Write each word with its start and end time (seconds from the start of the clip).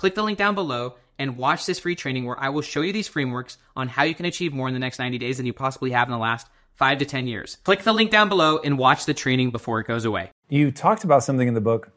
Click 0.00 0.14
the 0.14 0.22
link 0.22 0.38
down 0.38 0.54
below 0.54 0.94
and 1.18 1.36
watch 1.36 1.66
this 1.66 1.78
free 1.78 1.94
training 1.94 2.24
where 2.24 2.40
I 2.40 2.48
will 2.48 2.62
show 2.62 2.80
you 2.80 2.90
these 2.90 3.06
frameworks 3.06 3.58
on 3.76 3.86
how 3.86 4.04
you 4.04 4.14
can 4.14 4.24
achieve 4.24 4.50
more 4.50 4.66
in 4.66 4.72
the 4.72 4.80
next 4.80 4.98
90 4.98 5.18
days 5.18 5.36
than 5.36 5.44
you 5.44 5.52
possibly 5.52 5.90
have 5.90 6.08
in 6.08 6.12
the 6.12 6.16
last 6.16 6.46
five 6.72 6.96
to 7.00 7.04
10 7.04 7.26
years. 7.26 7.58
Click 7.64 7.82
the 7.82 7.92
link 7.92 8.10
down 8.10 8.30
below 8.30 8.60
and 8.64 8.78
watch 8.78 9.04
the 9.04 9.12
training 9.12 9.50
before 9.50 9.78
it 9.78 9.86
goes 9.86 10.06
away. 10.06 10.30
You 10.48 10.70
talked 10.70 11.04
about 11.04 11.22
something 11.22 11.46
in 11.46 11.52
the 11.52 11.60
book 11.60 11.90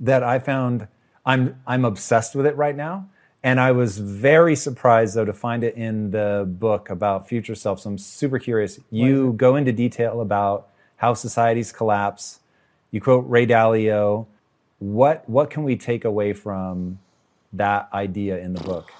that 0.00 0.24
I 0.24 0.40
found 0.40 0.88
I'm 1.24 1.62
I'm 1.68 1.84
obsessed 1.84 2.34
with 2.34 2.46
it 2.46 2.56
right 2.56 2.74
now. 2.74 3.08
And 3.44 3.60
I 3.60 3.70
was 3.70 3.96
very 3.98 4.56
surprised 4.56 5.14
though 5.14 5.24
to 5.24 5.32
find 5.32 5.62
it 5.62 5.76
in 5.76 6.10
the 6.10 6.44
book 6.50 6.90
about 6.90 7.28
future 7.28 7.54
self. 7.54 7.78
So 7.78 7.90
I'm 7.90 7.98
super 7.98 8.40
curious. 8.40 8.80
You 8.90 9.34
go 9.34 9.54
into 9.54 9.70
detail 9.70 10.20
about 10.20 10.66
how 10.96 11.14
societies 11.14 11.70
collapse. 11.70 12.40
You 12.90 13.00
quote 13.00 13.24
Ray 13.28 13.46
Dalio. 13.46 14.26
What 14.80 15.28
what 15.28 15.50
can 15.50 15.62
we 15.62 15.76
take 15.76 16.04
away 16.04 16.32
from 16.32 16.98
that 17.56 17.88
idea 17.92 18.38
in 18.38 18.52
the 18.52 18.60
book? 18.60 18.92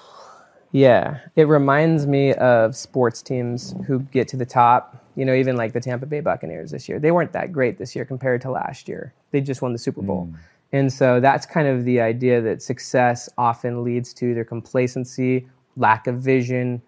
Yeah, 0.72 1.20
it 1.36 1.46
reminds 1.46 2.06
me 2.06 2.34
of 2.34 2.74
sports 2.74 3.22
teams 3.22 3.74
who 3.86 4.00
get 4.00 4.26
to 4.28 4.36
the 4.36 4.46
top. 4.46 4.96
You 5.14 5.24
know, 5.24 5.34
even 5.34 5.56
like 5.56 5.72
the 5.72 5.80
Tampa 5.80 6.06
Bay 6.06 6.18
Buccaneers 6.18 6.72
this 6.72 6.88
year. 6.88 6.98
They 6.98 7.12
weren't 7.12 7.32
that 7.32 7.52
great 7.52 7.78
this 7.78 7.94
year 7.94 8.04
compared 8.04 8.40
to 8.40 8.50
last 8.50 8.88
year. 8.88 9.14
They 9.30 9.40
just 9.40 9.62
won 9.62 9.72
the 9.72 9.78
Super 9.78 10.02
Bowl. 10.02 10.28
Mm. 10.32 10.38
And 10.72 10.92
so 10.92 11.20
that's 11.20 11.46
kind 11.46 11.68
of 11.68 11.84
the 11.84 12.00
idea 12.00 12.40
that 12.40 12.60
success 12.60 13.28
often 13.38 13.84
leads 13.84 14.12
to 14.14 14.32
either 14.32 14.42
complacency, 14.42 15.46
lack 15.76 16.08
of 16.08 16.16
vision, 16.16 16.82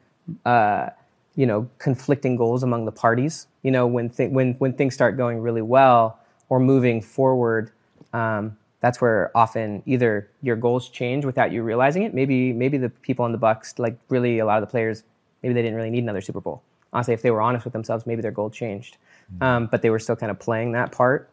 uh, 0.44 0.88
you 1.36 1.46
know, 1.46 1.68
conflicting 1.78 2.34
goals 2.34 2.64
among 2.64 2.84
the 2.84 2.90
parties. 2.90 3.46
You 3.62 3.70
know, 3.70 3.86
when, 3.86 4.10
th- 4.10 4.32
when, 4.32 4.54
when 4.54 4.72
things 4.72 4.94
start 4.94 5.16
going 5.16 5.38
really 5.38 5.62
well 5.62 6.18
or 6.48 6.58
moving 6.58 7.00
forward, 7.00 7.70
um, 8.12 8.56
that's 8.86 9.00
where 9.00 9.32
often 9.34 9.82
either 9.84 10.30
your 10.42 10.54
goals 10.54 10.88
change 10.88 11.24
without 11.24 11.50
you 11.50 11.64
realizing 11.64 12.04
it. 12.04 12.14
Maybe 12.14 12.52
maybe 12.52 12.78
the 12.78 12.88
people 12.88 13.24
on 13.24 13.32
the 13.32 13.38
Bucks, 13.38 13.80
like 13.80 13.98
really 14.08 14.38
a 14.38 14.46
lot 14.46 14.62
of 14.62 14.68
the 14.68 14.70
players, 14.70 15.02
maybe 15.42 15.54
they 15.54 15.62
didn't 15.62 15.74
really 15.74 15.90
need 15.90 16.04
another 16.04 16.20
Super 16.20 16.40
Bowl. 16.40 16.62
Honestly, 16.92 17.12
if 17.12 17.20
they 17.20 17.32
were 17.32 17.42
honest 17.42 17.64
with 17.64 17.72
themselves, 17.72 18.06
maybe 18.06 18.22
their 18.22 18.30
goal 18.30 18.48
changed, 18.48 18.96
mm-hmm. 19.34 19.42
um, 19.42 19.66
but 19.66 19.82
they 19.82 19.90
were 19.90 19.98
still 19.98 20.14
kind 20.14 20.30
of 20.30 20.38
playing 20.38 20.70
that 20.72 20.92
part. 20.92 21.28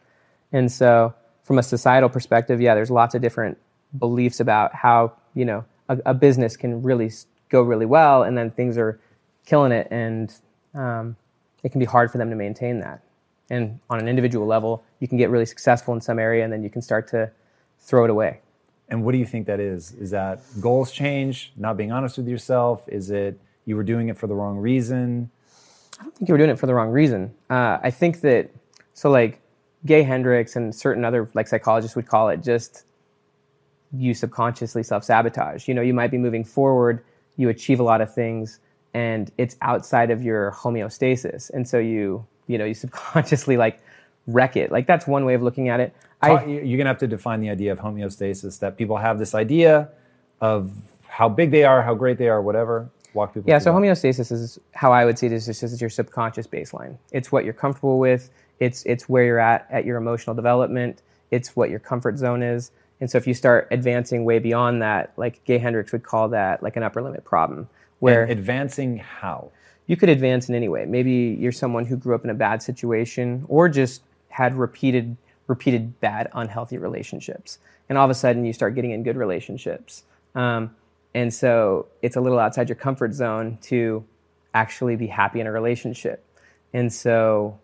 And 0.52 0.72
so, 0.72 1.14
from 1.44 1.59
a 1.59 1.64
societal 1.64 2.09
perspective, 2.09 2.59
yeah, 2.59 2.74
there's 2.74 2.90
lots 2.90 3.14
of 3.14 3.22
different 3.22 3.56
beliefs 4.00 4.40
about 4.40 4.74
how 4.74 5.14
you 5.36 5.46
know 5.46 5.64
a, 5.90 6.00
a 6.08 6.14
business 6.16 6.58
can 6.58 6.81
really 6.81 7.12
go 7.50 7.62
really 7.62 7.86
well, 7.86 8.24
and 8.24 8.36
then 8.36 8.50
things 8.50 8.80
are 8.80 9.00
killing 9.46 9.72
it, 9.72 9.88
and 9.92 10.34
um, 10.74 11.16
it 11.62 11.72
can 11.72 11.78
be 11.78 11.86
hard 11.86 12.12
for 12.12 12.18
them 12.18 12.31
to 12.31 12.36
maintain 12.36 12.80
that. 12.80 13.04
And 13.50 13.80
on 13.92 14.00
an 14.00 14.08
individual 14.08 14.48
level, 14.48 14.84
you 15.00 15.08
can 15.08 15.20
get 15.20 15.30
really 15.30 15.46
successful 15.46 15.94
in 15.94 16.02
some 16.02 16.18
area 16.18 16.44
and 16.44 16.52
then 16.52 16.64
you 16.64 16.70
can 16.70 16.81
start 16.81 17.08
to 17.09 17.30
throw 17.84 18.06
it 18.06 18.09
away. 18.09 18.39
And 18.89 19.03
what 19.03 19.12
do 19.12 19.17
you 19.17 19.26
think 19.26 19.48
that 19.48 19.59
is? 19.59 19.94
Is 19.94 20.12
that 20.12 20.42
goals 20.59 20.92
change, 20.92 21.52
not 21.56 21.78
being 21.78 21.92
honest 21.92 22.17
with 22.17 22.28
yourself? 22.28 22.88
Is 22.88 23.12
it 23.12 23.40
you 23.66 23.75
were 23.75 23.84
doing 23.84 24.09
it 24.09 24.17
for 24.17 24.28
the 24.28 24.36
wrong 24.36 24.58
reason? 24.58 25.30
I 26.00 26.03
don't 26.03 26.16
think 26.16 26.30
you 26.30 26.34
were 26.34 26.38
doing 26.38 26.50
it 26.50 26.59
for 26.59 26.67
the 26.67 26.73
wrong 26.73 26.90
reason. 26.90 27.34
Uh, 27.50 27.78
I 27.81 27.92
think 27.92 28.22
that, 28.22 28.50
so 28.94 29.09
like 29.09 29.40
Gay 29.86 30.03
Hendricks 30.03 30.56
and 30.56 30.73
certain 30.73 31.06
other 31.06 31.30
like 31.34 31.48
psychologists 31.48 31.95
would 31.95 32.08
call 32.08 32.30
it 32.30 32.42
just 32.42 32.86
you 33.94 34.13
subconsciously 34.13 34.84
self 34.84 35.03
sabotage. 35.03 35.68
You 35.68 35.74
know, 35.74 35.81
you 35.81 35.94
might 35.94 36.12
be 36.12 36.18
moving 36.18 36.44
forward, 36.44 37.03
you 37.38 37.50
achieve 37.50 37.80
a 37.80 37.84
lot 37.84 38.02
of 38.02 38.13
things, 38.13 38.59
and 38.94 39.31
it's 39.38 39.56
outside 39.62 40.12
of 40.12 40.24
your 40.24 40.52
homeostasis. 40.52 41.50
And 41.52 41.68
so 41.68 41.80
you 41.80 42.25
you 42.47 42.57
know 42.57 42.66
you 42.66 42.74
subconsciously 42.86 43.57
like 43.57 43.80
wreck 44.28 44.56
it. 44.56 44.72
Like 44.72 44.88
that's 44.88 45.06
one 45.07 45.25
way 45.25 45.34
of 45.34 45.41
looking 45.41 45.69
at 45.69 45.80
it. 45.80 45.96
I, 46.23 46.45
You're 46.45 46.78
gonna 46.78 46.89
have 46.89 47.00
to 47.00 47.07
define 47.07 47.39
the 47.39 47.50
idea 47.50 47.72
of 47.72 47.79
homeostasis. 47.79 48.59
That 48.59 48.78
people 48.78 48.97
have 48.97 49.19
this 49.19 49.35
idea 49.35 49.89
of 50.41 50.72
how 51.07 51.29
big 51.29 51.51
they 51.51 51.63
are, 51.63 51.81
how 51.81 51.95
great 51.95 52.17
they 52.17 52.29
are, 52.29 52.41
whatever. 52.41 52.89
Walk 53.13 53.34
people. 53.34 53.50
Yeah. 53.50 53.59
So 53.59 53.72
that. 53.72 53.79
homeostasis 53.79 54.31
is 54.31 54.59
how 54.73 54.91
I 54.91 55.06
would 55.06 55.17
see 55.19 55.28
it. 55.28 55.31
Is 55.31 55.45
just 55.45 55.63
is 55.63 55.79
your 55.79 55.89
subconscious 55.89 56.47
baseline. 56.47 56.97
It's 57.12 57.31
what 57.31 57.45
you're 57.45 57.53
comfortable 57.53 58.00
with. 58.00 58.29
It's 58.59 58.83
it's 58.85 59.07
where 59.07 59.23
you're 59.23 59.39
at 59.39 59.67
at 59.69 59.85
your 59.85 59.97
emotional 59.97 60.35
development. 60.35 61.01
It's 61.31 61.56
what 61.56 61.69
your 61.69 61.79
comfort 61.79 62.17
zone 62.17 62.44
is. 62.44 62.72
And 63.01 63.09
so 63.09 63.17
if 63.17 63.28
you 63.28 63.33
start 63.33 63.67
advancing 63.72 64.23
way 64.23 64.39
beyond 64.39 64.81
that, 64.81 65.12
like 65.17 65.44
Gay 65.45 65.57
Hendricks 65.57 65.91
would 65.91 66.03
call 66.03 66.29
that 66.29 66.63
like 66.63 66.78
an 66.78 66.83
upper 66.83 67.01
limit 67.01 67.25
problem. 67.25 67.67
Where 68.00 68.23
and 68.23 68.31
advancing 68.31 68.97
how? 68.97 69.51
you 69.88 69.97
could 69.97 70.09
advance 70.09 70.50
in 70.50 70.56
any 70.56 70.69
way. 70.69 70.85
Maybe 70.85 71.38
you're 71.39 71.51
someone 71.51 71.85
who 71.85 71.97
grew 71.97 72.16
up 72.16 72.23
in 72.23 72.29
a 72.29 72.35
bad 72.35 72.62
situation 72.62 73.45
or 73.47 73.67
just 73.67 74.03
had 74.29 74.56
repeated 74.56 75.16
repeated 75.48 76.00
bad 76.00 76.30
unhealthy 76.34 76.78
relationships. 76.78 77.59
And 77.90 77.98
all 77.98 78.06
of 78.06 78.12
a 78.12 78.16
sudden 78.16 78.46
you 78.46 78.54
start 78.54 78.76
getting 78.76 78.92
in 78.92 79.04
good 79.04 79.18
relationships. 79.18 80.04
Um, 80.36 80.76
and 81.14 81.34
so 81.34 81.88
it's 82.02 82.16
a 82.16 82.22
little 82.22 82.40
outside 82.40 82.70
your 82.70 82.76
comfort 82.76 83.14
zone 83.14 83.58
to 83.64 84.04
actually 84.54 84.96
be 84.96 85.08
happy 85.08 85.40
in 85.40 85.48
a 85.48 85.52
relationship. 85.52 86.24
And 86.74 86.92
so 86.92 87.59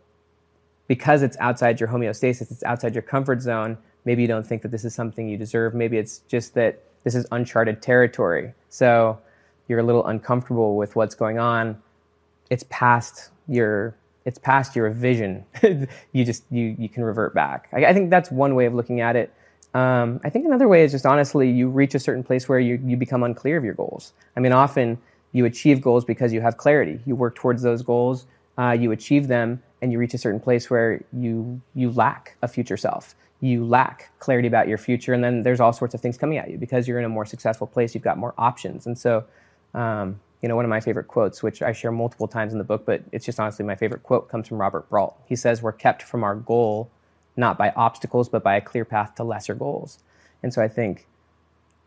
because 0.87 1.21
it's 1.21 1.37
outside 1.39 1.79
your 1.79 1.89
homeostasis 1.89 2.51
it's 2.51 2.63
outside 2.63 2.93
your 2.95 3.03
comfort 3.03 3.41
zone 3.41 3.77
maybe 4.05 4.21
you 4.21 4.27
don't 4.27 4.45
think 4.45 4.61
that 4.61 4.71
this 4.71 4.85
is 4.85 4.95
something 4.95 5.27
you 5.27 5.37
deserve. 5.37 5.73
Maybe 5.73 5.97
it's 5.97 6.19
just 6.27 6.53
that 6.55 6.81
this 7.03 7.15
is 7.15 7.25
uncharted 7.31 7.81
territory. 7.81 8.53
So 8.69 9.19
you're 9.67 9.79
a 9.79 9.83
little 9.83 10.05
uncomfortable 10.07 10.75
with 10.75 10.95
what's 10.95 11.15
going 11.15 11.39
on. 11.39 11.81
It's 12.49 12.65
past 12.69 13.29
your 13.47 13.95
it's 14.29 14.37
past 14.37 14.75
your 14.75 14.91
vision. 14.91 15.43
you 16.13 16.23
just 16.23 16.43
you 16.51 16.75
you 16.77 16.87
can 16.87 17.03
revert 17.03 17.33
back. 17.33 17.67
I, 17.73 17.85
I, 17.85 17.93
think 17.93 18.11
that's 18.11 18.29
one 18.29 18.53
way 18.53 18.67
of 18.67 18.75
looking 18.75 19.01
at 19.01 19.15
it. 19.15 19.33
Um, 19.73 20.21
I 20.23 20.29
think 20.29 20.45
another 20.45 20.67
way 20.67 20.83
is 20.83 20.91
just 20.91 21.03
honestly, 21.03 21.49
you 21.49 21.67
reach 21.67 21.95
a 21.95 21.99
certain 21.99 22.23
place 22.23 22.47
where 22.47 22.59
you 22.59 22.79
you 22.85 22.95
become 22.95 23.23
unclear 23.23 23.57
of 23.57 23.63
your 23.63 23.73
goals. 23.73 24.13
I 24.37 24.39
mean, 24.39 24.51
often 24.51 24.99
you 25.31 25.45
achieve 25.45 25.81
goals 25.81 26.05
because 26.05 26.31
you 26.31 26.41
have 26.41 26.57
clarity. 26.57 26.99
You 27.07 27.15
work 27.15 27.33
towards 27.33 27.63
those 27.63 27.81
goals, 27.81 28.27
uh, 28.59 28.77
you 28.79 28.91
achieve 28.91 29.27
them, 29.27 29.63
and 29.81 29.91
you 29.91 29.97
reach 29.97 30.13
a 30.13 30.19
certain 30.19 30.39
place 30.39 30.69
where 30.69 31.03
you 31.11 31.59
you 31.73 31.89
lack 31.89 32.37
a 32.43 32.47
future 32.47 32.77
self. 32.77 33.15
You 33.41 33.65
lack 33.65 34.11
clarity 34.19 34.47
about 34.47 34.67
your 34.67 34.77
future, 34.77 35.13
and 35.15 35.23
then 35.23 35.41
there's 35.41 35.59
all 35.59 35.73
sorts 35.73 35.95
of 35.95 36.01
things 36.01 36.19
coming 36.19 36.37
at 36.37 36.51
you 36.51 36.59
because 36.59 36.87
you're 36.87 36.99
in 36.99 37.05
a 37.05 37.09
more 37.09 37.25
successful 37.25 37.65
place. 37.65 37.95
You've 37.95 38.03
got 38.03 38.19
more 38.19 38.35
options, 38.37 38.85
and 38.85 38.95
so. 38.95 39.25
Um, 39.73 40.19
you 40.41 40.47
know, 40.47 40.55
one 40.55 40.65
of 40.65 40.69
my 40.69 40.79
favorite 40.79 41.07
quotes, 41.07 41.43
which 41.43 41.61
I 41.61 41.73
share 41.73 41.91
multiple 41.91 42.27
times 42.27 42.53
in 42.53 42.59
the 42.59 42.63
book, 42.63 42.85
but 42.85 43.03
it's 43.11 43.25
just 43.25 43.39
honestly 43.39 43.65
my 43.65 43.75
favorite 43.75 44.03
quote, 44.03 44.29
comes 44.29 44.47
from 44.47 44.57
Robert 44.57 44.89
Brault. 44.89 45.19
He 45.25 45.35
says, 45.35 45.61
We're 45.61 45.73
kept 45.73 46.01
from 46.01 46.23
our 46.23 46.35
goal 46.35 46.89
not 47.39 47.57
by 47.57 47.71
obstacles, 47.71 48.29
but 48.29 48.43
by 48.43 48.55
a 48.55 48.61
clear 48.61 48.85
path 48.85 49.15
to 49.15 49.23
lesser 49.23 49.55
goals. 49.55 49.99
And 50.43 50.53
so 50.53 50.61
I 50.61 50.67
think, 50.67 51.07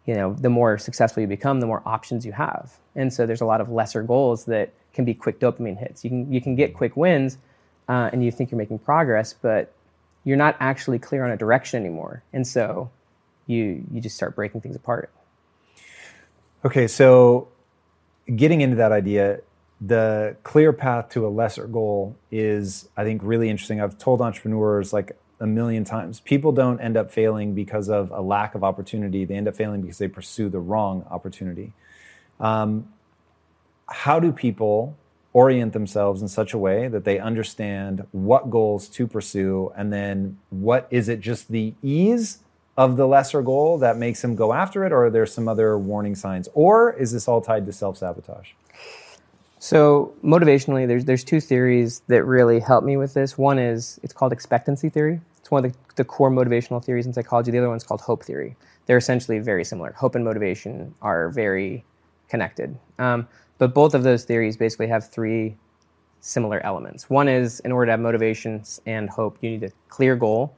you 0.06 0.14
know, 0.14 0.34
the 0.34 0.50
more 0.50 0.78
successful 0.78 1.20
you 1.20 1.26
become, 1.26 1.60
the 1.60 1.66
more 1.66 1.82
options 1.86 2.26
you 2.26 2.32
have. 2.32 2.72
And 2.96 3.12
so 3.12 3.26
there's 3.26 3.40
a 3.40 3.46
lot 3.46 3.60
of 3.60 3.70
lesser 3.70 4.02
goals 4.02 4.46
that 4.46 4.72
can 4.92 5.04
be 5.04 5.14
quick 5.14 5.38
dopamine 5.38 5.78
hits. 5.78 6.04
You 6.04 6.10
can, 6.10 6.32
you 6.32 6.40
can 6.40 6.56
get 6.56 6.74
quick 6.74 6.96
wins 6.96 7.38
uh, 7.88 8.10
and 8.12 8.24
you 8.24 8.30
think 8.30 8.50
you're 8.50 8.58
making 8.58 8.80
progress, 8.80 9.32
but 9.32 9.72
you're 10.24 10.36
not 10.36 10.56
actually 10.58 10.98
clear 10.98 11.24
on 11.24 11.30
a 11.30 11.36
direction 11.36 11.80
anymore. 11.80 12.22
And 12.32 12.46
so 12.46 12.90
you, 13.46 13.84
you 13.92 14.00
just 14.00 14.16
start 14.16 14.34
breaking 14.34 14.60
things 14.60 14.76
apart. 14.76 15.10
Okay, 16.64 16.86
so 16.86 17.48
getting 18.36 18.60
into 18.60 18.76
that 18.76 18.92
idea, 18.92 19.40
the 19.80 20.36
clear 20.44 20.72
path 20.72 21.08
to 21.10 21.26
a 21.26 21.28
lesser 21.28 21.66
goal 21.66 22.16
is, 22.30 22.88
I 22.96 23.04
think, 23.04 23.20
really 23.24 23.50
interesting. 23.50 23.80
I've 23.80 23.98
told 23.98 24.20
entrepreneurs 24.20 24.92
like 24.92 25.16
a 25.40 25.46
million 25.46 25.82
times 25.84 26.20
people 26.20 26.52
don't 26.52 26.80
end 26.80 26.96
up 26.96 27.10
failing 27.10 27.52
because 27.52 27.88
of 27.88 28.12
a 28.12 28.20
lack 28.20 28.54
of 28.54 28.62
opportunity, 28.62 29.24
they 29.24 29.34
end 29.34 29.48
up 29.48 29.56
failing 29.56 29.82
because 29.82 29.98
they 29.98 30.06
pursue 30.06 30.48
the 30.48 30.60
wrong 30.60 31.04
opportunity. 31.10 31.72
Um, 32.38 32.88
how 33.88 34.20
do 34.20 34.30
people 34.32 34.96
orient 35.32 35.72
themselves 35.72 36.22
in 36.22 36.28
such 36.28 36.52
a 36.52 36.58
way 36.58 36.88
that 36.88 37.04
they 37.04 37.18
understand 37.18 38.06
what 38.12 38.50
goals 38.50 38.88
to 38.88 39.06
pursue 39.06 39.72
and 39.76 39.92
then 39.92 40.38
what 40.50 40.86
is 40.90 41.08
it 41.08 41.20
just 41.20 41.50
the 41.50 41.74
ease 41.82 42.38
of 42.76 42.96
the 42.96 43.06
lesser 43.06 43.42
goal 43.42 43.78
that 43.78 43.96
makes 43.96 44.22
him 44.24 44.34
go 44.34 44.52
after 44.52 44.84
it, 44.84 44.92
or 44.92 45.06
are 45.06 45.10
there 45.10 45.26
some 45.26 45.48
other 45.48 45.78
warning 45.78 46.14
signs? 46.14 46.48
Or 46.54 46.92
is 46.92 47.12
this 47.12 47.28
all 47.28 47.40
tied 47.40 47.66
to 47.66 47.72
self 47.72 47.98
sabotage? 47.98 48.50
So 49.58 50.12
motivationally, 50.24 50.88
there's 50.88 51.04
there's 51.04 51.24
two 51.24 51.40
theories 51.40 52.02
that 52.08 52.24
really 52.24 52.60
help 52.60 52.84
me 52.84 52.96
with 52.96 53.14
this. 53.14 53.38
One 53.38 53.58
is 53.58 54.00
it's 54.02 54.12
called 54.12 54.32
expectancy 54.32 54.88
theory. 54.88 55.20
It's 55.38 55.50
one 55.50 55.64
of 55.64 55.72
the, 55.72 55.78
the 55.96 56.04
core 56.04 56.30
motivational 56.30 56.82
theories 56.84 57.06
in 57.06 57.12
psychology. 57.12 57.50
The 57.50 57.58
other 57.58 57.68
one's 57.68 57.84
called 57.84 58.00
hope 58.00 58.24
theory. 58.24 58.56
They're 58.86 58.96
essentially 58.96 59.38
very 59.38 59.64
similar. 59.64 59.92
Hope 59.92 60.14
and 60.14 60.24
motivation 60.24 60.94
are 61.02 61.28
very 61.28 61.84
connected. 62.28 62.76
Um, 62.98 63.28
but 63.58 63.74
both 63.74 63.94
of 63.94 64.02
those 64.02 64.24
theories 64.24 64.56
basically 64.56 64.88
have 64.88 65.08
three 65.08 65.56
similar 66.20 66.60
elements. 66.64 67.10
One 67.10 67.28
is 67.28 67.60
in 67.60 67.70
order 67.70 67.86
to 67.86 67.92
have 67.92 68.00
motivation 68.00 68.64
and 68.86 69.10
hope, 69.10 69.38
you 69.40 69.50
need 69.50 69.64
a 69.64 69.72
clear 69.88 70.16
goal. 70.16 70.56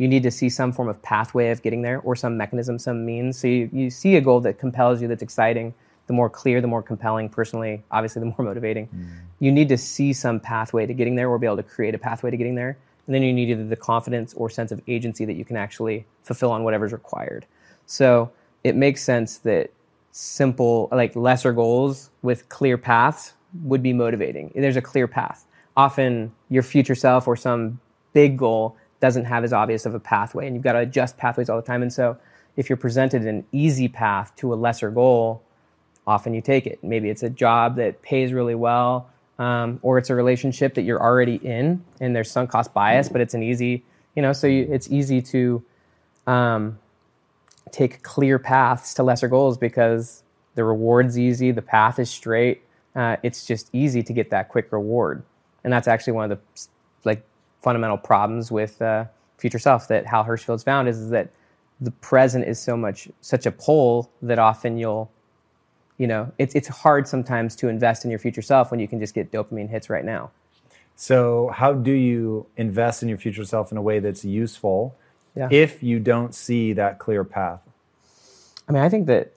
You 0.00 0.08
need 0.08 0.22
to 0.22 0.30
see 0.30 0.48
some 0.48 0.72
form 0.72 0.88
of 0.88 1.02
pathway 1.02 1.50
of 1.50 1.60
getting 1.60 1.82
there 1.82 2.00
or 2.00 2.16
some 2.16 2.38
mechanism, 2.38 2.78
some 2.78 3.04
means. 3.04 3.38
So 3.38 3.48
you, 3.48 3.68
you 3.70 3.90
see 3.90 4.16
a 4.16 4.20
goal 4.22 4.40
that 4.40 4.58
compels 4.58 5.02
you, 5.02 5.08
that's 5.08 5.20
exciting. 5.20 5.74
The 6.06 6.14
more 6.14 6.30
clear, 6.30 6.62
the 6.62 6.66
more 6.66 6.82
compelling, 6.82 7.28
personally, 7.28 7.82
obviously, 7.90 8.20
the 8.20 8.26
more 8.26 8.36
motivating. 8.38 8.86
Mm. 8.86 9.08
You 9.40 9.52
need 9.52 9.68
to 9.68 9.76
see 9.76 10.14
some 10.14 10.40
pathway 10.40 10.86
to 10.86 10.94
getting 10.94 11.16
there 11.16 11.28
or 11.28 11.38
be 11.38 11.46
able 11.46 11.58
to 11.58 11.62
create 11.62 11.94
a 11.94 11.98
pathway 11.98 12.30
to 12.30 12.38
getting 12.38 12.54
there. 12.54 12.78
And 13.06 13.14
then 13.14 13.22
you 13.22 13.30
need 13.30 13.50
either 13.50 13.66
the 13.66 13.76
confidence 13.76 14.32
or 14.32 14.48
sense 14.48 14.72
of 14.72 14.80
agency 14.88 15.26
that 15.26 15.34
you 15.34 15.44
can 15.44 15.58
actually 15.58 16.06
fulfill 16.22 16.50
on 16.50 16.64
whatever's 16.64 16.92
required. 16.92 17.44
So 17.84 18.32
it 18.64 18.76
makes 18.76 19.02
sense 19.02 19.36
that 19.40 19.70
simple, 20.12 20.88
like 20.92 21.14
lesser 21.14 21.52
goals 21.52 22.08
with 22.22 22.48
clear 22.48 22.78
paths 22.78 23.34
would 23.64 23.82
be 23.82 23.92
motivating. 23.92 24.50
There's 24.54 24.76
a 24.76 24.82
clear 24.82 25.06
path. 25.06 25.44
Often 25.76 26.32
your 26.48 26.62
future 26.62 26.94
self 26.94 27.28
or 27.28 27.36
some 27.36 27.80
big 28.14 28.38
goal 28.38 28.78
doesn't 29.00 29.24
have 29.24 29.44
as 29.44 29.52
obvious 29.52 29.86
of 29.86 29.94
a 29.94 30.00
pathway, 30.00 30.46
and 30.46 30.54
you've 30.54 30.64
got 30.64 30.74
to 30.74 30.80
adjust 30.80 31.16
pathways 31.16 31.48
all 31.48 31.56
the 31.56 31.66
time. 31.66 31.82
And 31.82 31.92
so 31.92 32.16
if 32.56 32.68
you're 32.68 32.76
presented 32.76 33.26
an 33.26 33.44
easy 33.52 33.88
path 33.88 34.34
to 34.36 34.52
a 34.52 34.56
lesser 34.56 34.90
goal, 34.90 35.42
often 36.06 36.34
you 36.34 36.40
take 36.40 36.66
it. 36.66 36.82
Maybe 36.82 37.08
it's 37.08 37.22
a 37.22 37.30
job 37.30 37.76
that 37.76 38.02
pays 38.02 38.32
really 38.32 38.54
well, 38.54 39.08
um, 39.38 39.78
or 39.82 39.96
it's 39.98 40.10
a 40.10 40.14
relationship 40.14 40.74
that 40.74 40.82
you're 40.82 41.00
already 41.00 41.36
in, 41.36 41.82
and 42.00 42.14
there's 42.14 42.30
sunk 42.30 42.50
cost 42.50 42.74
bias, 42.74 43.08
but 43.08 43.20
it's 43.20 43.34
an 43.34 43.42
easy, 43.42 43.84
you 44.14 44.22
know, 44.22 44.32
so 44.32 44.46
you, 44.46 44.66
it's 44.70 44.90
easy 44.90 45.22
to 45.22 45.62
um, 46.26 46.78
take 47.72 48.02
clear 48.02 48.38
paths 48.38 48.92
to 48.94 49.02
lesser 49.02 49.28
goals 49.28 49.56
because 49.56 50.22
the 50.56 50.64
reward's 50.64 51.18
easy, 51.18 51.52
the 51.52 51.62
path 51.62 51.98
is 51.98 52.10
straight. 52.10 52.62
Uh, 52.94 53.16
it's 53.22 53.46
just 53.46 53.70
easy 53.72 54.02
to 54.02 54.12
get 54.12 54.30
that 54.30 54.48
quick 54.48 54.72
reward, 54.72 55.22
and 55.62 55.72
that's 55.72 55.86
actually 55.86 56.12
one 56.12 56.30
of 56.30 56.38
the 56.38 56.66
like 57.04 57.24
fundamental 57.62 57.98
problems 57.98 58.50
with 58.50 58.80
uh, 58.82 59.04
future 59.38 59.58
self 59.58 59.88
that 59.88 60.06
Hal 60.06 60.24
Hershfield's 60.24 60.62
found 60.62 60.88
is, 60.88 60.98
is 60.98 61.10
that 61.10 61.30
the 61.80 61.90
present 61.90 62.46
is 62.46 62.60
so 62.60 62.76
much 62.76 63.08
such 63.20 63.46
a 63.46 63.50
pull 63.50 64.10
that 64.22 64.38
often 64.38 64.76
you'll 64.76 65.10
you 65.96 66.06
know 66.06 66.30
it's 66.38 66.54
it's 66.54 66.68
hard 66.68 67.08
sometimes 67.08 67.56
to 67.56 67.68
invest 67.68 68.04
in 68.04 68.10
your 68.10 68.20
future 68.20 68.42
self 68.42 68.70
when 68.70 68.80
you 68.80 68.88
can 68.88 69.00
just 69.00 69.14
get 69.14 69.32
dopamine 69.32 69.68
hits 69.68 69.88
right 69.88 70.04
now. 70.04 70.30
So 70.96 71.50
how 71.54 71.72
do 71.72 71.92
you 71.92 72.46
invest 72.58 73.02
in 73.02 73.08
your 73.08 73.16
future 73.16 73.44
self 73.44 73.72
in 73.72 73.78
a 73.78 73.82
way 73.82 74.00
that's 74.00 74.22
useful 74.22 74.94
yeah. 75.34 75.48
if 75.50 75.82
you 75.82 75.98
don't 75.98 76.34
see 76.34 76.74
that 76.74 76.98
clear 76.98 77.24
path? 77.24 77.60
I 78.68 78.72
mean, 78.72 78.82
I 78.82 78.90
think 78.90 79.06
that 79.06 79.32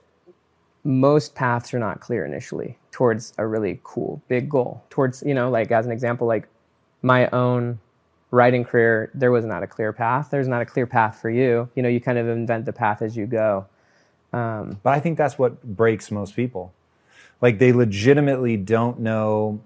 most 0.84 1.34
paths 1.34 1.72
are 1.72 1.78
not 1.78 2.00
clear 2.00 2.26
initially 2.26 2.76
towards 2.90 3.32
a 3.38 3.46
really 3.46 3.80
cool 3.82 4.22
big 4.28 4.50
goal. 4.50 4.84
Towards, 4.90 5.22
you 5.22 5.32
know, 5.32 5.48
like 5.48 5.72
as 5.72 5.86
an 5.86 5.92
example, 5.92 6.26
like 6.26 6.48
my 7.00 7.28
own 7.28 7.78
writing 8.34 8.64
career, 8.64 9.10
there 9.14 9.30
was 9.30 9.44
not 9.44 9.62
a 9.62 9.66
clear 9.66 9.92
path. 9.92 10.28
There's 10.30 10.48
not 10.48 10.60
a 10.60 10.66
clear 10.66 10.86
path 10.86 11.20
for 11.20 11.30
you. 11.30 11.68
You 11.74 11.82
know, 11.82 11.88
you 11.88 12.00
kind 12.00 12.18
of 12.18 12.28
invent 12.28 12.66
the 12.66 12.72
path 12.72 13.00
as 13.00 13.16
you 13.16 13.26
go. 13.26 13.66
Um, 14.32 14.80
but 14.82 14.92
I 14.92 15.00
think 15.00 15.16
that's 15.16 15.38
what 15.38 15.62
breaks 15.62 16.10
most 16.10 16.34
people. 16.34 16.72
Like 17.40 17.58
they 17.58 17.72
legitimately 17.72 18.56
don't 18.56 18.98
know 19.00 19.60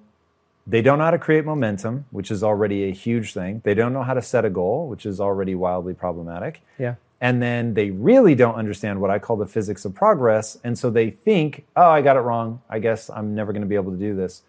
they 0.67 0.83
don't 0.83 0.99
know 0.99 1.05
how 1.05 1.13
to 1.13 1.19
create 1.19 1.47
momentum, 1.47 2.05
which 2.11 2.31
is 2.31 2.43
already 2.43 2.85
a 2.85 2.93
huge 2.93 3.33
thing. 3.33 3.63
They 3.65 3.73
don't 3.73 3.95
know 3.95 4.03
how 4.03 4.13
to 4.13 4.21
set 4.21 4.45
a 4.45 4.51
goal, 4.51 4.87
which 4.87 5.07
is 5.07 5.19
already 5.19 5.55
wildly 5.55 5.95
problematic. 5.95 6.61
Yeah. 6.79 6.97
And 7.23 7.43
then 7.43 7.73
they 7.73 7.91
really 7.91 8.35
don't 8.35 8.55
understand 8.55 9.01
what 9.01 9.11
I 9.11 9.19
call 9.19 9.37
the 9.37 9.47
physics 9.47 9.87
of 9.87 9.95
progress. 9.95 10.59
And 10.63 10.79
so 10.79 10.91
they 10.91 11.09
think, 11.09 11.65
oh, 11.75 11.89
I 11.89 12.03
got 12.03 12.17
it 12.17 12.21
wrong. 12.21 12.61
I 12.69 12.81
guess 12.81 13.09
I'm 13.09 13.35
never 13.35 13.53
going 13.53 13.63
to 13.63 13.69
be 13.69 13.77
able 13.77 13.93
to 13.93 13.99
do 13.99 14.15
this. 14.15 14.43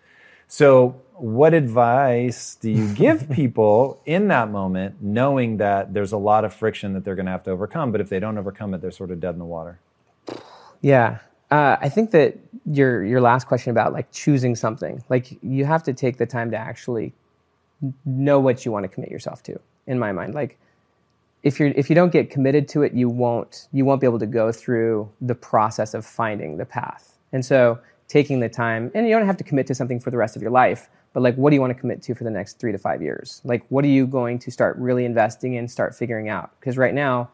So, 0.51 0.99
what 1.13 1.53
advice 1.53 2.55
do 2.55 2.71
you 2.71 2.91
give 2.93 3.29
people 3.31 4.01
in 4.05 4.27
that 4.29 4.49
moment, 4.49 4.95
knowing 4.99 5.57
that 5.57 5.93
there's 5.93 6.11
a 6.11 6.17
lot 6.17 6.43
of 6.43 6.53
friction 6.53 6.93
that 6.93 7.05
they're 7.05 7.15
going 7.15 7.27
to 7.27 7.31
have 7.31 7.43
to 7.43 7.51
overcome? 7.51 7.91
But 7.91 8.01
if 8.01 8.09
they 8.09 8.19
don't 8.19 8.37
overcome 8.37 8.73
it, 8.73 8.81
they're 8.81 8.91
sort 8.91 9.11
of 9.11 9.19
dead 9.19 9.33
in 9.33 9.39
the 9.39 9.45
water. 9.45 9.79
Yeah, 10.81 11.19
uh, 11.51 11.77
I 11.79 11.87
think 11.87 12.11
that 12.11 12.37
your 12.65 13.05
your 13.05 13.21
last 13.21 13.45
question 13.45 13.69
about 13.69 13.93
like 13.93 14.11
choosing 14.11 14.55
something, 14.55 15.03
like 15.07 15.37
you 15.43 15.65
have 15.65 15.83
to 15.83 15.93
take 15.93 16.17
the 16.17 16.25
time 16.25 16.49
to 16.51 16.57
actually 16.57 17.13
know 18.05 18.39
what 18.39 18.65
you 18.65 18.71
want 18.71 18.83
to 18.83 18.89
commit 18.89 19.11
yourself 19.11 19.43
to. 19.43 19.59
In 19.85 19.99
my 19.99 20.11
mind, 20.11 20.33
like 20.33 20.57
if 21.43 21.59
you're 21.59 21.69
if 21.69 21.89
you 21.89 21.95
don't 21.95 22.11
get 22.11 22.31
committed 22.31 22.67
to 22.69 22.81
it, 22.81 22.93
you 22.93 23.07
won't 23.07 23.67
you 23.71 23.85
won't 23.85 24.01
be 24.01 24.07
able 24.07 24.19
to 24.19 24.27
go 24.27 24.51
through 24.51 25.11
the 25.21 25.35
process 25.35 25.93
of 25.93 26.07
finding 26.07 26.57
the 26.57 26.65
path. 26.65 27.17
And 27.31 27.45
so 27.45 27.79
taking 28.09 28.41
the 28.41 28.49
time, 28.49 28.91
and 28.93 29.07
you 29.07 29.15
don't 29.15 29.25
have 29.25 29.37
to 29.37 29.43
commit 29.43 29.67
to 29.67 29.75
something 29.75 29.99
for 29.99 30.11
the 30.11 30.17
rest 30.17 30.35
of 30.35 30.41
your 30.41 30.51
life, 30.51 30.89
but 31.13 31.23
like 31.23 31.35
what 31.35 31.51
do 31.51 31.55
you 31.55 31.61
want 31.61 31.71
to 31.71 31.79
commit 31.79 32.01
to 32.01 32.13
for 32.13 32.25
the 32.25 32.29
next 32.29 32.59
three 32.59 32.71
to 32.71 32.77
five 32.77 33.01
years? 33.01 33.39
Like 33.45 33.63
what 33.69 33.85
are 33.85 33.89
you 33.89 34.05
going 34.05 34.39
to 34.39 34.51
start 34.51 34.75
really 34.77 35.05
investing 35.05 35.53
in, 35.53 35.67
start 35.67 35.95
figuring 35.95 36.27
out? 36.27 36.51
Because 36.59 36.77
right 36.77 36.93
now, 36.93 37.29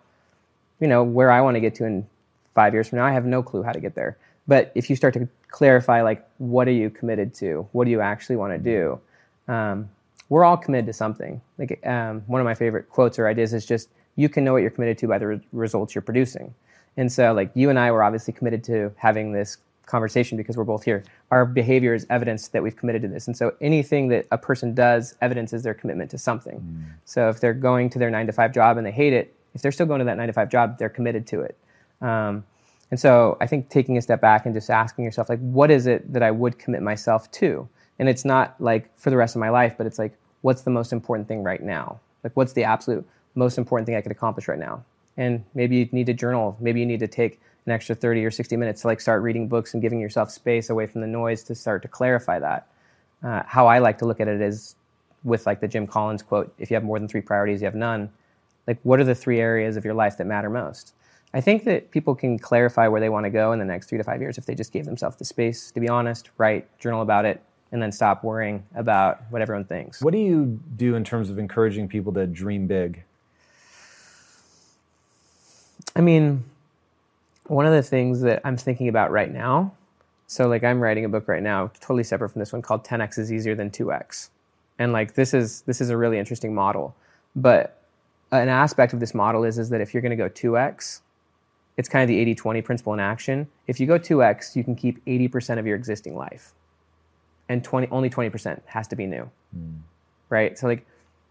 you 0.79 0.87
know, 0.87 1.03
where 1.03 1.31
I 1.31 1.41
want 1.41 1.55
to 1.55 1.61
get 1.61 1.73
to 1.75 1.85
in 1.85 2.05
five 2.53 2.73
years 2.73 2.89
from 2.89 2.99
now, 2.99 3.05
I 3.05 3.11
have 3.11 3.25
no 3.25 3.41
clue 3.41 3.63
how 3.63 3.71
to 3.71 3.79
get 3.79 3.95
there. 3.95 4.17
But 4.47 4.71
if 4.75 4.89
you 4.89 4.95
start 4.95 5.13
to 5.15 5.27
clarify, 5.47 6.01
like, 6.01 6.27
what 6.37 6.67
are 6.67 6.71
you 6.71 6.89
committed 6.89 7.33
to? 7.35 7.67
What 7.71 7.85
do 7.85 7.91
you 7.91 8.01
actually 8.01 8.35
want 8.35 8.53
to 8.53 8.59
do? 8.59 8.99
Um, 9.51 9.89
we're 10.29 10.43
all 10.43 10.57
committed 10.57 10.85
to 10.87 10.93
something. 10.93 11.41
Like 11.57 11.85
um, 11.85 12.21
one 12.27 12.41
of 12.41 12.45
my 12.45 12.53
favorite 12.53 12.89
quotes 12.89 13.17
or 13.17 13.27
ideas 13.27 13.53
is 13.53 13.65
just, 13.65 13.89
you 14.15 14.29
can 14.29 14.43
know 14.43 14.53
what 14.53 14.61
you're 14.61 14.71
committed 14.71 14.97
to 14.99 15.07
by 15.07 15.17
the 15.17 15.27
re- 15.27 15.41
results 15.51 15.95
you're 15.95 16.01
producing. 16.01 16.53
And 16.97 17.11
so, 17.11 17.33
like, 17.33 17.51
you 17.53 17.69
and 17.69 17.77
I 17.77 17.91
were 17.91 18.03
obviously 18.03 18.33
committed 18.33 18.63
to 18.65 18.91
having 18.97 19.33
this 19.33 19.57
conversation 19.85 20.37
because 20.37 20.57
we're 20.57 20.63
both 20.63 20.83
here. 20.83 21.03
Our 21.31 21.45
behavior 21.45 21.93
is 21.93 22.05
evidence 22.09 22.47
that 22.49 22.61
we've 22.63 22.75
committed 22.75 23.01
to 23.03 23.07
this. 23.07 23.27
And 23.27 23.35
so, 23.35 23.53
anything 23.61 24.07
that 24.09 24.27
a 24.31 24.37
person 24.37 24.73
does 24.73 25.15
evidences 25.21 25.63
their 25.63 25.73
commitment 25.73 26.11
to 26.11 26.17
something. 26.17 26.59
Mm. 26.59 26.93
So, 27.05 27.29
if 27.29 27.39
they're 27.39 27.53
going 27.53 27.89
to 27.91 27.99
their 27.99 28.09
nine 28.09 28.27
to 28.27 28.33
five 28.33 28.53
job 28.53 28.77
and 28.77 28.85
they 28.85 28.91
hate 28.91 29.13
it, 29.13 29.35
if 29.53 29.61
they're 29.61 29.71
still 29.71 29.85
going 29.85 29.99
to 29.99 30.05
that 30.05 30.17
nine 30.17 30.27
to 30.27 30.33
five 30.33 30.49
job, 30.49 30.77
they're 30.77 30.89
committed 30.89 31.25
to 31.27 31.41
it. 31.41 31.57
Um, 32.01 32.43
and 32.91 32.99
so 32.99 33.37
I 33.41 33.47
think 33.47 33.69
taking 33.69 33.97
a 33.97 34.01
step 34.01 34.21
back 34.21 34.45
and 34.45 34.53
just 34.53 34.69
asking 34.69 35.05
yourself, 35.05 35.29
like, 35.29 35.39
what 35.39 35.71
is 35.71 35.87
it 35.87 36.13
that 36.13 36.21
I 36.21 36.31
would 36.31 36.59
commit 36.59 36.81
myself 36.81 37.31
to? 37.31 37.67
And 37.97 38.07
it's 38.07 38.25
not 38.25 38.55
like 38.59 38.95
for 38.99 39.09
the 39.09 39.17
rest 39.17 39.35
of 39.35 39.39
my 39.39 39.49
life, 39.49 39.75
but 39.77 39.87
it's 39.87 39.97
like, 39.97 40.13
what's 40.41 40.61
the 40.61 40.69
most 40.69 40.93
important 40.93 41.27
thing 41.27 41.41
right 41.41 41.63
now? 41.63 41.99
Like, 42.23 42.35
what's 42.35 42.53
the 42.53 42.63
absolute 42.63 43.07
most 43.33 43.57
important 43.57 43.87
thing 43.87 43.95
I 43.95 44.01
could 44.01 44.11
accomplish 44.11 44.47
right 44.47 44.59
now? 44.59 44.83
And 45.17 45.43
maybe 45.53 45.77
you 45.77 45.89
need 45.91 46.05
to 46.07 46.13
journal. 46.13 46.57
Maybe 46.59 46.79
you 46.79 46.85
need 46.85 46.99
to 46.99 47.07
take 47.07 47.39
an 47.65 47.71
extra 47.71 47.95
30 47.95 48.25
or 48.25 48.31
60 48.31 48.57
minutes 48.57 48.81
to 48.81 48.87
like 48.87 49.01
start 49.01 49.23
reading 49.23 49.47
books 49.47 49.73
and 49.73 49.81
giving 49.81 49.99
yourself 49.99 50.29
space 50.31 50.69
away 50.69 50.85
from 50.87 51.01
the 51.01 51.07
noise 51.07 51.43
to 51.43 51.55
start 51.55 51.81
to 51.81 51.87
clarify 51.87 52.39
that. 52.39 52.67
Uh, 53.23 53.41
how 53.47 53.67
I 53.67 53.79
like 53.79 53.97
to 53.99 54.05
look 54.05 54.19
at 54.19 54.27
it 54.27 54.41
is 54.41 54.75
with 55.23 55.45
like 55.45 55.59
the 55.59 55.67
Jim 55.67 55.87
Collins 55.87 56.21
quote, 56.21 56.53
if 56.59 56.69
you 56.69 56.75
have 56.75 56.83
more 56.83 56.99
than 56.99 57.07
three 57.07 57.21
priorities, 57.21 57.61
you 57.61 57.65
have 57.65 57.75
none. 57.75 58.09
Like, 58.67 58.79
what 58.83 58.99
are 58.99 59.03
the 59.03 59.15
three 59.15 59.39
areas 59.39 59.77
of 59.77 59.85
your 59.85 59.93
life 59.93 60.17
that 60.17 60.25
matter 60.25 60.49
most? 60.49 60.93
I 61.33 61.41
think 61.41 61.65
that 61.65 61.91
people 61.91 62.15
can 62.15 62.39
clarify 62.39 62.87
where 62.87 63.01
they 63.01 63.09
want 63.09 63.25
to 63.25 63.29
go 63.29 63.51
in 63.51 63.59
the 63.59 63.65
next 63.65 63.89
three 63.89 63.97
to 63.97 64.03
five 64.03 64.21
years 64.21 64.37
if 64.37 64.45
they 64.45 64.55
just 64.55 64.71
gave 64.71 64.85
themselves 64.85 65.17
the 65.17 65.25
space 65.25 65.71
to 65.71 65.79
be 65.79 65.89
honest, 65.89 66.29
write, 66.37 66.67
journal 66.79 67.01
about 67.01 67.25
it, 67.25 67.41
and 67.71 67.81
then 67.81 67.91
stop 67.91 68.23
worrying 68.23 68.63
about 68.75 69.21
what 69.31 69.41
everyone 69.41 69.65
thinks. 69.65 70.01
What 70.01 70.13
do 70.13 70.19
you 70.19 70.59
do 70.77 70.95
in 70.95 71.03
terms 71.03 71.29
of 71.29 71.39
encouraging 71.39 71.87
people 71.87 72.13
to 72.13 72.25
dream 72.27 72.67
big? 72.67 73.03
I 75.95 76.01
mean, 76.01 76.43
one 77.47 77.65
of 77.65 77.73
the 77.73 77.83
things 77.83 78.21
that 78.21 78.41
I'm 78.43 78.57
thinking 78.57 78.87
about 78.87 79.11
right 79.11 79.31
now, 79.31 79.73
so 80.27 80.47
like 80.47 80.63
I'm 80.63 80.81
writing 80.81 81.05
a 81.05 81.09
book 81.09 81.27
right 81.27 81.43
now, 81.43 81.71
totally 81.79 82.03
separate 82.03 82.29
from 82.29 82.39
this 82.39 82.51
one, 82.51 82.61
called 82.61 82.83
10x 82.83 83.19
is 83.19 83.31
easier 83.31 83.55
than 83.55 83.69
2x, 83.69 84.29
and 84.79 84.91
like 84.91 85.13
this 85.13 85.33
is 85.33 85.61
this 85.61 85.81
is 85.81 85.89
a 85.89 85.97
really 85.97 86.17
interesting 86.17 86.53
model, 86.53 86.95
but 87.35 87.81
an 88.31 88.49
aspect 88.49 88.93
of 88.93 88.99
this 88.99 89.13
model 89.13 89.43
is 89.43 89.57
is 89.59 89.69
that 89.69 89.81
if 89.81 89.93
you're 89.93 90.01
going 90.01 90.09
to 90.09 90.15
go 90.15 90.29
2x 90.29 91.01
it's 91.77 91.89
kind 91.89 92.03
of 92.03 92.07
the 92.07 92.19
80 92.19 92.35
20 92.35 92.61
principle 92.61 92.93
in 92.93 92.99
action. 92.99 93.47
If 93.67 93.79
you 93.79 93.87
go 93.87 93.99
2x, 93.99 94.55
you 94.55 94.63
can 94.63 94.75
keep 94.75 95.03
80% 95.05 95.59
of 95.59 95.67
your 95.67 95.75
existing 95.75 96.15
life. 96.15 96.53
And 97.49 97.63
20, 97.63 97.87
only 97.91 98.09
20% 98.09 98.61
has 98.65 98.87
to 98.87 98.95
be 98.95 99.05
new. 99.05 99.29
Mm. 99.55 99.79
Right? 100.29 100.57
So, 100.57 100.67
like, 100.67 100.85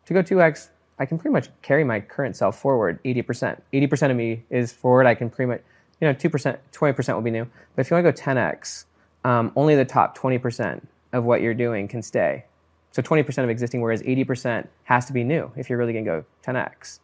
to 0.06 0.14
go 0.14 0.22
2x, 0.22 0.68
I 0.98 1.06
can 1.06 1.18
pretty 1.18 1.32
much 1.32 1.48
carry 1.62 1.82
my 1.82 2.00
current 2.00 2.36
self 2.36 2.58
forward 2.58 3.02
80%. 3.04 3.60
80% 3.72 4.10
of 4.10 4.16
me 4.16 4.44
is 4.50 4.72
forward. 4.72 5.06
I 5.06 5.14
can 5.14 5.30
pretty 5.30 5.50
much, 5.50 5.62
you 6.00 6.08
know, 6.08 6.14
2%, 6.14 6.58
20% 6.72 7.14
will 7.14 7.22
be 7.22 7.30
new. 7.30 7.46
But 7.74 7.80
if 7.80 7.90
you 7.90 7.94
want 7.96 8.06
to 8.06 8.12
go 8.12 8.32
10x, 8.32 8.84
um, 9.24 9.52
only 9.56 9.74
the 9.74 9.84
top 9.84 10.16
20% 10.16 10.82
of 11.12 11.24
what 11.24 11.40
you're 11.40 11.54
doing 11.54 11.88
can 11.88 12.02
stay. 12.02 12.44
So 12.90 13.02
20% 13.02 13.42
of 13.42 13.50
existing, 13.50 13.80
whereas 13.80 14.02
80% 14.02 14.68
has 14.84 15.06
to 15.06 15.12
be 15.12 15.24
new 15.24 15.50
if 15.56 15.68
you're 15.68 15.78
really 15.78 15.92
going 15.92 16.04
to 16.04 16.10
go 16.10 16.24
10x. 16.44 17.00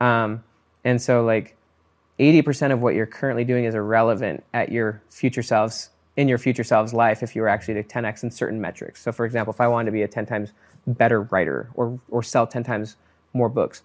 Um, 0.00 0.44
and 0.84 1.00
so, 1.00 1.24
like, 1.24 1.56
80% 2.18 2.72
of 2.72 2.80
what 2.80 2.94
you're 2.94 3.06
currently 3.06 3.44
doing 3.44 3.64
is 3.64 3.74
irrelevant 3.74 4.44
at 4.54 4.72
your 4.72 5.02
future 5.10 5.42
selves 5.42 5.90
in 6.16 6.28
your 6.28 6.38
future 6.38 6.64
selves 6.64 6.94
life 6.94 7.22
if 7.22 7.36
you 7.36 7.42
were 7.42 7.48
actually 7.48 7.74
to 7.74 7.82
10x 7.82 8.22
in 8.22 8.30
certain 8.30 8.60
metrics. 8.60 9.02
So 9.02 9.12
for 9.12 9.26
example, 9.26 9.52
if 9.52 9.60
I 9.60 9.68
wanted 9.68 9.86
to 9.86 9.92
be 9.92 10.02
a 10.02 10.08
10 10.08 10.26
times 10.26 10.52
better 10.86 11.22
writer 11.22 11.68
or 11.74 12.00
or 12.08 12.22
sell 12.22 12.46
10 12.46 12.64
times 12.64 12.96
more 13.34 13.48
books, 13.48 13.82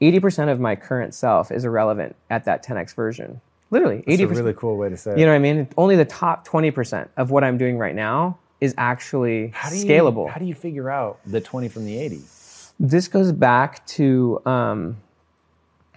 80% 0.00 0.50
of 0.50 0.60
my 0.60 0.76
current 0.76 1.14
self 1.14 1.50
is 1.50 1.64
irrelevant 1.64 2.16
at 2.30 2.44
that 2.44 2.64
10x 2.64 2.94
version. 2.94 3.40
Literally, 3.70 3.98
80%. 3.98 4.04
That's 4.06 4.20
a 4.20 4.26
really 4.28 4.54
cool 4.54 4.76
way 4.76 4.88
to 4.88 4.96
say 4.96 5.12
it. 5.12 5.18
You 5.18 5.26
know 5.26 5.32
what 5.32 5.36
I 5.36 5.40
mean? 5.40 5.68
Only 5.76 5.96
the 5.96 6.04
top 6.04 6.46
20% 6.46 7.08
of 7.16 7.30
what 7.30 7.44
I'm 7.44 7.58
doing 7.58 7.76
right 7.76 7.94
now 7.94 8.38
is 8.60 8.74
actually 8.78 9.48
How 9.48 9.68
do 9.68 9.76
you, 9.76 9.84
scalable. 9.84 10.28
How 10.28 10.38
do 10.38 10.46
you 10.46 10.54
figure 10.54 10.90
out 10.90 11.20
the 11.26 11.40
20 11.40 11.68
from 11.68 11.84
the 11.84 11.98
80? 11.98 12.22
this 12.80 13.08
goes 13.08 13.32
back 13.32 13.84
to 13.86 14.40
um, 14.46 14.96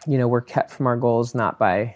you 0.08 0.18
know 0.18 0.28
we're 0.28 0.42
kept 0.42 0.72
from 0.72 0.88
our 0.88 0.98
goals 0.98 1.36
not 1.36 1.60
by 1.60 1.96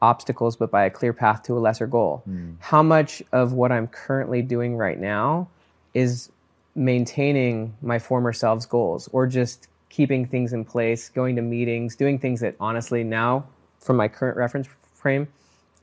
obstacles 0.00 0.56
but 0.56 0.70
by 0.70 0.84
a 0.84 0.90
clear 0.90 1.12
path 1.12 1.42
to 1.42 1.56
a 1.56 1.60
lesser 1.60 1.86
goal 1.86 2.22
how 2.58 2.82
much 2.82 3.22
of 3.32 3.52
what 3.52 3.70
i'm 3.70 3.86
currently 3.86 4.42
doing 4.42 4.76
right 4.76 4.98
now 4.98 5.46
is 5.94 6.30
maintaining 6.74 7.72
my 7.82 7.98
former 7.98 8.32
self's 8.32 8.66
goals 8.66 9.08
or 9.12 9.26
just 9.26 9.68
keeping 9.90 10.26
things 10.26 10.54
in 10.54 10.64
place 10.64 11.08
going 11.10 11.36
to 11.36 11.42
meetings 11.42 11.94
doing 11.94 12.18
things 12.18 12.40
that 12.40 12.56
honestly 12.58 13.04
now 13.04 13.44
from 13.78 13.96
my 13.96 14.08
current 14.08 14.36
reference 14.36 14.66
frame 15.02 15.28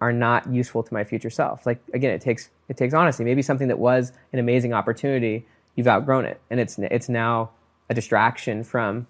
are 0.02 0.14
not 0.14 0.50
useful 0.52 0.82
to 0.82 0.94
my 0.94 1.04
future 1.04 1.30
self. 1.30 1.66
Like 1.66 1.82
again 1.94 2.12
it 2.12 2.22
takes 2.22 2.50
it 2.70 2.78
takes 2.78 2.94
honesty. 2.94 3.24
Maybe 3.24 3.42
something 3.42 3.68
that 3.68 3.80
was 3.80 4.14
an 4.34 4.40
amazing 4.40 4.74
opportunity 4.74 5.46
you've 5.76 5.88
outgrown 5.88 6.26
it. 6.26 6.40
And 6.50 6.60
it's 6.60 6.78
it's 6.80 7.10
now 7.10 7.52
a 7.90 7.94
distraction 7.94 8.64
from 8.64 9.08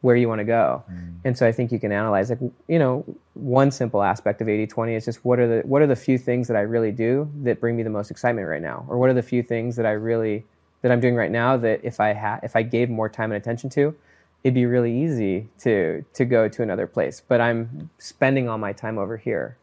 where 0.00 0.14
you 0.14 0.28
want 0.28 0.38
to 0.38 0.44
go. 0.44 0.84
Mm. 0.90 1.14
And 1.24 1.38
so 1.38 1.46
I 1.46 1.52
think 1.52 1.72
you 1.72 1.80
can 1.80 1.92
analyze 1.92 2.30
like 2.30 2.40
you 2.68 2.78
know 2.78 3.04
one 3.34 3.70
simple 3.70 4.02
aspect 4.02 4.40
of 4.40 4.48
80/20 4.48 4.96
is 4.96 5.04
just 5.04 5.24
what 5.24 5.38
are 5.38 5.48
the 5.48 5.66
what 5.66 5.82
are 5.82 5.86
the 5.86 5.96
few 5.96 6.18
things 6.18 6.48
that 6.48 6.56
I 6.56 6.60
really 6.60 6.92
do 6.92 7.30
that 7.42 7.60
bring 7.60 7.76
me 7.76 7.82
the 7.82 7.90
most 7.90 8.10
excitement 8.10 8.46
right 8.46 8.62
now? 8.62 8.84
Or 8.88 8.98
what 8.98 9.10
are 9.10 9.14
the 9.14 9.22
few 9.22 9.42
things 9.42 9.76
that 9.76 9.86
I 9.86 9.92
really 9.92 10.44
that 10.82 10.92
I'm 10.92 11.00
doing 11.00 11.16
right 11.16 11.30
now 11.30 11.56
that 11.56 11.80
if 11.82 12.00
I 12.00 12.12
had 12.12 12.40
if 12.42 12.54
I 12.54 12.62
gave 12.62 12.90
more 12.90 13.08
time 13.08 13.32
and 13.32 13.40
attention 13.40 13.70
to 13.70 13.94
it'd 14.44 14.54
be 14.54 14.66
really 14.66 15.04
easy 15.04 15.48
to 15.58 16.04
to 16.14 16.24
go 16.24 16.48
to 16.48 16.62
another 16.62 16.86
place 16.86 17.22
but 17.26 17.40
I'm 17.40 17.90
spending 17.98 18.48
all 18.48 18.58
my 18.58 18.72
time 18.72 18.98
over 18.98 19.16
here. 19.16 19.56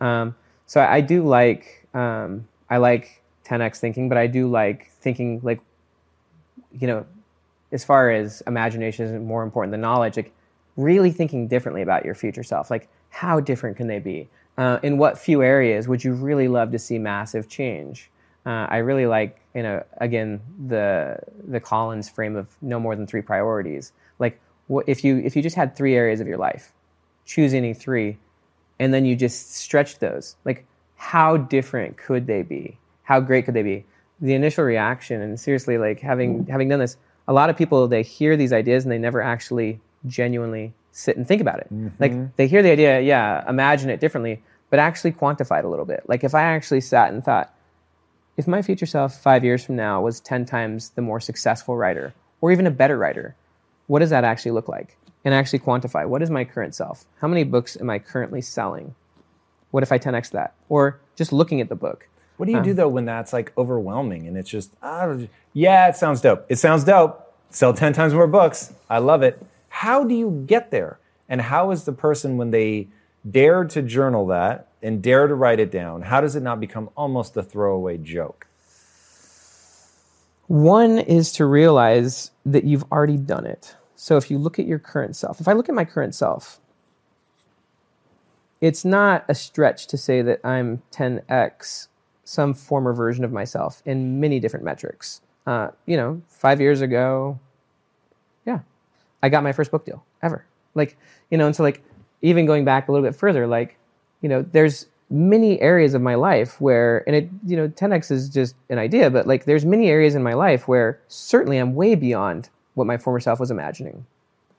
Um, 0.00 0.34
so 0.66 0.80
I, 0.80 0.96
I 0.96 1.00
do 1.00 1.22
like 1.22 1.86
um, 1.94 2.46
I 2.68 2.78
like 2.78 3.22
10x 3.44 3.78
thinking 3.78 4.08
but 4.08 4.18
I 4.18 4.26
do 4.26 4.48
like 4.48 4.90
thinking 4.90 5.40
like 5.42 5.60
you 6.72 6.86
know 6.86 7.06
as 7.72 7.84
far 7.84 8.10
as 8.10 8.42
imagination 8.46 9.04
is 9.04 9.12
more 9.22 9.42
important 9.42 9.72
than 9.72 9.80
knowledge, 9.80 10.16
like 10.16 10.32
really 10.76 11.10
thinking 11.10 11.48
differently 11.48 11.82
about 11.82 12.04
your 12.04 12.14
future 12.14 12.42
self. 12.42 12.70
Like, 12.70 12.88
how 13.10 13.40
different 13.40 13.76
can 13.76 13.86
they 13.86 13.98
be? 13.98 14.28
Uh, 14.58 14.78
in 14.82 14.98
what 14.98 15.18
few 15.18 15.42
areas 15.42 15.88
would 15.88 16.02
you 16.02 16.14
really 16.14 16.48
love 16.48 16.70
to 16.72 16.78
see 16.78 16.98
massive 16.98 17.48
change? 17.48 18.10
Uh, 18.44 18.66
I 18.70 18.78
really 18.78 19.06
like, 19.06 19.40
you 19.54 19.62
know, 19.62 19.84
again, 19.98 20.40
the 20.68 21.18
the 21.48 21.60
Collins 21.60 22.08
frame 22.08 22.36
of 22.36 22.46
no 22.62 22.78
more 22.78 22.94
than 22.94 23.06
three 23.06 23.22
priorities. 23.22 23.92
Like, 24.18 24.40
what 24.66 24.88
if 24.88 25.04
you 25.04 25.18
if 25.18 25.36
you 25.36 25.42
just 25.42 25.56
had 25.56 25.76
three 25.76 25.94
areas 25.94 26.20
of 26.20 26.26
your 26.26 26.38
life, 26.38 26.72
choose 27.24 27.54
any 27.54 27.74
three, 27.74 28.18
and 28.78 28.92
then 28.92 29.04
you 29.04 29.16
just 29.16 29.54
stretch 29.54 29.98
those. 29.98 30.36
Like, 30.44 30.66
how 30.96 31.36
different 31.36 31.96
could 31.96 32.26
they 32.26 32.42
be? 32.42 32.78
How 33.02 33.20
great 33.20 33.44
could 33.44 33.54
they 33.54 33.62
be? 33.62 33.84
The 34.20 34.34
initial 34.34 34.64
reaction, 34.64 35.20
and 35.20 35.38
seriously, 35.38 35.78
like 35.78 36.00
having 36.00 36.44
mm. 36.44 36.48
having 36.48 36.68
done 36.68 36.80
this, 36.80 36.96
a 37.28 37.32
lot 37.32 37.50
of 37.50 37.56
people 37.56 37.86
they 37.88 38.02
hear 38.02 38.36
these 38.36 38.52
ideas 38.52 38.84
and 38.84 38.92
they 38.92 38.98
never 38.98 39.20
actually 39.20 39.80
genuinely 40.06 40.72
sit 40.92 41.16
and 41.16 41.28
think 41.28 41.42
about 41.42 41.60
it. 41.60 41.68
Mm-hmm. 41.72 41.88
Like 41.98 42.36
they 42.36 42.48
hear 42.48 42.62
the 42.62 42.70
idea, 42.70 43.00
yeah, 43.00 43.44
imagine 43.48 43.90
it 43.90 44.00
differently, 44.00 44.42
but 44.70 44.78
actually 44.78 45.12
quantify 45.12 45.58
it 45.58 45.64
a 45.64 45.68
little 45.68 45.84
bit. 45.84 46.02
Like 46.08 46.24
if 46.24 46.34
I 46.34 46.42
actually 46.42 46.80
sat 46.80 47.12
and 47.12 47.22
thought, 47.22 47.52
if 48.36 48.46
my 48.46 48.62
future 48.62 48.86
self 48.86 49.20
five 49.20 49.44
years 49.44 49.64
from 49.64 49.76
now 49.76 50.00
was 50.00 50.20
10 50.20 50.46
times 50.46 50.90
the 50.90 51.02
more 51.02 51.20
successful 51.20 51.76
writer 51.76 52.14
or 52.40 52.52
even 52.52 52.66
a 52.66 52.70
better 52.70 52.96
writer, 52.96 53.34
what 53.86 54.00
does 54.00 54.10
that 54.10 54.24
actually 54.24 54.52
look 54.52 54.68
like? 54.68 54.96
And 55.24 55.34
actually 55.34 55.58
quantify 55.58 56.06
what 56.06 56.22
is 56.22 56.30
my 56.30 56.44
current 56.44 56.74
self? 56.74 57.04
How 57.20 57.28
many 57.28 57.42
books 57.42 57.76
am 57.80 57.90
I 57.90 57.98
currently 57.98 58.40
selling? 58.40 58.94
What 59.70 59.82
if 59.82 59.90
I 59.90 59.98
10x 59.98 60.30
that? 60.30 60.54
Or 60.68 61.00
just 61.16 61.32
looking 61.32 61.60
at 61.60 61.68
the 61.68 61.74
book. 61.74 62.08
What 62.36 62.46
do 62.46 62.52
you 62.52 62.62
do 62.62 62.74
though 62.74 62.88
when 62.88 63.06
that's 63.06 63.32
like 63.32 63.52
overwhelming 63.56 64.28
and 64.28 64.36
it's 64.36 64.50
just, 64.50 64.76
ah, 64.82 65.16
yeah, 65.52 65.88
it 65.88 65.96
sounds 65.96 66.20
dope. 66.20 66.46
It 66.48 66.56
sounds 66.56 66.84
dope. 66.84 67.34
Sell 67.50 67.72
10 67.72 67.92
times 67.92 68.12
more 68.12 68.26
books. 68.26 68.72
I 68.90 68.98
love 68.98 69.22
it. 69.22 69.44
How 69.68 70.04
do 70.04 70.14
you 70.14 70.44
get 70.46 70.70
there? 70.70 70.98
And 71.28 71.40
how 71.40 71.70
is 71.70 71.84
the 71.84 71.92
person 71.92 72.36
when 72.36 72.50
they 72.50 72.88
dare 73.28 73.64
to 73.64 73.82
journal 73.82 74.26
that 74.26 74.68
and 74.82 75.02
dare 75.02 75.26
to 75.26 75.34
write 75.34 75.58
it 75.58 75.70
down, 75.70 76.02
how 76.02 76.20
does 76.20 76.36
it 76.36 76.42
not 76.42 76.60
become 76.60 76.90
almost 76.96 77.36
a 77.36 77.42
throwaway 77.42 77.98
joke? 77.98 78.45
One 80.48 80.98
is 80.98 81.32
to 81.32 81.46
realize 81.46 82.30
that 82.44 82.64
you've 82.64 82.84
already 82.92 83.16
done 83.16 83.46
it. 83.46 83.74
So 83.96 84.16
if 84.16 84.30
you 84.30 84.38
look 84.38 84.58
at 84.58 84.66
your 84.66 84.78
current 84.78 85.16
self, 85.16 85.40
if 85.40 85.48
I 85.48 85.52
look 85.52 85.68
at 85.68 85.74
my 85.74 85.84
current 85.84 86.14
self, 86.14 86.60
it's 88.60 88.84
not 88.84 89.24
a 89.28 89.34
stretch 89.34 89.86
to 89.88 89.96
say 89.96 90.22
that 90.22 90.40
I'm 90.44 90.82
10x 90.92 91.88
some 92.24 92.54
former 92.54 92.92
version 92.92 93.24
of 93.24 93.32
myself 93.32 93.82
in 93.86 94.20
many 94.20 94.40
different 94.40 94.64
metrics. 94.64 95.20
Uh, 95.46 95.68
you 95.86 95.96
know, 95.96 96.20
five 96.28 96.60
years 96.60 96.80
ago, 96.80 97.38
yeah, 98.44 98.60
I 99.22 99.28
got 99.28 99.44
my 99.44 99.52
first 99.52 99.70
book 99.70 99.84
deal 99.84 100.04
ever. 100.22 100.44
Like, 100.74 100.96
you 101.30 101.38
know, 101.38 101.46
and 101.46 101.54
so 101.54 101.62
like 101.62 101.82
even 102.22 102.46
going 102.46 102.64
back 102.64 102.88
a 102.88 102.92
little 102.92 103.06
bit 103.06 103.14
further, 103.14 103.46
like, 103.46 103.78
you 104.22 104.28
know, 104.28 104.42
there's 104.42 104.86
many 105.10 105.60
areas 105.60 105.94
of 105.94 106.02
my 106.02 106.14
life 106.14 106.60
where, 106.60 107.04
and 107.06 107.14
it, 107.14 107.28
you 107.46 107.56
know, 107.56 107.68
10x 107.68 108.10
is 108.10 108.28
just 108.28 108.56
an 108.70 108.78
idea, 108.78 109.10
but 109.10 109.26
like 109.26 109.44
there's 109.44 109.64
many 109.64 109.88
areas 109.88 110.14
in 110.14 110.22
my 110.22 110.34
life 110.34 110.66
where 110.66 111.00
certainly 111.08 111.58
I'm 111.58 111.74
way 111.74 111.94
beyond 111.94 112.48
what 112.74 112.86
my 112.86 112.98
former 112.98 113.20
self 113.20 113.38
was 113.38 113.50
imagining. 113.50 114.04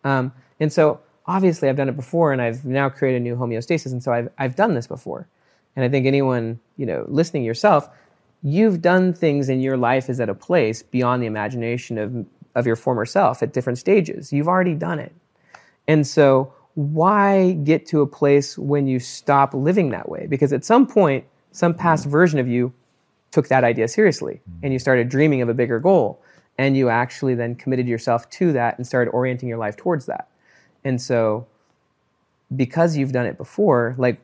Um, 0.04 0.32
and 0.60 0.72
so 0.72 1.00
obviously 1.26 1.68
I've 1.68 1.76
done 1.76 1.90
it 1.90 1.96
before 1.96 2.32
and 2.32 2.42
I've 2.42 2.66
now 2.66 2.90
created 2.90 3.22
a 3.22 3.24
new 3.24 3.36
homeostasis. 3.36 3.92
And 3.92 4.02
so 4.02 4.14
I've, 4.14 4.30
I've 4.38 4.56
done 4.56 4.74
this 4.74 4.88
before. 4.88 5.28
And 5.76 5.84
I 5.84 5.90
think 5.90 6.08
anyone, 6.08 6.60
you 6.78 6.86
know, 6.86 7.06
listening 7.08 7.44
yourself, 7.44 7.90
you've 8.42 8.82
done 8.82 9.14
things 9.14 9.50
in 9.50 9.60
your 9.60 9.78
life 9.78 10.10
is 10.10 10.20
at 10.20 10.30
a 10.30 10.34
place 10.34 10.82
beyond 10.82 11.22
the 11.22 11.28
imagination 11.28 11.98
of, 11.98 12.26
of 12.56 12.66
your 12.66 12.76
former 12.76 13.06
self 13.06 13.44
at 13.44 13.54
different 13.54 13.78
stages. 13.78 14.32
You've 14.32 14.48
already 14.48 14.76
done 14.76 15.00
it. 15.00 15.14
And 15.88 16.08
so 16.08 16.54
why 16.78 17.54
get 17.64 17.88
to 17.88 18.02
a 18.02 18.08
place 18.08 18.56
when 18.56 18.86
you 18.86 19.00
stop 19.00 19.56
living 19.56 19.90
that 19.90 20.08
way? 20.08 20.28
Because 20.28 20.54
at 20.54 20.64
some 20.64 20.86
point, 20.86 21.26
some 21.52 21.74
past 21.74 22.06
version 22.06 22.38
of 22.38 22.48
you 22.48 22.72
took 23.32 23.48
that 23.48 23.64
idea 23.64 23.88
seriously 23.88 24.40
and 24.62 24.72
you 24.72 24.78
started 24.78 25.10
dreaming 25.10 25.42
of 25.42 25.50
a 25.50 25.56
bigger 25.56 25.80
goal. 25.80 26.22
And 26.60 26.78
you 26.78 26.90
actually 26.90 27.34
then 27.34 27.56
committed 27.56 27.88
yourself 27.88 28.30
to 28.30 28.54
that 28.54 28.78
and 28.78 28.86
started 28.86 29.10
orienting 29.10 29.50
your 29.50 29.58
life 29.58 29.76
towards 29.76 30.06
that. 30.06 30.28
And 30.84 31.02
so 31.02 31.48
because 32.56 32.96
you've 32.96 33.12
done 33.12 33.26
it 33.26 33.38
before, 33.40 33.96
like 33.98 34.22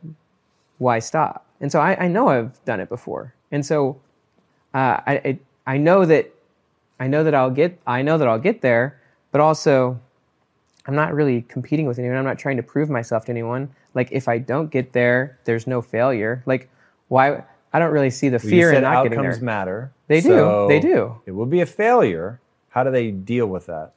why 0.77 0.99
stop? 0.99 1.47
And 1.59 1.71
so 1.71 1.79
I, 1.79 2.05
I 2.05 2.07
know 2.07 2.27
I've 2.27 2.63
done 2.65 2.79
it 2.79 2.89
before, 2.89 3.33
and 3.51 3.65
so 3.65 3.99
uh, 4.75 5.01
I, 5.07 5.13
I 5.25 5.39
I 5.65 5.77
know 5.77 6.05
that 6.05 6.31
I 6.99 7.07
know 7.07 7.23
that 7.23 7.33
I'll 7.33 7.49
get 7.49 7.79
I 7.87 8.03
know 8.03 8.19
that 8.19 8.27
I'll 8.27 8.39
get 8.39 8.61
there, 8.61 8.99
but 9.31 9.41
also 9.41 9.99
I'm 10.85 10.95
not 10.95 11.13
really 11.13 11.43
competing 11.43 11.85
with 11.87 11.97
anyone. 11.99 12.17
I'm 12.17 12.25
not 12.25 12.37
trying 12.39 12.57
to 12.57 12.63
prove 12.63 12.89
myself 12.89 13.25
to 13.25 13.31
anyone. 13.31 13.69
Like 13.93 14.09
if 14.11 14.27
I 14.27 14.37
don't 14.37 14.69
get 14.69 14.91
there, 14.93 15.37
there's 15.45 15.65
no 15.67 15.81
failure. 15.81 16.43
Like 16.45 16.69
why? 17.07 17.43
I 17.71 17.79
don't 17.79 17.91
really 17.91 18.09
see 18.11 18.29
the 18.29 18.39
You 18.43 18.49
fear 18.49 18.73
in 18.73 18.81
not 18.83 19.03
getting 19.03 19.17
outcomes 19.19 19.37
there. 19.37 19.45
matter. 19.45 19.91
They 20.07 20.21
do. 20.21 20.65
They 20.67 20.79
do. 20.79 21.19
It 21.25 21.31
will 21.31 21.45
be 21.45 21.61
a 21.61 21.65
failure. 21.65 22.39
How 22.69 22.83
do 22.83 22.91
they 22.91 23.11
deal 23.11 23.47
with 23.47 23.65
that? 23.67 23.93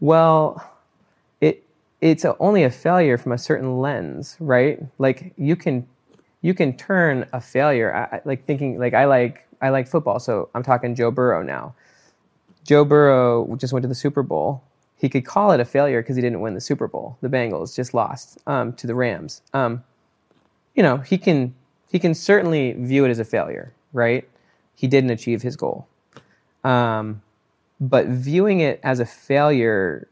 Well, 0.00 0.62
it 1.40 1.62
it's 2.00 2.24
a, 2.24 2.36
only 2.38 2.64
a 2.64 2.70
failure 2.70 3.18
from 3.18 3.32
a 3.32 3.38
certain 3.38 3.78
lens, 3.80 4.36
right? 4.40 4.80
Like 4.98 5.32
you 5.36 5.54
can 5.56 5.86
you 6.40 6.54
can 6.54 6.76
turn 6.76 7.26
a 7.32 7.40
failure 7.40 7.94
I- 7.94 8.20
like 8.24 8.44
thinking 8.46 8.78
like 8.78 8.94
I 8.94 9.04
like 9.04 9.46
I 9.60 9.68
like 9.68 9.86
football, 9.86 10.18
so 10.18 10.48
I'm 10.54 10.62
talking 10.62 10.94
Joe 10.94 11.10
Burrow 11.12 11.42
now. 11.42 11.74
Joe 12.66 12.84
Burrow 12.84 13.54
just 13.56 13.72
went 13.72 13.82
to 13.82 13.88
the 13.88 13.94
Super 13.94 14.22
Bowl. 14.22 14.62
He 15.02 15.08
could 15.08 15.24
call 15.24 15.50
it 15.50 15.58
a 15.58 15.64
failure 15.64 16.00
because 16.00 16.14
he 16.14 16.22
didn't 16.22 16.40
win 16.40 16.54
the 16.54 16.60
Super 16.60 16.86
Bowl. 16.86 17.18
The 17.22 17.28
Bengals 17.28 17.74
just 17.74 17.92
lost 17.92 18.38
um, 18.46 18.72
to 18.74 18.86
the 18.86 18.94
Rams. 18.94 19.42
Um, 19.52 19.82
you 20.76 20.82
know, 20.82 20.98
he 20.98 21.18
can 21.18 21.52
he 21.90 21.98
can 21.98 22.14
certainly 22.14 22.72
view 22.74 23.04
it 23.04 23.10
as 23.10 23.18
a 23.18 23.24
failure, 23.24 23.74
right? 23.92 24.26
He 24.76 24.86
didn't 24.86 25.10
achieve 25.10 25.42
his 25.42 25.56
goal. 25.56 25.88
Um, 26.62 27.20
but 27.80 28.06
viewing 28.06 28.60
it 28.60 28.78
as 28.84 29.00
a 29.00 29.04
failure 29.04 30.06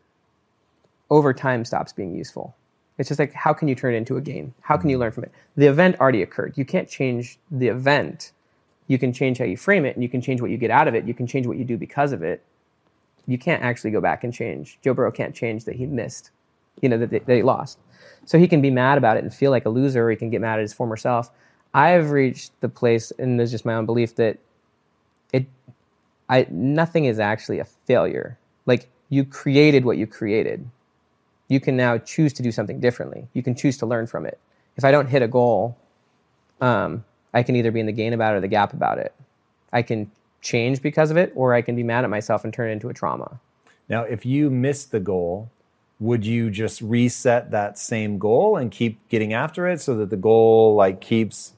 over 1.09 1.33
time 1.33 1.65
stops 1.65 1.93
being 1.93 2.15
useful. 2.15 2.57
It's 2.99 3.09
just 3.09 3.21
like, 3.21 3.33
how 3.33 3.53
can 3.53 3.69
you 3.69 3.77
turn 3.77 3.95
it 3.95 3.99
into 3.99 4.17
a 4.17 4.21
gain? 4.21 4.53
How 4.61 4.77
can 4.77 4.91
you 4.91 4.99
learn 4.99 5.13
from 5.13 5.23
it? 5.23 5.33
The 5.57 5.69
event 5.69 6.01
already 6.01 6.23
occurred. 6.23 6.55
You 6.57 6.65
can't 6.65 6.89
change 6.89 7.39
the 7.53 7.69
event. 7.69 8.33
You 8.89 8.99
can 8.99 9.13
change 9.13 9.39
how 9.39 9.45
you 9.45 9.57
frame 9.57 9.85
it, 9.85 9.95
and 9.95 10.03
you 10.03 10.09
can 10.09 10.21
change 10.21 10.41
what 10.41 10.51
you 10.51 10.57
get 10.57 10.73
out 10.73 10.89
of 10.89 10.97
it. 10.97 11.07
You 11.07 11.15
can 11.15 11.29
change 11.29 11.47
what 11.47 11.59
you 11.59 11.65
do 11.65 11.79
because 11.79 12.11
of 12.11 12.25
it. 12.25 12.43
You 13.27 13.39
can't 13.39 13.63
actually 13.63 13.91
go 13.91 14.01
back 14.01 14.25
and 14.25 14.33
change. 14.33 14.79
Joe 14.83 14.95
Burrow 14.95 15.11
can't 15.11 15.35
change 15.35 15.65
that 15.65 15.77
he 15.77 15.87
missed, 15.87 16.31
you 16.81 16.89
know, 16.89 16.99
that, 16.99 17.11
that 17.11 17.29
he 17.29 17.43
lost. 17.43 17.79
So 18.25 18.39
he 18.39 18.49
can 18.49 18.61
be 18.61 18.71
mad 18.71 18.99
about 18.99 19.17
it 19.17 19.23
and 19.23 19.33
feel 19.33 19.51
like 19.51 19.67
a 19.67 19.71
loser, 19.71 20.07
or 20.07 20.11
he 20.11 20.17
can 20.17 20.31
get 20.31 20.41
mad 20.41 20.59
at 20.59 20.63
his 20.63 20.73
former 20.73 20.97
self. 20.97 21.31
I've 21.73 22.11
reached 22.11 22.53
the 22.61 22.69
place, 22.69 23.13
and 23.19 23.39
this 23.39 23.47
is 23.47 23.53
just 23.53 23.65
my 23.65 23.75
own 23.75 23.87
belief, 23.87 24.17
that 24.17 24.39
it 25.33 25.47
I 26.29 26.47
nothing 26.51 27.05
is 27.05 27.19
actually 27.19 27.59
a 27.59 27.65
failure. 27.65 28.39
Like 28.67 28.89
you 29.09 29.25
created 29.25 29.85
what 29.85 29.97
you 29.97 30.07
created. 30.07 30.69
You 31.49 31.61
can 31.61 31.77
now 31.77 31.99
choose 31.99 32.33
to 32.35 32.43
do 32.43 32.53
something 32.53 32.79
differently. 32.79 33.27
You 33.33 33.43
can 33.43 33.55
choose 33.57 33.77
to 33.79 33.87
learn 33.87 34.07
from 34.07 34.25
it. 34.25 34.39
If 34.77 34.85
I 34.85 34.93
don't 34.93 35.09
hit 35.09 35.23
a 35.23 35.29
goal, 35.29 35.77
um, 36.61 37.05
I 37.35 37.43
can 37.43 37.57
either 37.57 37.73
be 37.73 37.81
in 37.81 37.87
the 37.87 37.93
gain 37.93 38.13
about 38.13 38.35
it 38.35 38.37
or 38.37 38.41
the 38.41 38.49
gap 38.49 38.73
about 38.73 38.99
it. 38.99 39.13
I 39.73 39.83
can 39.83 40.11
change 40.41 40.83
because 40.83 41.11
of 41.11 41.17
it, 41.17 41.33
or 41.35 41.55
I 41.55 41.63
can 41.63 41.77
be 41.77 41.83
mad 41.83 42.05
at 42.05 42.11
myself 42.11 42.45
and 42.45 42.53
turn 42.53 42.71
it 42.71 42.73
into 42.73 42.89
a 42.89 42.95
trauma. 42.95 43.41
Now, 43.89 44.03
if 44.03 44.25
you 44.25 44.51
miss 44.51 44.85
the 44.85 45.01
goal, 45.01 45.51
would 45.99 46.25
you 46.25 46.51
just 46.51 46.81
reset 46.81 47.51
that 47.51 47.79
same 47.79 48.19
goal 48.19 48.57
and 48.57 48.71
keep 48.71 49.07
getting 49.09 49.33
after 49.33 49.67
it 49.69 49.81
so 49.81 49.95
that 49.97 50.11
the 50.11 50.17
goal 50.17 50.75
like 50.75 51.01
keeps 51.01 51.53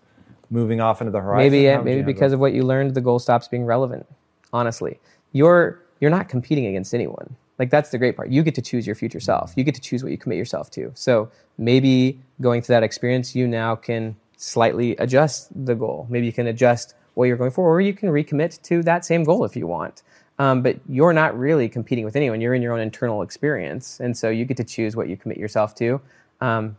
moving 0.51 0.81
off 0.81 1.01
into 1.01 1.13
the 1.13 1.21
horizon? 1.21 1.53
Maybe 1.53 1.65
yeah, 1.65 1.81
maybe 1.81 2.03
because 2.03 2.33
of 2.33 2.41
what 2.41 2.53
you 2.53 2.65
learned, 2.65 2.95
the 2.95 3.01
goal 3.01 3.19
stops 3.19 3.49
being 3.49 3.65
relevant. 3.65 4.07
Honestly, 4.53 4.99
you're 5.33 5.81
you're 6.01 6.11
not 6.11 6.29
competing 6.29 6.67
against 6.67 6.93
anyone. 6.93 7.37
Like 7.59 7.71
that's 7.71 7.91
the 7.91 7.99
great 7.99 8.17
part. 8.17 8.31
You 8.31 8.43
get 8.43 8.57
to 8.57 8.63
choose 8.63 8.87
your 8.87 8.97
future 8.97 9.21
self. 9.21 9.53
You 9.57 9.63
get 9.63 9.77
to 9.77 9.81
choose 9.81 10.03
what 10.03 10.11
you 10.11 10.19
commit 10.19 10.39
yourself 10.39 10.71
to. 10.73 10.91
So 10.95 11.31
maybe 11.59 12.19
going 12.41 12.63
through 12.63 12.75
that 12.75 12.83
experience, 12.83 13.37
you 13.37 13.47
now 13.47 13.77
can 13.77 14.17
slightly 14.37 14.97
adjust 14.97 15.49
the 15.65 15.77
goal. 15.77 16.09
Maybe 16.11 16.27
you 16.27 16.33
can 16.33 16.49
adjust 16.49 16.95
what 17.15 17.27
you're 17.27 17.37
going 17.37 17.51
for, 17.51 17.69
or 17.69 17.81
you 17.81 17.93
can 17.93 18.11
recommit 18.11 18.61
to 18.63 18.83
that 18.83 19.05
same 19.05 19.25
goal 19.25 19.45
if 19.45 19.57
you 19.57 19.67
want. 19.67 20.03
Um, 20.39 20.63
but 20.63 20.81
you're 20.89 21.13
not 21.13 21.39
really 21.39 21.69
competing 21.69 22.05
with 22.05 22.17
anyone. 22.17 22.41
You're 22.41 22.55
in 22.55 22.63
your 22.63 22.73
own 22.73 22.81
internal 22.81 23.23
experience, 23.23 24.01
and 24.01 24.17
so 24.17 24.31
you 24.31 24.45
get 24.45 24.57
to 24.57 24.65
choose 24.65 24.97
what 24.97 25.09
you 25.09 25.17
commit 25.17 25.39
yourself 25.39 25.75
to. 25.77 26.01
Um, 26.41 26.77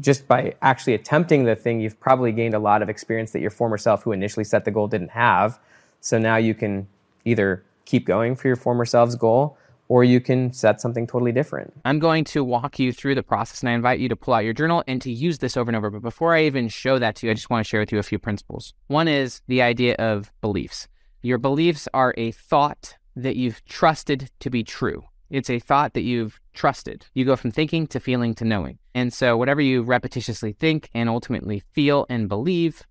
just 0.00 0.26
by 0.28 0.54
actually 0.62 0.94
attempting 0.94 1.44
the 1.44 1.56
thing, 1.56 1.80
you've 1.80 1.98
probably 1.98 2.32
gained 2.32 2.54
a 2.54 2.58
lot 2.58 2.82
of 2.82 2.88
experience 2.88 3.30
that 3.32 3.40
your 3.40 3.50
former 3.50 3.78
self, 3.78 4.02
who 4.02 4.12
initially 4.12 4.44
set 4.44 4.64
the 4.64 4.70
goal, 4.70 4.88
didn't 4.88 5.10
have. 5.10 5.58
So 6.00 6.18
now 6.18 6.36
you 6.36 6.54
can 6.54 6.88
either 7.24 7.64
keep 7.84 8.06
going 8.06 8.36
for 8.36 8.48
your 8.48 8.56
former 8.56 8.84
self's 8.84 9.14
goal, 9.14 9.56
or 9.88 10.04
you 10.04 10.20
can 10.20 10.52
set 10.52 10.80
something 10.80 11.06
totally 11.06 11.32
different. 11.32 11.72
I'm 11.84 11.98
going 11.98 12.24
to 12.24 12.42
walk 12.44 12.78
you 12.78 12.92
through 12.92 13.14
the 13.14 13.22
process 13.22 13.60
and 13.60 13.68
I 13.68 13.72
invite 13.72 14.00
you 14.00 14.08
to 14.08 14.16
pull 14.16 14.34
out 14.34 14.44
your 14.44 14.54
journal 14.54 14.82
and 14.86 15.02
to 15.02 15.12
use 15.12 15.38
this 15.38 15.56
over 15.56 15.68
and 15.68 15.76
over. 15.76 15.90
But 15.90 16.02
before 16.02 16.34
I 16.34 16.44
even 16.44 16.68
show 16.68 16.98
that 16.98 17.16
to 17.16 17.26
you, 17.26 17.30
I 17.32 17.34
just 17.34 17.50
want 17.50 17.64
to 17.64 17.68
share 17.68 17.80
with 17.80 17.92
you 17.92 17.98
a 17.98 18.02
few 18.02 18.18
principles. 18.18 18.74
One 18.86 19.08
is 19.08 19.42
the 19.48 19.62
idea 19.62 19.94
of 19.96 20.32
beliefs. 20.40 20.88
Your 21.22 21.38
beliefs 21.38 21.88
are 21.94 22.14
a 22.16 22.30
thought 22.32 22.96
that 23.16 23.36
you've 23.36 23.64
trusted 23.64 24.30
to 24.40 24.50
be 24.50 24.64
true. 24.64 25.04
It's 25.30 25.50
a 25.50 25.58
thought 25.58 25.94
that 25.94 26.02
you've 26.02 26.40
trusted. 26.52 27.06
You 27.14 27.24
go 27.24 27.36
from 27.36 27.50
thinking 27.50 27.86
to 27.88 28.00
feeling 28.00 28.34
to 28.34 28.44
knowing. 28.44 28.78
And 28.94 29.12
so, 29.12 29.36
whatever 29.36 29.60
you 29.60 29.84
repetitiously 29.84 30.56
think 30.56 30.90
and 30.94 31.08
ultimately 31.08 31.62
feel 31.72 32.06
and 32.10 32.28
believe 32.28 32.82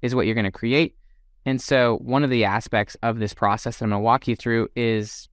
is 0.00 0.14
what 0.14 0.24
you're 0.24 0.34
going 0.34 0.44
to 0.44 0.52
create. 0.52 0.94
And 1.44 1.60
so, 1.60 1.98
one 1.98 2.24
of 2.24 2.30
the 2.30 2.44
aspects 2.44 2.96
of 3.02 3.18
this 3.18 3.34
process 3.34 3.78
that 3.78 3.84
I'm 3.84 3.90
going 3.90 4.00
to 4.00 4.04
walk 4.04 4.28
you 4.28 4.36
through 4.36 4.68
is 4.76 5.28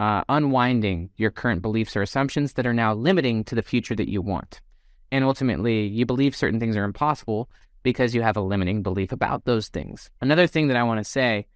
uh, 0.00 0.22
unwinding 0.28 1.10
your 1.16 1.30
current 1.30 1.62
beliefs 1.62 1.96
or 1.96 2.02
assumptions 2.02 2.54
that 2.54 2.66
are 2.66 2.74
now 2.74 2.94
limiting 2.94 3.44
to 3.44 3.54
the 3.54 3.62
future 3.62 3.94
that 3.94 4.10
you 4.10 4.20
want. 4.22 4.60
And 5.12 5.24
ultimately, 5.24 5.86
you 5.86 6.06
believe 6.06 6.34
certain 6.34 6.58
things 6.58 6.76
are 6.76 6.84
impossible 6.84 7.48
because 7.82 8.14
you 8.14 8.22
have 8.22 8.36
a 8.36 8.40
limiting 8.40 8.82
belief 8.82 9.12
about 9.12 9.44
those 9.44 9.68
things. 9.68 10.10
Another 10.20 10.46
thing 10.46 10.68
that 10.68 10.76
I 10.76 10.82
want 10.82 10.98
to 10.98 11.04
say 11.04 11.46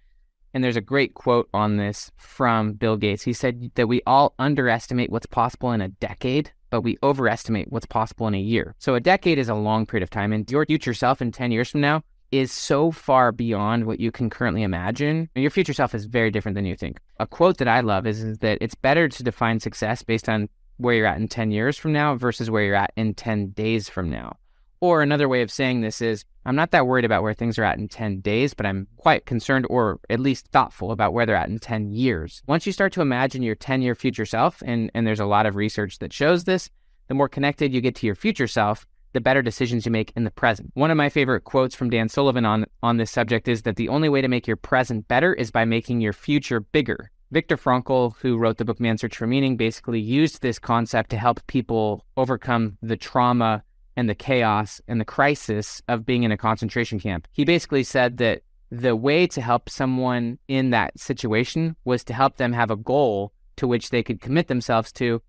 and 0.53 0.63
there's 0.63 0.75
a 0.75 0.81
great 0.81 1.13
quote 1.13 1.49
on 1.53 1.77
this 1.77 2.11
from 2.17 2.73
Bill 2.73 2.97
Gates. 2.97 3.23
He 3.23 3.33
said 3.33 3.71
that 3.75 3.87
we 3.87 4.01
all 4.07 4.33
underestimate 4.39 5.11
what's 5.11 5.25
possible 5.25 5.71
in 5.71 5.81
a 5.81 5.89
decade, 5.89 6.51
but 6.69 6.81
we 6.81 6.97
overestimate 7.03 7.71
what's 7.71 7.85
possible 7.85 8.27
in 8.27 8.33
a 8.33 8.39
year. 8.39 8.75
So 8.79 8.95
a 8.95 8.99
decade 8.99 9.37
is 9.37 9.49
a 9.49 9.55
long 9.55 9.85
period 9.85 10.03
of 10.03 10.09
time, 10.09 10.33
and 10.33 10.49
your 10.49 10.65
future 10.65 10.93
self 10.93 11.21
in 11.21 11.31
10 11.31 11.51
years 11.51 11.69
from 11.69 11.81
now 11.81 12.03
is 12.31 12.51
so 12.51 12.91
far 12.91 13.31
beyond 13.31 13.85
what 13.85 13.99
you 13.99 14.11
can 14.11 14.29
currently 14.29 14.63
imagine. 14.63 15.29
Your 15.35 15.51
future 15.51 15.73
self 15.73 15.95
is 15.95 16.05
very 16.05 16.31
different 16.31 16.55
than 16.55 16.65
you 16.65 16.75
think. 16.75 16.99
A 17.19 17.27
quote 17.27 17.57
that 17.57 17.67
I 17.67 17.81
love 17.81 18.05
is, 18.05 18.23
is 18.23 18.37
that 18.39 18.59
it's 18.61 18.75
better 18.75 19.07
to 19.09 19.23
define 19.23 19.59
success 19.59 20.03
based 20.03 20.29
on 20.29 20.49
where 20.77 20.95
you're 20.95 21.05
at 21.05 21.17
in 21.17 21.27
10 21.27 21.51
years 21.51 21.77
from 21.77 21.91
now 21.91 22.15
versus 22.15 22.49
where 22.49 22.63
you're 22.63 22.75
at 22.75 22.93
in 22.95 23.13
10 23.13 23.49
days 23.49 23.89
from 23.89 24.09
now. 24.09 24.37
Or 24.81 25.01
another 25.01 25.27
way 25.27 25.41
of 25.41 25.51
saying 25.51 25.81
this 25.81 26.01
is 26.01 26.23
I'm 26.45 26.55
not 26.55 26.71
that 26.71 26.87
worried 26.87 27.03
about 27.03 27.21
where 27.21 27.33
things 27.33 27.59
are 27.59 27.65
at 27.65 27.77
in 27.77 27.89
10 27.89 28.21
days, 28.21 28.53
but 28.53 28.65
I'm 28.65 28.87
quite 28.95 29.25
concerned 29.25 29.67
or 29.69 29.99
at 30.09 30.21
least 30.21 30.47
thoughtful 30.47 30.91
about 30.91 31.13
where 31.13 31.25
they're 31.25 31.35
at 31.35 31.49
in 31.49 31.59
10 31.59 31.91
years. 31.91 32.41
Once 32.47 32.65
you 32.65 32.71
start 32.71 32.93
to 32.93 33.01
imagine 33.01 33.43
your 33.43 33.55
10 33.55 33.81
year 33.81 33.93
future 33.93 34.25
self, 34.25 34.63
and, 34.65 34.89
and 34.93 35.05
there's 35.05 35.19
a 35.19 35.25
lot 35.25 35.45
of 35.45 35.55
research 35.55 35.99
that 35.99 36.13
shows 36.13 36.45
this, 36.45 36.69
the 37.07 37.13
more 37.13 37.27
connected 37.27 37.73
you 37.73 37.81
get 37.81 37.95
to 37.95 38.05
your 38.05 38.15
future 38.15 38.47
self, 38.47 38.87
the 39.13 39.21
better 39.21 39.41
decisions 39.41 39.85
you 39.85 39.91
make 39.91 40.13
in 40.15 40.23
the 40.23 40.31
present. 40.31 40.71
One 40.73 40.91
of 40.91 40.97
my 40.97 41.09
favorite 41.09 41.43
quotes 41.43 41.75
from 41.75 41.89
Dan 41.89 42.09
Sullivan 42.09 42.45
on, 42.45 42.65
on 42.83 42.97
this 42.97 43.11
subject 43.11 43.47
is 43.47 43.63
that 43.63 43.75
the 43.75 43.89
only 43.89 44.09
way 44.09 44.21
to 44.21 44.27
make 44.27 44.47
your 44.47 44.55
present 44.55 45.07
better 45.07 45.33
is 45.33 45.51
by 45.51 45.65
making 45.65 46.01
your 46.01 46.13
future 46.13 46.59
bigger. 46.59 47.11
Viktor 47.31 47.57
Frankl, 47.57 48.15
who 48.17 48.37
wrote 48.37 48.57
the 48.57 48.65
book 48.65 48.79
Man's 48.79 49.01
Search 49.01 49.15
for 49.15 49.27
Meaning, 49.27 49.57
basically 49.57 49.99
used 49.99 50.41
this 50.41 50.57
concept 50.57 51.11
to 51.11 51.17
help 51.17 51.45
people 51.47 52.05
overcome 52.17 52.77
the 52.81 52.97
trauma 52.97 53.63
and 53.95 54.09
the 54.09 54.15
chaos 54.15 54.81
and 54.87 54.99
the 54.99 55.05
crisis 55.05 55.81
of 55.87 56.05
being 56.05 56.23
in 56.23 56.31
a 56.31 56.37
concentration 56.37 56.99
camp. 56.99 57.27
He 57.31 57.45
basically 57.45 57.83
said 57.83 58.17
that 58.17 58.41
the 58.71 58.95
way 58.95 59.27
to 59.27 59.41
help 59.41 59.69
someone 59.69 60.37
in 60.47 60.69
that 60.69 60.99
situation 60.99 61.75
was 61.85 62.03
to 62.05 62.13
help 62.13 62.37
them 62.37 62.53
have 62.53 62.71
a 62.71 62.75
goal 62.75 63.33
to 63.57 63.67
which 63.67 63.89
they 63.89 64.03
could 64.03 64.21
commit 64.21 64.47
themselves 64.47 64.91
to. 64.93 65.21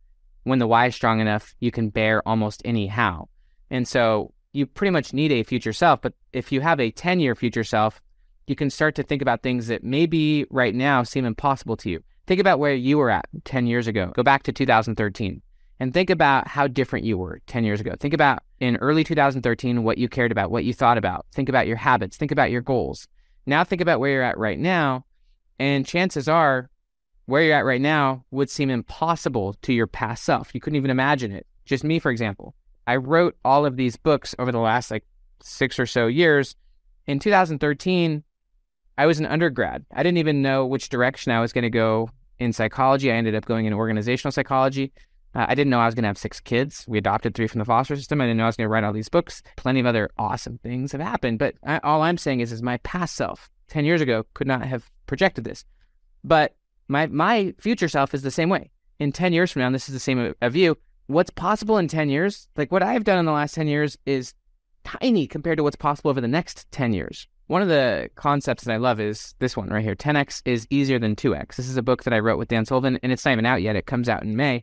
When 0.44 0.58
the 0.58 0.66
why 0.66 0.86
is 0.86 0.94
strong 0.94 1.20
enough, 1.20 1.54
you 1.58 1.70
can 1.70 1.88
bear 1.88 2.26
almost 2.28 2.62
any 2.64 2.86
how. 2.86 3.29
And 3.70 3.86
so 3.86 4.32
you 4.52 4.66
pretty 4.66 4.90
much 4.90 5.12
need 5.12 5.32
a 5.32 5.42
future 5.42 5.72
self. 5.72 6.00
But 6.02 6.14
if 6.32 6.52
you 6.52 6.60
have 6.60 6.80
a 6.80 6.90
10 6.90 7.20
year 7.20 7.34
future 7.34 7.64
self, 7.64 8.00
you 8.46 8.56
can 8.56 8.70
start 8.70 8.94
to 8.96 9.02
think 9.02 9.22
about 9.22 9.42
things 9.42 9.68
that 9.68 9.84
maybe 9.84 10.44
right 10.50 10.74
now 10.74 11.02
seem 11.02 11.24
impossible 11.24 11.76
to 11.78 11.90
you. 11.90 12.02
Think 12.26 12.40
about 12.40 12.58
where 12.58 12.74
you 12.74 12.98
were 12.98 13.10
at 13.10 13.26
10 13.44 13.66
years 13.66 13.86
ago. 13.86 14.12
Go 14.14 14.22
back 14.22 14.42
to 14.44 14.52
2013 14.52 15.42
and 15.80 15.94
think 15.94 16.10
about 16.10 16.46
how 16.46 16.66
different 16.66 17.06
you 17.06 17.16
were 17.16 17.40
10 17.46 17.64
years 17.64 17.80
ago. 17.80 17.94
Think 17.98 18.12
about 18.12 18.42
in 18.60 18.76
early 18.76 19.02
2013 19.02 19.82
what 19.82 19.98
you 19.98 20.08
cared 20.08 20.30
about, 20.30 20.50
what 20.50 20.64
you 20.64 20.74
thought 20.74 20.98
about. 20.98 21.26
Think 21.32 21.48
about 21.48 21.66
your 21.66 21.76
habits, 21.76 22.16
think 22.16 22.30
about 22.30 22.50
your 22.50 22.60
goals. 22.60 23.08
Now 23.46 23.64
think 23.64 23.80
about 23.80 23.98
where 23.98 24.10
you're 24.10 24.22
at 24.22 24.38
right 24.38 24.58
now, 24.58 25.06
and 25.58 25.86
chances 25.86 26.28
are 26.28 26.70
where 27.24 27.42
you're 27.42 27.56
at 27.56 27.64
right 27.64 27.80
now 27.80 28.24
would 28.30 28.50
seem 28.50 28.70
impossible 28.70 29.54
to 29.62 29.72
your 29.72 29.86
past 29.86 30.24
self. 30.24 30.54
You 30.54 30.60
couldn't 30.60 30.76
even 30.76 30.90
imagine 30.90 31.32
it. 31.32 31.46
Just 31.64 31.84
me, 31.84 31.98
for 31.98 32.10
example. 32.10 32.54
I 32.90 32.96
wrote 32.96 33.36
all 33.44 33.66
of 33.66 33.76
these 33.76 33.96
books 33.96 34.34
over 34.36 34.50
the 34.50 34.58
last 34.58 34.90
like 34.90 35.04
six 35.40 35.78
or 35.78 35.86
so 35.86 36.08
years. 36.08 36.56
In 37.06 37.20
2013, 37.20 38.24
I 38.98 39.06
was 39.06 39.20
an 39.20 39.26
undergrad. 39.26 39.86
I 39.94 40.02
didn't 40.02 40.18
even 40.18 40.42
know 40.42 40.66
which 40.66 40.88
direction 40.88 41.30
I 41.30 41.40
was 41.40 41.52
going 41.52 41.62
to 41.62 41.70
go 41.70 42.10
in 42.40 42.52
psychology. 42.52 43.12
I 43.12 43.14
ended 43.14 43.36
up 43.36 43.44
going 43.44 43.66
in 43.66 43.72
organizational 43.72 44.32
psychology. 44.32 44.92
Uh, 45.36 45.46
I 45.48 45.54
didn't 45.54 45.70
know 45.70 45.78
I 45.78 45.86
was 45.86 45.94
going 45.94 46.02
to 46.02 46.08
have 46.08 46.18
six 46.18 46.40
kids. 46.40 46.84
We 46.88 46.98
adopted 46.98 47.36
three 47.36 47.46
from 47.46 47.60
the 47.60 47.64
foster 47.64 47.94
system. 47.94 48.20
I 48.20 48.24
didn't 48.24 48.38
know 48.38 48.42
I 48.42 48.46
was 48.48 48.56
going 48.56 48.64
to 48.64 48.72
write 48.72 48.82
all 48.82 48.92
these 48.92 49.08
books. 49.08 49.40
Plenty 49.54 49.78
of 49.78 49.86
other 49.86 50.10
awesome 50.18 50.58
things 50.58 50.90
have 50.90 51.00
happened. 51.00 51.38
But 51.38 51.54
I, 51.64 51.78
all 51.84 52.02
I'm 52.02 52.18
saying 52.18 52.40
is, 52.40 52.50
is 52.50 52.60
my 52.60 52.78
past 52.78 53.14
self, 53.14 53.48
10 53.68 53.84
years 53.84 54.00
ago, 54.00 54.26
could 54.34 54.48
not 54.48 54.66
have 54.66 54.90
projected 55.06 55.44
this. 55.44 55.64
But 56.24 56.56
my, 56.88 57.06
my 57.06 57.54
future 57.60 57.88
self 57.88 58.14
is 58.14 58.22
the 58.22 58.32
same 58.32 58.48
way. 58.48 58.72
In 58.98 59.12
10 59.12 59.32
years 59.32 59.52
from 59.52 59.62
now, 59.62 59.70
this 59.70 59.88
is 59.88 59.92
the 59.92 60.00
same 60.00 60.34
of 60.42 60.56
you. 60.56 60.76
What's 61.10 61.30
possible 61.30 61.76
in 61.78 61.88
10 61.88 62.08
years, 62.08 62.46
like 62.56 62.70
what 62.70 62.84
I've 62.84 63.02
done 63.02 63.18
in 63.18 63.24
the 63.24 63.32
last 63.32 63.56
10 63.56 63.66
years, 63.66 63.98
is 64.06 64.32
tiny 64.84 65.26
compared 65.26 65.56
to 65.56 65.64
what's 65.64 65.74
possible 65.74 66.08
over 66.08 66.20
the 66.20 66.28
next 66.28 66.70
10 66.70 66.92
years. 66.92 67.26
One 67.48 67.62
of 67.62 67.68
the 67.68 68.10
concepts 68.14 68.62
that 68.62 68.72
I 68.72 68.76
love 68.76 69.00
is 69.00 69.34
this 69.40 69.56
one 69.56 69.70
right 69.70 69.82
here 69.82 69.96
10x 69.96 70.40
is 70.44 70.68
easier 70.70 71.00
than 71.00 71.16
2x. 71.16 71.56
This 71.56 71.68
is 71.68 71.76
a 71.76 71.82
book 71.82 72.04
that 72.04 72.14
I 72.14 72.20
wrote 72.20 72.38
with 72.38 72.46
Dan 72.46 72.64
Sullivan, 72.64 72.96
and 73.02 73.10
it's 73.10 73.24
not 73.24 73.32
even 73.32 73.44
out 73.44 73.60
yet. 73.60 73.74
It 73.74 73.86
comes 73.86 74.08
out 74.08 74.22
in 74.22 74.36
May. 74.36 74.62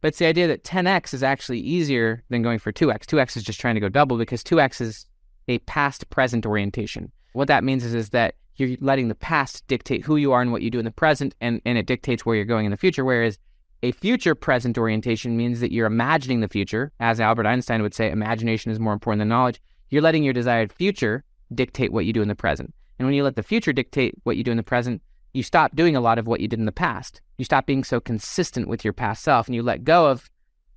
But 0.00 0.08
it's 0.08 0.18
the 0.18 0.26
idea 0.26 0.46
that 0.46 0.62
10x 0.62 1.14
is 1.14 1.24
actually 1.24 1.58
easier 1.58 2.22
than 2.28 2.42
going 2.42 2.60
for 2.60 2.70
2x. 2.70 3.06
2x 3.06 3.36
is 3.36 3.42
just 3.42 3.58
trying 3.58 3.74
to 3.74 3.80
go 3.80 3.88
double 3.88 4.18
because 4.18 4.44
2x 4.44 4.80
is 4.80 5.04
a 5.48 5.58
past 5.58 6.08
present 6.10 6.46
orientation. 6.46 7.10
What 7.32 7.48
that 7.48 7.64
means 7.64 7.84
is, 7.84 7.94
is 7.94 8.10
that 8.10 8.36
you're 8.54 8.76
letting 8.80 9.08
the 9.08 9.16
past 9.16 9.66
dictate 9.66 10.04
who 10.04 10.14
you 10.14 10.30
are 10.30 10.42
and 10.42 10.52
what 10.52 10.62
you 10.62 10.70
do 10.70 10.78
in 10.78 10.84
the 10.84 10.92
present, 10.92 11.34
and, 11.40 11.60
and 11.64 11.76
it 11.76 11.86
dictates 11.86 12.24
where 12.24 12.36
you're 12.36 12.44
going 12.44 12.66
in 12.66 12.70
the 12.70 12.76
future. 12.76 13.04
Whereas 13.04 13.36
a 13.82 13.92
future 13.92 14.34
present 14.34 14.76
orientation 14.76 15.36
means 15.36 15.60
that 15.60 15.72
you're 15.72 15.86
imagining 15.86 16.40
the 16.40 16.48
future. 16.48 16.92
As 16.98 17.20
Albert 17.20 17.46
Einstein 17.46 17.82
would 17.82 17.94
say, 17.94 18.10
imagination 18.10 18.72
is 18.72 18.80
more 18.80 18.92
important 18.92 19.20
than 19.20 19.28
knowledge. 19.28 19.60
You're 19.90 20.02
letting 20.02 20.24
your 20.24 20.32
desired 20.32 20.72
future 20.72 21.24
dictate 21.54 21.92
what 21.92 22.04
you 22.04 22.12
do 22.12 22.22
in 22.22 22.28
the 22.28 22.34
present. 22.34 22.74
And 22.98 23.06
when 23.06 23.14
you 23.14 23.22
let 23.22 23.36
the 23.36 23.42
future 23.42 23.72
dictate 23.72 24.14
what 24.24 24.36
you 24.36 24.42
do 24.42 24.50
in 24.50 24.56
the 24.56 24.62
present, 24.62 25.00
you 25.32 25.42
stop 25.42 25.76
doing 25.76 25.94
a 25.94 26.00
lot 26.00 26.18
of 26.18 26.26
what 26.26 26.40
you 26.40 26.48
did 26.48 26.58
in 26.58 26.66
the 26.66 26.72
past. 26.72 27.20
You 27.36 27.44
stop 27.44 27.66
being 27.66 27.84
so 27.84 28.00
consistent 28.00 28.66
with 28.66 28.84
your 28.84 28.92
past 28.92 29.22
self 29.22 29.46
and 29.46 29.54
you 29.54 29.62
let 29.62 29.84
go 29.84 30.08
of 30.08 30.28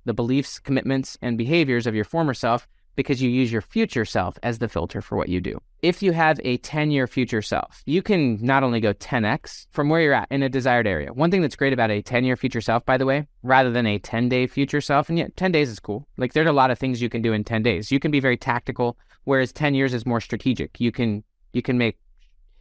the 0.04 0.14
beliefs, 0.14 0.60
commitments, 0.60 1.18
and 1.20 1.36
behaviors 1.36 1.86
of 1.86 1.94
your 1.94 2.04
former 2.04 2.34
self 2.34 2.68
because 2.96 3.22
you 3.22 3.30
use 3.30 3.52
your 3.52 3.62
future 3.62 4.04
self 4.04 4.38
as 4.42 4.58
the 4.58 4.68
filter 4.68 5.00
for 5.00 5.16
what 5.16 5.28
you 5.28 5.40
do. 5.40 5.58
If 5.82 6.02
you 6.02 6.12
have 6.12 6.40
a 6.44 6.58
10 6.58 6.90
year 6.90 7.06
future 7.06 7.42
self, 7.42 7.82
you 7.86 8.02
can 8.02 8.38
not 8.40 8.62
only 8.62 8.80
go 8.80 8.94
10x 8.94 9.66
from 9.70 9.88
where 9.88 10.00
you're 10.00 10.14
at 10.14 10.28
in 10.30 10.42
a 10.42 10.48
desired 10.48 10.86
area. 10.86 11.12
One 11.12 11.30
thing 11.30 11.42
that's 11.42 11.56
great 11.56 11.72
about 11.72 11.90
a 11.90 12.02
10 12.02 12.24
year 12.24 12.36
future 12.36 12.60
self, 12.60 12.84
by 12.84 12.96
the 12.96 13.06
way, 13.06 13.26
rather 13.42 13.70
than 13.70 13.86
a 13.86 13.98
10 13.98 14.28
day 14.28 14.46
future 14.46 14.80
self, 14.80 15.08
and 15.08 15.18
yet 15.18 15.36
10 15.36 15.52
days 15.52 15.70
is 15.70 15.80
cool. 15.80 16.06
Like 16.16 16.32
there's 16.32 16.46
a 16.46 16.52
lot 16.52 16.70
of 16.70 16.78
things 16.78 17.02
you 17.02 17.08
can 17.08 17.22
do 17.22 17.32
in 17.32 17.44
10 17.44 17.62
days. 17.62 17.90
You 17.90 17.98
can 17.98 18.10
be 18.10 18.20
very 18.20 18.36
tactical, 18.36 18.96
whereas 19.24 19.52
10 19.52 19.74
years 19.74 19.94
is 19.94 20.06
more 20.06 20.20
strategic. 20.20 20.80
You 20.80 20.92
can 20.92 21.24
you 21.52 21.62
can 21.62 21.78
make 21.78 21.98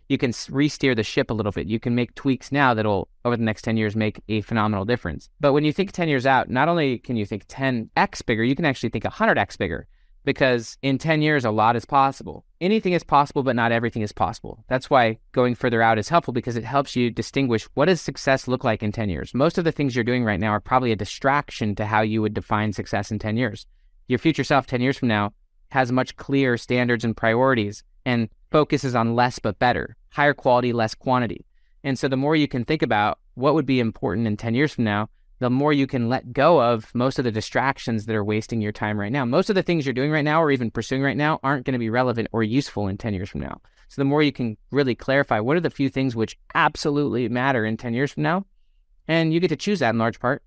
you 0.09 0.17
can 0.17 0.33
re-steer 0.49 0.93
the 0.93 1.03
ship 1.03 1.31
a 1.31 1.33
little 1.33 1.53
bit. 1.53 1.67
You 1.67 1.79
can 1.79 1.95
make 1.95 2.13
tweaks 2.15 2.51
now 2.51 2.73
that'll 2.73 3.07
over 3.23 3.37
the 3.37 3.43
next 3.43 3.61
10 3.61 3.77
years 3.77 3.95
make 3.95 4.21
a 4.27 4.41
phenomenal 4.41 4.83
difference. 4.83 5.29
But 5.39 5.53
when 5.53 5.63
you 5.63 5.71
think 5.71 5.93
10 5.93 6.09
years 6.09 6.25
out, 6.25 6.49
not 6.49 6.67
only 6.67 6.97
can 6.97 7.15
you 7.15 7.25
think 7.25 7.47
10x 7.47 8.25
bigger, 8.25 8.43
you 8.43 8.53
can 8.53 8.65
actually 8.65 8.89
think 8.89 9.05
100x 9.05 9.57
bigger 9.57 9.87
because 10.23 10.77
in 10.81 10.97
10 10.97 11.21
years, 11.21 11.45
a 11.45 11.51
lot 11.51 11.75
is 11.75 11.85
possible. 11.85 12.45
Anything 12.59 12.93
is 12.93 13.03
possible, 13.03 13.43
but 13.43 13.55
not 13.55 13.71
everything 13.71 14.01
is 14.01 14.11
possible. 14.11 14.63
That's 14.67 14.89
why 14.89 15.17
going 15.31 15.55
further 15.55 15.81
out 15.81 15.97
is 15.97 16.09
helpful 16.09 16.33
because 16.33 16.55
it 16.55 16.63
helps 16.63 16.95
you 16.95 17.09
distinguish 17.09 17.63
what 17.73 17.85
does 17.85 18.01
success 18.01 18.47
look 18.47 18.63
like 18.63 18.83
in 18.83 18.91
10 18.91 19.09
years. 19.09 19.33
Most 19.33 19.57
of 19.57 19.63
the 19.63 19.71
things 19.71 19.95
you're 19.95 20.03
doing 20.03 20.23
right 20.23 20.39
now 20.39 20.51
are 20.51 20.59
probably 20.59 20.91
a 20.91 20.95
distraction 20.95 21.75
to 21.75 21.85
how 21.85 22.01
you 22.01 22.21
would 22.21 22.33
define 22.33 22.73
success 22.73 23.11
in 23.11 23.19
10 23.19 23.37
years. 23.37 23.65
Your 24.07 24.19
future 24.19 24.43
self 24.43 24.67
10 24.67 24.81
years 24.81 24.97
from 24.97 25.07
now 25.07 25.33
has 25.69 25.91
much 25.91 26.15
clearer 26.17 26.57
standards 26.57 27.05
and 27.05 27.15
priorities 27.15 27.83
and 28.05 28.29
focuses 28.51 28.93
on 28.95 29.15
less 29.15 29.39
but 29.39 29.57
better, 29.57 29.95
higher 30.09 30.33
quality, 30.33 30.73
less 30.73 30.93
quantity. 30.93 31.45
And 31.83 31.97
so 31.97 32.07
the 32.07 32.17
more 32.17 32.35
you 32.35 32.47
can 32.47 32.65
think 32.65 32.81
about 32.81 33.19
what 33.35 33.53
would 33.53 33.65
be 33.65 33.79
important 33.79 34.27
in 34.27 34.37
10 34.37 34.53
years 34.53 34.73
from 34.73 34.83
now, 34.83 35.09
the 35.41 35.49
more 35.49 35.73
you 35.73 35.87
can 35.87 36.07
let 36.07 36.33
go 36.33 36.61
of 36.61 36.93
most 36.93 37.17
of 37.17 37.25
the 37.25 37.31
distractions 37.31 38.05
that 38.05 38.15
are 38.15 38.23
wasting 38.23 38.61
your 38.61 38.71
time 38.71 38.99
right 38.99 39.11
now. 39.11 39.25
Most 39.25 39.49
of 39.49 39.55
the 39.55 39.63
things 39.63 39.87
you're 39.87 39.93
doing 39.93 40.11
right 40.11 40.23
now 40.23 40.39
or 40.39 40.51
even 40.51 40.69
pursuing 40.69 41.01
right 41.01 41.17
now 41.17 41.39
aren't 41.43 41.65
going 41.65 41.73
to 41.73 41.79
be 41.79 41.89
relevant 41.89 42.27
or 42.31 42.43
useful 42.43 42.87
in 42.87 42.95
10 42.95 43.15
years 43.15 43.27
from 43.27 43.41
now. 43.41 43.59
So 43.87 43.99
the 43.99 44.05
more 44.05 44.21
you 44.21 44.31
can 44.31 44.55
really 44.69 44.93
clarify 44.93 45.39
what 45.39 45.57
are 45.57 45.61
the 45.61 45.71
few 45.71 45.89
things 45.89 46.15
which 46.15 46.37
absolutely 46.53 47.27
matter 47.27 47.65
in 47.65 47.75
10 47.75 47.95
years 47.95 48.11
from 48.11 48.21
now, 48.21 48.45
and 49.07 49.33
you 49.33 49.39
get 49.39 49.47
to 49.47 49.55
choose 49.55 49.79
that 49.79 49.89
in 49.89 49.97
large 49.97 50.19
part. 50.19 50.43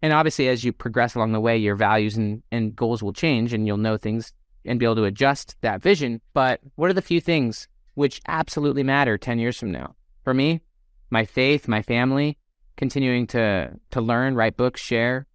And 0.00 0.14
obviously, 0.14 0.48
as 0.48 0.64
you 0.64 0.72
progress 0.72 1.14
along 1.14 1.32
the 1.32 1.40
way, 1.40 1.58
your 1.58 1.76
values 1.76 2.16
and, 2.16 2.42
and 2.50 2.74
goals 2.74 3.02
will 3.02 3.12
change 3.12 3.52
and 3.52 3.66
you'll 3.66 3.76
know 3.76 3.98
things 3.98 4.32
and 4.64 4.78
be 4.78 4.86
able 4.86 4.96
to 4.96 5.04
adjust 5.04 5.56
that 5.60 5.82
vision. 5.82 6.22
But 6.32 6.60
what 6.76 6.88
are 6.88 6.94
the 6.94 7.02
few 7.02 7.20
things 7.20 7.68
which 7.96 8.22
absolutely 8.26 8.82
matter 8.82 9.18
10 9.18 9.38
years 9.38 9.58
from 9.58 9.72
now? 9.72 9.94
For 10.24 10.32
me, 10.32 10.62
my 11.10 11.26
faith, 11.26 11.68
my 11.68 11.82
family, 11.82 12.38
continuing 12.78 13.26
to 13.26 13.70
to 13.90 14.00
learn, 14.00 14.34
write 14.34 14.56
books, 14.56 14.80
share, 14.80 15.26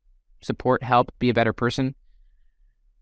support, 0.42 0.82
help, 0.82 1.12
be 1.20 1.30
a 1.30 1.34
better 1.34 1.54
person. 1.54 1.94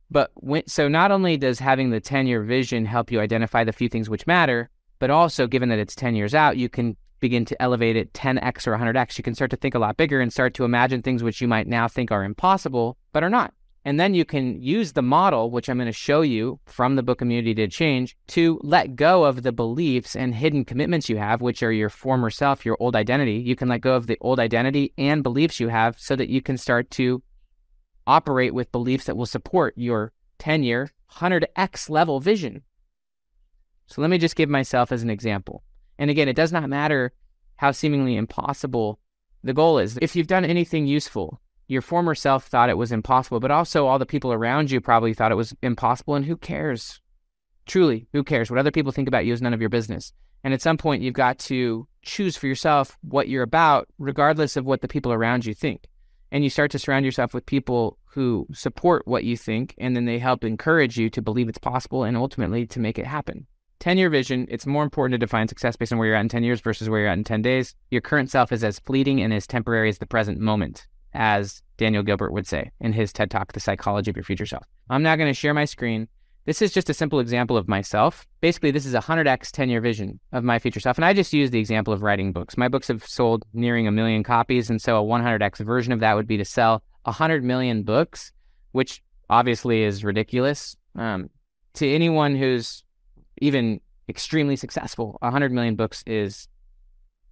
But 0.09 0.31
when, 0.35 0.67
so 0.67 0.89
not 0.89 1.11
only 1.11 1.37
does 1.37 1.59
having 1.59 1.91
the 1.91 2.01
10 2.01 2.27
year 2.27 2.43
vision 2.43 2.85
help 2.85 3.11
you 3.11 3.21
identify 3.21 3.63
the 3.63 3.71
few 3.71 3.87
things 3.87 4.09
which 4.09 4.27
matter, 4.27 4.69
but 4.99 5.09
also 5.09 5.47
given 5.47 5.69
that 5.69 5.79
it's 5.79 5.95
10 5.95 6.15
years 6.15 6.35
out, 6.35 6.57
you 6.57 6.67
can 6.67 6.97
begin 7.21 7.45
to 7.45 7.61
elevate 7.61 7.95
it 7.95 8.11
10x 8.13 8.67
or 8.67 8.77
100x. 8.77 9.17
You 9.17 9.23
can 9.23 9.35
start 9.35 9.51
to 9.51 9.57
think 9.57 9.75
a 9.75 9.79
lot 9.79 9.95
bigger 9.95 10.19
and 10.19 10.33
start 10.33 10.53
to 10.55 10.65
imagine 10.65 11.01
things 11.01 11.23
which 11.23 11.39
you 11.39 11.47
might 11.47 11.67
now 11.67 11.87
think 11.87 12.11
are 12.11 12.25
impossible, 12.25 12.97
but 13.13 13.23
are 13.23 13.29
not. 13.29 13.53
And 13.83 13.99
then 13.99 14.13
you 14.13 14.25
can 14.25 14.61
use 14.61 14.91
the 14.91 15.01
model, 15.01 15.49
which 15.49 15.67
I'm 15.67 15.77
going 15.77 15.87
to 15.87 15.91
show 15.91 16.21
you 16.21 16.59
from 16.65 16.95
the 16.95 17.03
book 17.03 17.21
Immunity 17.21 17.55
to 17.55 17.67
Change, 17.67 18.15
to 18.27 18.59
let 18.63 18.95
go 18.95 19.23
of 19.23 19.41
the 19.41 19.51
beliefs 19.51 20.15
and 20.15 20.35
hidden 20.35 20.65
commitments 20.65 21.09
you 21.09 21.17
have, 21.17 21.41
which 21.41 21.63
are 21.63 21.71
your 21.71 21.89
former 21.89 22.29
self, 22.29 22.63
your 22.63 22.77
old 22.79 22.95
identity. 22.95 23.33
You 23.33 23.55
can 23.55 23.69
let 23.69 23.81
go 23.81 23.95
of 23.95 24.05
the 24.05 24.17
old 24.21 24.39
identity 24.39 24.93
and 24.99 25.23
beliefs 25.23 25.59
you 25.59 25.69
have 25.69 25.99
so 25.99 26.15
that 26.15 26.29
you 26.29 26.43
can 26.43 26.57
start 26.57 26.91
to 26.91 27.23
operate 28.05 28.53
with 28.53 28.71
beliefs 28.71 29.05
that 29.05 29.17
will 29.17 29.25
support 29.25 29.73
your 29.75 30.11
10 30.37 30.61
year, 30.61 30.91
100x 31.13 31.89
level 31.89 32.19
vision. 32.19 32.61
So 33.87 34.01
let 34.01 34.11
me 34.11 34.19
just 34.19 34.35
give 34.35 34.49
myself 34.49 34.91
as 34.91 35.01
an 35.01 35.09
example. 35.09 35.63
And 35.97 36.11
again, 36.11 36.27
it 36.27 36.35
does 36.35 36.51
not 36.51 36.69
matter 36.69 37.13
how 37.55 37.71
seemingly 37.71 38.15
impossible 38.15 38.99
the 39.43 39.53
goal 39.53 39.79
is. 39.79 39.97
If 40.01 40.15
you've 40.15 40.27
done 40.27 40.45
anything 40.45 40.85
useful, 40.85 41.40
your 41.71 41.81
former 41.81 42.13
self 42.13 42.47
thought 42.47 42.69
it 42.69 42.77
was 42.77 42.91
impossible, 42.91 43.39
but 43.39 43.49
also 43.49 43.87
all 43.87 43.97
the 43.97 44.05
people 44.05 44.33
around 44.33 44.69
you 44.69 44.81
probably 44.81 45.13
thought 45.13 45.31
it 45.31 45.35
was 45.35 45.55
impossible. 45.61 46.15
And 46.15 46.25
who 46.25 46.35
cares? 46.35 46.99
Truly, 47.65 48.07
who 48.11 48.25
cares? 48.25 48.51
What 48.51 48.59
other 48.59 48.71
people 48.71 48.91
think 48.91 49.07
about 49.07 49.25
you 49.25 49.31
is 49.31 49.41
none 49.41 49.53
of 49.53 49.61
your 49.61 49.69
business. 49.69 50.11
And 50.43 50.53
at 50.53 50.61
some 50.61 50.77
point, 50.77 51.01
you've 51.01 51.13
got 51.13 51.39
to 51.39 51.87
choose 52.01 52.35
for 52.35 52.47
yourself 52.47 52.97
what 53.03 53.29
you're 53.29 53.43
about, 53.43 53.87
regardless 53.99 54.57
of 54.57 54.65
what 54.65 54.81
the 54.81 54.89
people 54.89 55.13
around 55.13 55.45
you 55.45 55.53
think. 55.53 55.87
And 56.29 56.43
you 56.43 56.49
start 56.49 56.71
to 56.71 56.79
surround 56.79 57.05
yourself 57.05 57.33
with 57.33 57.45
people 57.45 57.97
who 58.03 58.47
support 58.51 59.07
what 59.07 59.23
you 59.23 59.37
think, 59.37 59.73
and 59.77 59.95
then 59.95 60.03
they 60.03 60.19
help 60.19 60.43
encourage 60.43 60.97
you 60.97 61.09
to 61.11 61.21
believe 61.21 61.47
it's 61.47 61.57
possible 61.57 62.03
and 62.03 62.17
ultimately 62.17 62.65
to 62.65 62.81
make 62.81 62.99
it 62.99 63.07
happen. 63.07 63.47
10 63.79 63.97
year 63.97 64.09
vision, 64.09 64.45
it's 64.49 64.65
more 64.65 64.83
important 64.83 65.13
to 65.13 65.25
define 65.25 65.47
success 65.47 65.77
based 65.77 65.93
on 65.93 65.99
where 65.99 66.09
you're 66.09 66.17
at 66.17 66.21
in 66.21 66.29
10 66.29 66.43
years 66.43 66.59
versus 66.59 66.89
where 66.89 66.99
you're 66.99 67.09
at 67.09 67.17
in 67.17 67.23
10 67.23 67.41
days. 67.41 67.75
Your 67.91 68.01
current 68.01 68.29
self 68.29 68.51
is 68.51 68.61
as 68.61 68.79
fleeting 68.79 69.21
and 69.21 69.33
as 69.33 69.47
temporary 69.47 69.87
as 69.87 69.99
the 69.99 70.05
present 70.05 70.37
moment 70.37 70.87
as 71.13 71.61
Daniel 71.77 72.03
Gilbert 72.03 72.31
would 72.31 72.47
say 72.47 72.71
in 72.79 72.93
his 72.93 73.11
TED 73.11 73.31
Talk, 73.31 73.53
The 73.53 73.59
Psychology 73.59 74.11
of 74.11 74.17
Your 74.17 74.23
Future 74.23 74.45
Self. 74.45 74.65
I'm 74.89 75.03
now 75.03 75.15
going 75.15 75.29
to 75.29 75.33
share 75.33 75.53
my 75.53 75.65
screen. 75.65 76.07
This 76.45 76.61
is 76.61 76.73
just 76.73 76.89
a 76.89 76.93
simple 76.93 77.19
example 77.19 77.55
of 77.55 77.67
myself. 77.67 78.25
Basically, 78.39 78.71
this 78.71 78.85
is 78.85 78.95
a 78.95 78.99
100x 78.99 79.51
10 79.51 79.69
year 79.69 79.81
vision 79.81 80.19
of 80.31 80.43
my 80.43 80.57
future 80.57 80.79
self. 80.79 80.97
And 80.97 81.05
I 81.05 81.13
just 81.13 81.33
use 81.33 81.51
the 81.51 81.59
example 81.59 81.93
of 81.93 82.01
writing 82.01 82.33
books. 82.33 82.57
My 82.57 82.67
books 82.67 82.87
have 82.87 83.05
sold 83.05 83.45
nearing 83.53 83.87
a 83.87 83.91
million 83.91 84.23
copies. 84.23 84.69
And 84.69 84.81
so 84.81 84.97
a 84.97 85.05
100x 85.05 85.59
version 85.59 85.93
of 85.93 85.99
that 85.99 86.15
would 86.15 86.27
be 86.27 86.37
to 86.37 86.45
sell 86.45 86.81
100 87.03 87.43
million 87.43 87.83
books, 87.83 88.31
which 88.71 89.03
obviously 89.29 89.83
is 89.83 90.03
ridiculous. 90.03 90.75
Um, 90.95 91.29
to 91.75 91.87
anyone 91.87 92.35
who's 92.35 92.83
even 93.41 93.79
extremely 94.09 94.55
successful, 94.55 95.17
100 95.21 95.51
million 95.51 95.75
books 95.75 96.03
is, 96.07 96.47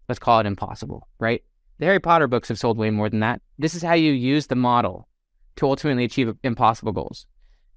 let's 0.07 0.19
call 0.19 0.39
it 0.39 0.45
impossible, 0.45 1.07
right? 1.19 1.43
The 1.79 1.85
Harry 1.85 1.99
Potter 2.01 2.27
books 2.27 2.49
have 2.49 2.59
sold 2.59 2.77
way 2.77 2.89
more 2.89 3.09
than 3.09 3.21
that. 3.21 3.41
This 3.57 3.73
is 3.73 3.81
how 3.81 3.93
you 3.93 4.11
use 4.11 4.47
the 4.47 4.55
model 4.55 5.07
to 5.55 5.65
ultimately 5.65 6.03
achieve 6.03 6.35
impossible 6.43 6.91
goals. 6.91 7.25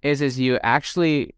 Is 0.02 0.20
is 0.20 0.40
you 0.40 0.58
actually 0.64 1.36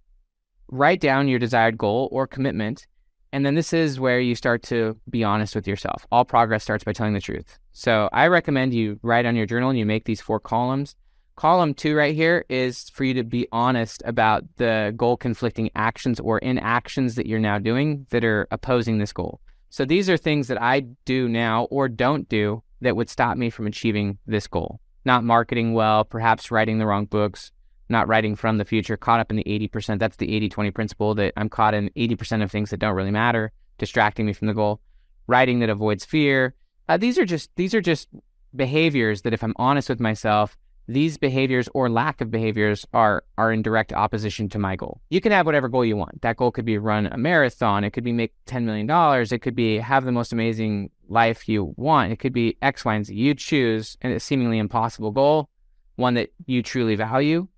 write 0.69 1.01
down 1.01 1.29
your 1.29 1.39
desired 1.39 1.77
goal 1.77 2.09
or 2.11 2.27
commitment, 2.27 2.87
and 3.35 3.45
then 3.45 3.55
this 3.55 3.75
is 3.75 4.01
where 4.01 4.19
you 4.19 4.35
start 4.35 4.63
to 4.65 4.99
be 5.11 5.23
honest 5.23 5.55
with 5.55 5.69
yourself. 5.69 6.07
All 6.11 6.25
progress 6.25 6.63
starts 6.63 6.85
by 6.85 6.95
telling 6.95 7.13
the 7.13 7.21
truth. 7.21 7.59
So 7.73 8.09
I 8.15 8.29
recommend 8.29 8.73
you 8.73 8.99
write 9.03 9.27
on 9.27 9.37
your 9.37 9.45
journal 9.45 9.69
and 9.69 9.79
you 9.79 9.85
make 9.85 10.07
these 10.07 10.23
four 10.23 10.41
columns. 10.41 10.97
Column 11.37 11.75
two 11.75 11.95
right 11.95 12.15
here 12.15 12.47
is 12.49 12.89
for 12.91 13.05
you 13.05 13.13
to 13.13 13.25
be 13.25 13.47
honest 13.53 14.03
about 14.07 14.45
the 14.57 14.95
goal 14.97 15.19
conflicting 15.19 15.69
actions 15.75 16.19
or 16.19 16.39
inactions 16.39 17.17
that 17.17 17.27
you're 17.27 17.41
now 17.41 17.59
doing 17.59 18.07
that 18.09 18.25
are 18.25 18.49
opposing 18.51 18.97
this 18.97 19.13
goal. 19.13 19.41
So 19.75 19.85
these 19.85 20.09
are 20.09 20.17
things 20.17 20.47
that 20.47 20.63
I 20.63 20.83
do 21.05 21.29
now 21.29 21.65
or 21.65 21.89
don't 21.89 22.29
do 22.29 22.63
that 22.81 22.95
would 22.95 23.11
stop 23.11 23.37
me 23.37 23.51
from 23.51 23.67
achieving 23.67 24.19
this 24.25 24.47
goal. 24.47 24.79
Not 25.05 25.25
marketing 25.25 25.75
well, 25.75 26.05
perhaps 26.05 26.53
writing 26.53 26.79
the 26.79 26.87
wrong 26.87 27.07
books, 27.07 27.51
not 27.89 28.07
writing 28.07 28.37
from 28.37 28.59
the 28.59 28.65
future, 28.65 28.97
caught 28.97 29.19
up 29.19 29.31
in 29.31 29.37
the 29.37 29.43
80%. 29.43 29.99
That's 29.99 30.15
the 30.15 30.33
80 30.33 30.49
20 30.49 30.71
principle 30.71 31.17
that 31.17 31.33
I'm 31.37 31.49
caught 31.49 31.75
in 31.75 31.91
80% 31.97 32.45
of 32.45 32.53
things 32.53 32.71
that 32.71 32.77
don't 32.77 32.95
really 32.95 33.11
matter, 33.11 33.51
distracting 33.79 34.27
me 34.27 34.33
from 34.33 34.47
the 34.47 34.55
goal. 34.55 34.81
Writing 35.27 35.59
that 35.59 35.71
avoids 35.71 36.05
fear. 36.05 36.55
Uh, 36.89 36.97
these 36.97 37.19
are 37.19 37.25
just 37.25 37.51
these 37.57 37.75
are 37.75 37.81
just 37.81 38.09
behaviors 38.55 39.23
that 39.23 39.35
if 39.35 39.43
I'm 39.43 39.55
honest 39.57 39.89
with 39.89 39.99
myself, 39.99 40.57
these 40.87 41.17
behaviors 41.17 41.69
or 41.75 41.89
lack 41.89 42.21
of 42.21 42.31
behaviors 42.31 42.87
are 42.93 43.25
are 43.39 43.53
in 43.53 43.63
direct 43.63 43.93
opposition 43.93 44.49
to 44.51 44.59
my 44.59 44.77
goal. 44.77 45.01
You 45.11 45.21
can 45.21 45.33
have 45.33 45.47
whatever 45.47 45.69
goal 45.69 45.85
you 45.85 45.97
want. 45.97 46.21
That 46.23 46.37
goal 46.37 46.51
could 46.51 46.65
be 46.65 46.79
run 46.79 47.07
a 47.07 47.17
marathon, 47.17 47.85
it 47.85 47.91
could 47.91 48.05
be 48.05 48.13
make 48.13 48.33
10 48.47 48.67
million 48.67 48.87
dollars, 48.87 49.33
it 49.33 49.41
could 49.41 49.55
be 49.55 49.79
have 49.79 50.05
the 50.05 50.13
most 50.13 50.33
amazing 50.33 50.91
life 51.09 51.49
you 51.49 51.75
want. 51.77 52.13
It 52.13 52.19
could 52.19 52.33
be 52.33 52.57
X, 52.63 52.85
Y, 52.85 52.95
and 52.95 53.07
Z. 53.07 53.15
You 53.15 53.35
choose 53.35 53.97
a 54.03 54.21
seemingly 54.21 54.59
impossible 54.59 55.11
goal, 55.11 55.49
one 55.97 56.15
that 56.15 56.31
you 56.47 56.63
truly 56.63 56.97
value, 56.97 57.49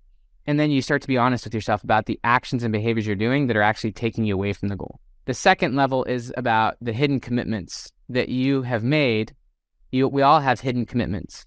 and 0.45 0.59
then 0.59 0.71
you 0.71 0.81
start 0.81 1.01
to 1.01 1.07
be 1.07 1.17
honest 1.17 1.43
with 1.43 1.53
yourself 1.53 1.83
about 1.83 2.05
the 2.05 2.19
actions 2.23 2.63
and 2.63 2.71
behaviors 2.71 3.05
you're 3.05 3.15
doing 3.15 3.47
that 3.47 3.57
are 3.57 3.61
actually 3.61 3.91
taking 3.91 4.23
you 4.23 4.33
away 4.33 4.53
from 4.53 4.69
the 4.69 4.75
goal. 4.75 4.99
The 5.25 5.33
second 5.33 5.75
level 5.75 6.05
is 6.05 6.33
about 6.37 6.77
the 6.81 6.93
hidden 6.93 7.19
commitments 7.19 7.91
that 8.07 8.29
you 8.29 8.61
have 8.61 8.83
made. 8.83 9.35
You, 9.91 10.07
we 10.07 10.21
all 10.21 10.39
have 10.39 10.61
hidden 10.61 10.85
commitments, 10.85 11.45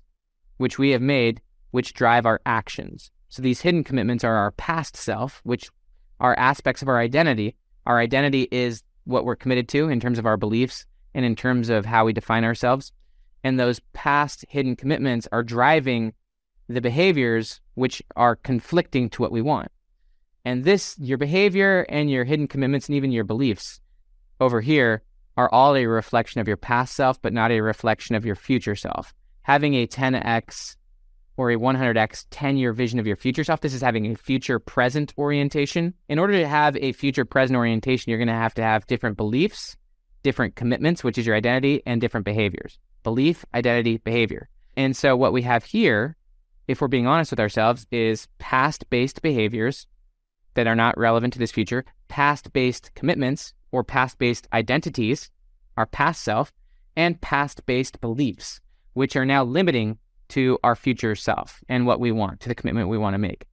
which 0.59 0.79
we 0.79 0.91
have 0.91 1.01
made 1.01 1.41
which 1.71 1.95
drive 1.95 2.27
our 2.27 2.41
actions. 2.47 3.11
So 3.29 3.43
these 3.43 3.61
hidden 3.61 3.85
commitments 3.85 4.25
are 4.25 4.37
our 4.37 4.51
past 4.53 4.97
self, 4.97 5.41
which 5.45 5.71
are 6.19 6.39
aspects 6.39 6.83
of 6.83 6.89
our 6.89 6.99
identity. 6.99 7.57
Our 7.87 7.99
identity 7.99 8.49
is 8.51 8.83
what 9.05 9.25
we're 9.25 9.37
committed 9.37 9.69
to 9.69 9.89
in 9.89 10.01
terms 10.01 10.19
of 10.19 10.27
our 10.27 10.37
beliefs 10.37 10.85
and 11.15 11.25
in 11.25 11.37
terms 11.37 11.69
of 11.69 11.87
how 11.87 12.05
we 12.05 12.13
define 12.13 12.45
ourselves. 12.45 12.93
And 13.43 13.59
those 13.59 13.81
past 13.93 14.45
hidden 14.49 14.77
commitments 14.77 15.27
are 15.33 15.43
driving 15.43 16.13
the 16.69 16.81
behaviors 16.81 17.61
which 17.75 18.03
are 18.17 18.37
conflicting 18.37 19.09
to 19.11 19.23
what 19.23 19.33
we 19.33 19.43
want. 19.43 19.71
And 20.45 20.65
this, 20.65 20.97
your 20.99 21.19
behavior 21.19 21.87
and 21.89 22.11
your 22.11 22.25
hidden 22.25 22.49
commitments 22.49 22.89
and 22.89 22.97
even 22.97 23.13
your 23.13 23.25
beliefs 23.25 23.81
over 24.41 24.61
here 24.61 25.03
are 25.37 25.53
all 25.53 25.75
a 25.75 25.87
reflection 25.87 26.41
of 26.41 26.49
your 26.49 26.57
past 26.57 26.95
self, 26.95 27.21
but 27.21 27.33
not 27.33 27.51
a 27.51 27.61
reflection 27.61 28.15
of 28.15 28.25
your 28.25 28.37
future 28.37 28.77
self. 28.77 29.15
Having 29.43 29.75
a 29.75 29.87
10x 29.87 30.77
or 31.41 31.51
a 31.51 31.57
100x 31.57 32.27
10 32.29 32.59
year 32.59 32.75
vision 32.75 32.99
of 32.99 33.07
your 33.07 33.17
future 33.17 33.43
self. 33.43 33.63
This 33.63 33.73
is 33.73 33.81
having 33.81 34.05
a 34.13 34.15
future 34.15 34.59
present 34.59 35.15
orientation. 35.17 35.95
In 36.07 36.19
order 36.19 36.35
to 36.35 36.47
have 36.47 36.77
a 36.77 36.93
future 36.93 37.25
present 37.25 37.57
orientation, 37.57 38.11
you're 38.11 38.19
going 38.19 38.29
to 38.29 38.35
have 38.35 38.53
to 38.55 38.63
have 38.63 38.87
different 38.87 39.17
beliefs, 39.17 39.75
different 40.23 40.55
commitments, 40.55 41.03
which 41.03 41.17
is 41.17 41.25
your 41.25 41.35
identity, 41.35 41.83
and 41.87 41.99
different 41.99 42.27
behaviors 42.27 42.79
belief, 43.05 43.47
identity, 43.55 43.97
behavior. 43.97 44.51
And 44.77 44.95
so, 44.95 45.17
what 45.17 45.33
we 45.33 45.41
have 45.41 45.65
here, 45.65 46.15
if 46.69 46.83
we're 46.83 46.89
being 46.89 47.07
honest 47.07 47.33
with 47.33 47.41
ourselves, 47.41 47.87
is 47.91 48.29
past 48.39 48.91
based 48.91 49.23
behaviors 49.23 49.87
that 50.53 50.67
are 50.67 50.77
not 50.77 50.99
relevant 50.99 51.33
to 51.33 51.39
this 51.39 51.53
future, 51.53 51.87
past 52.09 52.53
based 52.53 52.91
commitments 52.95 53.55
or 53.73 53.83
past 53.83 54.19
based 54.19 54.47
identities, 54.53 55.31
our 55.79 55.87
past 55.87 56.21
self, 56.21 56.53
and 56.97 57.19
past 57.23 57.65
based 57.65 57.99
beliefs, 58.03 58.61
which 58.93 59.17
are 59.17 59.25
now 59.25 59.43
limiting 59.43 59.97
to 60.31 60.59
our 60.65 60.75
future 60.75 61.15
self 61.15 61.63
and 61.69 61.87
what 61.87 62.01
we 62.01 62.13
want, 62.13 62.41
to 62.41 62.49
the 62.49 62.55
commitment 62.55 62.89
we 62.89 62.99
want 62.99 63.15
to 63.15 63.19
make. 63.19 63.47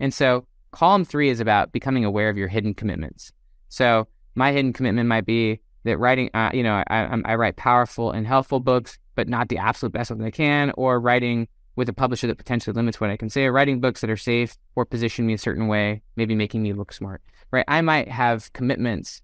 And 0.00 0.12
so 0.12 0.46
Column 0.74 1.04
three 1.04 1.30
is 1.30 1.38
about 1.38 1.70
becoming 1.70 2.04
aware 2.04 2.28
of 2.28 2.36
your 2.36 2.48
hidden 2.48 2.74
commitments. 2.74 3.32
So 3.68 4.08
my 4.34 4.50
hidden 4.50 4.72
commitment 4.72 5.08
might 5.08 5.24
be 5.24 5.60
that 5.84 5.98
writing, 5.98 6.30
uh, 6.34 6.50
you 6.52 6.64
know, 6.64 6.82
I, 6.88 7.22
I, 7.24 7.36
write 7.36 7.54
powerful 7.54 8.10
and 8.10 8.26
helpful 8.26 8.58
books, 8.58 8.98
but 9.14 9.28
not 9.28 9.48
the 9.48 9.58
absolute 9.58 9.92
best 9.92 10.10
one 10.10 10.22
I 10.22 10.32
can, 10.32 10.72
or 10.76 10.98
writing 10.98 11.46
with 11.76 11.88
a 11.88 11.92
publisher 11.92 12.26
that 12.26 12.38
potentially 12.38 12.74
limits 12.74 13.00
what 13.00 13.10
I 13.10 13.16
can 13.16 13.30
say, 13.30 13.44
or 13.44 13.52
writing 13.52 13.80
books 13.80 14.00
that 14.00 14.10
are 14.10 14.16
safe 14.16 14.56
or 14.74 14.84
position 14.84 15.26
me 15.26 15.34
a 15.34 15.38
certain 15.38 15.68
way, 15.68 16.02
maybe 16.16 16.34
making 16.34 16.62
me 16.62 16.72
look 16.72 16.92
smart, 16.92 17.22
right? 17.52 17.64
I 17.68 17.80
might 17.80 18.08
have 18.08 18.52
commitments 18.52 19.22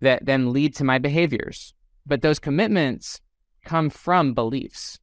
that 0.00 0.24
then 0.24 0.52
lead 0.52 0.74
to 0.76 0.84
my 0.84 0.98
behaviors, 0.98 1.74
but 2.06 2.22
those 2.22 2.38
commitments 2.38 3.20
come 3.64 3.90
from 3.90 4.32
beliefs. 4.32 4.98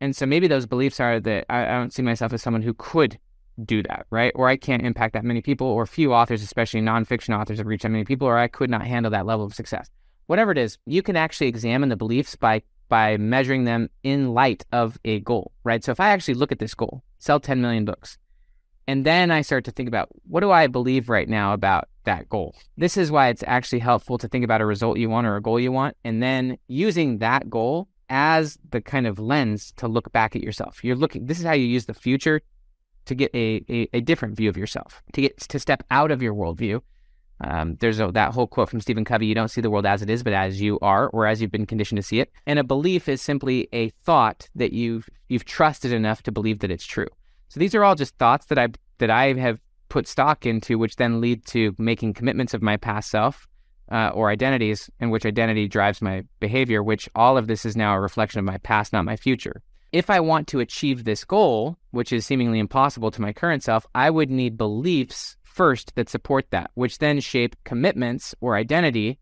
And 0.00 0.14
so 0.14 0.26
maybe 0.26 0.46
those 0.46 0.66
beliefs 0.66 1.00
are 1.00 1.20
that 1.20 1.46
I, 1.50 1.62
I 1.64 1.78
don't 1.78 1.92
see 1.92 2.02
myself 2.02 2.32
as 2.32 2.42
someone 2.42 2.62
who 2.62 2.74
could 2.74 3.18
do 3.64 3.82
that, 3.82 4.06
right? 4.10 4.32
Or 4.34 4.48
I 4.48 4.56
can't 4.56 4.84
impact 4.84 5.14
that 5.14 5.24
many 5.24 5.40
people, 5.42 5.66
or 5.66 5.86
few 5.86 6.14
authors, 6.14 6.42
especially 6.42 6.80
nonfiction 6.80 7.38
authors, 7.38 7.58
have 7.58 7.66
reached 7.66 7.82
that 7.82 7.90
many 7.90 8.04
people, 8.04 8.28
or 8.28 8.38
I 8.38 8.48
could 8.48 8.70
not 8.70 8.86
handle 8.86 9.10
that 9.10 9.26
level 9.26 9.44
of 9.44 9.54
success. 9.54 9.90
Whatever 10.26 10.52
it 10.52 10.58
is, 10.58 10.78
you 10.86 11.02
can 11.02 11.16
actually 11.16 11.48
examine 11.48 11.88
the 11.88 11.96
beliefs 11.96 12.36
by 12.36 12.62
by 12.88 13.18
measuring 13.18 13.64
them 13.64 13.90
in 14.02 14.32
light 14.32 14.64
of 14.72 14.98
a 15.04 15.20
goal, 15.20 15.52
right? 15.62 15.84
So 15.84 15.92
if 15.92 16.00
I 16.00 16.08
actually 16.08 16.34
look 16.34 16.52
at 16.52 16.58
this 16.58 16.74
goal, 16.74 17.02
sell 17.18 17.38
10 17.38 17.60
million 17.60 17.84
books, 17.84 18.16
and 18.86 19.04
then 19.04 19.30
I 19.30 19.42
start 19.42 19.66
to 19.66 19.70
think 19.70 19.88
about 19.88 20.08
what 20.26 20.40
do 20.40 20.50
I 20.50 20.68
believe 20.68 21.10
right 21.10 21.28
now 21.28 21.52
about 21.52 21.88
that 22.04 22.30
goal? 22.30 22.54
This 22.78 22.96
is 22.96 23.10
why 23.10 23.28
it's 23.28 23.44
actually 23.46 23.80
helpful 23.80 24.16
to 24.16 24.28
think 24.28 24.42
about 24.42 24.62
a 24.62 24.66
result 24.66 24.96
you 24.96 25.10
want 25.10 25.26
or 25.26 25.36
a 25.36 25.42
goal 25.42 25.60
you 25.60 25.70
want, 25.70 25.96
and 26.04 26.22
then 26.22 26.56
using 26.66 27.18
that 27.18 27.50
goal 27.50 27.88
as 28.08 28.58
the 28.70 28.80
kind 28.80 29.06
of 29.06 29.18
lens 29.18 29.72
to 29.76 29.88
look 29.88 30.12
back 30.12 30.36
at 30.36 30.42
yourself. 30.42 30.84
You're 30.84 30.96
looking, 30.96 31.26
this 31.26 31.38
is 31.38 31.44
how 31.44 31.52
you 31.52 31.66
use 31.66 31.86
the 31.86 31.94
future 31.94 32.40
to 33.06 33.14
get 33.14 33.34
a, 33.34 33.64
a, 33.68 33.88
a 33.94 34.00
different 34.00 34.36
view 34.36 34.48
of 34.48 34.56
yourself, 34.56 35.02
to 35.14 35.20
get 35.20 35.38
to 35.40 35.58
step 35.58 35.82
out 35.90 36.10
of 36.10 36.22
your 36.22 36.34
worldview. 36.34 36.80
Um, 37.40 37.76
there's 37.80 38.00
a, 38.00 38.10
that 38.12 38.32
whole 38.32 38.46
quote 38.46 38.68
from 38.68 38.80
Stephen 38.80 39.04
Covey: 39.04 39.26
"You 39.26 39.34
don't 39.34 39.48
see 39.48 39.60
the 39.60 39.70
world 39.70 39.86
as 39.86 40.02
it 40.02 40.10
is, 40.10 40.22
but 40.22 40.32
as 40.32 40.60
you 40.60 40.78
are, 40.80 41.08
or 41.08 41.26
as 41.26 41.40
you've 41.40 41.52
been 41.52 41.66
conditioned 41.66 41.96
to 41.96 42.02
see 42.02 42.20
it." 42.20 42.32
And 42.46 42.58
a 42.58 42.64
belief 42.64 43.08
is 43.08 43.22
simply 43.22 43.68
a 43.72 43.90
thought 44.04 44.48
that 44.56 44.72
you've 44.72 45.08
you've 45.28 45.44
trusted 45.44 45.92
enough 45.92 46.22
to 46.24 46.32
believe 46.32 46.58
that 46.60 46.70
it's 46.70 46.84
true. 46.84 47.06
So 47.48 47.60
these 47.60 47.74
are 47.74 47.84
all 47.84 47.94
just 47.94 48.16
thoughts 48.18 48.46
that 48.46 48.58
I 48.58 48.68
that 48.98 49.10
I 49.10 49.34
have 49.34 49.60
put 49.88 50.06
stock 50.06 50.46
into, 50.46 50.78
which 50.78 50.96
then 50.96 51.20
lead 51.20 51.46
to 51.46 51.74
making 51.78 52.14
commitments 52.14 52.54
of 52.54 52.62
my 52.62 52.76
past 52.76 53.10
self 53.10 53.47
uh, 53.90 54.10
or 54.14 54.30
identities, 54.30 54.90
and 55.00 55.10
which 55.10 55.26
identity 55.26 55.68
drives 55.68 56.02
my 56.02 56.24
behavior. 56.40 56.82
Which 56.82 57.08
all 57.14 57.36
of 57.36 57.46
this 57.46 57.64
is 57.64 57.76
now 57.76 57.94
a 57.94 58.00
reflection 58.00 58.38
of 58.38 58.44
my 58.44 58.58
past, 58.58 58.92
not 58.92 59.04
my 59.04 59.16
future. 59.16 59.62
If 59.90 60.10
I 60.10 60.20
want 60.20 60.48
to 60.48 60.60
achieve 60.60 61.04
this 61.04 61.24
goal, 61.24 61.78
which 61.92 62.12
is 62.12 62.26
seemingly 62.26 62.58
impossible 62.58 63.10
to 63.10 63.22
my 63.22 63.32
current 63.32 63.62
self, 63.62 63.86
I 63.94 64.10
would 64.10 64.30
need 64.30 64.58
beliefs 64.58 65.36
first 65.42 65.94
that 65.94 66.08
support 66.10 66.50
that, 66.50 66.70
which 66.74 66.98
then 66.98 67.20
shape 67.20 67.56
commitments 67.64 68.34
or 68.40 68.54
identity 68.54 69.18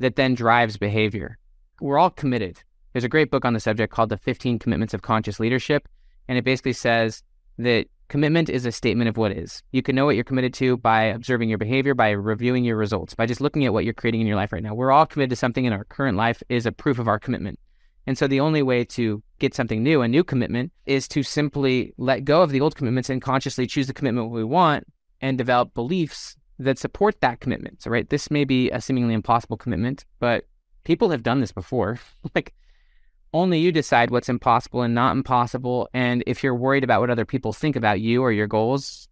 that 0.00 0.16
then 0.16 0.34
drives 0.34 0.76
behavior. 0.76 1.38
We're 1.80 1.98
all 1.98 2.10
committed. 2.10 2.60
There's 2.92 3.04
a 3.04 3.08
great 3.08 3.30
book 3.30 3.44
on 3.44 3.52
the 3.52 3.60
subject 3.60 3.92
called 3.92 4.08
The 4.08 4.16
15 4.16 4.58
Commitments 4.58 4.94
of 4.94 5.02
Conscious 5.02 5.38
Leadership. 5.38 5.88
And 6.26 6.36
it 6.36 6.44
basically 6.44 6.72
says 6.72 7.22
that 7.58 7.86
commitment 8.08 8.48
is 8.48 8.66
a 8.66 8.72
statement 8.72 9.08
of 9.08 9.16
what 9.16 9.32
is. 9.32 9.62
You 9.72 9.82
can 9.82 9.94
know 9.94 10.06
what 10.06 10.14
you're 10.14 10.24
committed 10.24 10.54
to 10.54 10.76
by 10.76 11.04
observing 11.04 11.48
your 11.48 11.58
behavior, 11.58 11.94
by 11.94 12.10
reviewing 12.10 12.64
your 12.64 12.76
results, 12.76 13.14
by 13.14 13.26
just 13.26 13.40
looking 13.40 13.64
at 13.64 13.72
what 13.72 13.84
you're 13.84 13.94
creating 13.94 14.20
in 14.20 14.26
your 14.26 14.36
life 14.36 14.52
right 14.52 14.62
now. 14.62 14.74
We're 14.74 14.90
all 14.90 15.06
committed 15.06 15.30
to 15.30 15.36
something 15.36 15.64
in 15.64 15.72
our 15.72 15.84
current 15.84 16.16
life 16.16 16.42
is 16.48 16.66
a 16.66 16.72
proof 16.72 16.98
of 16.98 17.08
our 17.08 17.18
commitment. 17.18 17.58
And 18.06 18.16
so 18.16 18.26
the 18.26 18.40
only 18.40 18.62
way 18.62 18.84
to 18.84 19.22
get 19.38 19.54
something 19.54 19.82
new, 19.82 20.00
a 20.00 20.08
new 20.08 20.24
commitment, 20.24 20.72
is 20.86 21.06
to 21.08 21.22
simply 21.22 21.92
let 21.98 22.24
go 22.24 22.42
of 22.42 22.50
the 22.50 22.60
old 22.60 22.74
commitments 22.74 23.10
and 23.10 23.20
consciously 23.20 23.66
choose 23.66 23.86
the 23.86 23.92
commitment 23.92 24.30
we 24.30 24.44
want 24.44 24.86
and 25.20 25.36
develop 25.36 25.74
beliefs 25.74 26.34
that 26.58 26.78
support 26.78 27.20
that 27.20 27.40
commitment. 27.40 27.82
So, 27.82 27.90
right, 27.90 28.08
this 28.08 28.30
may 28.30 28.44
be 28.44 28.70
a 28.70 28.80
seemingly 28.80 29.14
impossible 29.14 29.58
commitment, 29.58 30.06
but 30.20 30.44
people 30.84 31.10
have 31.10 31.22
done 31.22 31.40
this 31.40 31.52
before. 31.52 31.98
like, 32.34 32.54
only 33.32 33.58
you 33.58 33.72
decide 33.72 34.10
what's 34.10 34.28
impossible 34.28 34.82
and 34.82 34.94
not 34.94 35.14
impossible. 35.14 35.88
And 35.92 36.24
if 36.26 36.42
you're 36.42 36.54
worried 36.54 36.84
about 36.84 37.00
what 37.00 37.10
other 37.10 37.24
people 37.24 37.52
think 37.52 37.76
about 37.76 38.00
you 38.00 38.22
or 38.22 38.32
your 38.32 38.46
goals 38.46 39.08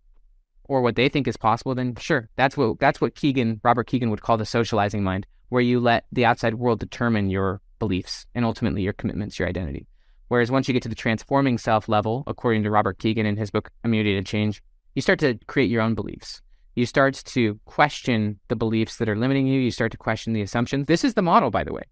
or 0.64 0.80
what 0.80 0.96
they 0.96 1.08
think 1.08 1.28
is 1.28 1.36
possible, 1.36 1.74
then 1.74 1.94
sure, 1.96 2.28
that's 2.36 2.56
what 2.56 2.78
that's 2.78 3.00
what 3.00 3.14
Kegan, 3.14 3.60
Robert 3.62 3.86
Kegan 3.86 4.10
would 4.10 4.22
call 4.22 4.36
the 4.36 4.46
socializing 4.46 5.02
mind, 5.02 5.26
where 5.50 5.62
you 5.62 5.80
let 5.80 6.06
the 6.12 6.24
outside 6.24 6.54
world 6.54 6.80
determine 6.80 7.30
your 7.30 7.60
beliefs 7.78 8.26
and 8.34 8.44
ultimately 8.44 8.82
your 8.82 8.94
commitments, 8.94 9.38
your 9.38 9.48
identity. 9.48 9.86
Whereas 10.28 10.50
once 10.50 10.66
you 10.66 10.74
get 10.74 10.82
to 10.82 10.88
the 10.88 10.94
transforming 10.94 11.58
self 11.58 11.88
level, 11.88 12.24
according 12.26 12.62
to 12.64 12.70
Robert 12.70 12.98
Kegan 12.98 13.26
in 13.26 13.36
his 13.36 13.50
book 13.50 13.70
Immunity 13.84 14.16
to 14.16 14.24
Change, 14.24 14.62
you 14.94 15.02
start 15.02 15.18
to 15.20 15.38
create 15.46 15.70
your 15.70 15.82
own 15.82 15.94
beliefs. 15.94 16.42
You 16.74 16.84
start 16.84 17.14
to 17.14 17.58
question 17.64 18.38
the 18.48 18.56
beliefs 18.56 18.96
that 18.96 19.08
are 19.08 19.16
limiting 19.16 19.46
you. 19.46 19.60
You 19.60 19.70
start 19.70 19.92
to 19.92 19.98
question 19.98 20.32
the 20.32 20.42
assumptions. 20.42 20.86
This 20.86 21.04
is 21.04 21.14
the 21.14 21.22
model, 21.22 21.50
by 21.50 21.64
the 21.64 21.72
way. 21.72 21.84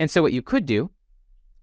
And 0.00 0.10
so, 0.10 0.20
what 0.20 0.32
you 0.32 0.42
could 0.42 0.66
do 0.66 0.90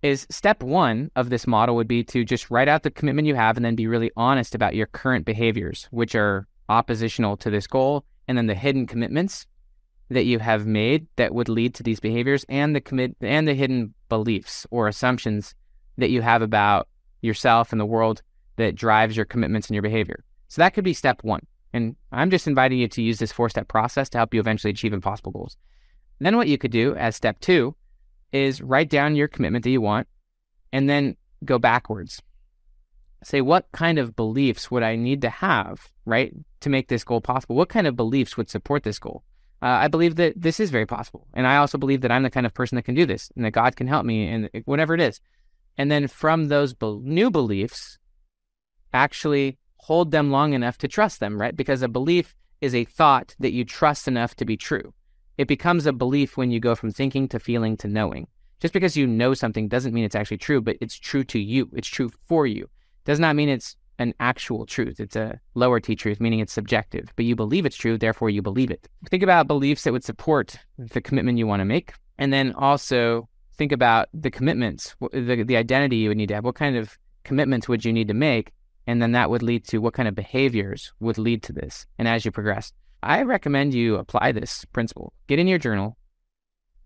is 0.01 0.25
step 0.29 0.63
one 0.63 1.11
of 1.15 1.29
this 1.29 1.45
model 1.45 1.75
would 1.75 1.87
be 1.87 2.03
to 2.03 2.25
just 2.25 2.49
write 2.49 2.67
out 2.67 2.83
the 2.83 2.91
commitment 2.91 3.27
you 3.27 3.35
have 3.35 3.55
and 3.55 3.65
then 3.65 3.75
be 3.75 3.87
really 3.87 4.11
honest 4.17 4.55
about 4.55 4.75
your 4.75 4.87
current 4.87 5.25
behaviors, 5.25 5.87
which 5.91 6.15
are 6.15 6.47
oppositional 6.69 7.37
to 7.37 7.49
this 7.49 7.67
goal, 7.67 8.03
and 8.27 8.37
then 8.37 8.47
the 8.47 8.55
hidden 8.55 8.87
commitments 8.87 9.45
that 10.09 10.25
you 10.25 10.39
have 10.39 10.65
made 10.65 11.07
that 11.15 11.33
would 11.33 11.49
lead 11.49 11.73
to 11.75 11.83
these 11.83 11.99
behaviors 11.99 12.45
and 12.49 12.75
the 12.75 12.81
commit 12.81 13.15
and 13.21 13.47
the 13.47 13.53
hidden 13.53 13.93
beliefs 14.09 14.65
or 14.71 14.87
assumptions 14.87 15.55
that 15.97 16.09
you 16.09 16.21
have 16.21 16.41
about 16.41 16.87
yourself 17.21 17.71
and 17.71 17.79
the 17.79 17.85
world 17.85 18.21
that 18.57 18.75
drives 18.75 19.15
your 19.15 19.25
commitments 19.25 19.67
and 19.67 19.75
your 19.75 19.81
behavior. 19.81 20.23
So 20.47 20.61
that 20.61 20.73
could 20.73 20.83
be 20.83 20.93
step 20.93 21.23
one. 21.23 21.45
And 21.73 21.95
I'm 22.11 22.29
just 22.29 22.47
inviting 22.47 22.79
you 22.79 22.89
to 22.89 23.01
use 23.01 23.19
this 23.19 23.31
four 23.31 23.49
step 23.49 23.67
process 23.67 24.09
to 24.09 24.17
help 24.17 24.33
you 24.33 24.39
eventually 24.39 24.71
achieve 24.71 24.93
impossible 24.93 25.31
goals. 25.31 25.57
then 26.19 26.35
what 26.35 26.47
you 26.47 26.57
could 26.57 26.71
do 26.71 26.95
as 26.95 27.15
step 27.15 27.39
two 27.39 27.75
is 28.31 28.61
write 28.61 28.89
down 28.89 29.15
your 29.15 29.27
commitment 29.27 29.63
that 29.63 29.69
you 29.69 29.81
want 29.81 30.07
and 30.71 30.89
then 30.89 31.15
go 31.43 31.59
backwards. 31.59 32.21
Say, 33.23 33.41
what 33.41 33.67
kind 33.71 33.99
of 33.99 34.15
beliefs 34.15 34.71
would 34.71 34.83
I 34.83 34.95
need 34.95 35.21
to 35.21 35.29
have, 35.29 35.91
right, 36.05 36.33
to 36.61 36.69
make 36.69 36.87
this 36.87 37.03
goal 37.03 37.21
possible? 37.21 37.55
What 37.55 37.69
kind 37.69 37.85
of 37.85 37.95
beliefs 37.95 38.35
would 38.35 38.49
support 38.49 38.83
this 38.83 38.97
goal? 38.97 39.23
uh, 39.61 39.67
I 39.67 39.87
believe 39.87 40.15
that 40.15 40.33
this 40.35 40.59
is 40.59 40.71
very 40.71 40.87
possible. 40.87 41.27
And 41.33 41.45
I 41.45 41.57
also 41.57 41.77
believe 41.77 42.01
that 42.01 42.11
I'm 42.11 42.23
the 42.23 42.31
kind 42.31 42.45
of 42.45 42.53
person 42.53 42.77
that 42.77 42.83
can 42.83 42.95
do 42.95 43.05
this 43.05 43.31
and 43.35 43.45
that 43.45 43.51
God 43.51 43.75
can 43.75 43.87
help 43.87 44.05
me 44.05 44.27
and 44.27 44.49
whatever 44.65 44.95
it 44.95 45.01
is. 45.01 45.21
And 45.77 45.91
then 45.91 46.07
from 46.07 46.47
those 46.47 46.73
be- 46.73 46.99
new 47.03 47.29
beliefs, 47.29 47.99
actually 48.93 49.57
hold 49.77 50.11
them 50.11 50.31
long 50.31 50.53
enough 50.53 50.77
to 50.79 50.87
trust 50.87 51.19
them, 51.19 51.39
right? 51.39 51.55
Because 51.55 51.81
a 51.81 51.87
belief 51.87 52.35
is 52.59 52.73
a 52.73 52.85
thought 52.85 53.35
that 53.39 53.53
you 53.53 53.63
trust 53.63 54.07
enough 54.07 54.35
to 54.35 54.45
be 54.45 54.57
true. 54.57 54.93
It 55.41 55.47
becomes 55.47 55.87
a 55.87 55.91
belief 55.91 56.37
when 56.37 56.51
you 56.51 56.59
go 56.59 56.75
from 56.75 56.91
thinking 56.91 57.27
to 57.29 57.39
feeling 57.39 57.75
to 57.77 57.87
knowing. 57.87 58.27
Just 58.59 58.75
because 58.75 58.95
you 58.95 59.07
know 59.07 59.33
something 59.33 59.67
doesn't 59.67 59.91
mean 59.91 60.03
it's 60.03 60.13
actually 60.13 60.37
true, 60.37 60.61
but 60.61 60.77
it's 60.81 60.95
true 60.95 61.23
to 61.23 61.39
you. 61.39 61.67
It's 61.73 61.87
true 61.87 62.11
for 62.27 62.45
you. 62.45 62.69
Does 63.05 63.19
not 63.19 63.35
mean 63.35 63.49
it's 63.49 63.75
an 63.97 64.13
actual 64.19 64.67
truth. 64.67 64.99
It's 64.99 65.15
a 65.15 65.39
lower 65.55 65.79
T 65.79 65.95
truth, 65.95 66.19
meaning 66.19 66.41
it's 66.41 66.53
subjective, 66.53 67.11
but 67.15 67.25
you 67.25 67.35
believe 67.35 67.65
it's 67.65 67.75
true, 67.75 67.97
therefore 67.97 68.29
you 68.29 68.43
believe 68.43 68.69
it. 68.69 68.87
Think 69.09 69.23
about 69.23 69.47
beliefs 69.47 69.83
that 69.83 69.93
would 69.93 70.03
support 70.03 70.59
the 70.77 71.01
commitment 71.01 71.39
you 71.39 71.47
want 71.47 71.61
to 71.61 71.65
make. 71.65 71.93
And 72.19 72.31
then 72.31 72.53
also 72.53 73.27
think 73.57 73.71
about 73.71 74.09
the 74.13 74.29
commitments, 74.29 74.95
the, 75.11 75.43
the 75.43 75.57
identity 75.57 75.95
you 75.95 76.09
would 76.09 76.17
need 76.17 76.27
to 76.27 76.35
have. 76.35 76.45
What 76.45 76.53
kind 76.53 76.75
of 76.77 76.99
commitments 77.23 77.67
would 77.67 77.83
you 77.83 77.91
need 77.91 78.09
to 78.09 78.13
make? 78.13 78.51
And 78.85 79.01
then 79.01 79.13
that 79.13 79.31
would 79.31 79.41
lead 79.41 79.65
to 79.69 79.79
what 79.79 79.95
kind 79.95 80.07
of 80.07 80.13
behaviors 80.13 80.93
would 80.99 81.17
lead 81.17 81.41
to 81.43 81.51
this. 81.51 81.87
And 81.97 82.07
as 82.07 82.25
you 82.25 82.31
progress, 82.31 82.73
I 83.03 83.23
recommend 83.23 83.73
you 83.73 83.95
apply 83.95 84.31
this 84.31 84.65
principle. 84.65 85.13
Get 85.27 85.39
in 85.39 85.47
your 85.47 85.57
journal, 85.57 85.97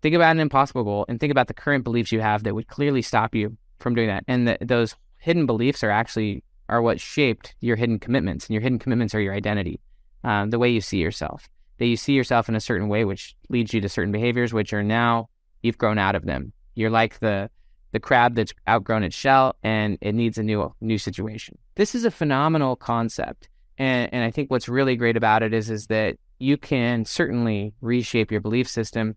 think 0.02 0.14
about 0.14 0.32
an 0.32 0.40
impossible 0.40 0.84
goal, 0.84 1.04
and 1.08 1.20
think 1.20 1.30
about 1.30 1.48
the 1.48 1.54
current 1.54 1.84
beliefs 1.84 2.12
you 2.12 2.20
have 2.20 2.44
that 2.44 2.54
would 2.54 2.68
clearly 2.68 3.02
stop 3.02 3.34
you 3.34 3.56
from 3.78 3.94
doing 3.94 4.08
that. 4.08 4.24
And 4.26 4.48
the, 4.48 4.58
those 4.60 4.94
hidden 5.18 5.46
beliefs 5.46 5.84
are 5.84 5.90
actually 5.90 6.42
are 6.68 6.82
what 6.82 7.00
shaped 7.00 7.54
your 7.60 7.76
hidden 7.76 7.98
commitments, 7.98 8.46
and 8.46 8.54
your 8.54 8.62
hidden 8.62 8.78
commitments 8.78 9.14
are 9.14 9.20
your 9.20 9.34
identity, 9.34 9.80
um, 10.24 10.50
the 10.50 10.58
way 10.58 10.68
you 10.70 10.80
see 10.80 10.98
yourself. 10.98 11.48
That 11.78 11.86
you 11.86 11.96
see 11.96 12.14
yourself 12.14 12.48
in 12.48 12.56
a 12.56 12.60
certain 12.60 12.88
way, 12.88 13.04
which 13.04 13.36
leads 13.50 13.74
you 13.74 13.80
to 13.82 13.88
certain 13.88 14.12
behaviors, 14.12 14.52
which 14.54 14.72
are 14.72 14.82
now 14.82 15.28
you've 15.62 15.78
grown 15.78 15.98
out 15.98 16.14
of 16.14 16.24
them. 16.24 16.52
You're 16.74 16.90
like 16.90 17.18
the 17.18 17.50
the 17.92 18.00
crab 18.00 18.34
that's 18.34 18.52
outgrown 18.68 19.04
its 19.04 19.16
shell 19.16 19.56
and 19.62 19.96
it 20.00 20.14
needs 20.14 20.38
a 20.38 20.42
new 20.42 20.74
new 20.80 20.98
situation. 20.98 21.56
This 21.76 21.94
is 21.94 22.04
a 22.04 22.10
phenomenal 22.10 22.76
concept, 22.76 23.48
and 23.78 24.12
and 24.12 24.24
I 24.24 24.30
think 24.30 24.50
what's 24.50 24.68
really 24.68 24.96
great 24.96 25.16
about 25.16 25.42
it 25.42 25.52
is 25.52 25.70
is 25.70 25.86
that 25.86 26.16
you 26.38 26.56
can 26.56 27.04
certainly 27.04 27.74
reshape 27.80 28.30
your 28.30 28.40
belief 28.40 28.68
system. 28.68 29.16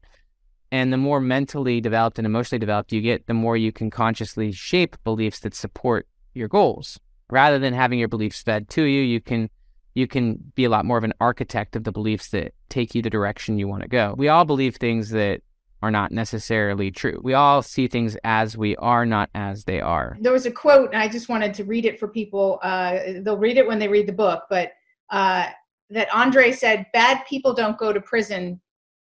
And 0.71 0.93
the 0.93 0.97
more 0.97 1.19
mentally 1.19 1.81
developed 1.81 2.19
and 2.19 2.27
emotionally 2.27 2.59
developed 2.59 2.91
you 2.91 3.01
get, 3.01 3.25
the 3.25 3.33
more 3.33 3.57
you 3.57 3.71
can 3.71 3.89
consciously 3.89 4.51
shape 4.51 4.95
beliefs 5.03 5.39
that 5.39 5.55
support 5.55 6.07
your 6.35 6.47
goals 6.47 6.99
rather 7.29 7.57
than 7.57 7.73
having 7.73 7.97
your 7.97 8.07
beliefs 8.07 8.41
fed 8.41 8.69
to 8.69 8.83
you, 8.83 9.01
you 9.01 9.19
can 9.19 9.49
you 9.95 10.07
can 10.07 10.37
be 10.55 10.65
a 10.65 10.69
lot 10.69 10.85
more 10.85 10.97
of 10.97 11.03
an 11.03 11.13
architect 11.19 11.75
of 11.75 11.83
the 11.83 11.91
beliefs 11.91 12.29
that 12.29 12.53
take 12.69 12.93
you 12.93 13.01
the 13.01 13.09
direction 13.09 13.57
you 13.57 13.67
want 13.67 13.81
to 13.81 13.89
go. 13.89 14.13
We 14.17 14.27
all 14.27 14.45
believe 14.45 14.75
things 14.75 15.09
that 15.09 15.41
are 15.81 15.91
not 15.91 16.11
necessarily 16.11 16.91
true. 16.91 17.19
We 17.23 17.33
all 17.33 17.61
see 17.61 17.87
things 17.87 18.17
as 18.23 18.57
we 18.57 18.75
are, 18.77 19.05
not 19.05 19.29
as 19.33 19.63
they 19.63 19.79
are. 19.79 20.17
There 20.19 20.33
was 20.33 20.45
a 20.45 20.51
quote, 20.51 20.93
and 20.93 21.01
I 21.01 21.07
just 21.07 21.29
wanted 21.29 21.53
to 21.55 21.63
read 21.63 21.85
it 21.85 21.99
for 21.99 22.07
people. 22.07 22.59
Uh, 22.61 22.99
they'll 23.21 23.37
read 23.37 23.57
it 23.57 23.67
when 23.67 23.79
they 23.79 23.87
read 23.87 24.07
the 24.07 24.13
book, 24.13 24.43
but 24.49 24.71
uh, 25.09 25.47
that 25.89 26.13
Andre 26.13 26.51
said, 26.51 26.85
"Bad 26.93 27.25
people 27.27 27.53
don't 27.53 27.77
go 27.77 27.93
to 27.93 28.01
prison; 28.01 28.59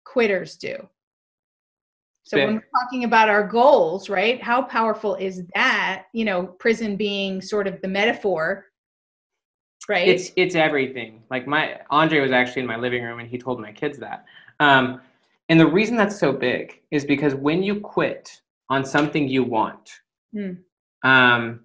quitters 0.03 0.57
do." 0.57 0.75
So 2.23 2.37
when 2.37 2.55
we're 2.55 2.81
talking 2.81 3.03
about 3.03 3.27
our 3.27 3.45
goals, 3.45 4.09
right? 4.09 4.41
How 4.41 4.61
powerful 4.61 5.15
is 5.15 5.43
that? 5.55 6.05
You 6.13 6.23
know, 6.23 6.47
prison 6.47 6.95
being 6.95 7.41
sort 7.41 7.67
of 7.67 7.81
the 7.81 7.87
metaphor, 7.87 8.67
right? 9.89 10.07
It's 10.07 10.31
it's 10.37 10.55
everything. 10.55 11.21
Like 11.29 11.47
my 11.47 11.81
Andre 11.89 12.21
was 12.21 12.31
actually 12.31 12.61
in 12.61 12.67
my 12.67 12.77
living 12.77 13.03
room 13.03 13.19
and 13.19 13.27
he 13.29 13.37
told 13.37 13.59
my 13.59 13.73
kids 13.73 13.97
that. 13.99 14.25
Um, 14.59 15.01
and 15.53 15.59
the 15.59 15.67
reason 15.67 15.95
that's 15.95 16.17
so 16.17 16.33
big 16.33 16.81
is 16.89 17.05
because 17.05 17.35
when 17.35 17.61
you 17.61 17.79
quit 17.79 18.41
on 18.71 18.83
something 18.83 19.27
you 19.27 19.43
want, 19.43 19.87
mm. 20.35 20.57
um, 21.03 21.59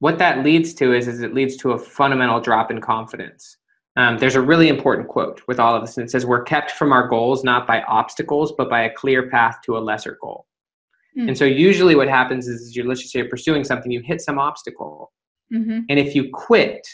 what 0.00 0.18
that 0.18 0.42
leads 0.42 0.74
to 0.74 0.92
is 0.92 1.06
is 1.06 1.22
it 1.22 1.32
leads 1.32 1.56
to 1.58 1.74
a 1.74 1.78
fundamental 1.78 2.40
drop 2.40 2.72
in 2.72 2.80
confidence. 2.80 3.58
Um, 3.94 4.18
there's 4.18 4.34
a 4.34 4.40
really 4.40 4.66
important 4.66 5.06
quote 5.06 5.40
with 5.46 5.60
all 5.60 5.76
of 5.76 5.82
this, 5.82 5.96
and 5.96 6.04
it 6.04 6.10
says, 6.10 6.26
We're 6.26 6.42
kept 6.42 6.72
from 6.72 6.92
our 6.92 7.06
goals 7.06 7.44
not 7.44 7.68
by 7.68 7.82
obstacles, 7.82 8.52
but 8.58 8.68
by 8.68 8.82
a 8.82 8.92
clear 8.92 9.30
path 9.30 9.58
to 9.66 9.78
a 9.78 9.78
lesser 9.78 10.18
goal. 10.20 10.48
Mm. 11.16 11.28
And 11.28 11.38
so, 11.38 11.44
usually, 11.44 11.94
what 11.94 12.08
happens 12.08 12.48
is, 12.48 12.62
is 12.62 12.74
you're, 12.74 12.84
let's 12.84 13.00
just 13.00 13.12
say, 13.12 13.20
you're 13.20 13.28
pursuing 13.28 13.62
something, 13.62 13.92
you 13.92 14.00
hit 14.00 14.22
some 14.22 14.40
obstacle. 14.40 15.12
Mm-hmm. 15.52 15.82
And 15.88 16.00
if 16.00 16.16
you 16.16 16.30
quit, 16.32 16.84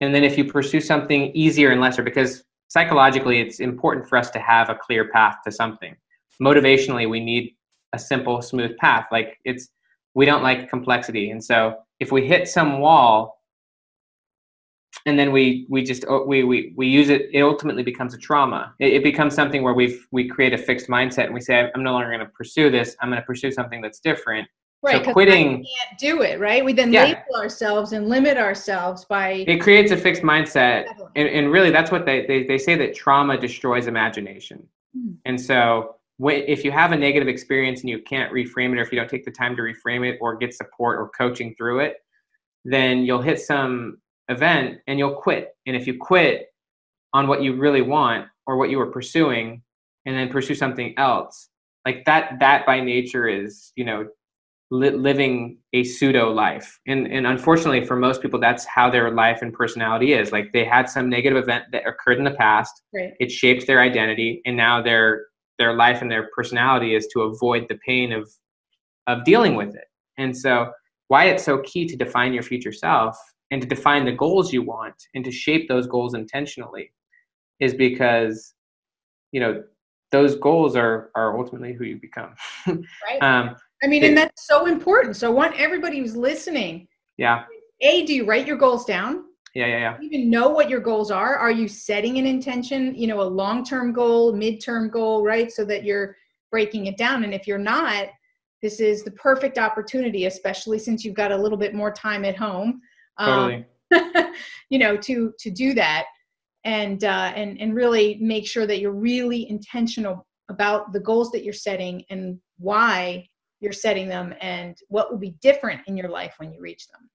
and 0.00 0.12
then 0.12 0.24
if 0.24 0.36
you 0.36 0.46
pursue 0.46 0.80
something 0.80 1.30
easier 1.32 1.70
and 1.70 1.80
lesser, 1.80 2.02
because 2.02 2.42
psychologically, 2.68 3.40
it's 3.40 3.60
important 3.60 4.08
for 4.08 4.18
us 4.18 4.30
to 4.30 4.38
have 4.38 4.68
a 4.68 4.74
clear 4.74 5.08
path 5.08 5.36
to 5.44 5.52
something. 5.52 5.96
Motivationally, 6.42 7.08
we 7.08 7.20
need 7.20 7.54
a 7.92 7.98
simple, 7.98 8.42
smooth 8.42 8.76
path. 8.78 9.06
Like, 9.10 9.38
it's, 9.44 9.68
we 10.14 10.26
don't 10.26 10.42
like 10.42 10.68
complexity. 10.68 11.30
And 11.30 11.42
so, 11.42 11.76
if 12.00 12.12
we 12.12 12.26
hit 12.26 12.48
some 12.48 12.80
wall, 12.80 13.36
and 15.04 15.18
then 15.18 15.30
we 15.30 15.66
we 15.68 15.82
just 15.82 16.04
oh, 16.08 16.24
we 16.24 16.42
we 16.42 16.72
we 16.76 16.86
use 16.86 17.10
it 17.10 17.28
it 17.32 17.42
ultimately 17.42 17.82
becomes 17.82 18.14
a 18.14 18.18
trauma 18.18 18.74
it, 18.78 18.94
it 18.94 19.02
becomes 19.02 19.34
something 19.34 19.62
where 19.62 19.74
we've, 19.74 20.06
we 20.10 20.26
create 20.26 20.54
a 20.54 20.58
fixed 20.58 20.88
mindset 20.88 21.26
and 21.26 21.34
we 21.34 21.40
say 21.40 21.70
i'm 21.74 21.82
no 21.82 21.92
longer 21.92 22.08
going 22.08 22.20
to 22.20 22.26
pursue 22.26 22.70
this 22.70 22.96
i'm 23.00 23.10
going 23.10 23.20
to 23.20 23.26
pursue 23.26 23.52
something 23.52 23.80
that's 23.80 24.00
different 24.00 24.48
right 24.82 25.04
so 25.04 25.12
quitting 25.12 25.64
can't 25.64 25.98
do 25.98 26.22
it 26.22 26.38
right 26.38 26.64
we 26.64 26.72
then 26.72 26.92
yeah. 26.92 27.04
label 27.04 27.36
ourselves 27.36 27.92
and 27.92 28.08
limit 28.08 28.36
ourselves 28.36 29.04
by 29.04 29.44
it 29.46 29.60
creates 29.60 29.90
a 29.90 29.96
fixed 29.96 30.22
mindset 30.22 30.86
and, 31.16 31.28
and 31.28 31.50
really 31.50 31.70
that's 31.70 31.90
what 31.90 32.04
they, 32.04 32.26
they 32.26 32.44
they 32.44 32.58
say 32.58 32.74
that 32.74 32.94
trauma 32.94 33.38
destroys 33.38 33.86
imagination 33.86 34.66
hmm. 34.94 35.12
and 35.24 35.40
so 35.40 35.94
if 36.18 36.64
you 36.64 36.70
have 36.70 36.92
a 36.92 36.96
negative 36.96 37.28
experience 37.28 37.80
and 37.80 37.90
you 37.90 38.00
can't 38.00 38.32
reframe 38.32 38.72
it 38.72 38.78
or 38.78 38.82
if 38.82 38.90
you 38.90 38.98
don't 38.98 39.10
take 39.10 39.24
the 39.24 39.30
time 39.30 39.54
to 39.54 39.62
reframe 39.62 40.08
it 40.08 40.16
or 40.20 40.34
get 40.36 40.54
support 40.54 40.98
or 40.98 41.10
coaching 41.10 41.54
through 41.56 41.80
it 41.80 41.96
then 42.66 43.04
you'll 43.04 43.22
hit 43.22 43.40
some 43.40 43.98
event 44.28 44.78
and 44.86 44.98
you'll 44.98 45.14
quit. 45.14 45.54
And 45.66 45.76
if 45.76 45.86
you 45.86 45.96
quit 45.98 46.48
on 47.12 47.28
what 47.28 47.42
you 47.42 47.54
really 47.54 47.82
want 47.82 48.26
or 48.46 48.56
what 48.56 48.70
you 48.70 48.78
were 48.78 48.90
pursuing 48.90 49.62
and 50.04 50.16
then 50.16 50.28
pursue 50.28 50.54
something 50.54 50.94
else, 50.98 51.48
like 51.84 52.04
that, 52.04 52.38
that 52.40 52.66
by 52.66 52.80
nature 52.80 53.28
is, 53.28 53.72
you 53.76 53.84
know, 53.84 54.08
li- 54.70 54.90
living 54.90 55.58
a 55.72 55.84
pseudo 55.84 56.30
life. 56.30 56.78
And, 56.86 57.06
and 57.06 57.26
unfortunately 57.26 57.84
for 57.84 57.96
most 57.96 58.22
people, 58.22 58.40
that's 58.40 58.64
how 58.64 58.90
their 58.90 59.10
life 59.10 59.40
and 59.42 59.52
personality 59.52 60.12
is. 60.12 60.32
Like 60.32 60.52
they 60.52 60.64
had 60.64 60.88
some 60.88 61.08
negative 61.08 61.42
event 61.42 61.64
that 61.72 61.86
occurred 61.86 62.18
in 62.18 62.24
the 62.24 62.32
past. 62.32 62.82
Right. 62.94 63.12
It 63.20 63.30
shaped 63.30 63.66
their 63.66 63.80
identity. 63.80 64.42
And 64.46 64.56
now 64.56 64.82
their, 64.82 65.26
their 65.58 65.74
life 65.74 66.02
and 66.02 66.10
their 66.10 66.28
personality 66.34 66.94
is 66.94 67.06
to 67.12 67.22
avoid 67.22 67.66
the 67.68 67.78
pain 67.86 68.12
of, 68.12 68.30
of 69.06 69.24
dealing 69.24 69.54
with 69.54 69.74
it. 69.74 69.84
And 70.18 70.36
so 70.36 70.70
why 71.08 71.26
it's 71.26 71.44
so 71.44 71.58
key 71.58 71.86
to 71.86 71.96
define 71.96 72.32
your 72.32 72.42
future 72.42 72.72
self 72.72 73.16
and 73.50 73.62
to 73.62 73.68
define 73.68 74.04
the 74.04 74.12
goals 74.12 74.52
you 74.52 74.62
want 74.62 74.94
and 75.14 75.24
to 75.24 75.30
shape 75.30 75.68
those 75.68 75.86
goals 75.86 76.14
intentionally 76.14 76.92
is 77.60 77.74
because 77.74 78.54
you 79.32 79.40
know 79.40 79.62
those 80.12 80.36
goals 80.36 80.76
are 80.76 81.10
are 81.14 81.38
ultimately 81.38 81.72
who 81.72 81.84
you 81.84 81.96
become 82.00 82.34
right 82.66 83.22
um, 83.22 83.56
i 83.86 83.88
mean 83.88 84.04
and 84.04 84.16
that's 84.16 84.46
so 84.46 84.66
important. 84.66 85.16
So 85.16 85.28
i 85.30 85.32
want 85.32 85.58
everybody 85.58 86.00
who's 86.00 86.16
listening 86.16 86.88
yeah. 87.16 87.44
A 87.80 88.04
do 88.04 88.14
you 88.14 88.24
write 88.26 88.46
your 88.46 88.56
goals 88.56 88.84
down? 88.84 89.24
Yeah 89.54 89.66
yeah 89.66 89.78
yeah. 89.78 89.96
You 90.00 90.08
even 90.10 90.30
know 90.30 90.48
what 90.48 90.68
your 90.68 90.80
goals 90.80 91.10
are? 91.10 91.36
Are 91.36 91.50
you 91.50 91.68
setting 91.68 92.18
an 92.18 92.26
intention 92.26 92.94
you 92.94 93.06
know 93.06 93.20
a 93.20 93.30
long-term 93.42 93.92
goal 93.92 94.32
mid 94.32 94.60
term 94.60 94.90
goal 94.90 95.24
right? 95.24 95.50
So 95.50 95.64
that 95.66 95.84
you're 95.84 96.16
breaking 96.50 96.86
it 96.86 96.96
down. 96.96 97.24
And 97.24 97.32
if 97.32 97.46
you're 97.46 97.58
not 97.58 98.08
this 98.62 98.80
is 98.80 99.02
the 99.02 99.10
perfect 99.12 99.58
opportunity 99.58 100.26
especially 100.26 100.78
since 100.78 101.04
you've 101.04 101.14
got 101.14 101.32
a 101.32 101.36
little 101.36 101.58
bit 101.58 101.74
more 101.74 101.92
time 101.92 102.24
at 102.24 102.36
home 102.36 102.80
totally. 103.18 103.66
Um, 103.94 104.32
you 104.70 104.78
know, 104.78 104.96
to 104.96 105.32
to 105.38 105.50
do 105.50 105.74
that. 105.74 106.06
And 106.64 107.04
uh, 107.04 107.32
and 107.36 107.60
and 107.60 107.74
really 107.74 108.18
make 108.20 108.46
sure 108.46 108.66
that 108.66 108.80
you're 108.80 108.90
really 108.90 109.48
intentional 109.48 110.26
about 110.48 110.92
the 110.92 110.98
goals 111.00 111.30
that 111.30 111.44
you're 111.44 111.52
setting 111.52 112.04
and 112.10 112.40
why 112.58 113.28
you're 113.60 113.72
setting 113.72 114.08
them 114.08 114.34
and 114.40 114.78
what 114.88 115.10
will 115.10 115.18
be 115.18 115.30
different 115.40 115.80
in 115.86 115.96
your 115.96 116.08
life 116.08 116.34
when 116.38 116.52
you 116.52 116.60
reach 116.60 116.88
them. 116.88 117.08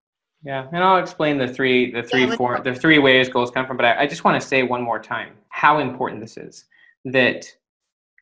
Yeah, 0.43 0.67
and 0.73 0.83
I'll 0.83 0.97
explain 0.97 1.37
the 1.37 1.47
three 1.47 1.91
the 1.91 2.01
three 2.01 2.25
yeah, 2.25 2.35
four 2.35 2.59
the 2.59 2.73
three 2.73 2.97
ways 2.97 3.29
goals 3.29 3.51
come 3.51 3.67
from. 3.67 3.77
But 3.77 3.85
I, 3.85 4.01
I 4.01 4.07
just 4.07 4.23
want 4.23 4.41
to 4.41 4.47
say 4.47 4.63
one 4.63 4.81
more 4.81 4.99
time 4.99 5.33
how 5.49 5.79
important 5.79 6.19
this 6.19 6.37
is 6.37 6.65
that 7.05 7.45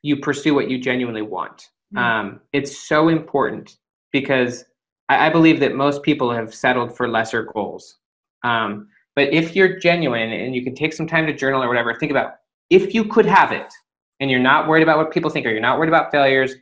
you 0.02 0.18
pursue 0.18 0.54
what 0.54 0.70
you 0.70 0.80
genuinely 0.80 1.22
want. 1.22 1.70
Mm-hmm. 1.94 1.98
Um, 1.98 2.42
it's 2.52 2.88
so 2.88 3.08
important 3.08 3.78
because 4.12 4.66
I, 5.08 5.28
I 5.28 5.30
believe 5.30 5.60
that 5.62 5.76
most 5.76 6.04
people 6.04 6.32
have 6.32 6.54
settled 6.54 6.96
for 6.96 7.08
lesser 7.08 7.44
goals. 7.44 7.98
Um, 8.44 8.90
but 9.16 9.34
if 9.34 9.56
you're 9.56 9.80
genuine 9.80 10.32
and 10.32 10.56
you 10.56 10.64
can 10.64 10.76
take 10.76 10.94
some 10.94 11.08
time 11.08 11.26
to 11.28 11.34
journal 11.34 11.64
or 11.64 11.68
whatever, 11.68 11.94
think 11.94 12.12
about 12.12 12.36
if 12.70 12.94
you 12.94 13.06
could 13.06 13.26
have 13.26 13.52
it 13.52 13.74
and 14.20 14.30
you're 14.30 14.40
not 14.40 14.68
worried 14.68 14.84
about 14.84 14.98
what 14.98 15.12
people 15.12 15.30
think 15.30 15.46
or 15.46 15.50
you're 15.50 15.60
not 15.60 15.78
worried 15.78 15.90
about 15.90 16.12
failures, 16.12 16.56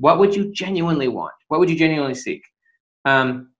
what 0.00 0.18
would 0.18 0.34
you 0.34 0.52
genuinely 0.52 1.08
want? 1.08 1.34
What 1.48 1.60
would 1.60 1.70
you 1.70 1.76
genuinely 1.76 2.14
seek? 2.14 2.42
Um, 3.04 3.50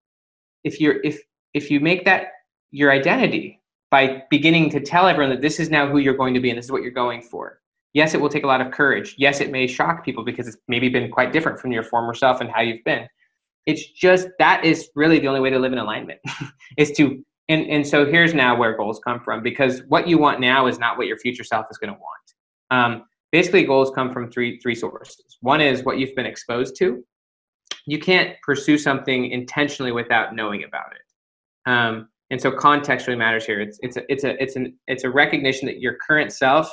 if 0.65 0.81
you're 0.81 1.01
if 1.03 1.21
if 1.55 1.71
you 1.71 1.81
make 1.81 2.05
that 2.05 2.29
your 2.71 2.91
identity 2.91 3.61
by 3.91 4.23
beginning 4.31 4.71
to 4.71 4.81
tell 4.81 5.09
everyone 5.09 5.31
that 5.31 5.43
this 5.43 5.59
is 5.59 5.71
now 5.71 5.89
who 5.89 5.99
you're 5.99 6.17
going 6.17 6.35
to 6.35 6.41
be 6.41 6.51
and 6.51 6.59
this 6.59 6.67
is 6.67 6.73
what 6.73 6.83
you're 6.83 6.93
going 6.93 7.23
for. 7.23 7.61
Yes, 7.93 8.15
it 8.15 8.21
will 8.21 8.29
take 8.29 8.45
a 8.45 8.47
lot 8.47 8.61
of 8.61 8.71
courage. 8.71 9.17
Yes, 9.19 9.41
it 9.41 9.51
may 9.51 9.67
shock 9.67 10.05
people 10.05 10.25
because 10.25 10.47
it's 10.47 10.57
maybe 10.69 10.89
been 10.89 11.11
quite 11.11 11.33
different 11.33 11.59
from 11.59 11.73
your 11.73 11.83
former 11.83 12.15
self 12.15 12.41
and 12.41 12.49
how 12.49 12.61
you've 12.61 12.85
been 12.85 13.09
it's 13.67 13.91
just 13.91 14.29
that 14.39 14.65
is 14.65 14.91
really 14.95 15.19
the 15.19 15.29
only 15.29 15.41
way 15.41 15.51
to 15.51 15.59
live 15.59 15.73
in 15.73 15.79
alignment 15.79 16.21
is 16.77 16.91
to 16.93 17.23
and 17.49 17.67
and 17.69 17.87
so 17.87 18.07
here's 18.07 18.35
now 18.35 18.57
where 18.57 18.77
goals 18.77 19.01
come 19.05 19.21
from 19.21 19.43
because 19.43 19.83
what 19.89 20.09
you 20.09 20.19
want 20.19 20.41
now 20.41 20.67
is 20.67 20.79
not 20.79 20.97
what 20.97 21.07
your 21.07 21.19
future 21.19 21.45
self 21.45 21.67
is 21.71 21.79
going 21.79 21.93
to 21.93 21.99
want 21.99 22.25
um, 22.71 23.05
basically 23.33 23.65
goals 23.65 23.91
come 23.95 24.13
from 24.13 24.31
three 24.31 24.59
three 24.61 24.75
sources. 24.75 25.39
One 25.41 25.61
is 25.61 25.85
what 25.85 25.99
you've 25.99 26.15
been 26.15 26.27
exposed 26.27 26.77
to. 26.79 27.05
You 27.87 27.99
can't 27.99 28.37
pursue 28.43 28.79
something 28.79 29.31
intentionally 29.31 29.93
without 29.93 30.35
knowing 30.35 30.65
about 30.65 30.93
it. 30.93 31.71
Um, 31.71 32.09
and 32.31 32.41
so 32.41 32.51
context 32.51 33.07
really 33.07 33.19
matters 33.19 33.45
here. 33.45 33.61
It's 33.61 33.79
it's 33.83 33.97
a, 33.97 34.13
it's 34.13 34.25
a 34.25 34.43
it's 34.43 34.57
an 34.57 34.77
it's 34.87 35.05
a 35.05 35.11
recognition 35.11 35.67
that 35.67 35.81
your 35.81 35.97
current 36.07 36.33
self 36.33 36.71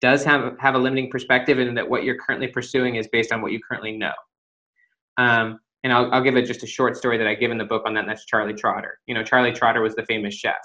does 0.00 0.24
have 0.24 0.56
have 0.58 0.74
a 0.74 0.78
limiting 0.78 1.10
perspective 1.10 1.58
and 1.58 1.76
that 1.76 1.88
what 1.88 2.04
you're 2.04 2.18
currently 2.18 2.48
pursuing 2.48 2.96
is 2.96 3.08
based 3.08 3.32
on 3.32 3.42
what 3.42 3.52
you 3.52 3.60
currently 3.66 3.96
know. 3.96 4.12
Um, 5.16 5.60
and 5.84 5.92
I'll, 5.92 6.12
I'll 6.12 6.22
give 6.22 6.36
it 6.36 6.46
just 6.46 6.62
a 6.62 6.66
short 6.66 6.96
story 6.96 7.18
that 7.18 7.26
I 7.26 7.34
give 7.34 7.50
in 7.50 7.58
the 7.58 7.64
book 7.64 7.82
on 7.86 7.94
that. 7.94 8.00
And 8.00 8.08
that's 8.08 8.24
Charlie 8.24 8.54
Trotter. 8.54 8.98
You 9.06 9.14
know, 9.14 9.22
Charlie 9.22 9.52
Trotter 9.52 9.82
was 9.82 9.94
the 9.94 10.04
famous 10.06 10.34
chef, 10.34 10.56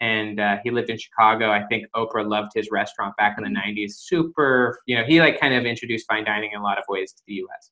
and 0.00 0.40
uh, 0.40 0.56
he 0.62 0.70
lived 0.70 0.90
in 0.90 0.98
Chicago. 0.98 1.50
I 1.50 1.64
think 1.64 1.86
Oprah 1.94 2.28
loved 2.28 2.52
his 2.54 2.68
restaurant 2.70 3.16
back 3.16 3.36
in 3.38 3.44
the 3.44 3.50
'90s. 3.50 3.74
Mm-hmm. 3.74 3.88
Super, 3.90 4.78
you 4.86 4.96
know, 4.96 5.04
he 5.04 5.20
like 5.20 5.40
kind 5.40 5.54
of 5.54 5.64
introduced 5.64 6.06
fine 6.08 6.24
dining 6.24 6.50
in 6.52 6.60
a 6.60 6.62
lot 6.62 6.78
of 6.78 6.84
ways 6.88 7.12
to 7.12 7.22
the 7.26 7.34
U.S. 7.34 7.70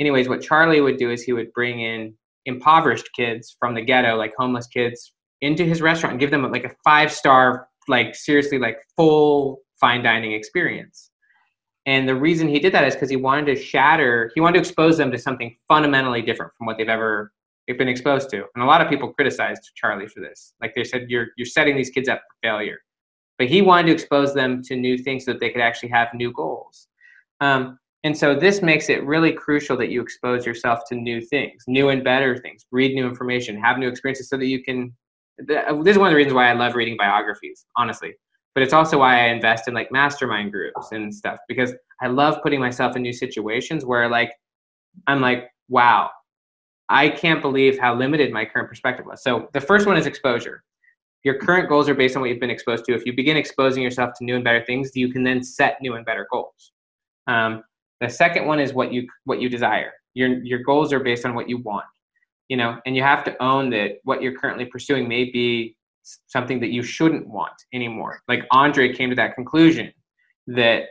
Anyways, 0.00 0.28
what 0.28 0.42
Charlie 0.42 0.80
would 0.80 0.96
do 0.96 1.10
is 1.10 1.22
he 1.22 1.32
would 1.32 1.52
bring 1.52 1.80
in 1.80 2.14
impoverished 2.46 3.08
kids 3.14 3.56
from 3.58 3.74
the 3.74 3.82
ghetto, 3.82 4.16
like 4.16 4.32
homeless 4.36 4.66
kids, 4.66 5.12
into 5.40 5.64
his 5.64 5.80
restaurant 5.80 6.12
and 6.12 6.20
give 6.20 6.30
them 6.30 6.50
like 6.50 6.64
a 6.64 6.74
five 6.84 7.12
star, 7.12 7.68
like 7.88 8.14
seriously, 8.14 8.58
like 8.58 8.78
full 8.96 9.60
fine 9.80 10.02
dining 10.02 10.32
experience. 10.32 11.10
And 11.84 12.08
the 12.08 12.14
reason 12.14 12.46
he 12.46 12.60
did 12.60 12.72
that 12.74 12.86
is 12.86 12.94
because 12.94 13.10
he 13.10 13.16
wanted 13.16 13.46
to 13.46 13.56
shatter, 13.56 14.30
he 14.34 14.40
wanted 14.40 14.54
to 14.54 14.60
expose 14.60 14.96
them 14.96 15.10
to 15.10 15.18
something 15.18 15.56
fundamentally 15.66 16.22
different 16.22 16.52
from 16.56 16.66
what 16.66 16.78
they've 16.78 16.88
ever 16.88 17.32
been 17.78 17.88
exposed 17.88 18.30
to. 18.30 18.44
And 18.54 18.62
a 18.62 18.66
lot 18.66 18.80
of 18.80 18.88
people 18.88 19.12
criticized 19.12 19.70
Charlie 19.74 20.08
for 20.08 20.20
this. 20.20 20.54
Like 20.60 20.74
they 20.74 20.84
said, 20.84 21.06
you're, 21.08 21.28
you're 21.36 21.46
setting 21.46 21.76
these 21.76 21.90
kids 21.90 22.08
up 22.08 22.20
for 22.20 22.48
failure. 22.48 22.78
But 23.38 23.48
he 23.48 23.62
wanted 23.62 23.88
to 23.88 23.92
expose 23.92 24.34
them 24.34 24.62
to 24.64 24.76
new 24.76 24.98
things 24.98 25.24
so 25.24 25.32
that 25.32 25.40
they 25.40 25.50
could 25.50 25.60
actually 25.60 25.88
have 25.90 26.08
new 26.14 26.32
goals. 26.32 26.88
Um, 27.40 27.78
and 28.04 28.16
so 28.16 28.34
this 28.34 28.62
makes 28.62 28.88
it 28.88 29.04
really 29.04 29.32
crucial 29.32 29.76
that 29.78 29.90
you 29.90 30.02
expose 30.02 30.44
yourself 30.44 30.80
to 30.88 30.94
new 30.94 31.20
things, 31.20 31.64
new 31.66 31.88
and 31.90 32.02
better 32.02 32.36
things, 32.36 32.66
read 32.72 32.94
new 32.94 33.06
information, 33.06 33.56
have 33.60 33.78
new 33.78 33.88
experiences 33.88 34.28
so 34.28 34.36
that 34.36 34.46
you 34.46 34.62
can. 34.62 34.92
This 35.38 35.64
is 35.86 35.98
one 35.98 36.08
of 36.08 36.12
the 36.12 36.16
reasons 36.16 36.34
why 36.34 36.50
I 36.50 36.52
love 36.52 36.74
reading 36.74 36.96
biographies, 36.96 37.64
honestly 37.76 38.14
but 38.54 38.62
it's 38.62 38.72
also 38.72 38.98
why 38.98 39.24
I 39.24 39.28
invest 39.28 39.68
in 39.68 39.74
like 39.74 39.90
mastermind 39.90 40.52
groups 40.52 40.92
and 40.92 41.14
stuff 41.14 41.38
because 41.48 41.72
I 42.02 42.08
love 42.08 42.42
putting 42.42 42.60
myself 42.60 42.96
in 42.96 43.02
new 43.02 43.12
situations 43.12 43.84
where 43.84 44.08
like 44.08 44.32
I'm 45.06 45.20
like, 45.20 45.48
wow, 45.68 46.10
I 46.92 47.08
can't 47.08 47.40
believe 47.40 47.78
how 47.78 47.94
limited 47.94 48.32
my 48.32 48.44
current 48.44 48.68
perspective 48.68 49.06
was. 49.06 49.22
So 49.22 49.48
the 49.54 49.60
first 49.62 49.86
one 49.86 49.96
is 49.96 50.06
exposure. 50.06 50.62
your 51.24 51.38
current 51.38 51.68
goals 51.68 51.88
are 51.88 51.94
based 51.94 52.16
on 52.16 52.20
what 52.20 52.30
you've 52.30 52.40
been 52.40 52.50
exposed 52.50 52.84
to. 52.86 52.94
If 52.94 53.06
you 53.06 53.12
begin 53.14 53.36
exposing 53.36 53.82
yourself 53.82 54.10
to 54.18 54.24
new 54.24 54.34
and 54.34 54.44
better 54.44 54.64
things, 54.64 54.90
you 54.94 55.12
can 55.12 55.22
then 55.22 55.42
set 55.42 55.80
new 55.80 55.94
and 55.94 56.04
better 56.04 56.26
goals. 56.30 56.72
Um, 57.26 57.62
the 58.00 58.08
second 58.08 58.46
one 58.46 58.58
is 58.58 58.72
what 58.72 58.92
you 58.92 59.06
what 59.24 59.40
you 59.40 59.48
desire. 59.48 59.92
Your 60.14 60.42
your 60.42 60.60
goals 60.60 60.92
are 60.92 61.00
based 61.00 61.24
on 61.24 61.34
what 61.34 61.48
you 61.48 61.58
want. 61.58 61.86
You 62.48 62.56
know, 62.56 62.78
and 62.84 62.96
you 62.96 63.02
have 63.02 63.24
to 63.24 63.42
own 63.42 63.70
that 63.70 63.98
what 64.04 64.20
you're 64.20 64.36
currently 64.38 64.66
pursuing 64.66 65.08
may 65.08 65.24
be 65.30 65.76
something 66.26 66.58
that 66.60 66.70
you 66.70 66.82
shouldn't 66.82 67.26
want 67.28 67.52
anymore. 67.72 68.20
Like 68.28 68.44
Andre 68.50 68.92
came 68.92 69.08
to 69.10 69.16
that 69.16 69.34
conclusion 69.36 69.92
that 70.48 70.82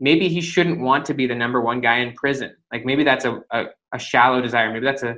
maybe 0.00 0.28
he 0.28 0.40
shouldn't 0.40 0.80
want 0.80 1.04
to 1.06 1.14
be 1.14 1.26
the 1.26 1.34
number 1.34 1.60
one 1.60 1.80
guy 1.80 1.98
in 1.98 2.12
prison. 2.14 2.54
Like 2.72 2.84
maybe 2.84 3.04
that's 3.04 3.24
a, 3.24 3.40
a, 3.52 3.66
a 3.92 3.98
shallow 3.98 4.42
desire. 4.42 4.72
Maybe 4.72 4.84
that's 4.84 5.04
a, 5.04 5.16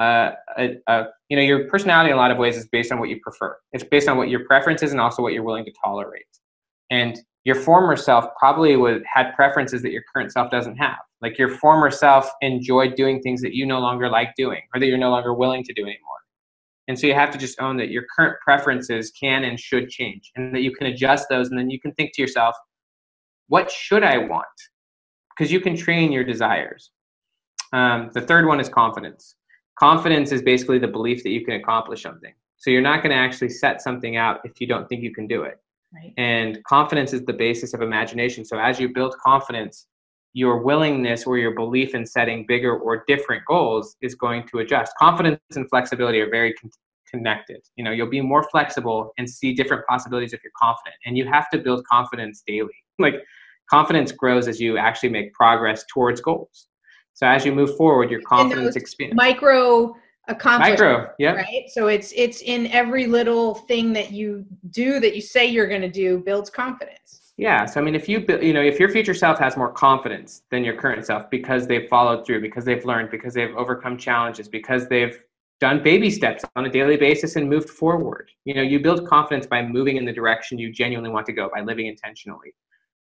a, 0.00 0.76
a, 0.88 1.04
you 1.28 1.36
know, 1.36 1.42
your 1.42 1.68
personality 1.68 2.10
in 2.10 2.16
a 2.16 2.18
lot 2.18 2.30
of 2.30 2.38
ways 2.38 2.56
is 2.56 2.66
based 2.68 2.90
on 2.90 2.98
what 2.98 3.08
you 3.08 3.20
prefer. 3.20 3.56
It's 3.72 3.84
based 3.84 4.08
on 4.08 4.16
what 4.16 4.28
your 4.28 4.44
preferences 4.46 4.92
and 4.92 5.00
also 5.00 5.22
what 5.22 5.32
you're 5.32 5.42
willing 5.42 5.64
to 5.64 5.72
tolerate. 5.84 6.24
And 6.90 7.20
your 7.44 7.54
former 7.54 7.96
self 7.96 8.26
probably 8.38 8.76
would, 8.76 9.02
had 9.12 9.32
preferences 9.34 9.82
that 9.82 9.92
your 9.92 10.02
current 10.12 10.32
self 10.32 10.50
doesn't 10.50 10.76
have. 10.76 10.98
Like 11.20 11.38
your 11.38 11.48
former 11.48 11.90
self 11.90 12.30
enjoyed 12.40 12.94
doing 12.94 13.20
things 13.20 13.42
that 13.42 13.54
you 13.54 13.66
no 13.66 13.78
longer 13.78 14.08
like 14.08 14.34
doing 14.36 14.62
or 14.74 14.80
that 14.80 14.86
you're 14.86 14.98
no 14.98 15.10
longer 15.10 15.34
willing 15.34 15.62
to 15.64 15.72
do 15.72 15.82
anymore. 15.82 15.98
And 16.88 16.98
so 16.98 17.06
you 17.06 17.14
have 17.14 17.30
to 17.30 17.38
just 17.38 17.60
own 17.60 17.76
that 17.76 17.90
your 17.90 18.04
current 18.16 18.36
preferences 18.42 19.12
can 19.12 19.44
and 19.44 19.60
should 19.60 19.90
change 19.90 20.32
and 20.34 20.54
that 20.54 20.62
you 20.62 20.72
can 20.72 20.88
adjust 20.88 21.28
those. 21.30 21.48
And 21.50 21.58
then 21.58 21.70
you 21.70 21.80
can 21.80 21.92
think 21.92 22.12
to 22.14 22.22
yourself, 22.22 22.56
what 23.48 23.70
should 23.70 24.02
I 24.02 24.18
want? 24.18 24.46
Because 25.36 25.52
you 25.52 25.60
can 25.60 25.76
train 25.76 26.10
your 26.10 26.24
desires. 26.24 26.90
Um, 27.72 28.10
the 28.12 28.20
third 28.20 28.46
one 28.46 28.60
is 28.60 28.68
confidence. 28.68 29.36
Confidence 29.80 30.30
is 30.30 30.42
basically 30.42 30.78
the 30.78 30.86
belief 30.86 31.22
that 31.22 31.30
you 31.30 31.42
can 31.42 31.54
accomplish 31.54 32.02
something. 32.02 32.34
So 32.58 32.68
you're 32.68 32.82
not 32.82 33.02
going 33.02 33.16
to 33.16 33.16
actually 33.16 33.48
set 33.48 33.80
something 33.80 34.18
out 34.18 34.40
if 34.44 34.60
you 34.60 34.66
don't 34.66 34.86
think 34.86 35.02
you 35.02 35.14
can 35.14 35.26
do 35.26 35.44
it. 35.44 35.58
Right. 35.94 36.12
And 36.18 36.62
confidence 36.64 37.14
is 37.14 37.24
the 37.24 37.32
basis 37.32 37.72
of 37.72 37.80
imagination. 37.80 38.44
So 38.44 38.58
as 38.58 38.78
you 38.78 38.92
build 38.92 39.14
confidence, 39.24 39.86
your 40.34 40.62
willingness 40.62 41.24
or 41.24 41.38
your 41.38 41.54
belief 41.54 41.94
in 41.94 42.04
setting 42.04 42.44
bigger 42.46 42.76
or 42.76 43.04
different 43.08 43.42
goals 43.46 43.96
is 44.02 44.14
going 44.14 44.46
to 44.48 44.58
adjust. 44.58 44.92
Confidence 44.98 45.40
and 45.56 45.68
flexibility 45.70 46.20
are 46.20 46.28
very 46.28 46.52
con- 46.52 46.70
connected. 47.10 47.62
You 47.76 47.84
know, 47.84 47.90
you'll 47.90 48.10
be 48.10 48.20
more 48.20 48.44
flexible 48.50 49.12
and 49.16 49.28
see 49.28 49.54
different 49.54 49.86
possibilities 49.86 50.34
if 50.34 50.44
you're 50.44 50.52
confident. 50.60 50.96
And 51.06 51.16
you 51.16 51.26
have 51.26 51.48
to 51.50 51.58
build 51.58 51.86
confidence 51.86 52.42
daily. 52.46 52.68
Like 52.98 53.14
confidence 53.70 54.12
grows 54.12 54.46
as 54.46 54.60
you 54.60 54.76
actually 54.76 55.08
make 55.08 55.32
progress 55.32 55.84
towards 55.92 56.20
goals. 56.20 56.68
So 57.14 57.26
as 57.26 57.44
you 57.44 57.52
move 57.52 57.76
forward, 57.76 58.10
your 58.10 58.22
confidence 58.22 58.76
expands. 58.76 59.14
Micro 59.14 59.94
accomplishment. 60.28 60.80
Micro, 60.80 61.10
yeah. 61.18 61.32
Right. 61.32 61.64
So 61.68 61.88
it's 61.88 62.12
it's 62.16 62.40
in 62.42 62.68
every 62.68 63.06
little 63.06 63.54
thing 63.54 63.92
that 63.94 64.12
you 64.12 64.44
do 64.70 65.00
that 65.00 65.14
you 65.14 65.20
say 65.20 65.46
you're 65.46 65.68
going 65.68 65.82
to 65.82 65.90
do 65.90 66.18
builds 66.18 66.50
confidence. 66.50 67.32
Yeah. 67.36 67.64
So 67.64 67.80
I 67.80 67.84
mean, 67.84 67.94
if 67.94 68.08
you 68.08 68.24
you 68.40 68.52
know 68.52 68.62
if 68.62 68.78
your 68.78 68.88
future 68.88 69.14
self 69.14 69.38
has 69.38 69.56
more 69.56 69.72
confidence 69.72 70.42
than 70.50 70.64
your 70.64 70.76
current 70.76 71.04
self 71.04 71.28
because 71.30 71.66
they've 71.66 71.88
followed 71.88 72.24
through, 72.24 72.40
because 72.40 72.64
they've 72.64 72.84
learned, 72.84 73.10
because 73.10 73.34
they've 73.34 73.54
overcome 73.56 73.96
challenges, 73.96 74.48
because 74.48 74.88
they've 74.88 75.22
done 75.60 75.82
baby 75.82 76.10
steps 76.10 76.42
on 76.56 76.64
a 76.64 76.70
daily 76.70 76.96
basis 76.96 77.36
and 77.36 77.48
moved 77.48 77.68
forward. 77.68 78.30
You 78.44 78.54
know, 78.54 78.62
you 78.62 78.80
build 78.80 79.06
confidence 79.06 79.46
by 79.46 79.62
moving 79.62 79.98
in 79.98 80.06
the 80.06 80.12
direction 80.12 80.58
you 80.58 80.72
genuinely 80.72 81.10
want 81.10 81.26
to 81.26 81.32
go 81.32 81.50
by 81.54 81.60
living 81.60 81.86
intentionally. 81.86 82.54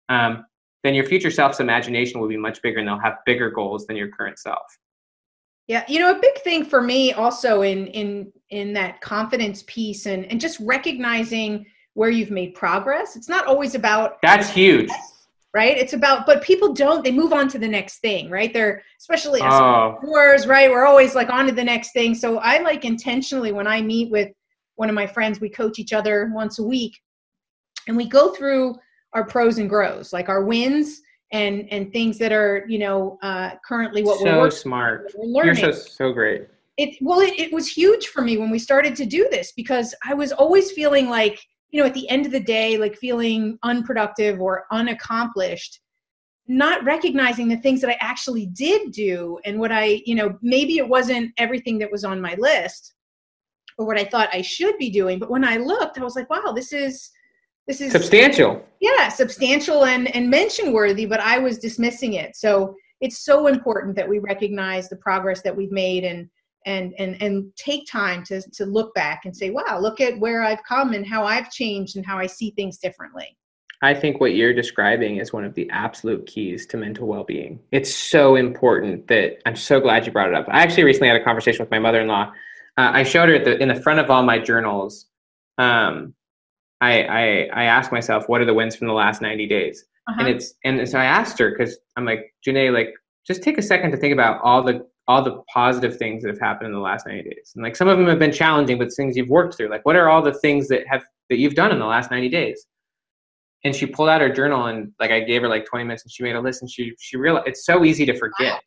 Um, 0.08 0.44
then 0.84 0.94
your 0.94 1.04
future 1.04 1.30
self's 1.30 1.60
imagination 1.60 2.20
will 2.20 2.28
be 2.28 2.36
much 2.36 2.62
bigger 2.62 2.78
and 2.78 2.88
they'll 2.88 2.98
have 2.98 3.18
bigger 3.26 3.50
goals 3.50 3.86
than 3.86 3.96
your 3.96 4.08
current 4.08 4.38
self. 4.38 4.62
Yeah, 5.66 5.84
you 5.86 5.98
know, 5.98 6.12
a 6.12 6.18
big 6.18 6.38
thing 6.42 6.64
for 6.64 6.80
me 6.80 7.12
also 7.12 7.62
in 7.62 7.88
in 7.88 8.32
in 8.50 8.72
that 8.72 9.00
confidence 9.00 9.64
piece 9.66 10.06
and 10.06 10.24
and 10.26 10.40
just 10.40 10.58
recognizing 10.60 11.66
where 11.94 12.10
you've 12.10 12.30
made 12.30 12.54
progress. 12.54 13.16
It's 13.16 13.28
not 13.28 13.46
always 13.46 13.74
about 13.74 14.16
That's 14.22 14.48
huge. 14.48 14.90
Right? 15.52 15.76
It's 15.76 15.92
about 15.92 16.24
but 16.24 16.42
people 16.42 16.72
don't 16.72 17.04
they 17.04 17.10
move 17.10 17.32
on 17.32 17.48
to 17.48 17.58
the 17.58 17.68
next 17.68 17.98
thing, 17.98 18.30
right? 18.30 18.52
They're 18.52 18.82
especially 18.98 19.42
as 19.42 19.52
oh. 19.52 19.98
right? 20.46 20.70
We're 20.70 20.86
always 20.86 21.14
like 21.14 21.28
on 21.28 21.46
to 21.46 21.52
the 21.52 21.64
next 21.64 21.92
thing. 21.92 22.14
So 22.14 22.38
I 22.38 22.58
like 22.60 22.84
intentionally 22.84 23.52
when 23.52 23.66
I 23.66 23.82
meet 23.82 24.10
with 24.10 24.30
one 24.76 24.88
of 24.88 24.94
my 24.94 25.06
friends, 25.06 25.40
we 25.40 25.50
coach 25.50 25.78
each 25.78 25.92
other 25.92 26.30
once 26.32 26.58
a 26.60 26.62
week 26.62 26.98
and 27.88 27.96
we 27.96 28.08
go 28.08 28.32
through 28.32 28.76
our 29.14 29.24
pros 29.24 29.58
and 29.58 29.68
grows, 29.68 30.12
like 30.12 30.28
our 30.28 30.44
wins 30.44 31.00
and 31.32 31.68
and 31.70 31.92
things 31.92 32.18
that 32.18 32.32
are 32.32 32.64
you 32.68 32.78
know 32.78 33.18
uh, 33.22 33.50
currently 33.66 34.02
what 34.02 34.18
so 34.18 34.24
we're 34.24 34.38
working, 34.38 34.56
smart. 34.56 35.12
We're 35.16 35.26
learning. 35.26 35.62
You're 35.62 35.72
so 35.72 35.80
so 35.80 36.12
great. 36.12 36.48
It 36.76 36.96
well, 37.00 37.20
it, 37.20 37.38
it 37.38 37.52
was 37.52 37.68
huge 37.68 38.08
for 38.08 38.22
me 38.22 38.36
when 38.36 38.50
we 38.50 38.58
started 38.58 38.94
to 38.96 39.06
do 39.06 39.28
this 39.30 39.52
because 39.56 39.94
I 40.04 40.14
was 40.14 40.32
always 40.32 40.72
feeling 40.72 41.08
like 41.08 41.40
you 41.70 41.80
know 41.80 41.86
at 41.86 41.94
the 41.94 42.08
end 42.08 42.26
of 42.26 42.32
the 42.32 42.40
day 42.40 42.78
like 42.78 42.96
feeling 42.96 43.58
unproductive 43.62 44.40
or 44.40 44.64
unaccomplished 44.70 45.80
not 46.48 46.82
recognizing 46.82 47.46
the 47.46 47.58
things 47.58 47.82
that 47.82 47.90
I 47.90 47.98
actually 48.00 48.46
did 48.46 48.90
do 48.90 49.38
and 49.44 49.60
what 49.60 49.70
I, 49.70 50.02
you 50.06 50.14
know, 50.14 50.38
maybe 50.40 50.78
it 50.78 50.88
wasn't 50.88 51.32
everything 51.36 51.78
that 51.78 51.92
was 51.92 52.04
on 52.04 52.22
my 52.22 52.34
list 52.38 52.94
or 53.76 53.86
what 53.86 53.98
I 53.98 54.04
thought 54.04 54.30
I 54.32 54.40
should 54.40 54.78
be 54.78 54.88
doing. 54.88 55.18
But 55.18 55.30
when 55.30 55.44
I 55.44 55.58
looked, 55.58 55.98
I 55.98 56.04
was 56.04 56.16
like, 56.16 56.30
wow, 56.30 56.52
this 56.52 56.72
is 56.72 57.10
this 57.68 57.80
is 57.82 57.92
substantial. 57.92 58.64
Yeah 58.80 59.08
substantial 59.10 59.84
and 59.84 60.12
and 60.16 60.28
mention 60.28 60.72
worthy 60.72 61.06
but 61.06 61.20
i 61.20 61.38
was 61.38 61.58
dismissing 61.58 62.14
it. 62.14 62.34
So 62.34 62.74
it's 63.00 63.24
so 63.24 63.46
important 63.46 63.94
that 63.96 64.08
we 64.08 64.18
recognize 64.18 64.88
the 64.88 64.96
progress 64.96 65.42
that 65.42 65.54
we've 65.54 65.70
made 65.70 66.02
and 66.02 66.28
and 66.66 66.94
and 66.98 67.20
and 67.22 67.54
take 67.56 67.86
time 67.86 68.24
to 68.24 68.40
to 68.54 68.64
look 68.64 68.92
back 68.94 69.24
and 69.24 69.36
say 69.36 69.50
wow 69.50 69.78
look 69.80 70.00
at 70.00 70.18
where 70.18 70.42
i've 70.42 70.62
come 70.64 70.92
and 70.92 71.06
how 71.06 71.24
i've 71.24 71.50
changed 71.50 71.96
and 71.96 72.04
how 72.04 72.18
i 72.18 72.26
see 72.26 72.50
things 72.52 72.78
differently. 72.78 73.36
I 73.80 73.94
think 73.94 74.20
what 74.20 74.34
you're 74.34 74.52
describing 74.54 75.18
is 75.18 75.32
one 75.32 75.44
of 75.44 75.54
the 75.54 75.70
absolute 75.70 76.26
keys 76.26 76.66
to 76.66 76.76
mental 76.76 77.06
well-being. 77.06 77.60
It's 77.70 77.94
so 77.94 78.34
important 78.34 79.06
that 79.08 79.38
i'm 79.46 79.56
so 79.56 79.78
glad 79.78 80.06
you 80.06 80.12
brought 80.12 80.30
it 80.30 80.34
up. 80.34 80.46
I 80.48 80.62
actually 80.62 80.84
recently 80.84 81.08
had 81.08 81.20
a 81.20 81.24
conversation 81.24 81.62
with 81.62 81.70
my 81.70 81.78
mother-in-law. 81.78 82.32
Uh, 82.78 82.90
i 82.94 83.02
showed 83.02 83.28
her 83.28 83.38
the, 83.38 83.60
in 83.62 83.68
the 83.68 83.80
front 83.80 84.00
of 84.00 84.10
all 84.10 84.22
my 84.22 84.38
journals 84.38 85.06
um, 85.58 86.14
I, 86.80 87.02
I 87.02 87.48
I 87.52 87.64
ask 87.64 87.90
myself, 87.92 88.28
what 88.28 88.40
are 88.40 88.44
the 88.44 88.54
wins 88.54 88.76
from 88.76 88.86
the 88.86 88.94
last 88.94 89.20
90 89.20 89.46
days? 89.46 89.84
Uh-huh. 90.08 90.20
And 90.20 90.28
it's 90.28 90.54
and 90.64 90.88
so 90.88 90.98
I 90.98 91.04
asked 91.04 91.38
her 91.38 91.50
because 91.50 91.78
I'm 91.96 92.04
like, 92.04 92.32
Janae, 92.46 92.72
like 92.72 92.94
just 93.26 93.42
take 93.42 93.58
a 93.58 93.62
second 93.62 93.90
to 93.92 93.96
think 93.96 94.12
about 94.12 94.40
all 94.42 94.62
the 94.62 94.86
all 95.06 95.22
the 95.22 95.42
positive 95.52 95.96
things 95.96 96.22
that 96.22 96.28
have 96.28 96.40
happened 96.40 96.66
in 96.66 96.74
the 96.74 96.80
last 96.80 97.06
90 97.06 97.30
days. 97.30 97.52
And 97.54 97.64
like 97.64 97.76
some 97.76 97.88
of 97.88 97.96
them 97.96 98.06
have 98.08 98.18
been 98.18 98.32
challenging, 98.32 98.78
but 98.78 98.92
things 98.94 99.16
you've 99.16 99.30
worked 99.30 99.56
through. 99.56 99.70
Like 99.70 99.84
what 99.86 99.96
are 99.96 100.08
all 100.08 100.22
the 100.22 100.34
things 100.34 100.68
that 100.68 100.86
have 100.86 101.02
that 101.30 101.38
you've 101.38 101.54
done 101.54 101.72
in 101.72 101.78
the 101.78 101.86
last 101.86 102.10
90 102.10 102.28
days? 102.28 102.66
And 103.64 103.74
she 103.74 103.86
pulled 103.86 104.08
out 104.08 104.20
her 104.20 104.28
journal 104.28 104.66
and 104.66 104.92
like 105.00 105.10
I 105.10 105.20
gave 105.20 105.42
her 105.42 105.48
like 105.48 105.66
20 105.66 105.84
minutes 105.84 106.04
and 106.04 106.12
she 106.12 106.22
made 106.22 106.36
a 106.36 106.40
list 106.40 106.62
and 106.62 106.70
she 106.70 106.92
she 107.00 107.16
realized 107.16 107.48
it's 107.48 107.64
so 107.64 107.84
easy 107.84 108.06
to 108.06 108.16
forget. 108.16 108.62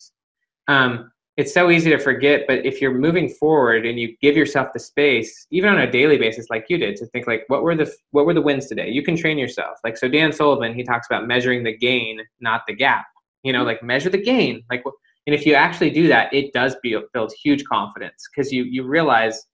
Wow. 0.68 0.86
Um, 0.86 1.12
it's 1.42 1.56
so 1.56 1.72
easy 1.72 1.89
to 1.89 1.98
forget 1.98 2.44
but 2.48 2.64
if 2.64 2.80
you're 2.80 2.94
moving 2.94 3.28
forward 3.28 3.84
and 3.84 4.00
you 4.00 4.16
give 4.22 4.38
yourself 4.38 4.68
the 4.74 4.80
space 4.80 5.48
even 5.50 5.72
on 5.72 5.80
a 5.80 5.92
daily 5.92 6.16
basis 6.16 6.46
like 6.52 6.66
you 6.70 6.78
did 6.78 6.96
to 6.96 7.08
think 7.08 7.26
like 7.26 7.44
what 7.48 7.64
were 7.64 7.76
the 7.76 7.92
what 8.12 8.28
were 8.28 8.34
the 8.36 8.42
wins 8.42 8.68
today? 8.68 8.89
You 8.89 9.02
can 9.02 9.18
train 9.18 9.39
yourself. 9.39 9.80
Like 9.84 9.98
so 9.98 10.08
dan 10.08 10.32
sullivan 10.32 10.76
he 10.76 10.84
talks 10.84 11.08
about 11.10 11.28
measuring 11.28 11.64
the 11.64 11.76
gain 11.76 12.20
not 12.42 12.62
the 12.68 12.76
gap. 12.76 13.06
You 13.42 13.54
know 13.54 13.60
mm-hmm. 13.60 13.70
like 13.70 13.82
measure 13.82 14.12
the 14.12 14.22
gain. 14.22 14.62
Like 14.70 14.84
and 15.26 15.34
if 15.34 15.44
you 15.48 15.56
actually 15.56 15.89
do 15.89 16.08
that 16.10 16.32
it 16.32 16.54
does 16.54 16.76
build, 16.84 17.06
build 17.12 17.34
huge 17.44 17.64
confidence 17.66 18.28
because 18.30 18.52
you 18.52 18.64
you 18.66 18.84
realize 18.84 19.48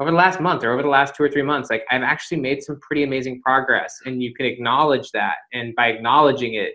over 0.00 0.10
the 0.10 0.16
last 0.16 0.38
month 0.38 0.64
or 0.64 0.70
over 0.72 0.82
the 0.82 0.96
last 0.98 1.14
two 1.14 1.22
or 1.22 1.30
three 1.30 1.42
months 1.42 1.70
like 1.70 1.84
i've 1.92 2.02
actually 2.02 2.40
made 2.40 2.60
some 2.60 2.76
pretty 2.80 3.04
amazing 3.04 3.40
progress 3.42 3.94
and 4.06 4.20
you 4.22 4.34
can 4.34 4.44
acknowledge 4.44 5.10
that. 5.12 5.36
And 5.52 5.74
by 5.76 5.86
acknowledging 5.86 6.54
it 6.54 6.74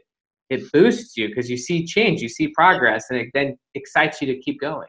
it 0.50 0.72
boosts 0.72 1.16
you 1.16 1.28
because 1.28 1.50
you 1.50 1.58
see 1.58 1.86
change, 1.86 2.22
you 2.22 2.30
see 2.30 2.48
progress, 2.50 3.06
and 3.10 3.20
it 3.20 3.30
then 3.34 3.58
excites 3.76 4.22
you 4.22 4.28
to 4.28 4.40
keep 4.40 4.60
going. 4.60 4.88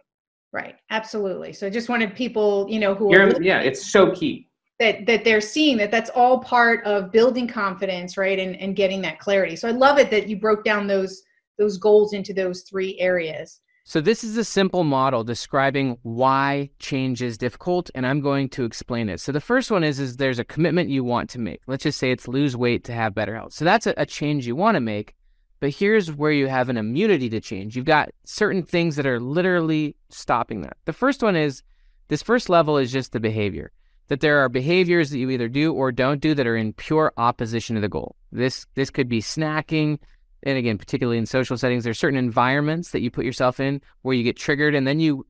Right. 0.53 0.75
Absolutely. 0.91 1.53
So 1.53 1.67
I 1.67 1.71
just 1.71 1.89
wanted 1.89 2.15
people, 2.15 2.67
you 2.69 2.81
know, 2.81 2.95
who 2.95 3.13
You're, 3.13 3.29
are 3.29 3.43
yeah, 3.43 3.61
it's 3.61 3.91
so 3.93 4.11
key 4.11 4.49
that 4.81 5.07
that 5.07 5.25
they're 5.25 5.41
seeing 5.41 5.77
that 5.77 5.93
that's 5.93 6.11
all 6.11 6.41
part 6.41 6.85
of 6.85 7.13
building 7.13 7.47
confidence, 7.47 8.17
right, 8.17 8.39
and 8.39 8.57
and 8.57 8.75
getting 8.75 9.01
that 9.03 9.21
clarity. 9.21 9.55
So 9.55 9.69
I 9.69 9.73
love 9.73 9.99
it 9.99 10.11
that 10.11 10.29
you 10.29 10.37
broke 10.37 10.65
down 10.65 10.89
those 10.89 11.23
those 11.59 11.77
goals 11.77 12.15
into 12.15 12.33
those 12.33 12.63
three 12.63 12.99
areas. 12.99 13.61
So 13.85 14.01
this 14.01 14.25
is 14.25 14.37
a 14.37 14.45
simple 14.45 14.85
model 14.85 15.25
describing 15.25 15.99
why 16.03 16.71
change 16.79 17.23
is 17.23 17.37
difficult, 17.37 17.91
and 17.95 18.07
I'm 18.07 18.21
going 18.21 18.49
to 18.51 18.65
explain 18.65 19.09
it. 19.09 19.21
So 19.21 19.33
the 19.33 19.41
first 19.41 19.71
one 19.71 19.85
is 19.85 20.01
is 20.01 20.17
there's 20.17 20.39
a 20.39 20.45
commitment 20.45 20.91
you 20.91 21.05
want 21.05 21.31
to 21.31 21.39
make. 21.39 21.61
Let's 21.67 21.85
just 21.85 21.99
say 21.99 22.11
it's 22.11 22.27
lose 22.27 22.57
weight 22.57 22.85
to 22.85 22.93
have 22.93 23.15
better 23.15 23.37
health. 23.37 23.53
So 23.53 23.65
that's 23.65 23.87
a, 23.87 23.95
a 23.97 24.07
change 24.07 24.47
you 24.47 24.57
want 24.57 24.77
to 24.77 24.81
make. 24.81 25.15
But 25.61 25.71
here's 25.75 26.11
where 26.11 26.33
you 26.33 26.47
have 26.47 26.71
an 26.71 26.79
immunity 26.79 27.29
to 27.29 27.41
change. 27.41 27.77
You've 27.77 27.85
got 27.85 28.09
certain 28.25 28.63
things 28.63 28.97
that 28.97 29.07
are 29.07 29.21
literally 29.21 29.95
stopping 30.09 30.63
that. 30.63 30.77
The 30.87 30.93
first 30.95 31.23
one 31.23 31.37
is 31.37 31.63
this 32.09 32.23
first 32.23 32.49
level 32.49 32.79
is 32.79 32.91
just 32.91 33.13
the 33.13 33.21
behavior. 33.21 33.71
That 34.09 34.21
there 34.21 34.41
are 34.41 34.49
behaviors 34.49 35.11
that 35.11 35.19
you 35.19 35.31
either 35.31 35.49
do 35.49 35.73
or 35.73 35.93
don't 35.93 36.21
do 36.21 36.35
that 36.35 36.47
are 36.47 36.57
in 36.57 36.73
pure 36.73 37.13
opposition 37.17 37.77
to 37.77 37.81
the 37.81 37.89
goal. 37.89 38.17
This 38.33 38.67
this 38.75 38.91
could 38.91 39.09
be 39.09 39.21
snacking, 39.21 39.99
and 40.43 40.59
again, 40.59 40.79
particularly 40.79 41.19
in 41.19 41.27
social 41.27 41.57
settings, 41.57 41.85
there's 41.85 41.99
certain 41.99 42.19
environments 42.19 42.91
that 42.91 43.03
you 43.03 43.11
put 43.11 43.25
yourself 43.25 43.61
in 43.61 43.81
where 44.03 44.17
you 44.17 44.25
get 44.25 44.37
triggered, 44.37 44.75
and 44.75 44.87
then 44.87 44.99
you 44.99 45.25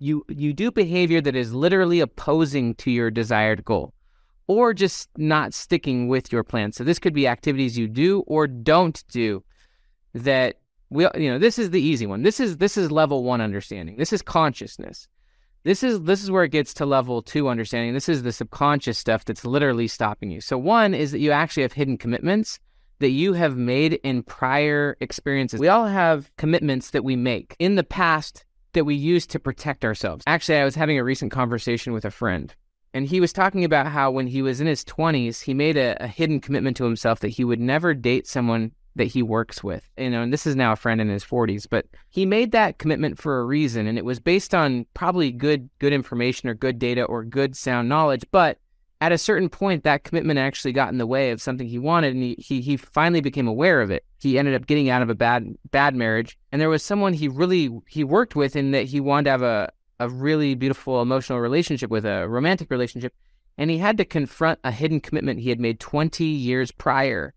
you 0.00 0.24
you 0.28 0.52
do 0.52 0.72
behavior 0.72 1.20
that 1.20 1.36
is 1.36 1.54
literally 1.54 2.00
opposing 2.00 2.74
to 2.76 2.90
your 2.90 3.10
desired 3.10 3.64
goal. 3.64 3.92
or 4.46 4.74
just 4.74 5.08
not 5.16 5.54
sticking 5.54 6.08
with 6.08 6.32
your 6.32 6.44
plan. 6.44 6.72
So 6.72 6.84
this 6.84 6.98
could 6.98 7.14
be 7.14 7.26
activities 7.26 7.78
you 7.78 7.88
do 7.88 8.20
or 8.26 8.46
don't 8.46 9.02
do 9.10 9.42
that 10.14 10.56
we 10.90 11.06
you 11.16 11.30
know 11.30 11.38
this 11.38 11.58
is 11.58 11.70
the 11.70 11.80
easy 11.80 12.06
one. 12.06 12.22
This 12.22 12.40
is 12.40 12.58
this 12.58 12.76
is 12.76 12.90
level 12.90 13.24
1 13.24 13.40
understanding. 13.40 13.96
This 13.96 14.12
is 14.12 14.22
consciousness. 14.22 15.08
This 15.64 15.82
is 15.82 16.02
this 16.02 16.22
is 16.22 16.30
where 16.30 16.44
it 16.44 16.50
gets 16.50 16.74
to 16.74 16.86
level 16.86 17.22
2 17.22 17.48
understanding. 17.48 17.94
This 17.94 18.08
is 18.08 18.22
the 18.22 18.32
subconscious 18.32 18.98
stuff 18.98 19.24
that's 19.24 19.44
literally 19.44 19.88
stopping 19.88 20.30
you. 20.30 20.40
So 20.40 20.58
one 20.58 20.94
is 20.94 21.12
that 21.12 21.20
you 21.20 21.30
actually 21.30 21.62
have 21.62 21.72
hidden 21.72 21.98
commitments 21.98 22.60
that 23.00 23.10
you 23.10 23.32
have 23.32 23.56
made 23.56 23.94
in 24.04 24.22
prior 24.22 24.96
experiences. 25.00 25.58
We 25.58 25.68
all 25.68 25.86
have 25.86 26.30
commitments 26.36 26.90
that 26.90 27.04
we 27.04 27.16
make 27.16 27.56
in 27.58 27.74
the 27.74 27.84
past 27.84 28.44
that 28.72 28.84
we 28.84 28.94
use 28.94 29.26
to 29.28 29.38
protect 29.38 29.84
ourselves. 29.84 30.24
Actually, 30.26 30.58
I 30.58 30.64
was 30.64 30.74
having 30.74 30.98
a 30.98 31.04
recent 31.04 31.32
conversation 31.32 31.92
with 31.92 32.04
a 32.04 32.10
friend 32.10 32.54
and 32.94 33.06
he 33.06 33.20
was 33.20 33.32
talking 33.32 33.64
about 33.64 33.88
how 33.88 34.12
when 34.12 34.28
he 34.28 34.40
was 34.40 34.60
in 34.60 34.68
his 34.68 34.84
20s, 34.84 35.42
he 35.42 35.52
made 35.52 35.76
a, 35.76 36.02
a, 36.02 36.06
hidden 36.06 36.40
commitment 36.40 36.76
to 36.76 36.84
himself 36.84 37.18
that 37.20 37.28
he 37.28 37.44
would 37.44 37.58
never 37.58 37.92
date 37.92 38.28
someone 38.28 38.70
that 38.96 39.06
he 39.06 39.22
works 39.22 39.62
with. 39.62 39.88
You 39.96 40.10
know, 40.10 40.22
and 40.22 40.32
this 40.32 40.46
is 40.46 40.56
now 40.56 40.72
a 40.72 40.76
friend 40.76 41.00
in 41.00 41.08
his 41.08 41.24
40s, 41.24 41.66
but 41.68 41.86
he 42.10 42.26
made 42.26 42.52
that 42.52 42.78
commitment 42.78 43.18
for 43.18 43.40
a 43.40 43.44
reason 43.44 43.86
and 43.86 43.98
it 43.98 44.04
was 44.04 44.20
based 44.20 44.54
on 44.54 44.86
probably 44.94 45.30
good 45.30 45.68
good 45.78 45.92
information 45.92 46.48
or 46.48 46.54
good 46.54 46.78
data 46.78 47.04
or 47.04 47.24
good 47.24 47.56
sound 47.56 47.88
knowledge, 47.88 48.24
but 48.30 48.58
at 49.00 49.12
a 49.12 49.18
certain 49.18 49.48
point 49.48 49.84
that 49.84 50.04
commitment 50.04 50.38
actually 50.38 50.72
got 50.72 50.90
in 50.90 50.98
the 50.98 51.06
way 51.06 51.30
of 51.30 51.42
something 51.42 51.66
he 51.66 51.78
wanted 51.78 52.14
and 52.14 52.22
he, 52.22 52.36
he 52.38 52.60
he 52.60 52.76
finally 52.76 53.20
became 53.20 53.48
aware 53.48 53.80
of 53.80 53.90
it. 53.90 54.04
He 54.20 54.38
ended 54.38 54.54
up 54.54 54.66
getting 54.66 54.88
out 54.88 55.02
of 55.02 55.10
a 55.10 55.14
bad 55.14 55.54
bad 55.70 55.94
marriage 55.94 56.38
and 56.52 56.60
there 56.60 56.70
was 56.70 56.82
someone 56.82 57.12
he 57.12 57.28
really 57.28 57.70
he 57.88 58.04
worked 58.04 58.36
with 58.36 58.56
in 58.56 58.70
that 58.70 58.86
he 58.86 59.00
wanted 59.00 59.24
to 59.24 59.30
have 59.30 59.42
a 59.42 59.72
a 60.00 60.08
really 60.08 60.54
beautiful 60.54 61.02
emotional 61.02 61.40
relationship 61.40 61.90
with 61.90 62.04
a 62.04 62.28
romantic 62.28 62.70
relationship 62.70 63.12
and 63.56 63.70
he 63.70 63.78
had 63.78 63.96
to 63.98 64.04
confront 64.04 64.58
a 64.64 64.70
hidden 64.70 65.00
commitment 65.00 65.40
he 65.40 65.50
had 65.50 65.60
made 65.60 65.78
20 65.78 66.24
years 66.24 66.72
prior 66.72 67.33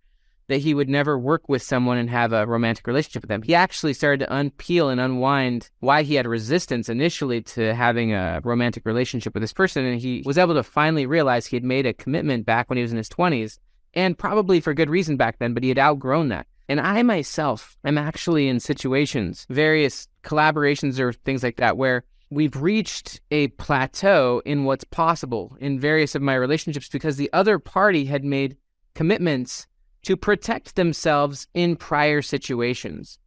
that 0.47 0.59
he 0.59 0.73
would 0.73 0.89
never 0.89 1.17
work 1.17 1.49
with 1.49 1.61
someone 1.61 1.97
and 1.97 2.09
have 2.09 2.33
a 2.33 2.45
romantic 2.45 2.87
relationship 2.87 3.23
with 3.23 3.29
them. 3.29 3.41
He 3.41 3.53
actually 3.53 3.93
started 3.93 4.25
to 4.25 4.31
unpeel 4.31 4.91
and 4.91 4.99
unwind 4.99 5.69
why 5.79 6.03
he 6.03 6.15
had 6.15 6.25
resistance 6.25 6.89
initially 6.89 7.41
to 7.41 7.73
having 7.75 8.13
a 8.13 8.41
romantic 8.43 8.85
relationship 8.85 9.33
with 9.33 9.43
this 9.43 9.53
person. 9.53 9.85
And 9.85 9.99
he 9.99 10.23
was 10.25 10.37
able 10.37 10.53
to 10.55 10.63
finally 10.63 11.05
realize 11.05 11.45
he 11.45 11.55
had 11.55 11.63
made 11.63 11.85
a 11.85 11.93
commitment 11.93 12.45
back 12.45 12.69
when 12.69 12.77
he 12.77 12.81
was 12.81 12.91
in 12.91 12.97
his 12.97 13.09
20s 13.09 13.59
and 13.93 14.17
probably 14.17 14.59
for 14.59 14.73
good 14.73 14.89
reason 14.89 15.17
back 15.17 15.39
then, 15.39 15.53
but 15.53 15.63
he 15.63 15.69
had 15.69 15.79
outgrown 15.79 16.29
that. 16.29 16.47
And 16.69 16.79
I 16.79 17.01
myself 17.03 17.77
am 17.83 17.97
actually 17.97 18.47
in 18.47 18.59
situations, 18.59 19.45
various 19.49 20.07
collaborations 20.23 20.99
or 20.99 21.13
things 21.13 21.43
like 21.43 21.57
that, 21.57 21.77
where 21.77 22.03
we've 22.29 22.55
reached 22.61 23.21
a 23.31 23.47
plateau 23.49 24.41
in 24.45 24.65
what's 24.65 24.83
possible 24.83 25.55
in 25.59 25.79
various 25.79 26.13
of 26.13 26.21
my 26.21 26.35
relationships 26.35 26.89
because 26.89 27.15
the 27.15 27.31
other 27.31 27.57
party 27.57 28.05
had 28.05 28.23
made 28.23 28.57
commitments 28.93 29.67
to 30.07 30.15
protect 30.15 30.77
themselves 30.77 31.47
in 31.53 31.75
prior 31.75 32.21
situations. 32.21 33.19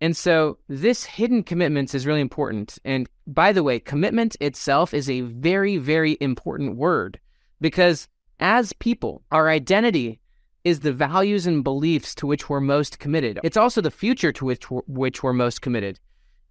And 0.00 0.16
so 0.16 0.58
this 0.68 1.02
hidden 1.02 1.42
commitments 1.42 1.92
is 1.92 2.06
really 2.06 2.20
important. 2.20 2.78
And 2.84 3.08
by 3.26 3.50
the 3.50 3.64
way, 3.64 3.80
commitment 3.80 4.36
itself 4.40 4.94
is 4.94 5.10
a 5.10 5.22
very, 5.22 5.76
very 5.76 6.16
important 6.20 6.76
word 6.76 7.18
because 7.60 8.06
as 8.38 8.72
people, 8.74 9.24
our 9.32 9.48
identity 9.48 10.20
is 10.62 10.80
the 10.80 10.92
values 10.92 11.48
and 11.48 11.64
beliefs 11.64 12.14
to 12.14 12.28
which 12.28 12.48
we're 12.48 12.60
most 12.60 13.00
committed. 13.00 13.40
It's 13.42 13.56
also 13.56 13.80
the 13.80 13.90
future 13.90 14.30
to 14.34 14.44
which 14.44 14.70
we're, 14.70 14.82
which 14.86 15.24
we're 15.24 15.32
most 15.32 15.62
committed. 15.62 15.98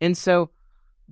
And 0.02 0.18
so 0.18 0.50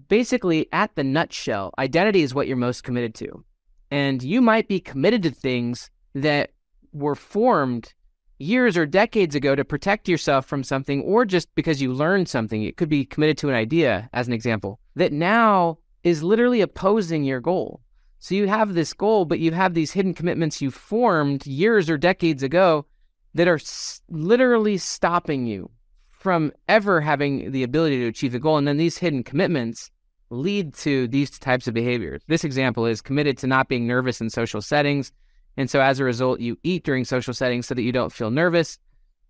basically, 0.10 0.68
at 0.74 0.94
the 0.96 1.06
nutshell, 1.06 1.74
identity 1.80 2.22
is 2.22 2.36
what 2.36 2.50
you're 2.50 2.58
most 2.58 2.84
committed 2.84 3.16
to. 3.16 3.46
And 3.92 4.22
you 4.22 4.42
might 4.42 4.68
be 4.68 4.82
committed 4.82 5.24
to 5.24 5.32
things 5.32 5.90
that 6.16 6.52
were 6.92 7.16
formed 7.16 7.94
years 8.42 8.78
or 8.78 8.86
decades 8.86 9.36
ago 9.36 9.56
to 9.56 9.64
protect 9.64 10.08
yourself 10.08 10.46
from 10.46 10.64
something, 10.64 11.02
or 11.02 11.26
just 11.26 11.54
because 11.56 11.82
you 11.82 11.94
learned 11.94 12.28
something. 12.28 12.64
It 12.64 12.78
could 12.78 12.90
be 12.90 13.06
committed 13.06 13.38
to 13.40 13.50
an 13.50 13.56
idea, 13.56 14.10
as 14.14 14.28
an 14.28 14.34
example, 14.34 14.80
that 14.96 15.14
now 15.14 15.78
is 16.04 16.24
literally 16.24 16.62
opposing 16.62 17.24
your 17.24 17.40
goal. 17.40 17.82
So 18.20 18.36
you 18.36 18.48
have 18.48 18.74
this 18.74 18.94
goal, 18.94 19.26
but 19.26 19.40
you 19.40 19.52
have 19.52 19.74
these 19.74 19.92
hidden 19.92 20.14
commitments 20.14 20.62
you 20.62 20.70
formed 20.72 21.46
years 21.48 21.90
or 21.90 21.98
decades 21.98 22.44
ago 22.44 22.86
that 23.34 23.48
are 23.48 23.56
s- 23.56 24.02
literally 24.10 24.78
stopping 24.78 25.48
you 25.48 25.72
from 26.12 26.52
ever 26.68 27.02
having 27.02 27.52
the 27.52 27.64
ability 27.64 27.98
to 28.00 28.08
achieve 28.08 28.32
the 28.32 28.40
goal. 28.40 28.58
And 28.58 28.68
then 28.68 28.78
these 28.78 28.98
hidden 28.98 29.24
commitments 29.24 29.90
lead 30.30 30.74
to 30.76 31.08
these 31.08 31.32
types 31.40 31.68
of 31.68 31.74
behaviors. 31.74 32.22
This 32.28 32.44
example 32.44 32.86
is 32.86 33.02
committed 33.02 33.38
to 33.40 33.48
not 33.48 33.68
being 33.68 33.88
nervous 33.88 34.22
in 34.22 34.30
social 34.30 34.62
settings. 34.62 35.12
And 35.58 35.70
so 35.70 35.82
as 35.82 36.00
a 36.00 36.04
result, 36.04 36.40
you 36.40 36.58
eat 36.64 36.84
during 36.84 37.06
social 37.06 37.34
settings 37.34 37.68
so 37.68 37.76
that 37.76 37.82
you 37.82 37.92
don't 37.92 38.14
feel 38.14 38.32
nervous. 38.32 38.78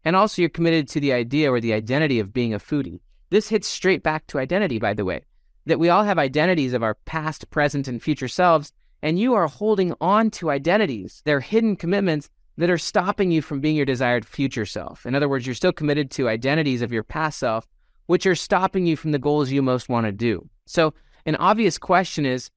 And 0.04 0.16
also, 0.16 0.42
you're 0.42 0.50
committed 0.50 0.88
to 0.90 1.00
the 1.00 1.14
idea 1.14 1.52
or 1.52 1.60
the 1.60 1.74
identity 1.74 2.20
of 2.20 2.34
being 2.34 2.54
a 2.54 2.60
foodie. 2.60 3.02
This 3.30 3.50
hits 3.50 3.68
straight 3.68 4.04
back 4.04 4.28
to 4.28 4.40
identity, 4.40 4.80
by 4.80 4.94
the 4.94 5.06
way, 5.06 5.22
that 5.66 5.80
we 5.80 5.90
all 5.90 6.04
have 6.04 6.18
identities 6.18 6.74
of 6.74 6.84
our 6.84 6.96
past, 7.06 7.50
present, 7.50 7.88
and 7.88 8.02
future 8.02 8.28
selves. 8.28 8.74
And 9.04 9.20
you 9.20 9.34
are 9.34 9.48
holding 9.48 9.94
on 10.02 10.30
to 10.32 10.52
identities. 10.52 11.22
They're 11.26 11.40
hidden 11.40 11.76
commitments 11.76 12.30
that 12.58 12.70
are 12.70 12.78
stopping 12.78 13.32
you 13.32 13.42
from 13.42 13.60
being 13.60 13.76
your 13.76 13.86
desired 13.86 14.26
future 14.26 14.66
self. 14.66 15.06
In 15.06 15.16
other 15.16 15.30
words, 15.30 15.46
you're 15.46 15.56
still 15.56 15.72
committed 15.72 16.12
to 16.12 16.30
identities 16.30 16.82
of 16.82 16.92
your 16.92 17.04
past 17.04 17.40
self, 17.40 17.68
which 18.08 18.26
are 18.26 18.36
stopping 18.36 18.86
you 18.86 18.96
from 18.96 19.12
the 19.12 19.20
goals 19.20 19.52
you 19.52 19.62
most 19.62 19.90
want 19.90 20.06
to 20.06 20.12
do. 20.12 20.48
So, 20.66 20.94
an 21.26 21.36
obvious 21.38 21.78
question 21.78 22.26
is 22.26 22.50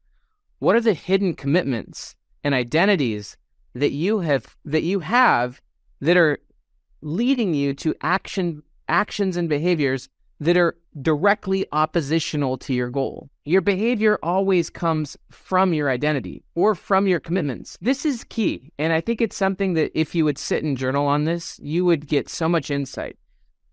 what 0.59 0.77
are 0.77 0.81
the 0.81 0.95
hidden 0.95 1.35
commitments 1.35 2.15
and 2.43 2.55
identities 2.55 3.37
that 3.75 3.93
you 3.93 4.21
have 4.21 4.57
that 4.65 4.83
you 4.83 5.01
have 5.01 5.61
that 6.01 6.17
are 6.17 6.39
leading 7.03 7.55
you 7.55 7.75
to 7.75 7.95
action 8.03 8.63
actions 8.89 9.37
and 9.37 9.49
behaviors 9.49 10.09
that 10.41 10.57
are 10.57 10.77
directly 11.01 11.67
oppositional 11.73 12.59
to 12.59 12.75
your 12.75 12.91
goal. 12.91 13.31
Your 13.45 13.61
behavior 13.61 14.19
always 14.23 14.71
comes 14.71 15.17
from 15.31 15.73
your 15.73 15.91
identity 15.91 16.43
or 16.55 16.75
from 16.75 17.07
your 17.07 17.21
commitments. 17.21 17.79
This 17.81 18.05
is 18.05 18.25
key. 18.25 18.71
And 18.79 18.93
I 18.93 19.01
think 19.01 19.21
it's 19.21 19.37
something 19.37 19.75
that 19.75 19.99
if 19.99 20.15
you 20.15 20.25
would 20.25 20.39
sit 20.39 20.65
and 20.65 20.77
journal 20.77 21.07
on 21.07 21.25
this, 21.25 21.59
you 21.63 21.85
would 21.85 22.07
get 22.07 22.29
so 22.29 22.49
much 22.49 22.71
insight. 22.71 23.17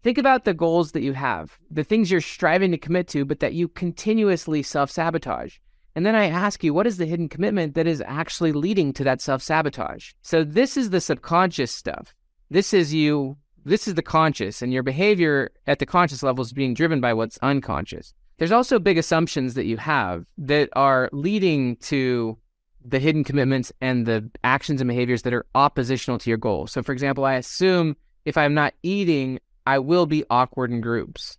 Think 0.03 0.17
about 0.17 0.45
the 0.45 0.53
goals 0.53 0.93
that 0.93 1.03
you 1.03 1.13
have, 1.13 1.59
the 1.69 1.83
things 1.83 2.09
you're 2.09 2.21
striving 2.21 2.71
to 2.71 2.77
commit 2.77 3.07
to, 3.09 3.23
but 3.23 3.39
that 3.39 3.53
you 3.53 3.67
continuously 3.67 4.63
self 4.63 4.89
sabotage. 4.89 5.57
And 5.95 6.05
then 6.05 6.15
I 6.15 6.27
ask 6.27 6.63
you, 6.63 6.73
what 6.73 6.87
is 6.87 6.97
the 6.97 7.05
hidden 7.05 7.27
commitment 7.27 7.75
that 7.75 7.87
is 7.87 8.01
actually 8.05 8.53
leading 8.53 8.93
to 8.93 9.03
that 9.03 9.21
self 9.21 9.41
sabotage? 9.41 10.11
So, 10.21 10.43
this 10.43 10.77
is 10.77 10.89
the 10.89 11.01
subconscious 11.01 11.71
stuff. 11.71 12.13
This 12.49 12.73
is 12.73 12.93
you 12.93 13.37
this 13.63 13.87
is 13.87 13.93
the 13.93 14.01
conscious, 14.01 14.61
and 14.61 14.73
your 14.73 14.83
behavior 14.83 15.51
at 15.67 15.79
the 15.79 15.85
conscious 15.85 16.23
level 16.23 16.43
is 16.43 16.53
being 16.53 16.73
driven 16.73 16.99
by 16.99 17.13
what's 17.13 17.37
unconscious. 17.41 18.13
There's 18.37 18.51
also 18.51 18.79
big 18.79 18.97
assumptions 18.97 19.53
that 19.53 19.65
you 19.65 19.77
have 19.77 20.25
that 20.39 20.69
are 20.73 21.09
leading 21.11 21.75
to 21.77 22.37
the 22.83 22.97
hidden 22.97 23.23
commitments 23.23 23.71
and 23.79 24.07
the 24.07 24.27
actions 24.43 24.81
and 24.81 24.87
behaviors 24.87 25.21
that 25.21 25.33
are 25.33 25.45
oppositional 25.53 26.17
to 26.17 26.29
your 26.29 26.37
goal. 26.37 26.65
So, 26.65 26.81
for 26.81 26.91
example, 26.91 27.25
I 27.25 27.35
assume 27.35 27.95
if 28.25 28.37
I'm 28.37 28.55
not 28.55 28.73
eating, 28.81 29.39
I 29.67 29.77
will 29.77 30.07
be 30.07 30.23
awkward 30.29 30.71
in 30.71 30.81
groups. 30.81 31.37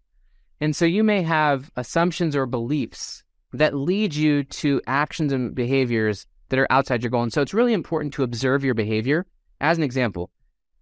And 0.60 0.76
so 0.76 0.84
you 0.84 1.02
may 1.02 1.22
have 1.22 1.72
assumptions 1.76 2.36
or 2.36 2.46
beliefs 2.46 3.24
that 3.52 3.74
lead 3.74 4.14
you 4.14 4.44
to 4.44 4.80
actions 4.86 5.32
and 5.32 5.54
behaviors 5.54 6.26
that 6.48 6.58
are 6.58 6.70
outside 6.70 7.02
your 7.02 7.10
goal. 7.10 7.22
And 7.22 7.32
so 7.32 7.42
it's 7.42 7.54
really 7.54 7.72
important 7.72 8.14
to 8.14 8.22
observe 8.22 8.64
your 8.64 8.74
behavior. 8.74 9.26
As 9.60 9.78
an 9.78 9.84
example, 9.84 10.30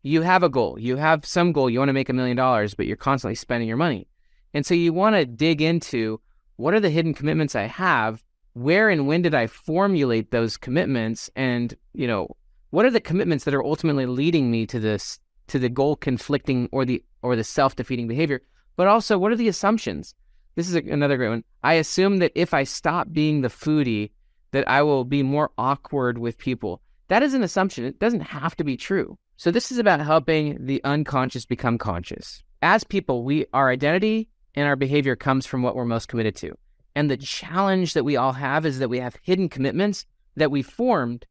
you 0.03 0.23
have 0.23 0.43
a 0.43 0.49
goal, 0.49 0.79
you 0.79 0.97
have 0.97 1.27
some 1.27 1.53
goal, 1.53 1.69
you 1.69 1.79
want 1.79 1.91
to 1.91 1.95
make 1.95 2.09
a 2.09 2.15
million 2.15 2.37
dollars, 2.37 2.75
but 2.75 2.87
you're 2.87 2.97
constantly 2.97 3.35
spending 3.35 3.69
your 3.69 3.77
money. 3.77 4.09
And 4.55 4.65
so 4.65 4.75
you 4.75 4.93
want 4.93 5.17
to 5.17 5.27
dig 5.27 5.63
into 5.63 6.21
what 6.57 6.75
are 6.75 6.81
the 6.81 6.91
hidden 6.91 7.15
commitments 7.15 7.55
I 7.55 7.63
have? 7.63 8.23
Where 8.55 8.89
and 8.89 9.07
when 9.07 9.23
did 9.23 9.35
I 9.35 9.47
formulate 9.47 10.31
those 10.31 10.57
commitments? 10.57 11.31
And, 11.37 11.75
you 11.93 12.07
know, 12.07 12.37
what 12.71 12.85
are 12.85 12.91
the 12.91 13.01
commitments 13.01 13.45
that 13.45 13.55
are 13.55 13.65
ultimately 13.65 14.07
leading 14.07 14.51
me 14.51 14.67
to 14.67 14.81
this 14.81 15.19
to 15.49 15.59
the 15.59 15.69
goal 15.69 15.97
conflicting 15.97 16.69
or 16.73 16.85
the 16.85 17.03
or 17.23 17.37
the 17.37 17.45
self-defeating 17.45 18.09
behavior? 18.09 18.43
But 18.77 18.89
also 18.89 19.19
what 19.19 19.33
are 19.33 19.37
the 19.37 19.49
assumptions? 19.49 20.15
This 20.61 20.69
is 20.69 20.75
a, 20.75 20.93
another 20.93 21.17
great 21.17 21.31
one. 21.31 21.45
I 21.65 21.75
assume 21.75 22.19
that 22.19 22.33
if 22.35 22.53
I 22.53 22.65
stop 22.65 23.11
being 23.11 23.41
the 23.41 23.49
foodie, 23.49 24.11
that 24.51 24.69
I 24.69 24.83
will 24.83 25.07
be 25.07 25.23
more 25.23 25.53
awkward 25.57 26.19
with 26.19 26.37
people. 26.37 26.83
That 27.09 27.23
is 27.23 27.33
an 27.33 27.43
assumption. 27.43 27.87
It 27.87 27.99
doesn't 27.99 28.21
have 28.21 28.55
to 28.57 28.65
be 28.65 28.77
true. 28.77 29.17
So 29.39 29.51
this 29.51 29.73
is 29.73 29.79
about 29.79 30.01
helping 30.01 30.67
the 30.67 30.85
unconscious 30.85 31.47
become 31.47 31.79
conscious. 31.79 32.43
As 32.61 32.85
people, 32.85 33.25
we 33.25 33.47
our 33.55 33.71
identity 33.71 34.29
and 34.55 34.67
our 34.67 34.77
behavior 34.77 35.17
comes 35.17 35.47
from 35.47 35.63
what 35.63 35.75
we're 35.75 35.87
most 35.87 36.09
committed 36.09 36.37
to. 36.37 36.55
And 36.95 37.11
the 37.11 37.17
challenge 37.17 37.95
that 37.95 38.05
we 38.05 38.19
all 38.19 38.33
have 38.35 38.67
is 38.67 38.81
that 38.81 38.91
we 38.91 38.99
have 38.99 39.17
hidden 39.23 39.49
commitments 39.49 40.05
that 40.37 40.51
we 40.51 40.61
formed 40.61 41.25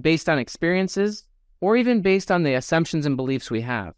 based 0.00 0.28
on 0.28 0.38
experiences 0.38 1.24
or 1.60 1.76
even 1.76 2.02
based 2.02 2.30
on 2.30 2.44
the 2.44 2.54
assumptions 2.54 3.04
and 3.04 3.16
beliefs 3.16 3.50
we 3.50 3.62
have. 3.62 3.94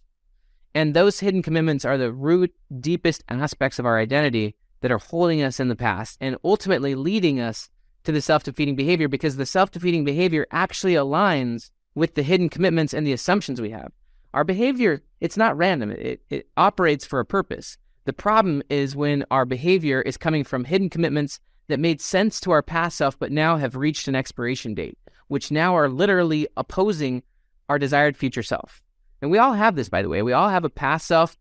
And 0.74 0.95
those 0.95 1.20
hidden 1.20 1.43
commitments 1.43 1.84
are 1.84 1.99
the 1.99 2.11
root, 2.11 2.55
deepest 2.80 3.22
aspects 3.28 3.78
of 3.78 3.84
our 3.84 3.99
identity 3.99 4.55
that 4.80 4.92
are 4.92 4.98
holding 4.98 5.42
us 5.42 5.60
in 5.60 5.68
the 5.68 5.76
past 5.76 6.18
and 6.20 6.36
ultimately 6.44 6.94
leading 6.94 7.40
us 7.40 7.68
to 8.04 8.12
the 8.12 8.22
self 8.22 8.42
defeating 8.44 8.76
behavior 8.76 9.08
because 9.08 9.36
the 9.36 9.46
self 9.46 9.70
defeating 9.70 10.04
behavior 10.04 10.46
actually 10.50 10.94
aligns 10.94 11.70
with 11.94 12.14
the 12.14 12.22
hidden 12.22 12.48
commitments 12.48 12.94
and 12.94 13.06
the 13.06 13.12
assumptions 13.12 13.60
we 13.60 13.70
have. 13.70 13.92
Our 14.34 14.44
behavior, 14.44 15.02
it's 15.20 15.36
not 15.36 15.56
random. 15.56 15.90
It, 15.90 16.20
it 16.30 16.48
operates 16.56 17.04
for 17.04 17.20
a 17.20 17.24
purpose. 17.24 17.76
The 18.04 18.12
problem 18.12 18.62
is 18.70 18.96
when 18.96 19.24
our 19.30 19.44
behavior 19.44 20.00
is 20.00 20.16
coming 20.16 20.44
from 20.44 20.64
hidden 20.64 20.90
commitments 20.90 21.40
that 21.68 21.80
made 21.80 22.00
sense 22.00 22.40
to 22.40 22.50
our 22.50 22.62
past 22.62 22.96
self, 22.96 23.18
but 23.18 23.32
now 23.32 23.56
have 23.56 23.76
reached 23.76 24.08
an 24.08 24.14
expiration 24.14 24.74
date, 24.74 24.98
which 25.28 25.50
now 25.50 25.76
are 25.76 25.88
literally 25.88 26.48
opposing 26.56 27.22
our 27.68 27.78
desired 27.78 28.16
future 28.16 28.42
self. 28.42 28.80
And 29.20 29.30
we 29.30 29.38
all 29.38 29.52
have 29.52 29.76
this, 29.76 29.88
by 29.88 30.02
the 30.02 30.08
way. 30.08 30.22
We 30.22 30.32
all 30.32 30.48
have 30.48 30.64
a 30.64 30.70
past 30.70 31.06
self 31.06 31.36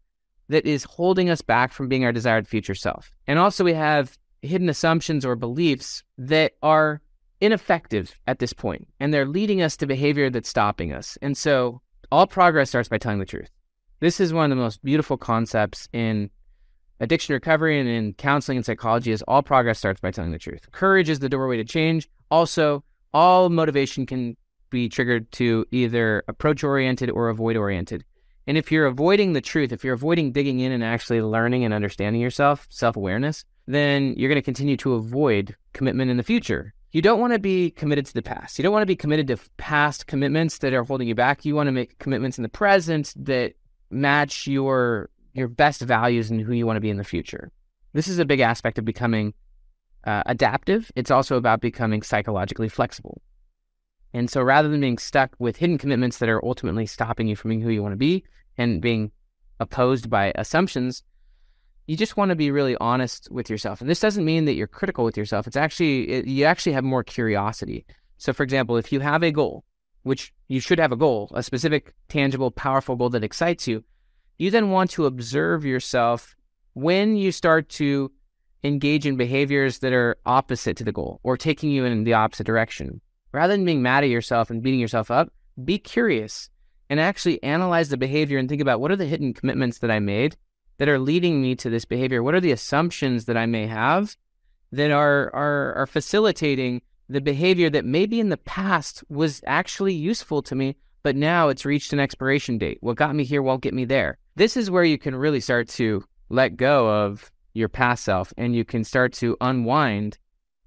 that 0.50 0.66
is 0.66 0.84
holding 0.84 1.30
us 1.30 1.41
back 1.41 1.72
from 1.72 1.88
being 1.88 2.06
our 2.06 2.12
desired 2.12 2.48
future 2.48 2.76
self. 2.76 3.12
And 3.28 3.39
also, 3.39 3.64
we 3.64 3.74
have 3.74 4.18
hidden 4.41 4.70
assumptions 4.70 5.26
or 5.26 5.36
beliefs 5.36 6.04
that 6.18 6.54
are 6.62 7.02
ineffective 7.41 8.16
at 8.26 8.39
this 8.39 8.54
point, 8.54 8.88
and 9.00 9.14
they're 9.14 9.26
leading 9.26 9.62
us 9.62 9.78
to 9.78 9.86
behavior 9.86 10.30
that's 10.30 10.50
stopping 10.50 10.93
us. 10.93 11.18
And 11.22 11.38
so, 11.38 11.82
all 12.12 12.28
progress 12.28 12.70
starts 12.70 12.89
by 12.89 12.98
telling 12.98 13.20
the 13.20 13.26
truth. 13.26 13.50
This 14.00 14.20
is 14.20 14.34
one 14.34 14.52
of 14.52 14.58
the 14.58 14.62
most 14.62 14.84
beautiful 14.84 15.18
concepts 15.18 15.89
in 15.91 16.30
addiction 17.00 17.34
recovery 17.34 17.80
and 17.80 17.89
in 17.89 18.14
counseling 18.14 18.58
and 18.58 18.66
psychology 18.66 19.12
is 19.12 19.22
all 19.24 19.43
progress 19.43 19.80
starts 19.80 20.00
by 20.00 20.12
telling 20.12 20.32
the 20.32 20.39
truth. 20.39 20.72
Courage 20.72 21.10
is 21.10 21.20
the 21.20 21.30
doorway 21.30 21.58
to 21.58 21.64
change. 21.64 22.08
Also, 22.32 22.84
all 23.14 23.50
motivation 23.50 24.06
can 24.06 24.36
be 24.70 24.89
triggered 24.89 25.32
to 25.32 25.66
either 25.72 26.24
approach 26.28 26.64
oriented 26.64 27.10
or 27.10 27.30
avoid 27.30 27.56
oriented. 27.56 28.04
And 28.48 28.58
if 28.58 28.72
you're 28.72 28.86
avoiding 28.86 29.34
the 29.34 29.41
truth, 29.41 29.74
if 29.74 29.84
you're 29.84 29.93
avoiding 29.93 30.32
digging 30.32 30.62
in 30.62 30.72
and 30.72 30.84
actually 30.84 31.22
learning 31.22 31.66
and 31.66 31.74
understanding 31.74 32.22
yourself, 32.22 32.66
self 32.70 32.95
awareness, 32.95 33.43
then 33.68 34.14
you're 34.16 34.30
going 34.30 34.38
to 34.38 34.41
continue 34.41 34.78
to 34.78 34.93
avoid 34.93 35.56
commitment 35.74 36.10
in 36.10 36.18
the 36.18 36.24
future. 36.24 36.74
You 36.93 37.02
don't 37.02 37.20
want 37.20 37.34
to 37.34 37.39
be 37.39 37.70
committed 37.72 38.06
to 38.06 38.14
the 38.14 38.22
past. 38.22 38.58
You 38.58 38.64
don't 38.64 38.72
want 38.72 38.84
to 38.84 38.88
be 38.88 38.95
committed 38.95 39.28
to 39.28 39.38
past 39.58 40.08
commitments 40.08 40.60
that 40.60 40.74
are 40.74 40.86
holding 40.86 41.10
you 41.10 41.16
back. 41.16 41.43
You 41.43 41.54
want 41.54 41.68
to 41.68 41.74
make 41.74 42.00
commitments 42.00 42.38
in 42.38 42.43
the 42.43 42.50
present 42.50 43.14
that 43.18 43.54
match 43.89 44.48
your 44.48 45.10
your 45.34 45.50
best 45.50 45.82
values 45.82 46.32
and 46.32 46.41
who 46.41 46.54
you 46.54 46.66
want 46.66 46.78
to 46.78 46.82
be 46.82 46.89
in 46.89 46.98
the 46.98 47.04
future. 47.04 47.52
This 47.93 48.08
is 48.08 48.18
a 48.18 48.26
big 48.26 48.39
aspect 48.39 48.80
of 48.80 48.86
becoming 48.86 49.34
uh, 50.06 50.24
adaptive. 50.26 50.91
It's 50.95 51.12
also 51.12 51.36
about 51.36 51.62
becoming 51.62 52.02
psychologically 52.02 52.70
flexible. 52.70 53.22
And 54.14 54.30
so 54.30 54.41
rather 54.41 54.70
than 54.70 54.82
being 54.82 54.97
stuck 54.97 55.36
with 55.39 55.58
hidden 55.58 55.78
commitments 55.78 56.18
that 56.18 56.30
are 56.30 56.43
ultimately 56.43 56.86
stopping 56.86 57.28
you 57.28 57.36
from 57.36 57.49
being 57.49 57.62
who 57.62 57.70
you 57.70 57.84
want 57.84 57.93
to 57.93 57.97
be 57.97 58.24
and 58.58 58.82
being 58.82 59.12
opposed 59.60 60.10
by 60.10 60.32
assumptions, 60.36 61.03
you 61.88 61.95
just 61.95 62.18
want 62.18 62.30
to 62.30 62.36
be 62.36 62.51
really 62.51 62.76
honest 62.80 63.30
with 63.32 63.49
yourself. 63.49 63.82
And 63.82 63.89
this 63.89 63.99
doesn't 63.99 64.26
mean 64.26 64.45
that 64.45 64.53
you're 64.53 64.68
critical 64.68 65.05
with 65.05 65.18
yourself. 65.18 65.47
It's 65.47 65.55
actually, 65.55 66.10
it, 66.10 66.28
you 66.28 66.45
actually 66.45 66.74
have 66.74 66.84
more 66.84 67.03
curiosity. 67.03 67.86
So, 68.18 68.34
for 68.34 68.43
example, 68.43 68.78
if 68.78 68.91
you 68.91 68.99
have 68.99 69.24
a 69.24 69.32
goal, 69.32 69.64
which 70.03 70.34
you 70.47 70.60
should 70.60 70.80
have 70.80 70.91
a 70.91 70.97
goal, 70.97 71.32
a 71.34 71.43
specific, 71.43 71.93
tangible, 72.10 72.51
powerful 72.51 72.95
goal 72.95 73.10
that 73.12 73.24
excites 73.24 73.68
you, 73.68 73.84
you 74.38 74.51
then 74.51 74.70
want 74.70 74.91
to 74.91 75.05
observe 75.05 75.66
yourself 75.66 76.36
when 76.74 77.16
you 77.16 77.32
start 77.32 77.70
to 77.70 78.12
engage 78.64 79.05
in 79.05 79.18
behaviors 79.18 79.80
that 79.80 79.93
are 79.93 80.18
opposite 80.26 80.78
to 80.78 80.84
the 80.84 80.91
goal 80.91 81.20
or 81.24 81.38
taking 81.38 81.72
you 81.72 81.86
in 81.86 82.03
the 82.03 82.14
opposite 82.14 82.45
direction. 82.45 83.01
Rather 83.38 83.53
than 83.53 83.65
being 83.65 83.83
mad 83.83 84.03
at 84.03 84.09
yourself 84.09 84.49
and 84.49 84.63
beating 84.63 84.79
yourself 84.79 85.11
up, 85.11 85.31
be 85.63 85.77
curious 85.77 86.49
and 86.89 86.99
actually 86.99 87.41
analyze 87.43 87.89
the 87.89 87.95
behavior 87.95 88.39
and 88.39 88.49
think 88.49 88.63
about 88.63 88.81
what 88.81 88.89
are 88.89 88.95
the 88.95 89.05
hidden 89.05 89.31
commitments 89.31 89.77
that 89.77 89.91
I 89.91 89.99
made 89.99 90.35
that 90.79 90.89
are 90.89 90.97
leading 90.97 91.39
me 91.39 91.53
to 91.57 91.69
this 91.69 91.85
behavior? 91.85 92.23
What 92.23 92.33
are 92.33 92.41
the 92.41 92.51
assumptions 92.51 93.25
that 93.25 93.38
I 93.38 93.45
may 93.45 93.67
have 93.67 94.15
that 94.71 94.89
are 94.89 95.29
are 95.35 95.75
are 95.75 95.85
facilitating 95.85 96.81
the 97.09 97.21
behavior 97.21 97.69
that 97.69 97.85
maybe 97.85 98.19
in 98.19 98.29
the 98.29 98.38
past 98.38 99.03
was 99.07 99.43
actually 99.45 99.93
useful 99.93 100.41
to 100.41 100.55
me, 100.55 100.75
but 101.03 101.15
now 101.15 101.49
it's 101.49 101.63
reached 101.63 101.93
an 101.93 101.99
expiration 101.99 102.57
date. 102.57 102.79
What 102.81 102.97
got 102.97 103.13
me 103.13 103.23
here 103.23 103.43
won't 103.43 103.61
get 103.61 103.75
me 103.75 103.85
there. 103.85 104.17
This 104.35 104.57
is 104.57 104.71
where 104.71 104.83
you 104.83 104.97
can 104.97 105.15
really 105.15 105.41
start 105.41 105.69
to 105.69 106.03
let 106.29 106.57
go 106.57 106.89
of 106.89 107.31
your 107.53 107.69
past 107.69 108.03
self 108.03 108.33
and 108.35 108.55
you 108.55 108.65
can 108.65 108.83
start 108.83 109.13
to 109.13 109.38
unwind 109.41 110.17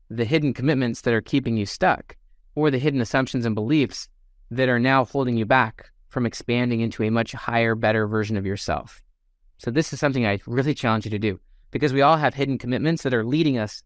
the 0.08 0.24
hidden 0.24 0.54
commitments 0.54 1.00
that 1.00 1.14
are 1.14 1.20
keeping 1.20 1.56
you 1.56 1.66
stuck 1.66 2.16
or 2.61 2.70
the 2.70 2.78
hidden 2.78 3.00
assumptions 3.00 3.46
and 3.46 3.54
beliefs 3.54 4.08
that 4.50 4.68
are 4.68 4.78
now 4.78 5.04
holding 5.04 5.36
you 5.36 5.46
back 5.46 5.90
from 6.08 6.26
expanding 6.26 6.80
into 6.80 7.02
a 7.02 7.11
much 7.11 7.32
higher, 7.32 7.74
better 7.74 8.06
version 8.06 8.36
of 8.36 8.44
yourself. 8.44 9.02
So, 9.58 9.70
this 9.70 9.92
is 9.92 10.00
something 10.00 10.26
I 10.26 10.40
really 10.46 10.74
challenge 10.74 11.04
you 11.04 11.11
to 11.11 11.18
do 11.18 11.40
because 11.70 11.92
we 11.92 12.02
all 12.02 12.16
have 12.16 12.34
hidden 12.34 12.58
commitments 12.58 13.02
that 13.02 13.14
are 13.14 13.24
leading 13.24 13.58
us 13.58 13.82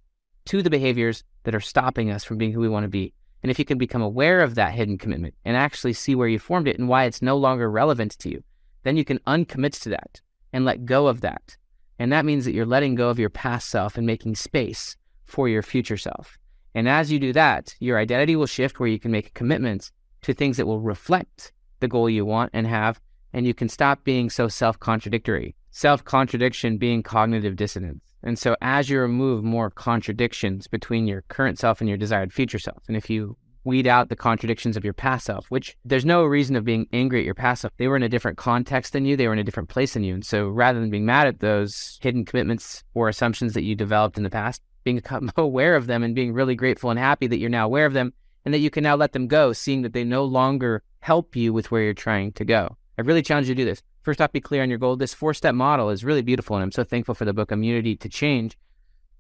to 0.47 0.63
the 0.63 0.71
behaviors 0.71 1.23
that 1.45 1.55
are 1.55 1.61
stopping 1.61 2.11
us 2.11 2.25
from 2.25 2.39
being 2.39 2.53
who 2.53 2.61
we 2.61 2.69
want 2.69 2.85
to 2.85 2.89
be. 2.89 3.13
And 3.43 3.51
if 3.51 3.59
you 3.59 3.65
can 3.65 3.79
become 3.79 4.03
aware 4.03 4.41
of 4.41 4.55
that 4.55 4.73
hidden 4.73 4.99
commitment 4.99 5.35
and 5.45 5.57
actually 5.57 5.93
see 5.93 6.15
where 6.15 6.29
you 6.29 6.39
formed 6.39 6.67
it 6.67 6.79
and 6.79 6.89
why 6.89 7.05
it's 7.05 7.23
no 7.23 7.37
longer 7.37 7.71
relevant 7.71 8.19
to 8.21 8.31
you, 8.31 8.43
then 8.83 8.97
you 8.97 9.05
can 9.05 9.19
uncommit 9.27 9.81
to 9.83 9.91
that 9.91 10.21
and 10.53 10.65
let 10.65 10.87
go 10.87 11.07
of 11.07 11.21
that. 11.21 11.57
And 11.99 12.13
that 12.13 12.25
means 12.25 12.45
that 12.45 12.55
you're 12.55 12.67
letting 12.67 12.95
go 12.95 13.11
of 13.11 13.19
your 13.19 13.31
past 13.31 13.69
self 13.69 13.97
and 13.97 14.07
making 14.07 14.35
space 14.37 14.97
for 15.25 15.49
your 15.49 15.63
future 15.63 15.97
self. 15.97 16.39
And 16.75 16.89
as 16.89 17.13
you 17.13 17.19
do 17.19 17.33
that, 17.33 17.75
your 17.79 17.99
identity 17.99 18.37
will 18.37 18.47
shift 18.47 18.81
where 18.81 18.89
you 18.89 18.99
can 18.99 19.11
make 19.11 19.35
commitments 19.35 19.93
to 20.23 20.35
things 20.35 20.57
that 20.57 20.67
will 20.67 20.81
reflect 20.81 21.53
the 21.81 21.89
goal 21.89 22.09
you 22.11 22.25
want 22.25 22.51
and 22.53 22.67
have, 22.67 23.01
and 23.33 23.47
you 23.47 23.55
can 23.55 23.69
stop 23.69 24.05
being 24.05 24.31
so 24.31 24.49
self 24.49 24.79
contradictory. 24.81 25.55
Self 25.71 26.05
contradiction 26.05 26.79
being 26.79 27.03
cognitive 27.03 27.57
dissonance. 27.57 28.03
And 28.23 28.39
so, 28.39 28.57
as 28.63 28.89
you 28.89 29.01
remove 29.01 29.45
more 29.45 29.71
contradictions 29.71 30.67
between 30.67 31.07
your 31.07 31.23
current 31.23 31.59
self 31.59 31.81
and 31.81 31.89
your 31.89 31.99
desired 31.99 32.33
future 32.33 32.59
self, 32.59 32.83
and 32.89 32.97
if 32.97 33.11
you 33.11 33.37
weed 33.65 33.87
out 33.87 34.09
the 34.09 34.17
contradictions 34.17 34.77
of 34.77 34.85
your 34.85 34.93
past 34.93 35.27
self, 35.27 35.51
which 35.51 35.77
there's 35.85 36.05
no 36.05 36.25
reason 36.25 36.55
of 36.55 36.65
being 36.65 36.87
angry 36.93 37.21
at 37.21 37.25
your 37.25 37.35
past 37.35 37.63
self. 37.63 37.73
They 37.77 37.89
were 37.89 37.97
in 37.97 38.03
a 38.03 38.09
different 38.09 38.39
context 38.39 38.93
than 38.93 39.07
you, 39.07 39.17
they 39.17 39.27
were 39.27 39.33
in 39.33 39.39
a 39.39 39.45
different 39.45 39.71
place 39.71 39.95
than 39.95 40.05
you. 40.05 40.15
And 40.15 40.25
so 40.25 40.49
rather 40.49 40.81
than 40.81 40.91
being 40.91 41.07
mad 41.07 41.27
at 41.27 41.41
those 41.41 41.99
hidden 42.03 42.25
commitments 42.25 42.85
or 42.93 43.09
assumptions 43.09 43.55
that 43.55 43.65
you 43.65 43.75
developed 43.75 44.17
in 44.17 44.23
the 44.23 44.31
past, 44.31 44.63
being 44.85 45.03
aware 45.37 45.77
of 45.77 45.87
them 45.87 46.03
and 46.03 46.15
being 46.15 46.33
really 46.33 46.55
grateful 46.55 46.91
and 46.91 46.99
happy 46.99 47.27
that 47.27 47.39
you're 47.39 47.51
now 47.51 47.67
aware 47.67 47.87
of 47.87 47.93
them 47.93 48.13
and 48.45 48.53
that 48.55 48.59
you 48.59 48.71
can 48.71 48.83
now 48.83 48.95
let 48.95 49.13
them 49.13 49.27
go, 49.27 49.53
seeing 49.53 49.83
that 49.83 49.93
they 49.93 50.05
no 50.05 50.25
longer 50.25 50.83
help 51.01 51.35
you 51.35 51.53
with 51.53 51.71
where 51.71 51.83
you're 51.83 51.95
trying 51.95 52.33
to 52.33 52.45
go. 52.45 52.77
I 52.99 53.03
really 53.03 53.23
challenge 53.23 53.49
you 53.49 53.55
to 53.55 53.63
do 53.63 53.65
this. 53.65 53.83
First 54.03 54.21
off, 54.21 54.33
be 54.33 54.41
clear 54.41 54.63
on 54.63 54.69
your 54.69 54.79
goal. 54.79 54.97
This 54.97 55.15
four 55.15 55.35
step 55.35 55.55
model 55.55 55.91
is 55.91 56.05
really 56.05 56.23
beautiful, 56.23 56.57
and 56.57 56.63
I'm 56.63 56.73
so 56.73 56.85
thankful 56.85 57.15
for 57.15 57.25
the 57.25 57.33
book 57.33 57.51
Immunity 57.51 57.97
to 57.97 58.09
Change. 58.09 58.59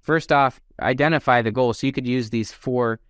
First 0.02 0.30
off, 0.30 0.60
identify 0.80 1.40
the 1.40 1.50
goal. 1.50 1.72
So 1.72 1.86
you 1.86 1.92
could 1.92 2.06
use 2.06 2.30
these 2.30 2.52
four 2.52 3.00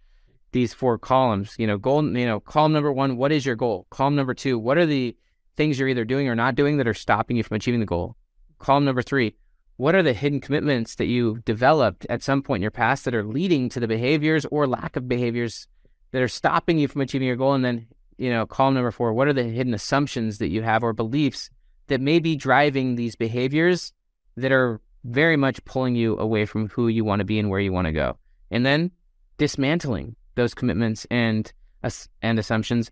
these 0.53 0.73
four 0.73 0.99
columns. 0.99 1.57
You 1.59 1.67
know, 1.67 1.77
goal, 1.77 2.05
you 2.17 2.27
know, 2.27 2.39
column 2.39 2.73
number 2.73 2.93
one, 2.93 3.17
what 3.17 3.33
is 3.33 3.45
your 3.45 3.57
goal? 3.57 3.89
Column 3.91 4.15
number 4.15 4.35
two, 4.35 4.57
what 4.57 4.79
are 4.79 4.87
the 4.87 5.17
things 5.57 5.79
you're 5.79 5.89
either 5.89 6.05
doing 6.05 6.29
or 6.29 6.37
not 6.37 6.55
doing 6.55 6.77
that 6.77 6.87
are 6.87 6.95
stopping 6.95 7.37
you 7.37 7.43
from 7.43 7.57
achieving 7.57 7.81
the 7.81 7.87
goal? 7.87 8.17
Column 8.61 8.85
number 8.85 9.03
three, 9.03 9.35
what 9.77 9.95
are 9.95 10.03
the 10.03 10.13
hidden 10.13 10.41
commitments 10.41 10.95
that 10.97 11.07
you 11.07 11.41
developed 11.45 12.07
at 12.09 12.23
some 12.23 12.43
point 12.43 12.59
in 12.59 12.63
your 12.63 12.71
past 12.71 13.05
that 13.05 13.15
are 13.15 13.25
leading 13.25 13.69
to 13.71 13.81
the 13.81 13.89
behaviors 13.89 14.45
or 14.47 14.67
lack 14.67 14.97
of 14.97 15.09
behaviors 15.09 15.67
that 16.13 16.23
are 16.23 16.29
stopping 16.29 16.79
you 16.79 16.87
from 16.87 17.01
achieving 17.01 17.27
your 17.27 17.37
goal? 17.37 17.55
And 17.55 17.65
then, 17.65 17.87
you 18.17 18.31
know, 18.31 18.47
column 18.47 18.75
number 18.75 18.93
four, 18.93 19.13
what 19.13 19.27
are 19.27 19.33
the 19.33 19.43
hidden 19.43 19.75
assumptions 19.75 20.39
that 20.39 20.49
you 20.49 20.63
have 20.63 20.85
or 20.85 20.93
beliefs 20.93 21.51
that 21.89 22.01
may 22.01 22.21
be 22.21 22.37
driving 22.37 22.95
these 22.95 23.17
behaviors 23.17 23.93
that 24.37 24.53
are 24.53 24.81
very 25.05 25.37
much 25.37 25.65
pulling 25.65 25.97
you 25.97 26.17
away 26.19 26.47
from 26.47 26.69
who 26.69 26.89
you 26.89 27.05
want 27.05 27.21
to 27.21 27.25
be 27.25 27.39
and 27.39 27.51
where 27.51 27.61
you 27.61 27.73
want 27.73 27.87
to 27.87 27.93
go? 27.93 28.17
And 28.51 28.65
then 28.65 28.93
dismantling 29.39 30.15
those 30.37 30.55
commitments 30.55 31.07
and 31.11 31.53
and 32.23 32.39
assumptions. 32.39 32.91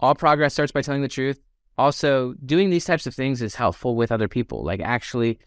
All 0.00 0.14
progress 0.14 0.54
starts 0.54 0.72
by 0.72 0.82
telling 0.82 1.02
the 1.02 1.08
truth. 1.08 1.40
Also, 1.78 2.34
doing 2.44 2.70
these 2.70 2.84
types 2.84 3.06
of 3.06 3.14
things 3.14 3.40
is 3.40 3.54
helpful 3.54 3.94
with 3.94 4.10
other 4.10 4.28
people, 4.28 4.64
like 4.64 4.80
actually 4.80 5.38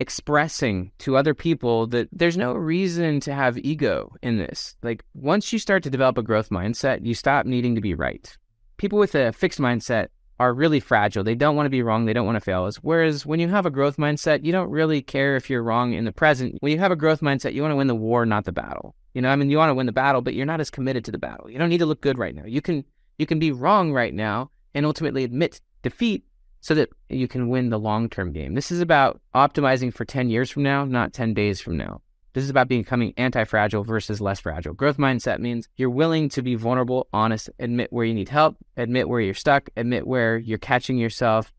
expressing 0.00 0.90
to 0.98 1.16
other 1.16 1.34
people 1.34 1.86
that 1.88 2.08
there's 2.12 2.36
no 2.36 2.52
reason 2.52 3.20
to 3.20 3.32
have 3.32 3.58
ego 3.58 4.12
in 4.22 4.38
this. 4.38 4.76
Like 4.82 5.04
once 5.14 5.52
you 5.52 5.58
start 5.58 5.82
to 5.84 5.90
develop 5.90 6.18
a 6.18 6.22
growth 6.22 6.50
mindset, 6.50 7.04
you 7.04 7.14
stop 7.14 7.46
needing 7.46 7.74
to 7.74 7.80
be 7.80 7.94
right. 7.94 8.36
People 8.76 8.98
with 8.98 9.14
a 9.14 9.32
fixed 9.32 9.60
mindset 9.60 10.08
are 10.40 10.52
really 10.52 10.80
fragile. 10.80 11.22
They 11.22 11.36
don't 11.36 11.54
want 11.54 11.66
to 11.66 11.70
be 11.70 11.82
wrong. 11.82 12.04
They 12.04 12.12
don't 12.12 12.26
want 12.26 12.36
to 12.36 12.40
fail. 12.40 12.68
Whereas 12.82 13.24
when 13.24 13.38
you 13.38 13.48
have 13.48 13.66
a 13.66 13.70
growth 13.70 13.96
mindset, 13.96 14.44
you 14.44 14.52
don't 14.52 14.70
really 14.70 15.00
care 15.00 15.36
if 15.36 15.48
you're 15.48 15.62
wrong 15.62 15.92
in 15.92 16.04
the 16.04 16.12
present. 16.12 16.56
When 16.60 16.72
you 16.72 16.78
have 16.78 16.90
a 16.90 16.96
growth 16.96 17.20
mindset, 17.20 17.54
you 17.54 17.62
want 17.62 17.72
to 17.72 17.76
win 17.76 17.86
the 17.86 17.94
war, 17.94 18.26
not 18.26 18.44
the 18.44 18.52
battle. 18.52 18.96
You 19.14 19.22
know, 19.22 19.28
I 19.28 19.36
mean, 19.36 19.48
you 19.48 19.58
want 19.58 19.70
to 19.70 19.74
win 19.74 19.86
the 19.86 19.92
battle, 19.92 20.22
but 20.22 20.34
you're 20.34 20.44
not 20.44 20.60
as 20.60 20.70
committed 20.70 21.04
to 21.04 21.12
the 21.12 21.18
battle. 21.18 21.48
You 21.48 21.58
don't 21.58 21.68
need 21.68 21.78
to 21.78 21.86
look 21.86 22.00
good 22.00 22.18
right 22.18 22.34
now. 22.34 22.44
You 22.44 22.60
can 22.60 22.84
you 23.16 23.26
can 23.26 23.38
be 23.38 23.52
wrong 23.52 23.92
right 23.92 24.12
now 24.12 24.50
and 24.74 24.84
ultimately 24.84 25.22
admit 25.22 25.60
defeat 25.82 26.24
so 26.64 26.74
that 26.74 26.88
you 27.10 27.28
can 27.28 27.50
win 27.50 27.68
the 27.68 27.78
long-term 27.78 28.32
game. 28.32 28.54
This 28.54 28.72
is 28.72 28.80
about 28.80 29.20
optimizing 29.34 29.92
for 29.92 30.06
10 30.06 30.30
years 30.30 30.50
from 30.50 30.62
now, 30.62 30.86
not 30.86 31.12
10 31.12 31.34
days 31.34 31.60
from 31.60 31.76
now. 31.76 32.00
This 32.32 32.42
is 32.42 32.48
about 32.48 32.68
becoming 32.68 33.12
anti-fragile 33.18 33.84
versus 33.84 34.18
less 34.18 34.40
fragile. 34.40 34.72
Growth 34.72 34.96
mindset 34.96 35.40
means 35.40 35.68
you're 35.76 35.90
willing 35.90 36.30
to 36.30 36.40
be 36.40 36.54
vulnerable, 36.54 37.06
honest, 37.12 37.50
admit 37.58 37.92
where 37.92 38.06
you 38.06 38.14
need 38.14 38.30
help, 38.30 38.56
admit 38.78 39.10
where 39.10 39.20
you're 39.20 39.34
stuck, 39.34 39.68
admit 39.76 40.06
where 40.06 40.38
you're 40.38 40.56
catching 40.56 40.96
yourself 40.96 41.52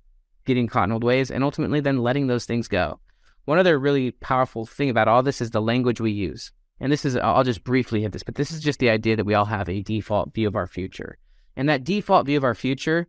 getting 0.46 0.66
caught 0.66 0.86
in 0.86 0.92
old 0.92 1.04
ways, 1.04 1.30
and 1.30 1.44
ultimately 1.44 1.80
then 1.80 2.00
letting 2.00 2.26
those 2.26 2.46
things 2.46 2.68
go. 2.68 3.00
One 3.46 3.60
other 3.60 3.78
really 3.78 4.10
powerful 4.10 4.66
thing 4.66 4.90
about 4.90 5.08
all 5.08 5.22
this 5.22 5.40
is 5.40 5.52
the 5.52 5.62
language 5.62 6.02
we 6.02 6.12
use 6.12 6.52
and 6.80 6.92
this 6.92 7.06
is, 7.06 7.16
I'll 7.16 7.44
just 7.44 7.64
briefly 7.64 8.02
hit 8.02 8.12
this, 8.12 8.24
but 8.24 8.36
this 8.36 8.52
is 8.52 8.62
just 8.62 8.80
the 8.80 8.90
idea 8.90 9.16
that 9.16 9.26
we 9.26 9.34
all 9.34 9.46
have 9.46 9.70
a 9.70 9.82
default 9.82 10.34
view 10.34 10.48
of 10.48 10.56
our 10.56 10.68
future. 10.68 11.18
And 11.56 11.70
that 11.70 11.86
default 11.86 12.26
view 12.26 12.38
of 12.38 12.44
our 12.44 12.54
future 12.54 13.08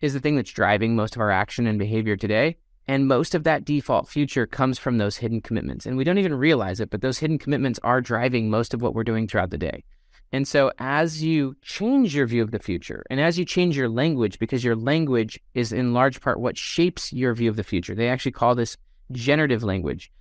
is 0.00 0.12
the 0.12 0.20
thing 0.20 0.36
that's 0.36 0.50
driving 0.50 0.96
most 0.96 1.14
of 1.14 1.20
our 1.20 1.30
action 1.30 1.66
and 1.66 1.78
behavior 1.78 2.16
today. 2.16 2.56
And 2.88 3.06
most 3.06 3.34
of 3.34 3.44
that 3.44 3.64
default 3.64 4.08
future 4.08 4.46
comes 4.46 4.78
from 4.78 4.98
those 4.98 5.18
hidden 5.18 5.40
commitments. 5.40 5.86
And 5.86 5.96
we 5.96 6.04
don't 6.04 6.18
even 6.18 6.34
realize 6.34 6.80
it, 6.80 6.90
but 6.90 7.02
those 7.02 7.18
hidden 7.18 7.38
commitments 7.38 7.78
are 7.84 8.00
driving 8.00 8.50
most 8.50 8.74
of 8.74 8.82
what 8.82 8.94
we're 8.94 9.04
doing 9.04 9.28
throughout 9.28 9.50
the 9.50 9.58
day. 9.58 9.84
And 10.32 10.46
so, 10.46 10.70
as 10.78 11.22
you 11.22 11.56
change 11.62 12.14
your 12.14 12.26
view 12.26 12.42
of 12.42 12.52
the 12.52 12.60
future 12.60 13.04
and 13.10 13.20
as 13.20 13.38
you 13.38 13.44
change 13.44 13.76
your 13.76 13.88
language, 13.88 14.38
because 14.38 14.62
your 14.62 14.76
language 14.76 15.40
is 15.54 15.72
in 15.72 15.92
large 15.92 16.20
part 16.20 16.40
what 16.40 16.56
shapes 16.56 17.12
your 17.12 17.34
view 17.34 17.50
of 17.50 17.56
the 17.56 17.64
future, 17.64 17.94
they 17.94 18.08
actually 18.08 18.32
call 18.32 18.54
this 18.54 18.76
generative 19.10 19.64
language, 19.64 20.12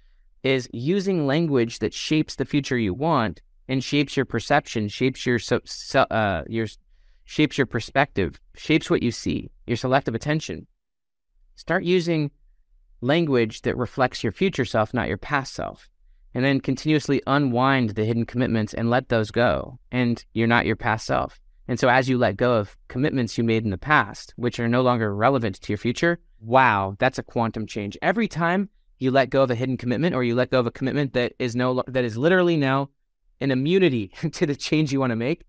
is 0.43 0.67
using 0.73 1.27
language 1.27 1.79
that 1.79 1.93
shapes 1.93 2.35
the 2.35 2.45
future 2.45 2.77
you 2.77 2.93
want 2.93 3.41
and 3.67 3.83
shapes 3.83 4.17
your 4.17 4.25
perception, 4.25 4.87
shapes 4.87 5.27
your 5.27 5.39
uh, 5.95 6.43
your 6.47 6.67
shapes 7.29 7.59
your 7.59 7.67
perspective, 7.67 8.39
shapes 8.55 8.89
what 8.89 9.03
you 9.03 9.11
see, 9.11 9.51
your 9.67 9.77
selective 9.77 10.15
attention. 10.15 10.65
Start 11.55 11.83
using 11.83 12.31
language 13.01 13.61
that 13.61 13.77
reflects 13.77 14.23
your 14.23 14.31
future 14.31 14.65
self, 14.65 14.95
not 14.95 15.07
your 15.07 15.17
past 15.19 15.53
self. 15.53 15.87
And 16.33 16.43
then 16.43 16.59
continuously 16.59 17.21
unwind 17.27 17.91
the 17.91 18.03
hidden 18.03 18.25
commitments 18.25 18.73
and 18.73 18.89
let 18.89 19.09
those 19.09 19.29
go. 19.29 19.77
And 19.91 20.25
you're 20.33 20.47
not 20.47 20.65
your 20.65 20.75
past 20.75 21.05
self. 21.05 21.39
And 21.67 21.79
so, 21.79 21.87
as 21.87 22.09
you 22.09 22.17
let 22.17 22.35
go 22.35 22.55
of 22.55 22.75
commitments 22.87 23.37
you 23.37 23.43
made 23.43 23.63
in 23.63 23.69
the 23.69 23.77
past, 23.77 24.33
which 24.35 24.59
are 24.59 24.67
no 24.67 24.81
longer 24.81 25.15
relevant 25.15 25.61
to 25.61 25.71
your 25.71 25.77
future, 25.77 26.17
wow, 26.41 26.95
that's 26.97 27.19
a 27.19 27.23
quantum 27.23 27.67
change. 27.67 27.95
Every 28.01 28.27
time 28.27 28.69
you 28.97 29.11
let 29.11 29.29
go 29.29 29.43
of 29.43 29.51
a 29.51 29.55
hidden 29.55 29.77
commitment 29.77 30.15
or 30.15 30.23
you 30.23 30.33
let 30.33 30.49
go 30.49 30.59
of 30.59 30.65
a 30.65 30.71
commitment 30.71 31.13
that 31.13 31.33
is 31.37 31.55
no 31.55 31.83
that 31.85 32.03
is 32.03 32.17
literally 32.17 32.57
now 32.57 32.89
an 33.39 33.51
immunity 33.51 34.07
to 34.33 34.47
the 34.47 34.55
change 34.55 34.91
you 34.91 34.99
want 34.99 35.11
to 35.11 35.15
make, 35.15 35.45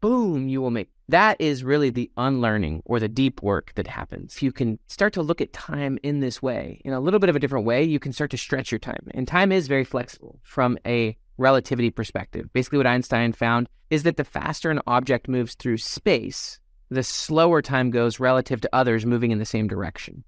boom, 0.00 0.48
you 0.48 0.60
will 0.60 0.70
make. 0.70 0.90
That 1.08 1.40
is 1.40 1.64
really 1.64 1.90
the 1.90 2.10
unlearning 2.16 2.82
or 2.84 3.00
the 3.00 3.08
deep 3.08 3.42
work 3.42 3.72
that 3.74 3.86
happens. 3.86 4.34
If 4.34 4.42
you 4.42 4.52
can 4.52 4.78
start 4.86 5.12
to 5.14 5.22
look 5.22 5.40
at 5.40 5.52
time 5.52 5.98
in 6.02 6.20
this 6.20 6.40
way, 6.40 6.80
in 6.84 6.92
a 6.92 7.00
little 7.00 7.20
bit 7.20 7.28
of 7.28 7.36
a 7.36 7.40
different 7.40 7.66
way, 7.66 7.82
you 7.82 7.98
can 7.98 8.12
start 8.12 8.30
to 8.30 8.38
stretch 8.38 8.70
your 8.70 8.78
time. 8.78 9.08
And 9.12 9.26
time 9.26 9.50
is 9.50 9.66
very 9.66 9.84
flexible 9.84 10.38
from 10.42 10.78
a 10.86 11.16
relativity 11.36 11.90
perspective. 11.90 12.52
Basically, 12.52 12.78
what 12.78 12.86
Einstein 12.86 13.32
found 13.32 13.68
is 13.90 14.04
that 14.04 14.16
the 14.16 14.24
faster 14.24 14.70
an 14.70 14.80
object 14.86 15.28
moves 15.28 15.54
through 15.54 15.78
space, 15.78 16.60
the 16.90 17.02
slower 17.02 17.60
time 17.60 17.90
goes 17.90 18.20
relative 18.20 18.60
to 18.60 18.70
others 18.72 19.04
moving 19.06 19.30
in 19.32 19.38
the 19.38 19.44
same 19.44 19.66
direction. 19.66 20.22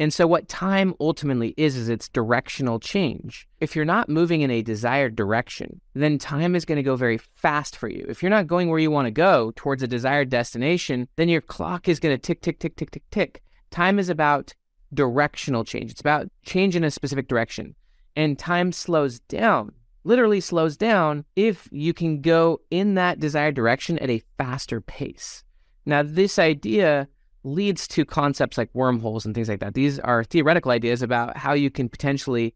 And 0.00 0.12
so, 0.12 0.26
what 0.26 0.48
time 0.48 0.94
ultimately 0.98 1.54
is, 1.56 1.76
is 1.76 1.88
its 1.88 2.08
directional 2.08 2.80
change. 2.80 3.46
If 3.60 3.76
you're 3.76 3.84
not 3.84 4.08
moving 4.08 4.40
in 4.40 4.50
a 4.50 4.62
desired 4.62 5.14
direction, 5.14 5.80
then 5.94 6.18
time 6.18 6.56
is 6.56 6.64
going 6.64 6.76
to 6.76 6.82
go 6.82 6.96
very 6.96 7.18
fast 7.18 7.76
for 7.76 7.88
you. 7.88 8.04
If 8.08 8.22
you're 8.22 8.30
not 8.30 8.48
going 8.48 8.68
where 8.68 8.80
you 8.80 8.90
want 8.90 9.06
to 9.06 9.12
go 9.12 9.52
towards 9.54 9.82
a 9.84 9.88
desired 9.88 10.30
destination, 10.30 11.08
then 11.14 11.28
your 11.28 11.40
clock 11.40 11.88
is 11.88 12.00
going 12.00 12.14
to 12.14 12.20
tick, 12.20 12.40
tick, 12.40 12.58
tick, 12.58 12.74
tick, 12.74 12.90
tick, 12.90 13.04
tick. 13.10 13.42
Time 13.70 13.98
is 14.00 14.08
about 14.08 14.52
directional 14.92 15.64
change, 15.64 15.90
it's 15.90 16.00
about 16.00 16.28
change 16.44 16.74
in 16.74 16.84
a 16.84 16.90
specific 16.90 17.28
direction. 17.28 17.74
And 18.16 18.38
time 18.38 18.72
slows 18.72 19.20
down, 19.20 19.72
literally 20.04 20.40
slows 20.40 20.76
down, 20.76 21.24
if 21.36 21.68
you 21.70 21.92
can 21.92 22.20
go 22.20 22.60
in 22.70 22.94
that 22.94 23.20
desired 23.20 23.54
direction 23.54 23.98
at 23.98 24.10
a 24.10 24.22
faster 24.38 24.80
pace. 24.80 25.44
Now, 25.86 26.02
this 26.02 26.38
idea 26.38 27.08
leads 27.44 27.86
to 27.88 28.04
concepts 28.04 28.58
like 28.58 28.70
wormholes 28.72 29.24
and 29.24 29.34
things 29.34 29.48
like 29.48 29.60
that. 29.60 29.74
These 29.74 29.98
are 30.00 30.24
theoretical 30.24 30.70
ideas 30.70 31.02
about 31.02 31.36
how 31.36 31.52
you 31.52 31.70
can 31.70 31.88
potentially 31.88 32.54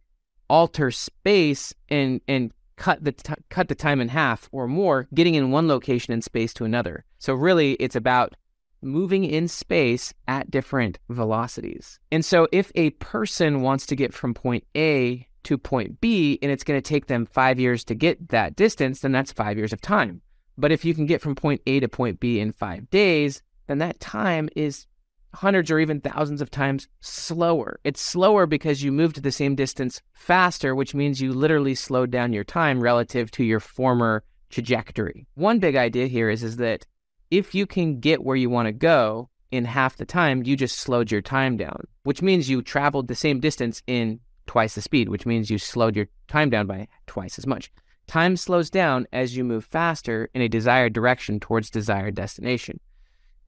alter 0.49 0.91
space 0.91 1.74
and 1.89 2.20
and 2.26 2.53
cut 2.76 3.05
the 3.05 3.12
t- 3.12 3.34
cut 3.51 3.68
the 3.68 3.74
time 3.74 4.01
in 4.01 4.09
half 4.09 4.49
or 4.53 4.66
more, 4.66 5.07
getting 5.12 5.34
in 5.34 5.51
one 5.51 5.68
location 5.68 6.12
in 6.12 6.22
space 6.22 6.55
to 6.55 6.64
another. 6.64 7.05
So 7.18 7.34
really, 7.34 7.72
it's 7.74 7.97
about 7.97 8.34
moving 8.80 9.24
in 9.24 9.49
space 9.49 10.14
at 10.26 10.51
different 10.51 10.99
velocities. 11.09 11.99
And 12.12 12.24
so, 12.24 12.49
if 12.53 12.70
a 12.74 12.91
person 12.91 13.62
wants 13.62 13.86
to 13.86 13.97
get 13.97 14.14
from 14.14 14.34
point 14.34 14.64
A 14.76 15.26
to 15.45 15.59
point 15.59 16.01
B, 16.01 16.39
and 16.43 16.51
it's 16.51 16.64
going 16.64 16.80
to 16.80 16.89
take 16.89 17.07
them 17.07 17.26
five 17.26 17.59
years 17.59 17.84
to 17.84 17.95
get 17.95 18.28
that 18.28 18.57
distance, 18.57 19.01
then 19.01 19.12
that's 19.12 19.32
five 19.32 19.57
years 19.57 19.72
of 19.72 19.80
time. 19.80 20.22
But 20.57 20.72
if 20.72 20.84
you 20.84 20.95
can 20.95 21.07
get 21.07 21.20
from 21.20 21.34
point 21.34 21.61
A 21.66 21.80
to 21.80 21.89
point 21.89 22.20
B 22.20 22.41
in 22.41 22.53
five 22.53 22.91
days, 22.91 23.43
then 23.69 23.79
that 23.79 24.01
time 24.01 24.49
is 24.57 24.87
hundreds 25.35 25.71
or 25.71 25.79
even 25.79 26.01
thousands 26.01 26.41
of 26.41 26.51
times 26.51 26.89
slower. 27.01 27.79
It's 27.85 28.01
slower 28.01 28.47
because 28.47 28.83
you 28.83 28.91
moved 28.91 29.23
the 29.23 29.31
same 29.31 29.55
distance 29.55 30.01
faster, 30.14 30.75
which 30.75 30.95
means 30.95 31.21
you 31.21 31.33
literally 31.33 31.75
slowed 31.75 32.11
down 32.11 32.33
your 32.33 32.45
time 32.45 32.81
relative 32.81 33.31
to 33.33 33.45
your 33.45 33.61
former 33.61 34.25
trajectory. 34.51 35.27
One 35.35 35.59
big 35.59 35.77
idea 35.77 36.07
here 36.07 36.31
is, 36.31 36.43
is 36.43 36.57
that 36.57 36.87
if 37.31 37.55
you 37.55 37.66
can 37.66 38.01
get 38.01 38.25
where 38.25 38.37
you 38.37 38.49
want 38.49 38.66
to 38.66 38.73
go 38.73 39.29
in 39.51 39.64
half 39.66 39.97
the 39.97 40.07
time, 40.07 40.43
you 40.45 40.57
just 40.57 40.79
slowed 40.79 41.11
your 41.11 41.21
time 41.21 41.57
down, 41.57 41.85
which 42.05 42.23
means 42.23 42.49
you 42.49 42.62
traveled 42.62 43.09
the 43.09 43.14
same 43.14 43.41
distance 43.41 43.83
in 43.87 44.21
twice 44.47 44.75
the 44.75 44.83
speed, 44.83 45.11
which 45.11 45.27
means 45.27 45.51
you 45.51 45.59
slowed 45.59 45.95
your 45.95 46.09
time 46.27 46.49
down 46.49 46.66
by 46.66 46.89
twice 47.07 47.39
as 47.39 47.47
much. 47.47 47.71
Time 48.07 48.39
slows 48.39 48.71
down 48.71 49.07
as 49.12 49.37
you 49.37 49.45
move 49.45 49.66
faster 49.66 50.31
in 50.33 50.41
a 50.41 50.49
desired 50.49 50.95
direction 50.95 51.39
towards 51.39 51.69
desired 51.69 52.14
destination. 52.14 52.81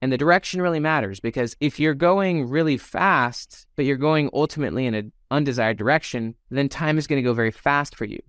And 0.01 0.11
the 0.11 0.17
direction 0.17 0.61
really 0.61 0.79
matters 0.79 1.19
because 1.19 1.55
if 1.59 1.79
you're 1.79 1.93
going 1.93 2.49
really 2.49 2.77
fast, 2.77 3.67
but 3.75 3.85
you're 3.85 3.97
going 3.97 4.29
ultimately 4.33 4.87
in 4.87 4.95
an 4.95 5.11
undesired 5.29 5.77
direction, 5.77 6.35
then 6.49 6.69
time 6.69 6.97
is 6.97 7.07
going 7.07 7.21
to 7.21 7.27
go 7.27 7.33
very 7.33 7.51
fast 7.51 7.95
for 7.95 8.05
you. 8.05 8.19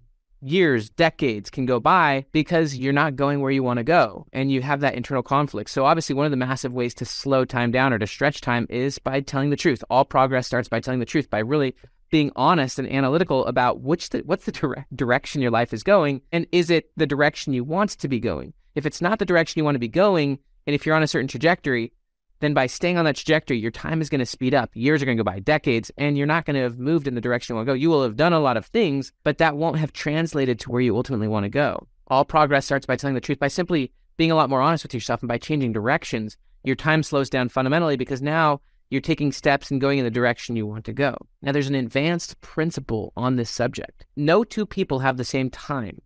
Years, 0.44 0.90
decades 0.90 1.50
can 1.50 1.66
go 1.66 1.78
by 1.78 2.26
because 2.32 2.76
you're 2.76 2.92
not 2.92 3.14
going 3.14 3.40
where 3.40 3.52
you 3.52 3.62
want 3.62 3.78
to 3.78 3.84
go 3.84 4.26
and 4.32 4.50
you 4.50 4.60
have 4.60 4.80
that 4.80 4.96
internal 4.96 5.22
conflict. 5.22 5.70
So, 5.70 5.84
obviously, 5.84 6.16
one 6.16 6.24
of 6.26 6.32
the 6.32 6.36
massive 6.36 6.72
ways 6.72 6.94
to 6.94 7.04
slow 7.04 7.44
time 7.44 7.70
down 7.70 7.92
or 7.92 7.98
to 8.00 8.08
stretch 8.08 8.40
time 8.40 8.66
is 8.68 8.98
by 8.98 9.20
telling 9.20 9.50
the 9.50 9.56
truth. 9.56 9.84
All 9.88 10.04
progress 10.04 10.48
starts 10.48 10.68
by 10.68 10.80
telling 10.80 10.98
the 10.98 11.06
truth, 11.06 11.30
by 11.30 11.38
really 11.38 11.76
being 12.10 12.30
honest 12.36 12.78
and 12.78 12.88
analytical 12.92 13.46
about 13.46 13.80
which 13.80 14.10
the, 14.10 14.18
what's 14.26 14.44
the 14.44 14.52
dire- 14.52 14.86
direction 14.94 15.40
your 15.42 15.50
life 15.50 15.72
is 15.72 15.82
going 15.82 16.20
and 16.30 16.46
is 16.52 16.70
it 16.70 16.90
the 16.96 17.06
direction 17.06 17.54
you 17.54 17.64
want 17.64 17.90
to 17.90 18.06
be 18.06 18.20
going. 18.20 18.52
If 18.74 18.84
it's 18.84 19.00
not 19.00 19.18
the 19.18 19.24
direction 19.24 19.58
you 19.58 19.64
want 19.64 19.76
to 19.76 19.80
be 19.80 19.88
going, 19.88 20.38
and 20.66 20.74
if 20.74 20.86
you're 20.86 20.94
on 20.94 21.02
a 21.02 21.08
certain 21.08 21.28
trajectory, 21.28 21.92
then 22.40 22.54
by 22.54 22.66
staying 22.66 22.98
on 22.98 23.04
that 23.04 23.16
trajectory, 23.16 23.58
your 23.58 23.70
time 23.70 24.00
is 24.00 24.10
going 24.10 24.18
to 24.18 24.26
speed 24.26 24.52
up. 24.52 24.70
Years 24.74 25.00
are 25.00 25.04
going 25.04 25.16
to 25.16 25.22
go 25.22 25.30
by, 25.30 25.38
decades, 25.38 25.92
and 25.96 26.18
you're 26.18 26.26
not 26.26 26.44
going 26.44 26.56
to 26.56 26.62
have 26.62 26.78
moved 26.78 27.06
in 27.06 27.14
the 27.14 27.20
direction 27.20 27.52
you 27.52 27.56
want 27.56 27.68
to 27.68 27.70
go. 27.70 27.76
You 27.76 27.88
will 27.88 28.02
have 28.02 28.16
done 28.16 28.32
a 28.32 28.40
lot 28.40 28.56
of 28.56 28.66
things, 28.66 29.12
but 29.22 29.38
that 29.38 29.56
won't 29.56 29.78
have 29.78 29.92
translated 29.92 30.58
to 30.60 30.70
where 30.70 30.80
you 30.80 30.96
ultimately 30.96 31.28
want 31.28 31.44
to 31.44 31.50
go. 31.50 31.86
All 32.08 32.24
progress 32.24 32.66
starts 32.66 32.84
by 32.84 32.96
telling 32.96 33.14
the 33.14 33.20
truth, 33.20 33.38
by 33.38 33.48
simply 33.48 33.92
being 34.16 34.32
a 34.32 34.34
lot 34.34 34.50
more 34.50 34.60
honest 34.60 34.84
with 34.84 34.92
yourself 34.92 35.22
and 35.22 35.28
by 35.28 35.38
changing 35.38 35.72
directions. 35.72 36.36
Your 36.64 36.76
time 36.76 37.04
slows 37.04 37.30
down 37.30 37.48
fundamentally 37.48 37.96
because 37.96 38.20
now 38.20 38.60
you're 38.90 39.00
taking 39.00 39.30
steps 39.30 39.70
and 39.70 39.80
going 39.80 39.98
in 39.98 40.04
the 40.04 40.10
direction 40.10 40.56
you 40.56 40.66
want 40.66 40.84
to 40.86 40.92
go. 40.92 41.16
Now, 41.42 41.52
there's 41.52 41.68
an 41.68 41.76
advanced 41.76 42.40
principle 42.40 43.12
on 43.16 43.36
this 43.36 43.50
subject. 43.50 44.04
No 44.16 44.42
two 44.42 44.66
people 44.66 44.98
have 44.98 45.16
the 45.16 45.24
same 45.24 45.48
time. 45.48 46.02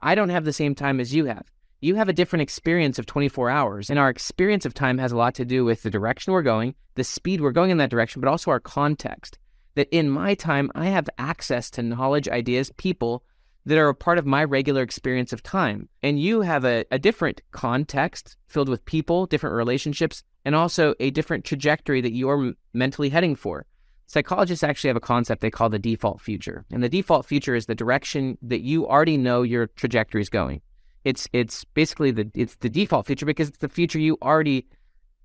I 0.00 0.14
don't 0.14 0.28
have 0.28 0.44
the 0.44 0.52
same 0.52 0.74
time 0.74 1.00
as 1.00 1.14
you 1.14 1.26
have 1.26 1.44
you 1.80 1.94
have 1.94 2.08
a 2.08 2.12
different 2.12 2.42
experience 2.42 2.98
of 2.98 3.06
24 3.06 3.50
hours. 3.50 3.90
And 3.90 3.98
our 3.98 4.08
experience 4.08 4.66
of 4.66 4.74
time 4.74 4.98
has 4.98 5.12
a 5.12 5.16
lot 5.16 5.34
to 5.36 5.44
do 5.44 5.64
with 5.64 5.82
the 5.82 5.90
direction 5.90 6.32
we're 6.32 6.42
going, 6.42 6.74
the 6.94 7.04
speed 7.04 7.40
we're 7.40 7.52
going 7.52 7.70
in 7.70 7.78
that 7.78 7.90
direction, 7.90 8.20
but 8.20 8.28
also 8.28 8.50
our 8.50 8.60
context. 8.60 9.38
That 9.76 9.88
in 9.94 10.10
my 10.10 10.34
time, 10.34 10.72
I 10.74 10.86
have 10.86 11.08
access 11.18 11.70
to 11.70 11.82
knowledge, 11.82 12.28
ideas, 12.28 12.72
people 12.78 13.22
that 13.64 13.78
are 13.78 13.88
a 13.88 13.94
part 13.94 14.18
of 14.18 14.26
my 14.26 14.42
regular 14.42 14.82
experience 14.82 15.32
of 15.32 15.42
time. 15.42 15.88
And 16.02 16.20
you 16.20 16.40
have 16.40 16.64
a, 16.64 16.84
a 16.90 16.98
different 16.98 17.42
context 17.52 18.36
filled 18.48 18.68
with 18.68 18.84
people, 18.84 19.26
different 19.26 19.54
relationships, 19.54 20.24
and 20.44 20.54
also 20.54 20.94
a 20.98 21.10
different 21.10 21.44
trajectory 21.44 22.00
that 22.00 22.12
you're 22.12 22.54
mentally 22.72 23.10
heading 23.10 23.36
for. 23.36 23.66
Psychologists 24.06 24.64
actually 24.64 24.88
have 24.88 24.96
a 24.96 25.00
concept 25.00 25.42
they 25.42 25.50
call 25.50 25.68
the 25.68 25.78
default 25.78 26.20
future. 26.22 26.64
And 26.72 26.82
the 26.82 26.88
default 26.88 27.26
future 27.26 27.54
is 27.54 27.66
the 27.66 27.74
direction 27.74 28.38
that 28.42 28.62
you 28.62 28.88
already 28.88 29.18
know 29.18 29.42
your 29.42 29.66
trajectory 29.66 30.22
is 30.22 30.30
going. 30.30 30.62
It's 31.04 31.28
it's 31.32 31.64
basically 31.64 32.10
the 32.10 32.30
it's 32.34 32.56
the 32.56 32.68
default 32.68 33.06
future 33.06 33.26
because 33.26 33.48
it's 33.48 33.58
the 33.58 33.68
feature 33.68 33.98
you 33.98 34.18
already 34.22 34.66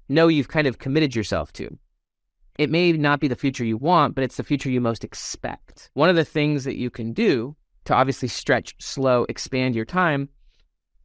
know 0.09 0.27
you've 0.27 0.47
kind 0.47 0.67
of 0.67 0.79
committed 0.79 1.15
yourself 1.15 1.51
to. 1.53 1.77
It 2.57 2.69
may 2.69 2.91
not 2.91 3.19
be 3.19 3.27
the 3.27 3.35
future 3.35 3.65
you 3.65 3.77
want, 3.77 4.13
but 4.13 4.23
it's 4.23 4.37
the 4.37 4.43
future 4.43 4.69
you 4.69 4.79
most 4.79 5.03
expect. 5.03 5.89
One 5.93 6.09
of 6.09 6.15
the 6.15 6.25
things 6.25 6.65
that 6.65 6.77
you 6.77 6.89
can 6.89 7.11
do 7.11 7.55
to 7.85 7.93
obviously 7.93 8.27
stretch, 8.27 8.75
slow, 8.79 9.25
expand 9.27 9.75
your 9.75 9.85
time 9.85 10.29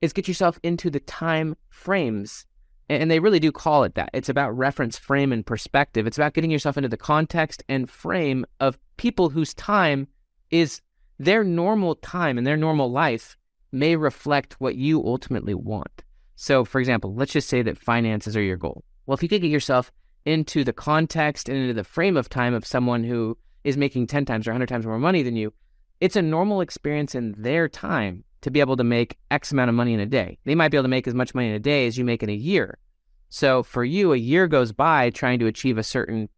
is 0.01 0.13
get 0.13 0.29
yourself 0.29 0.61
into 0.63 0.91
the 0.91 1.01
time 1.01 1.57
frames. 1.71 2.45
And 2.91 3.11
they 3.11 3.19
really 3.19 3.41
do 3.41 3.53
call 3.53 3.85
it 3.85 3.97
that. 3.97 4.11
It's 4.15 4.31
about 4.31 4.57
reference 4.57 4.97
frame 4.99 5.33
and 5.33 5.45
perspective. 5.45 6.07
It's 6.07 6.17
about 6.17 6.33
getting 6.33 6.51
yourself 6.51 6.79
into 6.79 6.89
the 6.89 6.97
context 6.97 7.63
and 7.69 7.91
frame 7.91 8.47
of 8.61 8.79
people 8.97 9.29
whose 9.29 9.53
time 9.53 10.09
is 10.51 10.81
their 11.19 11.45
normal 11.45 11.97
time 11.97 12.39
and 12.39 12.47
their 12.47 12.57
normal 12.57 12.91
life 12.91 13.37
may 13.73 13.97
reflect 13.97 14.61
what 14.61 14.77
you 14.77 15.05
ultimately 15.05 15.55
want. 15.55 16.03
So, 16.37 16.65
for 16.65 16.79
example, 16.79 17.15
let's 17.15 17.33
just 17.33 17.49
say 17.49 17.63
that 17.63 17.79
finances 17.79 18.37
are 18.37 18.43
your 18.43 18.57
goal. 18.57 18.85
Well, 19.07 19.17
if 19.17 19.23
you 19.23 19.29
could 19.29 19.43
get 19.43 19.51
yourself 19.51 19.91
into 20.25 20.65
the 20.65 20.73
context 20.73 21.49
and 21.49 21.59
into 21.59 21.75
the 21.75 21.85
frame 21.85 22.17
of 22.17 22.29
time 22.29 22.55
of 22.55 22.67
someone 22.67 23.05
who 23.05 23.37
is 23.65 23.77
making 23.77 24.07
10 24.07 24.25
times 24.25 24.47
or 24.47 24.53
100 24.53 24.69
times 24.69 24.87
more 24.87 24.99
money 24.99 25.23
than 25.23 25.37
you, 25.37 25.53
it's 26.01 26.17
a 26.17 26.23
normal 26.23 26.61
experience 26.61 27.15
in 27.15 27.35
their 27.37 27.69
time 27.69 28.25
to 28.43 28.51
be 28.51 28.61
able 28.61 28.77
to 28.77 28.85
make 28.85 29.19
X 29.31 29.51
amount 29.53 29.69
of 29.69 29.75
money 29.75 29.95
in 29.95 30.01
a 30.01 30.07
day. 30.07 30.39
They 30.45 30.55
might 30.55 30.69
be 30.69 30.77
able 30.77 30.85
to 30.85 30.89
make 30.89 31.09
as 31.09 31.15
much 31.15 31.35
money 31.35 31.49
in 31.49 31.55
a 31.55 31.61
day 31.61 31.87
as 31.87 31.99
you 31.99 32.05
make 32.05 32.23
in 32.23 32.31
a 32.31 32.35
year. 32.35 32.79
So 33.31 33.63
for 33.63 33.85
you, 33.85 34.13
a 34.13 34.17
year 34.17 34.47
goes 34.47 34.73
by 34.73 35.11
trying 35.11 35.39
to 35.41 35.47
achieve 35.47 35.77
a 35.77 35.83
certain 35.83 36.29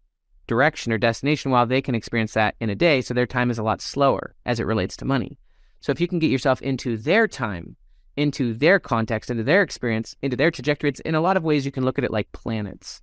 direction 0.46 0.92
or 0.92 0.98
destination 0.98 1.50
while 1.50 1.66
they 1.66 1.82
can 1.82 1.94
experience 1.94 2.32
that 2.32 2.56
in 2.60 2.70
a 2.70 2.74
day. 2.74 3.02
So 3.02 3.14
their 3.14 3.26
time 3.26 3.50
is 3.50 3.58
a 3.58 3.62
lot 3.62 3.80
slower 3.80 4.34
as 4.46 4.58
it 4.58 4.66
relates 4.66 4.96
to 4.96 5.04
money. 5.04 5.38
So 5.80 5.92
if 5.92 6.00
you 6.00 6.08
can 6.08 6.18
get 6.18 6.30
yourself 6.30 6.60
into 6.62 6.96
their 6.96 7.26
time, 7.26 7.76
into 8.16 8.54
their 8.54 8.78
context, 8.78 9.30
into 9.30 9.42
their 9.42 9.62
experience, 9.62 10.14
into 10.22 10.36
their 10.36 10.50
trajectory, 10.50 10.90
it's 10.90 11.00
in 11.00 11.14
a 11.14 11.20
lot 11.20 11.36
of 11.36 11.44
ways 11.44 11.64
you 11.64 11.72
can 11.72 11.84
look 11.84 11.98
at 11.98 12.04
it 12.04 12.10
like 12.10 12.32
planets. 12.32 13.02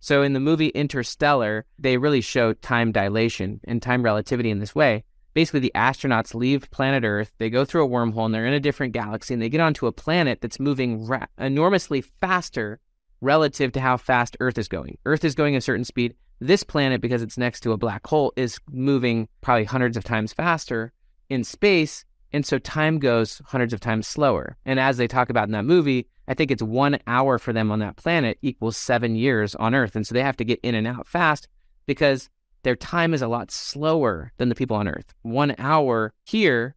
So 0.00 0.22
in 0.22 0.32
the 0.32 0.40
movie 0.40 0.68
Interstellar, 0.68 1.64
they 1.78 1.96
really 1.96 2.20
show 2.20 2.52
time 2.52 2.92
dilation 2.92 3.60
and 3.64 3.80
time 3.80 4.02
relativity 4.02 4.50
in 4.50 4.58
this 4.58 4.74
way. 4.74 5.04
Basically, 5.34 5.60
the 5.60 5.72
astronauts 5.74 6.34
leave 6.34 6.70
planet 6.70 7.04
Earth, 7.04 7.32
they 7.38 7.50
go 7.50 7.64
through 7.64 7.84
a 7.84 7.88
wormhole, 7.88 8.24
and 8.24 8.34
they're 8.34 8.46
in 8.46 8.54
a 8.54 8.60
different 8.60 8.94
galaxy, 8.94 9.34
and 9.34 9.42
they 9.42 9.50
get 9.50 9.60
onto 9.60 9.86
a 9.86 9.92
planet 9.92 10.40
that's 10.40 10.58
moving 10.58 11.06
ra- 11.06 11.26
enormously 11.38 12.00
faster 12.00 12.80
relative 13.20 13.72
to 13.72 13.80
how 13.80 13.96
fast 13.96 14.36
Earth 14.40 14.56
is 14.58 14.68
going. 14.68 14.96
Earth 15.04 15.24
is 15.24 15.34
going 15.34 15.54
a 15.54 15.60
certain 15.60 15.84
speed. 15.84 16.14
This 16.40 16.62
planet, 16.62 17.00
because 17.00 17.22
it's 17.22 17.38
next 17.38 17.60
to 17.60 17.72
a 17.72 17.76
black 17.76 18.06
hole, 18.06 18.32
is 18.36 18.58
moving 18.70 19.28
probably 19.42 19.64
hundreds 19.64 19.96
of 19.96 20.04
times 20.04 20.32
faster 20.32 20.92
in 21.28 21.44
space. 21.44 22.04
And 22.32 22.44
so 22.44 22.58
time 22.58 22.98
goes 22.98 23.40
hundreds 23.46 23.72
of 23.72 23.80
times 23.80 24.06
slower. 24.06 24.56
And 24.64 24.80
as 24.80 24.96
they 24.96 25.06
talk 25.06 25.30
about 25.30 25.48
in 25.48 25.52
that 25.52 25.64
movie, 25.64 26.08
I 26.28 26.34
think 26.34 26.50
it's 26.50 26.62
one 26.62 26.98
hour 27.06 27.38
for 27.38 27.52
them 27.52 27.70
on 27.70 27.78
that 27.78 27.96
planet 27.96 28.38
equals 28.42 28.76
seven 28.76 29.14
years 29.14 29.54
on 29.54 29.74
Earth. 29.74 29.96
And 29.96 30.06
so 30.06 30.12
they 30.12 30.22
have 30.22 30.36
to 30.38 30.44
get 30.44 30.60
in 30.62 30.74
and 30.74 30.86
out 30.86 31.06
fast 31.06 31.48
because 31.86 32.28
their 32.62 32.76
time 32.76 33.14
is 33.14 33.22
a 33.22 33.28
lot 33.28 33.50
slower 33.50 34.32
than 34.38 34.48
the 34.48 34.54
people 34.54 34.76
on 34.76 34.88
Earth. 34.88 35.14
One 35.22 35.54
hour 35.58 36.12
here 36.24 36.74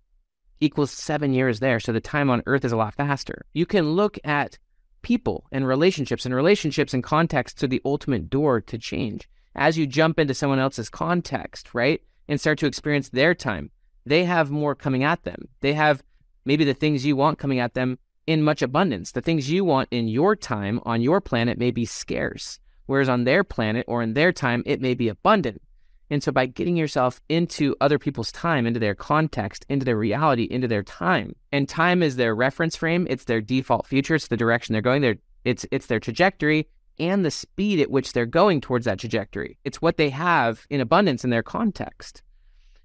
equals 0.59 0.91
seven 0.91 1.33
years 1.33 1.59
there. 1.59 1.79
So 1.79 1.91
the 1.91 1.99
time 1.99 2.29
on 2.29 2.43
Earth 2.45 2.63
is 2.63 2.71
a 2.71 2.77
lot 2.77 2.93
faster. 2.93 3.45
You 3.53 3.65
can 3.65 3.93
look 3.93 4.19
at 4.23 4.59
people 5.01 5.45
and 5.51 5.65
relationships, 5.65 6.25
and 6.25 6.35
relationships 6.35 6.93
and 6.93 7.03
context 7.03 7.57
to 7.59 7.67
the 7.67 7.81
ultimate 7.85 8.29
door 8.29 8.61
to 8.61 8.77
change. 8.77 9.27
As 9.55 9.77
you 9.77 9.87
jump 9.87 10.19
into 10.19 10.33
someone 10.33 10.59
else's 10.59 10.89
context, 10.89 11.73
right, 11.73 12.01
and 12.27 12.39
start 12.39 12.59
to 12.59 12.67
experience 12.67 13.09
their 13.09 13.33
time, 13.33 13.71
they 14.05 14.25
have 14.25 14.51
more 14.51 14.75
coming 14.75 15.03
at 15.03 15.23
them. 15.23 15.47
They 15.61 15.73
have 15.73 16.03
maybe 16.45 16.65
the 16.65 16.73
things 16.73 17.05
you 17.05 17.15
want 17.15 17.39
coming 17.39 17.59
at 17.59 17.73
them 17.73 17.99
in 18.27 18.43
much 18.43 18.61
abundance. 18.61 19.11
The 19.11 19.21
things 19.21 19.49
you 19.49 19.65
want 19.65 19.89
in 19.91 20.07
your 20.07 20.35
time 20.35 20.79
on 20.85 21.01
your 21.01 21.21
planet 21.21 21.57
may 21.57 21.71
be 21.71 21.85
scarce, 21.85 22.59
whereas 22.85 23.09
on 23.09 23.23
their 23.23 23.43
planet 23.43 23.85
or 23.87 24.01
in 24.01 24.13
their 24.13 24.31
time, 24.31 24.63
it 24.65 24.81
may 24.81 24.93
be 24.93 25.09
abundant. 25.09 25.61
And 26.11 26.23
so 26.23 26.31
by 26.31 26.47
getting 26.47 26.75
yourself 26.75 27.21
into 27.29 27.75
other 27.81 27.99
people's 27.99 28.31
time, 28.31 28.65
into 28.65 28.79
their 28.79 28.95
context, 28.95 29.65
into 29.69 29.85
their 29.85 29.97
reality, 29.97 30.47
into 30.49 30.67
their 30.67 30.83
time, 30.83 31.35
and 31.51 31.69
time 31.69 32.01
is 32.01 32.15
their 32.15 32.33
reference 32.33 32.75
frame, 32.75 33.05
it's 33.09 33.25
their 33.25 33.41
default 33.41 33.85
future, 33.85 34.15
it's 34.15 34.27
the 34.27 34.37
direction 34.37 34.73
they're 34.73 34.81
going, 34.81 35.01
they 35.01 35.15
it's 35.45 35.65
it's 35.71 35.85
their 35.85 35.99
trajectory 35.99 36.67
and 36.99 37.23
the 37.23 37.31
speed 37.31 37.79
at 37.79 37.91
which 37.91 38.11
they're 38.13 38.25
going 38.25 38.59
towards 38.59 38.85
that 38.85 38.99
trajectory. 38.99 39.57
It's 39.63 39.81
what 39.81 39.97
they 39.97 40.09
have 40.09 40.65
in 40.69 40.81
abundance 40.81 41.23
in 41.23 41.29
their 41.29 41.43
context. 41.43 42.21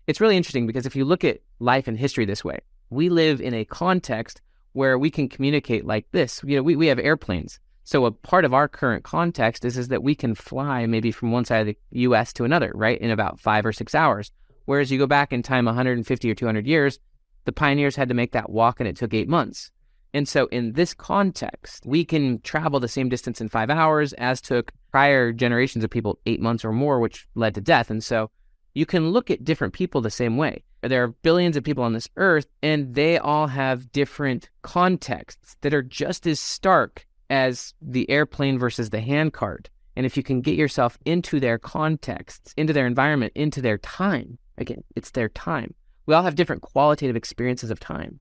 It's 0.07 0.21
really 0.21 0.37
interesting 0.37 0.67
because 0.67 0.87
if 0.87 0.95
you 0.95 1.05
look 1.05 1.25
at 1.25 1.41
life 1.61 1.89
and 1.89 1.99
history 1.99 2.27
this 2.27 2.45
way, 2.45 2.59
we 2.91 3.09
live 3.09 3.41
in 3.41 3.55
a 3.55 3.65
context 3.65 4.43
where 4.73 4.99
we 4.99 5.11
can 5.11 5.29
communicate 5.29 5.87
like 5.87 6.07
this. 6.13 6.43
You 6.45 6.57
know, 6.57 6.63
we, 6.63 6.77
we 6.77 6.89
have 6.89 6.99
airplanes. 6.99 7.59
So 7.85 8.05
a 8.05 8.13
part 8.13 8.45
of 8.45 8.53
our 8.53 8.69
current 8.69 9.05
context 9.05 9.65
is, 9.65 9.79
is 9.79 9.89
that 9.89 10.03
we 10.03 10.15
can 10.15 10.35
fly 10.35 10.87
maybe 10.87 11.11
from 11.11 11.33
one 11.33 11.45
side 11.45 11.61
of 11.61 11.67
the 11.67 11.77
US 11.91 12.33
to 12.35 12.45
another, 12.45 12.73
right, 12.75 12.99
in 12.99 13.11
about 13.11 13.41
five 13.41 13.65
or 13.65 13.73
six 13.73 13.95
hours. 13.95 14.31
Whereas 14.67 14.91
you 14.91 14.99
go 14.99 15.07
back 15.07 15.33
in 15.33 15.43
time 15.43 15.67
150 15.67 16.31
or 16.31 16.35
200 16.35 16.67
years, 16.67 16.99
the 17.45 17.53
pioneers 17.53 17.97
had 17.97 18.09
to 18.09 18.15
make 18.15 18.33
that 18.33 18.51
walk 18.51 18.81
and 18.81 18.89
it 18.89 18.97
took 18.97 19.15
eight 19.15 19.29
months. 19.29 19.71
And 20.13 20.29
so 20.29 20.47
in 20.47 20.73
this 20.73 20.95
context, 20.95 21.85
we 21.87 22.05
can 22.05 22.41
travel 22.41 22.79
the 22.79 22.89
same 22.89 23.09
distance 23.09 23.41
in 23.41 23.49
five 23.49 23.69
hours 23.69 24.13
as 24.15 24.41
took 24.41 24.73
prior 24.91 25.33
generations 25.33 25.85
of 25.85 25.91
people 25.91 26.19
eight 26.25 26.41
months 26.41 26.65
or 26.65 26.73
more, 26.73 27.01
which 27.01 27.27
led 27.35 27.55
to 27.55 27.61
death. 27.61 27.91
And 27.91 28.03
so 28.03 28.31
you 28.75 28.85
can 28.85 29.11
look 29.11 29.31
at 29.31 29.45
different 29.45 29.73
people 29.73 30.01
the 30.01 30.11
same 30.11 30.37
way. 30.37 30.63
There 30.83 31.03
are 31.03 31.09
billions 31.09 31.57
of 31.57 31.65
people 31.65 31.85
on 31.85 31.95
this 31.95 32.09
earth, 32.17 32.47
and 32.63 32.95
they 32.95 33.17
all 33.17 33.47
have 33.47 33.91
different 33.93 34.51
contexts 34.63 35.57
that 35.63 35.73
are 35.73 35.83
just 35.83 36.27
as 36.27 36.41
stark 36.41 37.07
as 37.31 37.73
the 37.81 38.09
airplane 38.11 38.59
versus 38.59 38.91
the 38.91 39.01
handcart. 39.01 39.71
And 39.97 40.05
if 40.05 40.17
you 40.17 40.23
can 40.23 40.41
get 40.41 40.57
yourself 40.57 40.99
into 41.05 41.41
their 41.41 41.59
contexts, 41.59 42.53
into 42.57 42.73
their 42.73 42.87
environment, 42.87 43.33
into 43.35 43.63
their 43.63 43.79
time, 43.79 44.39
again, 44.59 44.83
it's 44.97 45.13
their 45.13 45.29
time. 45.29 45.73
We 46.07 46.15
all 46.15 46.23
have 46.23 46.35
different 46.35 46.63
qualitative 46.63 47.17
experiences 47.17 47.71
of 47.71 47.81
time. 47.81 48.21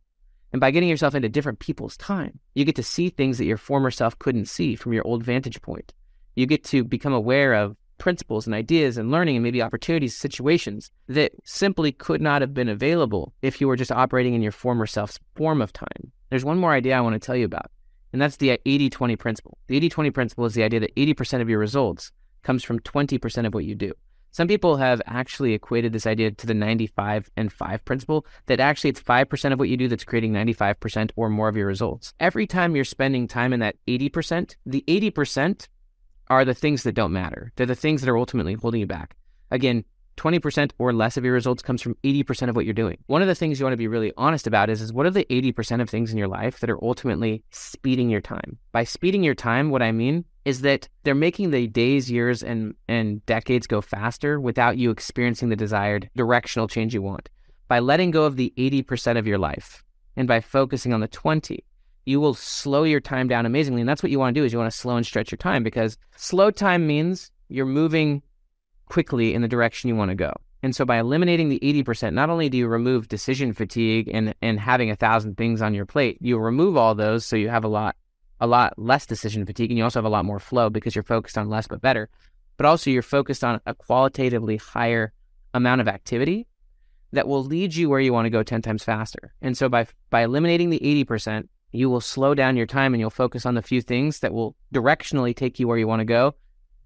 And 0.54 0.60
by 0.60 0.72
getting 0.72 0.88
yourself 0.88 1.16
into 1.16 1.30
different 1.30 1.60
people's 1.60 1.97
time, 1.97 2.39
you 2.54 2.64
get 2.64 2.76
to 2.76 2.84
see 2.84 3.10
things 3.10 3.39
that 3.39 3.45
your 3.45 3.58
former 3.58 3.89
self 3.89 4.18
couldn't 4.20 4.45
see 4.45 4.76
from 4.76 4.93
your 4.93 5.06
old 5.06 5.24
vantage 5.24 5.62
point. 5.62 5.93
You 6.36 6.45
get 6.45 6.64
to 6.66 6.84
become 6.84 7.14
aware 7.14 7.56
of 7.56 7.76
principles 7.97 8.45
and 8.45 8.55
ideas 8.55 8.97
and 8.97 9.11
learning 9.11 9.35
and 9.35 9.43
maybe 9.43 9.61
opportunities, 9.61 10.15
situations 10.15 10.91
that 11.07 11.31
simply 11.43 11.91
could 11.91 12.21
not 12.21 12.41
have 12.41 12.53
been 12.53 12.69
available 12.69 13.33
if 13.41 13.59
you 13.59 13.67
were 13.67 13.75
just 13.75 13.91
operating 13.91 14.33
in 14.33 14.41
your 14.41 14.51
former 14.51 14.85
self's 14.85 15.19
form 15.35 15.61
of 15.61 15.73
time. 15.73 16.11
There's 16.29 16.45
one 16.45 16.57
more 16.57 16.73
idea 16.73 16.97
I 16.97 17.01
want 17.01 17.13
to 17.13 17.25
tell 17.25 17.35
you 17.35 17.45
about. 17.45 17.71
And 18.11 18.21
that's 18.21 18.37
the 18.37 18.59
80 18.65 18.89
20 18.89 19.15
principle. 19.15 19.57
The 19.67 19.77
80 19.77 19.89
20 19.89 20.11
principle 20.11 20.45
is 20.45 20.53
the 20.53 20.63
idea 20.63 20.79
that 20.79 20.95
80% 20.95 21.41
of 21.41 21.49
your 21.49 21.59
results 21.59 22.11
comes 22.43 22.63
from 22.63 22.79
20% 22.79 23.47
of 23.47 23.53
what 23.53 23.65
you 23.65 23.75
do. 23.75 23.93
Some 24.33 24.47
people 24.47 24.77
have 24.77 24.99
actually 25.05 25.53
equated 25.53 25.93
this 25.93 26.07
idea 26.07 26.31
to 26.31 26.47
the 26.47 26.55
95 26.55 27.29
and 27.37 27.53
5 27.53 27.85
principle 27.85 28.25
that 28.47 28.59
actually 28.59 28.89
it's 28.89 29.01
5% 29.01 29.53
of 29.53 29.59
what 29.59 29.69
you 29.69 29.77
do 29.77 29.87
that's 29.87 30.03
creating 30.03 30.33
95% 30.33 31.11
or 31.15 31.29
more 31.29 31.49
of 31.49 31.55
your 31.55 31.67
results. 31.67 32.15
Every 32.19 32.47
time 32.47 32.75
you're 32.75 32.83
spending 32.83 33.27
time 33.27 33.53
in 33.53 33.59
that 33.59 33.75
80%, 33.87 34.55
the 34.65 34.83
80% 34.87 35.67
are 36.34 36.45
the 36.45 36.53
things 36.53 36.84
that 36.84 36.95
don't 36.95 37.13
matter. 37.13 37.51
They're 37.55 37.65
the 37.65 37.75
things 37.75 38.01
that 38.01 38.09
are 38.09 38.17
ultimately 38.17 38.55
holding 38.55 38.81
you 38.81 38.88
back. 38.88 39.15
Again, 39.51 39.86
20% 40.17 40.71
or 40.77 40.93
less 40.93 41.17
of 41.17 41.23
your 41.23 41.34
results 41.34 41.63
comes 41.63 41.81
from 41.81 41.95
80% 42.03 42.49
of 42.49 42.55
what 42.55 42.65
you're 42.65 42.73
doing. 42.73 42.97
One 43.07 43.21
of 43.21 43.27
the 43.27 43.36
things 43.36 43.59
you 43.59 43.65
want 43.65 43.73
to 43.73 43.77
be 43.77 43.88
really 43.88 44.13
honest 44.17 44.47
about 44.47 44.69
is, 44.69 44.81
is 44.81 44.93
what 44.93 45.05
are 45.05 45.11
the 45.11 45.25
80% 45.25 45.81
of 45.81 45.89
things 45.89 46.11
in 46.11 46.17
your 46.17 46.27
life 46.27 46.59
that 46.59 46.69
are 46.69 46.84
ultimately 46.84 47.43
speeding 47.51 48.09
your 48.09 48.21
time? 48.21 48.57
By 48.71 48.84
speeding 48.84 49.23
your 49.23 49.36
time, 49.36 49.69
what 49.69 49.81
I 49.81 49.91
mean 49.91 50.25
is 50.45 50.61
that 50.61 50.89
they're 51.03 51.15
making 51.15 51.51
the 51.51 51.67
days, 51.67 52.11
years, 52.11 52.43
and, 52.43 52.75
and 52.88 53.25
decades 53.25 53.65
go 53.65 53.81
faster 53.81 54.39
without 54.39 54.77
you 54.77 54.91
experiencing 54.91 55.49
the 55.49 55.55
desired 55.55 56.09
directional 56.15 56.67
change 56.67 56.93
you 56.93 57.01
want. 57.01 57.29
By 57.67 57.79
letting 57.79 58.11
go 58.11 58.23
of 58.23 58.36
the 58.36 58.53
80% 58.57 59.17
of 59.17 59.25
your 59.25 59.38
life 59.38 59.84
and 60.15 60.27
by 60.27 60.41
focusing 60.41 60.93
on 60.93 60.99
the 60.99 61.07
20, 61.07 61.63
you 62.06 62.20
will 62.20 62.34
slow 62.34 62.84
your 62.84 62.99
time 62.99 63.28
down 63.28 63.45
amazingly. 63.45 63.82
And 63.82 63.89
that's 63.89 64.04
what 64.04 64.12
you 64.12 64.20
want 64.20 64.36
to 64.36 64.39
do 64.39 64.45
is 64.45 64.51
you 64.51 64.60
want 64.60 64.72
to 64.72 64.78
slow 64.78 64.97
and 64.97 65.06
stretch 65.06 65.32
your 65.32 65.38
time 65.38 65.64
because 65.64 65.97
slow 66.16 66.51
time 66.51 66.86
means 66.86 67.32
you're 67.47 67.66
moving 67.66 68.22
quickly 68.86 69.34
in 69.34 69.41
the 69.41 69.47
direction 69.47 69.88
you 69.88 69.95
want 69.95 70.10
to 70.10 70.16
go. 70.16 70.34
And 70.62 70.76
so 70.76 70.86
by 70.86 70.97
eliminating 70.97 71.49
the 71.49 71.60
80%, 71.60 72.14
not 72.14 72.30
only 72.30 72.49
do 72.49 72.58
you 72.58 72.68
remove 72.68 73.10
decision 73.10 73.54
fatigue 73.54 74.10
and, 74.14 74.34
and 74.41 74.60
having 74.60 74.89
a 74.89 74.95
thousand 74.95 75.38
things 75.38 75.62
on 75.62 75.74
your 75.74 75.86
plate, 75.86 76.18
you 76.22 76.38
remove 76.38 76.78
all 76.78 76.95
those 76.95 77.26
so 77.26 77.36
you 77.36 77.49
have 77.49 77.64
a 77.64 77.70
lot 77.70 77.95
a 78.39 78.47
lot 78.47 78.78
less 78.78 79.06
decision 79.06 79.45
fatigue 79.45 79.72
and 79.72 79.78
you 79.78 79.84
also 79.86 79.99
have 79.99 80.06
a 80.06 80.10
lot 80.10 80.26
more 80.26 80.39
flow 80.39 80.70
because 80.70 80.95
you're 80.95 81.04
focused 81.04 81.38
on 81.38 81.49
less 81.49 81.68
but 81.68 81.82
better. 81.82 82.10
But 82.58 82.66
also 82.66 82.89
you're 82.89 83.01
focused 83.01 83.43
on 83.43 83.62
a 83.66 83.74
qualitatively 83.74 84.58
higher 84.58 85.14
amount 85.54 85.82
of 85.82 85.88
activity 85.88 86.47
that 87.14 87.28
will 87.28 87.43
lead 87.43 87.76
you 87.76 87.89
where 87.89 87.99
you 87.99 88.12
want 88.12 88.26
to 88.26 88.30
go 88.30 88.43
10 88.43 88.62
times 88.62 88.84
faster. 88.84 89.34
And 89.41 89.58
so 89.58 89.70
by 89.70 89.88
by 90.10 90.24
eliminating 90.24 90.70
the 90.72 90.80
80%, 90.80 91.47
you 91.74 91.89
will 91.89 92.01
slow 92.01 92.34
down 92.34 92.55
your 92.55 92.65
time 92.65 92.93
and 92.93 93.01
you'll 93.01 93.09
focus 93.09 93.45
on 93.45 93.55
the 93.55 93.61
few 93.61 93.82
things 93.82 94.19
that 94.19 94.34
will 94.34 94.55
directionally 94.74 95.36
take 95.36 95.59
you 95.59 95.67
where 95.67 95.78
you 95.78 95.88
want 95.88 95.99
to 95.99 96.05
go 96.05 96.36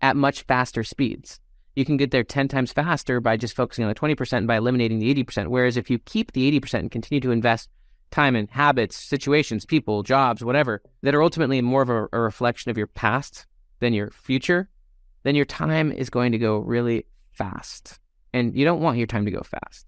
at 0.02 0.16
much 0.16 0.44
faster 0.44 0.84
speeds 0.84 1.40
you 1.78 1.86
can 1.86 1.96
get 1.96 2.10
there 2.10 2.24
10 2.24 2.48
times 2.48 2.74
faster 2.74 3.22
by 3.22 3.38
just 3.38 3.56
focusing 3.56 3.86
on 3.86 3.90
the 3.90 3.94
20% 3.94 4.34
and 4.36 4.48
by 4.48 4.58
eliminating 4.58 4.98
the 4.98 5.14
80%. 5.14 5.50
Whereas 5.50 5.78
if 5.78 5.92
you 5.92 6.00
keep 6.00 6.32
the 6.32 6.60
80% 6.60 6.80
and 6.80 6.92
continue 6.92 7.22
to 7.22 7.30
invest 7.30 7.70
time 8.10 8.36
in 8.36 8.48
habits, 8.48 8.98
situations, 8.98 9.64
people, 9.64 10.02
jobs, 10.02 10.44
whatever, 10.44 10.82
that 11.04 11.14
are 11.14 11.22
ultimately 11.22 11.62
more 11.62 11.84
of 11.84 11.92
a, 11.92 12.08
a 12.14 12.20
reflection 12.20 12.72
of 12.72 12.80
your 12.80 12.88
past 12.88 13.46
than 13.80 13.94
your 13.94 14.10
future, 14.10 14.70
then 15.22 15.36
your 15.36 15.46
time 15.46 15.92
is 15.92 16.10
going 16.10 16.32
to 16.32 16.40
go 16.40 16.58
really 16.58 17.06
fast. 17.30 18.00
And 18.34 18.58
you 18.58 18.66
don't 18.66 18.82
want 18.82 18.98
your 18.98 19.06
time 19.06 19.26
to 19.26 19.32
go 19.32 19.42
fast. 19.42 19.86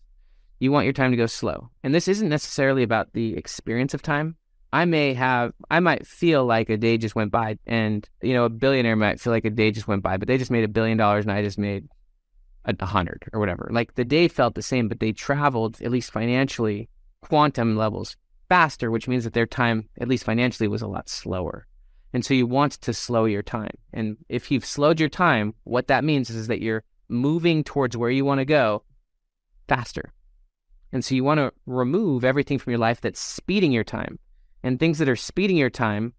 You 0.60 0.72
want 0.72 0.86
your 0.86 0.94
time 0.94 1.10
to 1.10 1.18
go 1.18 1.26
slow. 1.26 1.72
And 1.84 1.92
this 1.92 2.08
isn't 2.08 2.30
necessarily 2.30 2.84
about 2.84 3.14
the 3.14 3.36
experience 3.36 3.96
of 3.96 4.04
time. 4.04 4.36
I 4.72 4.86
may 4.86 5.14
have, 5.16 5.54
I 5.70 5.80
might 5.80 6.06
feel 6.06 6.46
like 6.46 6.70
a 6.70 6.78
day 6.78 6.98
just 6.98 7.16
went 7.16 7.32
by, 7.32 7.58
and 7.66 8.08
you 8.22 8.34
know, 8.34 8.46
a 8.46 8.50
billionaire 8.50 8.96
might 8.96 9.20
feel 9.20 9.34
like 9.34 9.46
a 9.46 9.50
day 9.50 9.72
just 9.72 9.88
went 9.88 10.04
by, 10.04 10.18
but 10.18 10.28
they 10.28 10.38
just 10.38 10.52
made 10.52 10.64
a 10.64 10.70
billion 10.70 10.98
dollars 10.98 11.26
and 11.26 11.32
I 11.32 11.42
just 11.42 11.58
made 11.58 11.88
a 12.66 12.86
hundred 12.86 13.24
or 13.34 13.40
whatever. 13.40 13.70
Like 13.72 13.96
the 13.96 14.06
day 14.06 14.28
felt 14.28 14.56
the 14.56 14.62
same, 14.62 14.88
but 14.88 15.00
they 15.00 15.12
traveled 15.12 15.82
at 15.82 15.92
least 15.92 16.12
financially, 16.12 16.90
quantum 17.22 17.78
levels 17.78 18.16
faster, 18.48 18.92
which 18.92 19.08
means 19.08 19.24
that 19.24 19.34
their 19.34 19.48
time, 19.48 19.90
at 20.00 20.08
least 20.08 20.24
financially, 20.24 20.68
was 20.68 20.82
a 20.82 20.88
lot 20.88 21.10
slower. 21.10 21.66
And 22.14 22.24
so 22.24 22.34
you 22.34 22.48
want 22.48 22.74
to 22.74 22.94
slow 22.94 23.26
your 23.26 23.44
time. 23.44 23.76
And 23.94 24.18
if 24.30 24.52
you've 24.52 24.66
slowed 24.66 25.00
your 25.00 25.10
time, 25.10 25.54
what 25.64 25.88
that 25.88 26.04
means 26.04 26.30
is 26.30 26.48
that 26.48 26.62
you're 26.62 26.84
moving 27.08 27.64
towards 27.64 27.98
where 27.98 28.10
you 28.10 28.26
want 28.26 28.40
to 28.40 28.46
go 28.46 28.84
faster. 29.68 30.14
And 30.92 31.06
so 31.06 31.14
you 31.14 31.24
want 31.24 31.40
to 31.40 31.52
remove 31.66 32.24
everything 32.24 32.58
from 32.58 32.72
your 32.72 32.80
life 32.80 33.02
that's 33.02 33.20
speeding 33.20 33.72
your 33.72 33.84
time 33.84 34.18
and 34.64 34.80
things 34.80 34.98
that 34.98 35.10
are 35.10 35.16
speeding 35.16 35.58
your 35.58 35.70
time 35.70 36.14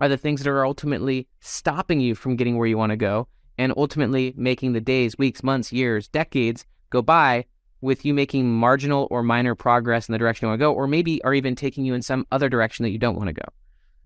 are 0.00 0.08
the 0.08 0.16
things 0.16 0.42
that 0.42 0.50
are 0.50 0.66
ultimately 0.66 1.26
stopping 1.40 2.00
you 2.00 2.14
from 2.14 2.36
getting 2.36 2.58
where 2.58 2.66
you 2.66 2.78
want 2.78 2.90
to 2.90 2.96
go 2.96 3.28
and 3.58 3.72
ultimately 3.76 4.34
making 4.36 4.72
the 4.72 4.80
days, 4.80 5.16
weeks, 5.18 5.42
months, 5.42 5.72
years, 5.72 6.08
decades 6.08 6.64
go 6.90 7.02
by 7.02 7.44
with 7.80 8.04
you 8.04 8.14
making 8.14 8.50
marginal 8.50 9.06
or 9.10 9.22
minor 9.22 9.54
progress 9.54 10.08
in 10.08 10.12
the 10.12 10.18
direction 10.18 10.46
you 10.46 10.50
want 10.50 10.58
to 10.58 10.64
go, 10.64 10.72
or 10.72 10.86
maybe 10.86 11.22
are 11.24 11.34
even 11.34 11.54
taking 11.54 11.84
you 11.84 11.94
in 11.94 12.02
some 12.02 12.26
other 12.32 12.48
direction 12.48 12.82
that 12.82 12.90
you 12.90 12.98
don't 12.98 13.16
want 13.16 13.28
to 13.28 13.32
go. 13.32 13.46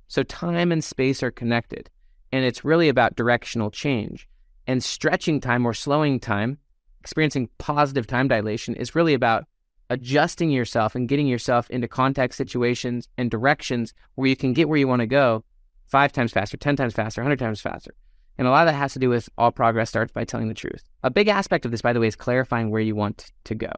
So 0.08 0.22
time 0.24 0.72
and 0.72 0.82
space 0.82 1.22
are 1.22 1.30
connected, 1.30 1.88
and 2.32 2.44
it's 2.44 2.64
really 2.64 2.88
about 2.88 3.16
directional 3.16 3.70
change. 3.70 4.28
And 4.66 4.82
stretching 4.82 5.40
time 5.40 5.66
or 5.66 5.72
slowing 5.72 6.20
time, 6.20 6.58
experiencing 7.00 7.48
positive 7.58 8.06
time 8.06 8.28
dilation, 8.28 8.74
is 8.74 8.94
really 8.94 9.14
about 9.14 9.44
adjusting 9.91 10.51
yourself 10.51 10.95
and 10.95 11.09
getting 11.09 11.26
yourself 11.26 11.68
into 11.68 11.88
context 11.88 12.38
situations 12.38 13.09
and 13.18 13.30
directions 13.30 13.93
where 14.14 14.28
you 14.28 14.36
can 14.36 14.53
get 14.53 14.68
where 14.68 14.78
you 14.78 14.88
want 14.88 15.01
to 15.01 15.07
go 15.07 15.45
five 15.86 16.12
times 16.12 16.32
faster, 16.32 16.57
10 16.57 16.76
times 16.76 16.95
faster, 16.95 17.20
100 17.20 17.38
times 17.38 17.61
faster. 17.61 17.93
And 18.38 18.47
a 18.47 18.51
lot 18.51 18.66
of 18.66 18.72
that 18.72 18.78
has 18.78 18.95
to 18.95 18.99
do 18.99 19.11
with 19.11 19.28
all 19.36 19.51
progress 19.51 19.91
starts 19.91 20.12
by 20.12 20.24
telling 20.24 20.49
the 20.49 20.55
truth. 20.55 20.84
A 21.03 21.11
big 21.11 21.28
aspect 21.28 21.64
of 21.64 21.72
this, 21.72 21.82
by 21.82 21.93
the 21.93 22.01
way, 22.01 22.07
is 22.07 22.16
clarifying 22.16 22.70
where 22.70 22.80
you 22.80 22.95
want 22.95 23.32
to 23.45 23.55
go. 23.55 23.72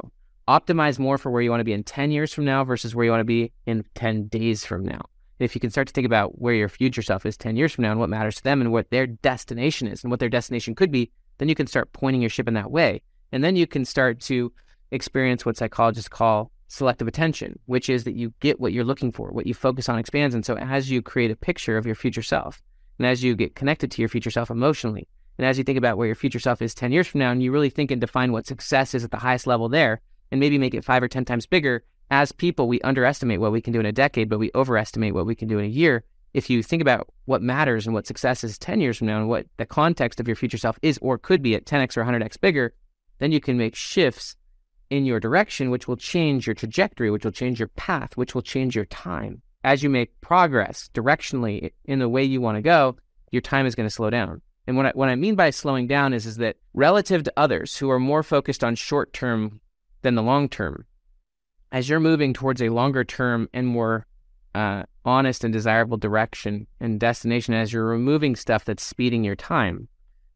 Optimize 0.46 0.98
more 0.98 1.18
for 1.18 1.30
where 1.30 1.42
you 1.42 1.50
want 1.50 1.60
to 1.60 1.64
be 1.64 1.72
in 1.72 1.82
10 1.82 2.10
years 2.10 2.32
from 2.32 2.44
now 2.44 2.62
versus 2.62 2.94
where 2.94 3.04
you 3.04 3.10
want 3.10 3.20
to 3.20 3.24
be 3.24 3.50
in 3.66 3.84
10 3.94 4.28
days 4.28 4.64
from 4.64 4.84
now. 4.84 5.00
If 5.38 5.54
you 5.54 5.60
can 5.60 5.70
start 5.70 5.88
to 5.88 5.92
think 5.92 6.04
about 6.06 6.40
where 6.40 6.54
your 6.54 6.68
future 6.68 7.02
self 7.02 7.24
is 7.24 7.36
10 7.36 7.56
years 7.56 7.72
from 7.72 7.82
now 7.82 7.90
and 7.90 7.98
what 7.98 8.10
matters 8.10 8.36
to 8.36 8.44
them 8.44 8.60
and 8.60 8.70
what 8.70 8.90
their 8.90 9.06
destination 9.06 9.88
is 9.88 10.04
and 10.04 10.10
what 10.10 10.20
their 10.20 10.28
destination 10.28 10.74
could 10.74 10.92
be, 10.92 11.10
then 11.38 11.48
you 11.48 11.54
can 11.54 11.66
start 11.66 11.92
pointing 11.92 12.20
your 12.20 12.30
ship 12.30 12.46
in 12.46 12.54
that 12.54 12.70
way. 12.70 13.02
And 13.32 13.42
then 13.42 13.56
you 13.56 13.66
can 13.66 13.84
start 13.84 14.20
to 14.20 14.52
experience 14.92 15.44
what 15.44 15.56
psychologists 15.56 16.08
call 16.08 16.52
selective 16.68 17.08
attention, 17.08 17.58
which 17.66 17.90
is 17.90 18.04
that 18.04 18.14
you 18.14 18.32
get 18.40 18.60
what 18.60 18.72
you're 18.72 18.84
looking 18.84 19.12
for, 19.12 19.30
what 19.30 19.46
you 19.46 19.54
focus 19.54 19.88
on 19.88 19.98
expands. 19.98 20.34
And 20.34 20.44
so 20.44 20.56
as 20.56 20.90
you 20.90 21.02
create 21.02 21.30
a 21.30 21.36
picture 21.36 21.76
of 21.76 21.84
your 21.84 21.94
future 21.94 22.22
self, 22.22 22.62
and 22.98 23.06
as 23.06 23.22
you 23.22 23.34
get 23.34 23.54
connected 23.54 23.90
to 23.90 24.02
your 24.02 24.08
future 24.08 24.30
self 24.30 24.50
emotionally, 24.50 25.08
and 25.38 25.46
as 25.46 25.58
you 25.58 25.64
think 25.64 25.78
about 25.78 25.96
where 25.96 26.06
your 26.06 26.14
future 26.14 26.38
self 26.38 26.62
is 26.62 26.74
10 26.74 26.92
years 26.92 27.06
from 27.08 27.20
now, 27.20 27.30
and 27.30 27.42
you 27.42 27.52
really 27.52 27.70
think 27.70 27.90
and 27.90 28.00
define 28.00 28.32
what 28.32 28.46
success 28.46 28.94
is 28.94 29.04
at 29.04 29.10
the 29.10 29.16
highest 29.18 29.46
level 29.46 29.68
there, 29.68 30.00
and 30.30 30.40
maybe 30.40 30.58
make 30.58 30.74
it 30.74 30.84
five 30.84 31.02
or 31.02 31.08
10 31.08 31.24
times 31.24 31.46
bigger, 31.46 31.84
as 32.10 32.30
people, 32.32 32.68
we 32.68 32.80
underestimate 32.82 33.40
what 33.40 33.52
we 33.52 33.62
can 33.62 33.72
do 33.72 33.80
in 33.80 33.86
a 33.86 33.92
decade, 33.92 34.28
but 34.28 34.38
we 34.38 34.50
overestimate 34.54 35.14
what 35.14 35.26
we 35.26 35.34
can 35.34 35.48
do 35.48 35.58
in 35.58 35.64
a 35.64 35.68
year. 35.68 36.04
If 36.34 36.48
you 36.48 36.62
think 36.62 36.82
about 36.82 37.08
what 37.24 37.42
matters 37.42 37.86
and 37.86 37.94
what 37.94 38.06
success 38.06 38.44
is 38.44 38.58
10 38.58 38.80
years 38.80 38.98
from 38.98 39.06
now 39.06 39.18
and 39.18 39.28
what 39.28 39.46
the 39.56 39.66
context 39.66 40.20
of 40.20 40.26
your 40.26 40.36
future 40.36 40.58
self 40.58 40.78
is 40.82 40.98
or 41.02 41.18
could 41.18 41.42
be 41.42 41.54
at 41.54 41.64
10x 41.64 41.96
or 41.96 42.04
100x 42.04 42.40
bigger, 42.40 42.74
then 43.18 43.32
you 43.32 43.40
can 43.40 43.56
make 43.56 43.74
shifts 43.74 44.36
in 44.92 45.06
your 45.06 45.18
direction, 45.18 45.70
which 45.70 45.88
will 45.88 45.96
change 45.96 46.46
your 46.46 46.54
trajectory, 46.54 47.10
which 47.10 47.24
will 47.24 47.32
change 47.32 47.58
your 47.58 47.68
path, 47.68 48.16
which 48.16 48.34
will 48.34 48.42
change 48.42 48.76
your 48.76 48.84
time 48.84 49.40
as 49.64 49.82
you 49.82 49.88
make 49.88 50.20
progress 50.20 50.90
directionally 50.92 51.72
in 51.84 51.98
the 51.98 52.08
way 52.08 52.22
you 52.24 52.40
want 52.40 52.56
to 52.56 52.62
go, 52.62 52.96
your 53.30 53.42
time 53.42 53.66
is 53.66 53.74
going 53.74 53.88
to 53.88 53.94
slow 53.94 54.10
down. 54.10 54.40
And 54.66 54.76
what 54.76 54.86
I, 54.86 54.90
what 54.90 55.08
I 55.08 55.16
mean 55.16 55.34
by 55.34 55.50
slowing 55.50 55.86
down 55.86 56.12
is, 56.12 56.26
is 56.26 56.36
that 56.36 56.56
relative 56.74 57.24
to 57.24 57.32
others 57.36 57.76
who 57.76 57.90
are 57.90 57.98
more 57.98 58.22
focused 58.22 58.62
on 58.62 58.74
short 58.74 59.12
term 59.12 59.60
than 60.02 60.14
the 60.14 60.22
long 60.22 60.48
term, 60.48 60.84
as 61.70 61.88
you're 61.88 62.00
moving 62.00 62.32
towards 62.32 62.60
a 62.60 62.68
longer 62.68 63.04
term 63.04 63.48
and 63.52 63.66
more 63.66 64.06
uh, 64.54 64.82
honest 65.04 65.44
and 65.44 65.52
desirable 65.52 65.96
direction 65.96 66.66
and 66.80 67.00
destination, 67.00 67.54
as 67.54 67.72
you're 67.72 67.86
removing 67.86 68.36
stuff 68.36 68.64
that's 68.64 68.84
speeding 68.84 69.24
your 69.24 69.36
time, 69.36 69.88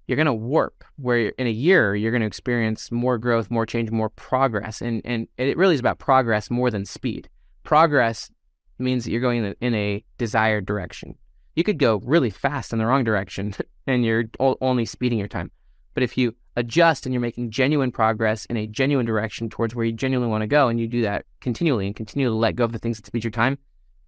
you're 0.06 0.16
going 0.16 0.26
to 0.26 0.34
warp 0.34 0.84
where 0.96 1.28
in 1.30 1.46
a 1.46 1.50
year 1.50 1.94
you're 1.94 2.12
going 2.12 2.20
to 2.20 2.26
experience 2.26 2.92
more 2.92 3.18
growth, 3.18 3.50
more 3.50 3.66
change, 3.66 3.90
more 3.90 4.10
progress. 4.10 4.80
And, 4.80 5.02
and 5.04 5.26
it 5.36 5.56
really 5.56 5.74
is 5.74 5.80
about 5.80 5.98
progress 5.98 6.50
more 6.50 6.70
than 6.70 6.84
speed. 6.84 7.28
Progress 7.64 8.30
means 8.78 9.04
that 9.04 9.10
you're 9.10 9.20
going 9.20 9.54
in 9.60 9.74
a, 9.74 10.04
desired 10.18 10.66
direction. 10.66 11.16
You 11.54 11.64
could 11.64 11.78
go 11.78 12.00
really 12.04 12.30
fast 12.30 12.72
in 12.72 12.78
the 12.78 12.86
wrong 12.86 13.04
direction 13.04 13.54
and 13.86 14.04
you're 14.04 14.24
only 14.38 14.84
speeding 14.84 15.18
your 15.18 15.28
time. 15.28 15.50
But 15.94 16.02
if 16.02 16.16
you 16.16 16.34
adjust 16.56 17.06
and 17.06 17.12
you're 17.12 17.20
making 17.20 17.50
genuine 17.50 17.90
progress 17.90 18.44
in 18.46 18.56
a 18.56 18.66
genuine 18.66 19.06
direction 19.06 19.48
towards 19.48 19.74
where 19.74 19.84
you 19.84 19.92
genuinely 19.92 20.30
want 20.30 20.42
to 20.42 20.46
go, 20.46 20.68
and 20.68 20.78
you 20.78 20.86
do 20.86 21.02
that 21.02 21.24
continually 21.40 21.86
and 21.86 21.96
continue 21.96 22.28
to 22.28 22.34
let 22.34 22.56
go 22.56 22.64
of 22.64 22.72
the 22.72 22.78
things 22.78 22.98
that 22.98 23.06
speed 23.06 23.24
your 23.24 23.30
time, 23.30 23.58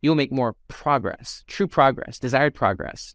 you'll 0.02 0.14
make 0.14 0.32
more 0.32 0.54
progress, 0.68 1.44
true 1.46 1.66
progress, 1.66 2.18
desired 2.18 2.54
progress 2.54 3.14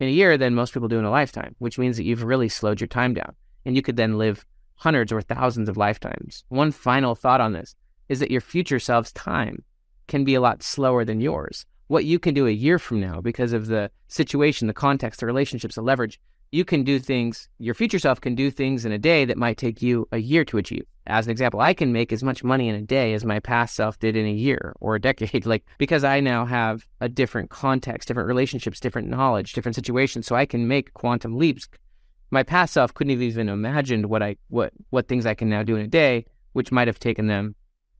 in 0.00 0.08
a 0.08 0.12
year 0.12 0.36
than 0.36 0.54
most 0.54 0.72
people 0.72 0.88
do 0.88 0.98
in 0.98 1.04
a 1.04 1.10
lifetime, 1.10 1.54
which 1.58 1.78
means 1.78 1.96
that 1.96 2.04
you've 2.04 2.24
really 2.24 2.48
slowed 2.48 2.80
your 2.80 2.88
time 2.88 3.14
down. 3.14 3.34
And 3.64 3.76
you 3.76 3.82
could 3.82 3.96
then 3.96 4.18
live 4.18 4.44
hundreds 4.76 5.12
or 5.12 5.20
thousands 5.20 5.68
of 5.68 5.76
lifetimes. 5.76 6.42
One 6.48 6.72
final 6.72 7.14
thought 7.14 7.42
on 7.42 7.52
this 7.52 7.76
is 8.08 8.18
that 8.20 8.30
your 8.30 8.40
future 8.40 8.80
self's 8.80 9.12
time 9.12 9.62
can 10.08 10.24
be 10.24 10.34
a 10.34 10.40
lot 10.40 10.62
slower 10.62 11.04
than 11.04 11.20
yours. 11.20 11.66
What 11.88 12.06
you 12.06 12.18
can 12.18 12.34
do 12.34 12.46
a 12.46 12.50
year 12.50 12.78
from 12.78 13.00
now, 13.00 13.20
because 13.20 13.52
of 13.52 13.66
the 13.66 13.90
situation, 14.08 14.66
the 14.66 14.74
context, 14.74 15.20
the 15.20 15.26
relationships, 15.26 15.74
the 15.74 15.82
leverage, 15.82 16.18
you 16.50 16.64
can 16.64 16.82
do 16.82 16.98
things, 16.98 17.48
your 17.58 17.74
future 17.74 17.98
self 17.98 18.20
can 18.20 18.34
do 18.34 18.50
things 18.50 18.84
in 18.84 18.92
a 18.92 18.98
day 18.98 19.24
that 19.24 19.36
might 19.36 19.56
take 19.56 19.82
you 19.82 20.08
a 20.10 20.18
year 20.18 20.44
to 20.46 20.58
achieve. 20.58 20.84
As 21.10 21.26
an 21.26 21.32
example, 21.32 21.60
I 21.60 21.74
can 21.74 21.92
make 21.92 22.12
as 22.12 22.22
much 22.22 22.44
money 22.44 22.68
in 22.68 22.74
a 22.74 22.82
day 22.82 23.14
as 23.14 23.24
my 23.24 23.40
past 23.40 23.74
self 23.74 23.98
did 23.98 24.16
in 24.16 24.26
a 24.26 24.32
year 24.32 24.74
or 24.80 24.94
a 24.94 25.00
decade, 25.08 25.44
like 25.44 25.64
because 25.78 26.04
I 26.04 26.20
now 26.20 26.46
have 26.46 26.86
a 27.00 27.08
different 27.08 27.50
context, 27.50 28.08
different 28.08 28.28
relationships, 28.28 28.80
different 28.80 29.08
knowledge, 29.08 29.52
different 29.52 29.74
situations. 29.74 30.26
So 30.26 30.36
I 30.36 30.46
can 30.46 30.68
make 30.68 30.94
quantum 30.94 31.36
leaps. 31.36 31.68
My 32.30 32.42
past 32.42 32.72
self 32.72 32.94
couldn't 32.94 33.10
have 33.10 33.22
even 33.22 33.48
imagined 33.48 34.06
what 34.06 34.22
I 34.22 34.36
what 34.48 34.72
what 34.90 35.08
things 35.08 35.26
I 35.26 35.34
can 35.34 35.48
now 35.48 35.62
do 35.62 35.76
in 35.76 35.82
a 35.82 35.88
day, 35.88 36.26
which 36.52 36.70
might 36.70 36.88
have 36.88 37.00
taken 37.00 37.26
them 37.26 37.54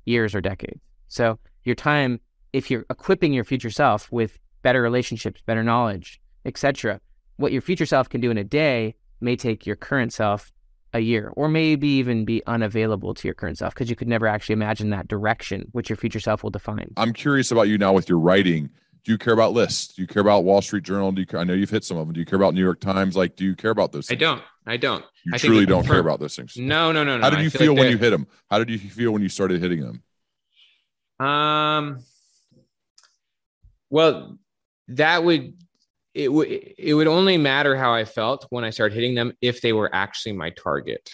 years 0.04 0.34
or 0.34 0.40
decades. 0.40 0.80
So 1.08 1.38
your 1.64 1.74
time, 1.74 2.20
if 2.52 2.70
you're 2.70 2.86
equipping 2.90 3.32
your 3.32 3.44
future 3.44 3.70
self 3.70 4.10
with 4.12 4.38
better 4.62 4.82
relationships, 4.82 5.42
better 5.44 5.64
knowledge, 5.64 6.20
etc., 6.44 7.00
what 7.36 7.52
your 7.52 7.62
future 7.62 7.86
self 7.86 8.08
can 8.08 8.20
do 8.20 8.30
in 8.30 8.38
a 8.38 8.44
day 8.44 8.94
may 9.20 9.34
take 9.34 9.66
your 9.66 9.76
current 9.76 10.12
self 10.12 10.52
a 10.92 11.00
year 11.00 11.32
or 11.36 11.48
maybe 11.48 11.88
even 11.88 12.24
be 12.24 12.42
unavailable 12.46 13.14
to 13.14 13.28
your 13.28 13.34
current 13.34 13.58
self 13.58 13.74
because 13.74 13.90
you 13.90 13.96
could 13.96 14.08
never 14.08 14.26
actually 14.26 14.54
imagine 14.54 14.90
that 14.90 15.08
direction 15.08 15.68
which 15.72 15.88
your 15.88 15.96
future 15.96 16.20
self 16.20 16.42
will 16.42 16.50
define. 16.50 16.92
I'm 16.96 17.12
curious 17.12 17.50
about 17.50 17.68
you 17.68 17.78
now 17.78 17.92
with 17.92 18.08
your 18.08 18.18
writing. 18.18 18.70
Do 19.04 19.12
you 19.12 19.18
care 19.18 19.32
about 19.32 19.52
lists? 19.52 19.94
Do 19.94 20.02
you 20.02 20.08
care 20.08 20.20
about 20.20 20.44
Wall 20.44 20.60
Street 20.60 20.82
Journal? 20.82 21.10
Do 21.12 21.20
you 21.20 21.26
care, 21.26 21.40
I 21.40 21.44
know 21.44 21.54
you've 21.54 21.70
hit 21.70 21.84
some 21.84 21.96
of 21.96 22.06
them. 22.06 22.12
Do 22.12 22.20
you 22.20 22.26
care 22.26 22.36
about 22.36 22.54
New 22.54 22.62
York 22.62 22.80
Times? 22.80 23.16
Like, 23.16 23.34
do 23.34 23.44
you 23.44 23.56
care 23.56 23.70
about 23.70 23.92
those? 23.92 24.08
Things? 24.08 24.18
I 24.18 24.20
don't. 24.20 24.42
I 24.66 24.76
don't. 24.76 25.04
You 25.24 25.32
I 25.34 25.38
truly 25.38 25.66
don't 25.66 25.86
care 25.86 25.98
about 25.98 26.20
those 26.20 26.36
things. 26.36 26.56
No, 26.56 26.92
no, 26.92 27.02
no, 27.02 27.16
no. 27.16 27.22
How 27.24 27.30
did 27.30 27.40
you 27.40 27.50
feel, 27.50 27.60
feel 27.60 27.72
like 27.72 27.80
when 27.80 27.90
you 27.92 27.98
hit 27.98 28.10
them? 28.10 28.26
How 28.50 28.58
did 28.58 28.68
you 28.68 28.78
feel 28.78 29.10
when 29.12 29.22
you 29.22 29.28
started 29.28 29.60
hitting 29.62 29.80
them? 31.18 31.26
Um. 31.26 32.00
Well, 33.88 34.38
that 34.88 35.24
would 35.24 35.54
it 36.14 36.32
would 36.32 36.48
it 36.48 36.94
would 36.94 37.06
only 37.06 37.36
matter 37.36 37.76
how 37.76 37.94
I 37.94 38.04
felt 38.04 38.46
when 38.50 38.64
I 38.64 38.70
started 38.70 38.94
hitting 38.94 39.14
them 39.14 39.32
if 39.40 39.60
they 39.60 39.72
were 39.72 39.90
actually 39.94 40.32
my 40.32 40.50
target. 40.50 41.10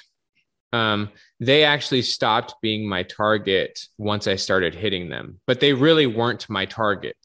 Um, 0.73 1.11
they 1.41 1.65
actually 1.65 2.03
stopped 2.03 2.55
being 2.61 2.89
my 2.89 3.03
target 3.03 3.81
once 3.99 4.27
I 4.27 4.37
started 4.37 4.75
hitting 4.75 5.09
them, 5.09 5.41
but 5.47 5.61
they 5.61 5.73
really 5.73 6.07
weren't 6.07 6.49
my 6.51 6.67
target. 6.67 7.17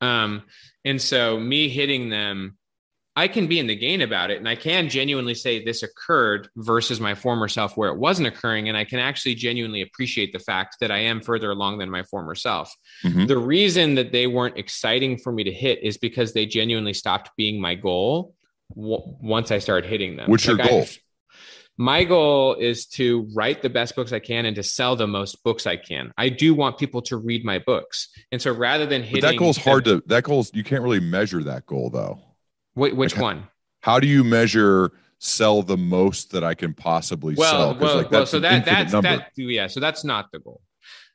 Um, 0.00 0.42
and 0.84 1.00
so 1.00 1.38
me 1.38 1.68
hitting 1.68 2.08
them 2.08 2.56
I 3.16 3.28
can 3.28 3.46
be 3.46 3.60
in 3.60 3.68
the 3.68 3.76
gain 3.76 4.02
about 4.02 4.30
it 4.30 4.38
and 4.38 4.48
I 4.48 4.56
can 4.56 4.88
genuinely 4.88 5.34
say 5.34 5.64
this 5.64 5.84
occurred 5.84 6.48
versus 6.56 6.98
my 6.98 7.14
former 7.14 7.46
self 7.46 7.76
where 7.76 7.90
it 7.90 7.98
wasn't 7.98 8.26
occurring. 8.26 8.68
And 8.68 8.76
I 8.76 8.84
can 8.84 8.98
actually 8.98 9.36
genuinely 9.36 9.82
appreciate 9.82 10.32
the 10.32 10.40
fact 10.40 10.76
that 10.80 10.90
I 10.90 10.98
am 10.98 11.20
further 11.20 11.50
along 11.50 11.78
than 11.78 11.90
my 11.90 12.02
former 12.02 12.34
self. 12.34 12.74
Mm-hmm. 13.04 13.26
The 13.26 13.38
reason 13.38 13.94
that 13.94 14.10
they 14.10 14.26
weren't 14.26 14.58
exciting 14.58 15.18
for 15.18 15.32
me 15.32 15.44
to 15.44 15.52
hit 15.52 15.82
is 15.82 15.96
because 15.96 16.32
they 16.32 16.44
genuinely 16.44 16.92
stopped 16.92 17.30
being 17.36 17.60
my 17.60 17.76
goal 17.76 18.34
w- 18.74 19.02
once 19.20 19.52
I 19.52 19.58
started 19.58 19.88
hitting 19.88 20.16
them. 20.16 20.28
What's 20.28 20.48
like 20.48 20.58
your 20.58 20.66
goal? 20.66 20.80
I, 20.82 20.98
my 21.76 22.04
goal 22.04 22.54
is 22.54 22.86
to 22.86 23.28
write 23.34 23.62
the 23.62 23.70
best 23.70 23.96
books 23.96 24.12
I 24.12 24.20
can 24.20 24.46
and 24.46 24.56
to 24.56 24.62
sell 24.62 24.96
the 24.96 25.06
most 25.06 25.42
books 25.42 25.66
I 25.66 25.76
can. 25.76 26.12
I 26.16 26.28
do 26.28 26.54
want 26.54 26.78
people 26.78 27.02
to 27.02 27.16
read 27.16 27.44
my 27.44 27.58
books. 27.58 28.08
And 28.30 28.40
so 28.40 28.52
rather 28.52 28.86
than 28.86 29.02
hitting 29.02 29.20
but 29.20 29.32
that 29.32 29.38
goal's 29.38 29.56
hard 29.56 29.84
to 29.86 30.02
that 30.06 30.24
goal's 30.24 30.52
you 30.54 30.64
can't 30.64 30.82
really 30.82 31.00
measure 31.00 31.42
that 31.44 31.66
goal 31.66 31.90
though. 31.90 32.20
Wait, 32.74 32.96
which 32.96 33.14
like, 33.14 33.22
one? 33.22 33.48
How 33.80 34.00
do 34.00 34.06
you 34.06 34.24
measure 34.24 34.92
sell 35.18 35.62
the 35.62 35.76
most 35.76 36.32
that 36.32 36.44
I 36.44 36.54
can 36.54 36.74
possibly 36.74 37.34
well, 37.34 37.50
sell? 37.50 37.80
Well, 37.80 37.96
like 37.98 38.10
well, 38.10 38.26
so 38.26 38.40
that 38.40 38.64
that's 38.64 38.92
number. 38.92 39.08
that 39.08 39.30
yeah, 39.36 39.66
so 39.66 39.80
that's 39.80 40.04
not 40.04 40.30
the 40.32 40.38
goal. 40.38 40.60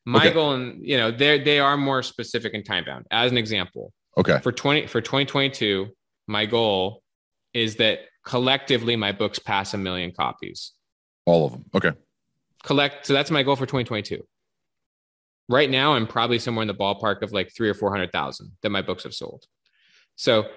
My 0.05 0.20
okay. 0.20 0.34
goal, 0.34 0.53
and 0.53 0.86
you 0.86 0.97
know, 0.97 1.12
they 1.12 1.39
they 1.39 1.60
are 1.60 1.78
more 1.78 2.01
specific 2.01 2.53
and 2.53 2.66
time 2.66 2.86
bound. 2.86 3.05
As 3.12 3.32
an 3.32 3.38
example, 3.38 3.93
okay, 4.18 4.39
for 4.39 4.51
twenty 4.51 4.88
for 4.88 5.01
twenty 5.01 5.26
twenty 5.26 5.49
two, 5.49 5.89
my 6.28 6.45
goal 6.45 7.03
is 7.53 7.76
that 7.78 7.99
collectively 8.26 8.95
my 8.95 9.12
books 9.12 9.39
pass 9.39 9.74
a 9.74 9.78
million 9.78 10.12
copies. 10.12 10.72
All 11.26 11.45
of 11.45 11.51
them. 11.51 11.66
Okay. 11.76 11.91
Collect. 12.64 13.05
So 13.05 13.14
that's 13.14 13.32
my 13.32 13.43
goal 13.43 13.55
for 13.55 13.66
twenty 13.66 13.84
twenty 13.84 14.03
two. 14.03 14.26
Right 15.47 15.70
now, 15.70 15.93
I'm 15.93 16.07
probably 16.07 16.39
somewhere 16.39 16.62
in 16.62 16.68
the 16.68 16.76
ballpark 16.76 17.22
of 17.22 17.32
like 17.32 17.51
three 17.55 17.70
or 17.70 17.74
four 17.74 17.91
hundred 17.91 18.12
thousand 18.12 18.51
that 18.62 18.70
my 18.70 18.82
books 18.82 19.03
have 19.03 19.14
sold. 19.14 19.45
So 20.16 20.47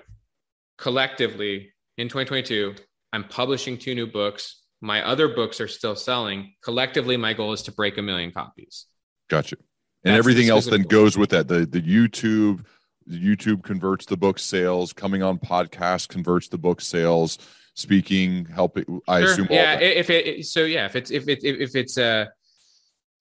collectively 0.78 1.72
in 1.98 2.08
2022, 2.08 2.74
I'm 3.12 3.24
publishing 3.24 3.78
two 3.78 3.94
new 3.94 4.06
books. 4.06 4.62
My 4.80 5.06
other 5.06 5.28
books 5.28 5.60
are 5.60 5.68
still 5.68 5.94
selling. 5.94 6.54
Collectively, 6.64 7.16
my 7.16 7.34
goal 7.34 7.52
is 7.52 7.62
to 7.62 7.72
break 7.72 7.98
a 7.98 8.02
million 8.02 8.32
copies. 8.32 8.86
Gotcha. 9.28 9.56
And 10.04 10.14
That's 10.14 10.18
everything 10.18 10.48
else 10.48 10.66
then 10.66 10.82
goal. 10.82 10.88
goes 11.04 11.16
with 11.18 11.30
that 11.30 11.46
the 11.46 11.64
the 11.66 11.80
YouTube, 11.80 12.64
YouTube 13.08 13.62
converts 13.62 14.06
the 14.06 14.16
book 14.16 14.38
sales, 14.38 14.92
coming 14.92 15.22
on 15.22 15.38
podcast 15.38 16.08
converts 16.08 16.48
the 16.48 16.58
book 16.58 16.80
sales, 16.80 17.38
speaking, 17.74 18.44
helping. 18.46 19.00
I 19.06 19.20
Sure. 19.20 19.30
assume. 19.30 19.48
yeah. 19.50 19.78
If 19.78 20.10
it 20.10 20.44
so 20.46 20.64
yeah, 20.64 20.86
if 20.86 20.96
it's 20.96 21.10
if 21.12 21.28
it 21.28 21.44
if 21.44 21.76
it's 21.76 21.96
a 21.98 22.30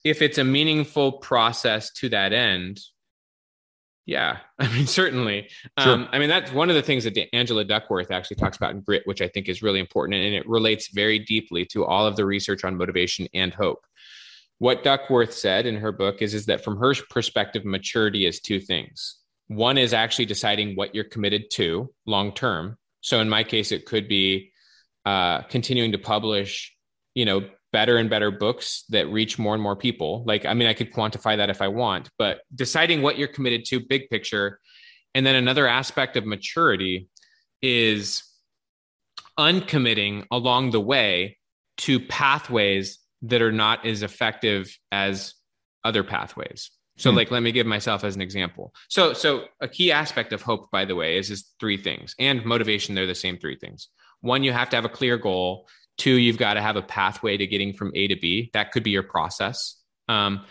if 0.04 0.24
it's 0.24 0.40
a 0.40 0.44
meaningful 0.44 1.12
process 1.14 1.92
to 1.94 2.10
that 2.10 2.34
end, 2.34 2.80
yeah, 4.06 4.38
I 4.60 4.72
mean 4.74 4.88
certainly. 4.88 5.50
Sure. 5.80 5.94
Um, 5.94 6.10
I 6.12 6.20
mean 6.20 6.30
that's 6.30 6.52
one 6.52 6.70
of 6.70 6.76
the 6.76 6.82
things 6.82 7.04
that 7.04 7.18
Angela 7.36 7.64
Duckworth 7.64 8.12
actually 8.12 8.38
talks 8.38 8.58
about 8.58 8.72
in 8.72 8.82
Grit, 8.82 9.04
which 9.06 9.22
I 9.22 9.28
think 9.28 9.50
is 9.50 9.62
really 9.62 9.80
important, 9.80 10.16
and 10.16 10.34
it 10.34 10.48
relates 10.48 10.90
very 10.94 11.20
deeply 11.20 11.66
to 11.68 11.86
all 11.86 12.06
of 12.06 12.16
the 12.16 12.26
research 12.26 12.64
on 12.64 12.78
motivation 12.78 13.28
and 13.34 13.54
hope. 13.54 13.86
What 14.60 14.84
Duckworth 14.84 15.34
said 15.34 15.66
in 15.66 15.76
her 15.78 15.92
book 15.92 16.22
is 16.22 16.34
is 16.34 16.46
that 16.46 16.64
from 16.64 16.78
her 16.78 16.94
perspective, 17.10 17.66
maturity 17.66 18.26
is 18.26 18.40
two 18.40 18.60
things. 18.60 19.18
One 19.48 19.78
is 19.78 19.94
actually 19.94 20.26
deciding 20.26 20.76
what 20.76 20.94
you're 20.94 21.04
committed 21.04 21.50
to 21.52 21.92
long 22.06 22.32
term. 22.32 22.78
So 23.02 23.20
in 23.20 23.28
my 23.28 23.44
case, 23.44 23.72
it 23.72 23.86
could 23.86 24.08
be 24.08 24.52
uh, 25.06 25.42
continuing 25.44 25.92
to 25.94 25.98
publish, 25.98 26.76
you 27.16 27.26
know, 27.26 27.50
better 27.72 27.98
and 27.98 28.10
better 28.10 28.32
books 28.32 28.84
that 28.90 29.10
reach 29.10 29.40
more 29.40 29.54
and 29.54 29.64
more 29.64 29.76
people. 29.76 30.24
Like, 30.26 30.46
I 30.46 30.54
mean, 30.54 30.68
I 30.68 30.74
could 30.74 30.92
quantify 30.94 31.38
that 31.38 31.50
if 31.50 31.62
I 31.62 31.70
want, 31.70 32.10
but 32.18 32.42
deciding 32.54 33.02
what 33.02 33.18
you're 33.18 33.28
committed 33.28 33.66
to, 33.66 33.80
big 33.80 34.10
picture. 34.10 34.60
And 35.16 35.26
then 35.26 35.36
another 35.36 35.68
aspect 35.68 36.18
of 36.18 36.26
maturity 36.26 37.08
is 37.62 38.24
uncommitting 39.38 40.26
along 40.32 40.72
the 40.72 40.82
way 40.82 41.38
to 41.78 42.00
pathways 42.00 43.00
that 43.24 43.42
are 43.42 43.52
not 43.52 43.86
as 43.86 44.04
effective 44.04 44.76
as 44.92 45.34
other 45.84 46.04
pathways. 46.04 46.72
So 46.98 47.10
Hmm. 47.10 47.18
like 47.18 47.32
let 47.32 47.42
me 47.42 47.52
give 47.52 47.66
myself 47.66 48.04
as 48.04 48.16
an 48.16 48.22
example. 48.22 48.74
So 48.90 49.14
so 49.14 49.46
a 49.62 49.68
key 49.68 49.92
aspect 49.92 50.34
of 50.34 50.42
hope 50.42 50.70
by 50.72 50.86
the 50.86 50.96
way 50.96 51.18
is 51.18 51.32
is 51.32 51.46
three 51.60 51.78
things 51.78 52.14
and 52.20 52.46
motivation 52.46 52.94
they're 52.96 53.08
the 53.08 53.16
same 53.16 53.38
three 53.38 53.56
things. 53.56 53.88
One 54.20 54.44
you 54.44 54.52
have 54.52 54.70
to 54.70 54.76
have 54.76 54.86
a 54.86 54.90
clear 54.90 55.18
goal. 55.18 55.68
Two 55.98 56.16
you've 56.16 56.38
got 56.38 56.56
to 56.56 56.62
have 56.62 56.76
a 56.76 56.82
pathway 56.82 57.38
to 57.38 57.48
getting 57.48 57.74
from 57.74 57.92
A 57.96 58.08
to 58.08 58.16
B. 58.16 58.50
That 58.54 58.72
could 58.72 58.84
be 58.84 58.92
your 58.92 59.04
process. 59.04 59.78
Um, 60.08 60.46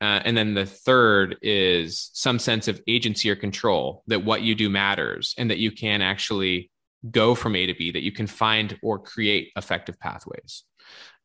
uh, 0.00 0.20
and 0.24 0.36
then 0.36 0.54
the 0.54 0.66
third 0.66 1.36
is 1.40 2.10
some 2.12 2.38
sense 2.38 2.68
of 2.68 2.80
agency 2.86 3.30
or 3.30 3.36
control 3.36 4.02
that 4.06 4.24
what 4.24 4.42
you 4.42 4.54
do 4.54 4.68
matters 4.68 5.34
and 5.38 5.50
that 5.50 5.58
you 5.58 5.70
can 5.70 6.02
actually 6.02 6.70
go 7.10 7.34
from 7.34 7.56
A 7.56 7.66
to 7.66 7.74
B, 7.74 7.90
that 7.92 8.02
you 8.02 8.12
can 8.12 8.26
find 8.26 8.78
or 8.82 8.98
create 8.98 9.50
effective 9.56 9.98
pathways. 9.98 10.64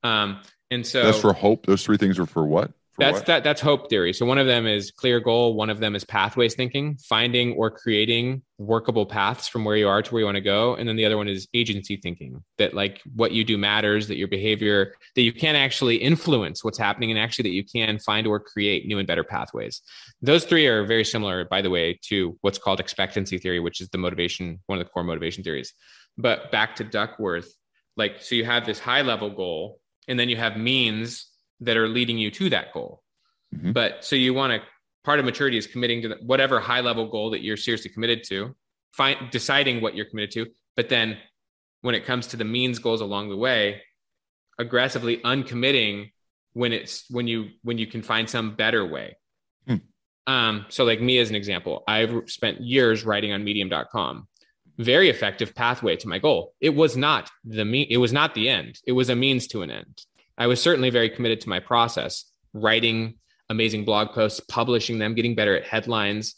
Um, 0.04 0.42
and 0.72 0.86
so 0.86 1.04
That's 1.04 1.20
for 1.20 1.34
hope. 1.34 1.66
Those 1.66 1.84
three 1.84 1.98
things 1.98 2.20
are 2.20 2.26
for 2.26 2.46
what? 2.46 2.72
That's 3.00 3.20
what? 3.20 3.26
that 3.28 3.44
that's 3.44 3.62
hope 3.62 3.90
theory. 3.90 4.14
So 4.14 4.26
one 4.26 4.38
of 4.38 4.48
them 4.48 4.68
is 4.68 4.92
clear 4.92 5.20
goal, 5.20 5.54
one 5.54 5.70
of 5.70 5.80
them 5.80 5.96
is 5.96 6.04
pathways 6.04 6.56
thinking, 6.56 6.98
finding 6.98 7.54
or 7.54 7.72
creating 7.72 8.42
workable 8.58 9.06
paths 9.06 9.48
from 9.48 9.64
where 9.64 9.78
you 9.78 9.88
are 9.88 10.02
to 10.02 10.14
where 10.14 10.20
you 10.20 10.26
want 10.26 10.36
to 10.36 10.42
go, 10.42 10.76
and 10.76 10.88
then 10.88 10.96
the 10.96 11.06
other 11.06 11.18
one 11.18 11.28
is 11.28 11.48
agency 11.54 11.96
thinking, 11.98 12.44
that 12.58 12.74
like 12.74 13.02
what 13.16 13.32
you 13.32 13.44
do 13.44 13.58
matters, 13.58 14.08
that 14.08 14.18
your 14.18 14.28
behavior 14.28 14.94
that 15.16 15.22
you 15.22 15.32
can 15.32 15.56
actually 15.56 15.96
influence 15.96 16.64
what's 16.64 16.78
happening 16.78 17.10
and 17.10 17.20
actually 17.20 17.44
that 17.44 17.56
you 17.56 17.64
can 17.64 17.98
find 18.00 18.28
or 18.28 18.40
create 18.40 18.86
new 18.86 18.98
and 18.98 19.08
better 19.08 19.24
pathways. 19.24 19.82
Those 20.22 20.46
three 20.46 20.68
are 20.68 20.84
very 20.86 21.06
similar 21.06 21.46
by 21.46 21.62
the 21.62 21.70
way 21.70 22.00
to 22.04 22.38
what's 22.42 22.58
called 22.58 22.80
expectancy 22.80 23.38
theory, 23.38 23.60
which 23.60 23.82
is 23.82 23.90
the 23.90 23.98
motivation 23.98 24.60
one 24.68 24.80
of 24.80 24.86
the 24.86 24.90
core 24.90 25.04
motivation 25.04 25.44
theories. 25.44 25.74
But 26.18 26.52
back 26.52 26.76
to 26.78 26.84
Duckworth, 26.84 27.54
like 27.96 28.22
so 28.22 28.36
you 28.36 28.46
have 28.46 28.66
this 28.66 28.80
high 28.80 29.02
level 29.02 29.30
goal 29.30 29.80
and 30.08 30.20
then 30.20 30.28
you 30.28 30.38
have 30.38 30.58
means 30.58 31.28
that 31.62 31.78
are 31.78 31.88
leading 31.88 32.18
you 32.18 32.32
to 32.32 32.50
that 32.50 32.74
goal. 32.74 33.04
Mhm. 33.54 33.74
But 33.74 34.06
so 34.06 34.16
you 34.16 34.34
want 34.34 34.54
to 34.54 34.68
part 35.04 35.20
of 35.20 35.26
maturity 35.26 35.58
is 35.58 35.66
committing 35.66 36.02
to 36.04 36.10
the, 36.10 36.16
whatever 36.22 36.60
high 36.60 36.82
level 36.82 37.08
goal 37.08 37.32
that 37.32 37.42
you're 37.42 37.58
seriously 37.58 37.90
committed 37.90 38.24
to, 38.24 38.56
find 38.92 39.18
deciding 39.32 39.82
what 39.82 39.96
you're 39.96 40.06
committed 40.06 40.32
to, 40.32 40.48
but 40.76 40.90
then 40.90 41.18
when 41.82 41.96
it 41.96 42.06
comes 42.06 42.28
to 42.28 42.38
the 42.38 42.44
means 42.44 42.80
goals 42.80 43.02
along 43.02 43.30
the 43.30 43.38
way, 43.38 43.82
aggressively 44.58 45.22
uncommitting 45.24 46.12
when 46.54 46.74
it's 46.74 47.06
when 47.10 47.28
you 47.28 47.50
when 47.64 47.78
you 47.78 47.88
can 47.88 48.02
find 48.02 48.30
some 48.30 48.56
better 48.56 48.86
way. 48.86 49.16
Hmm. 49.68 49.76
Um, 50.28 50.66
so 50.70 50.84
like 50.84 51.02
me 51.02 51.18
as 51.20 51.30
an 51.30 51.36
example, 51.36 51.84
I've 51.88 52.24
spent 52.28 52.62
years 52.62 53.06
writing 53.06 53.32
on 53.32 53.44
medium.com. 53.44 54.28
Very 54.78 55.10
effective 55.10 55.56
pathway 55.56 55.96
to 55.98 56.08
my 56.08 56.20
goal. 56.20 56.54
It 56.62 56.70
was 56.76 56.96
not 56.96 57.30
the 57.44 57.66
me 57.66 57.82
it 57.90 57.98
was 57.98 58.14
not 58.14 58.34
the 58.34 58.50
end. 58.50 58.80
It 58.86 58.94
was 58.94 59.10
a 59.10 59.16
means 59.16 59.48
to 59.48 59.62
an 59.62 59.72
end. 59.72 60.02
I 60.40 60.48
was 60.48 60.62
certainly 60.62 60.90
very 60.90 61.10
committed 61.10 61.42
to 61.42 61.50
my 61.50 61.60
process, 61.60 62.26
writing 62.54 63.16
amazing 63.50 63.84
blog 63.84 64.12
posts, 64.14 64.40
publishing 64.40 64.98
them, 64.98 65.14
getting 65.14 65.36
better 65.36 65.56
at 65.56 65.66
headlines. 65.66 66.36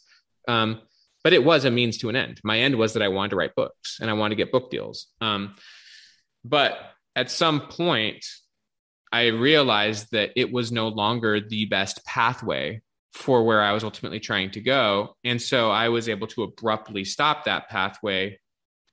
Um, 0.48 0.82
but 1.24 1.34
it 1.34 1.44
was 1.44 1.66
a 1.66 1.72
means 1.72 2.00
to 2.00 2.10
an 2.10 2.16
end. 2.16 2.42
My 2.44 2.60
end 2.60 2.76
was 2.76 2.94
that 2.94 3.04
I 3.04 3.10
wanted 3.10 3.30
to 3.30 3.36
write 3.36 3.56
books 3.56 4.00
and 4.02 4.10
I 4.10 4.14
wanted 4.14 4.36
to 4.36 4.44
get 4.44 4.52
book 4.52 4.72
deals. 4.72 5.08
Um, 5.22 5.56
but 6.44 6.80
at 7.16 7.30
some 7.30 7.68
point, 7.68 8.26
I 9.12 9.28
realized 9.28 10.08
that 10.14 10.32
it 10.36 10.52
was 10.52 10.72
no 10.72 10.88
longer 10.88 11.40
the 11.40 11.66
best 11.66 12.04
pathway 12.06 12.82
for 13.14 13.44
where 13.44 13.62
I 13.62 13.74
was 13.74 13.84
ultimately 13.84 14.22
trying 14.22 14.52
to 14.52 14.62
go. 14.62 15.16
And 15.24 15.40
so 15.40 15.70
I 15.70 15.90
was 15.90 16.08
able 16.08 16.28
to 16.28 16.44
abruptly 16.44 17.04
stop 17.04 17.44
that 17.46 17.70
pathway 17.70 18.40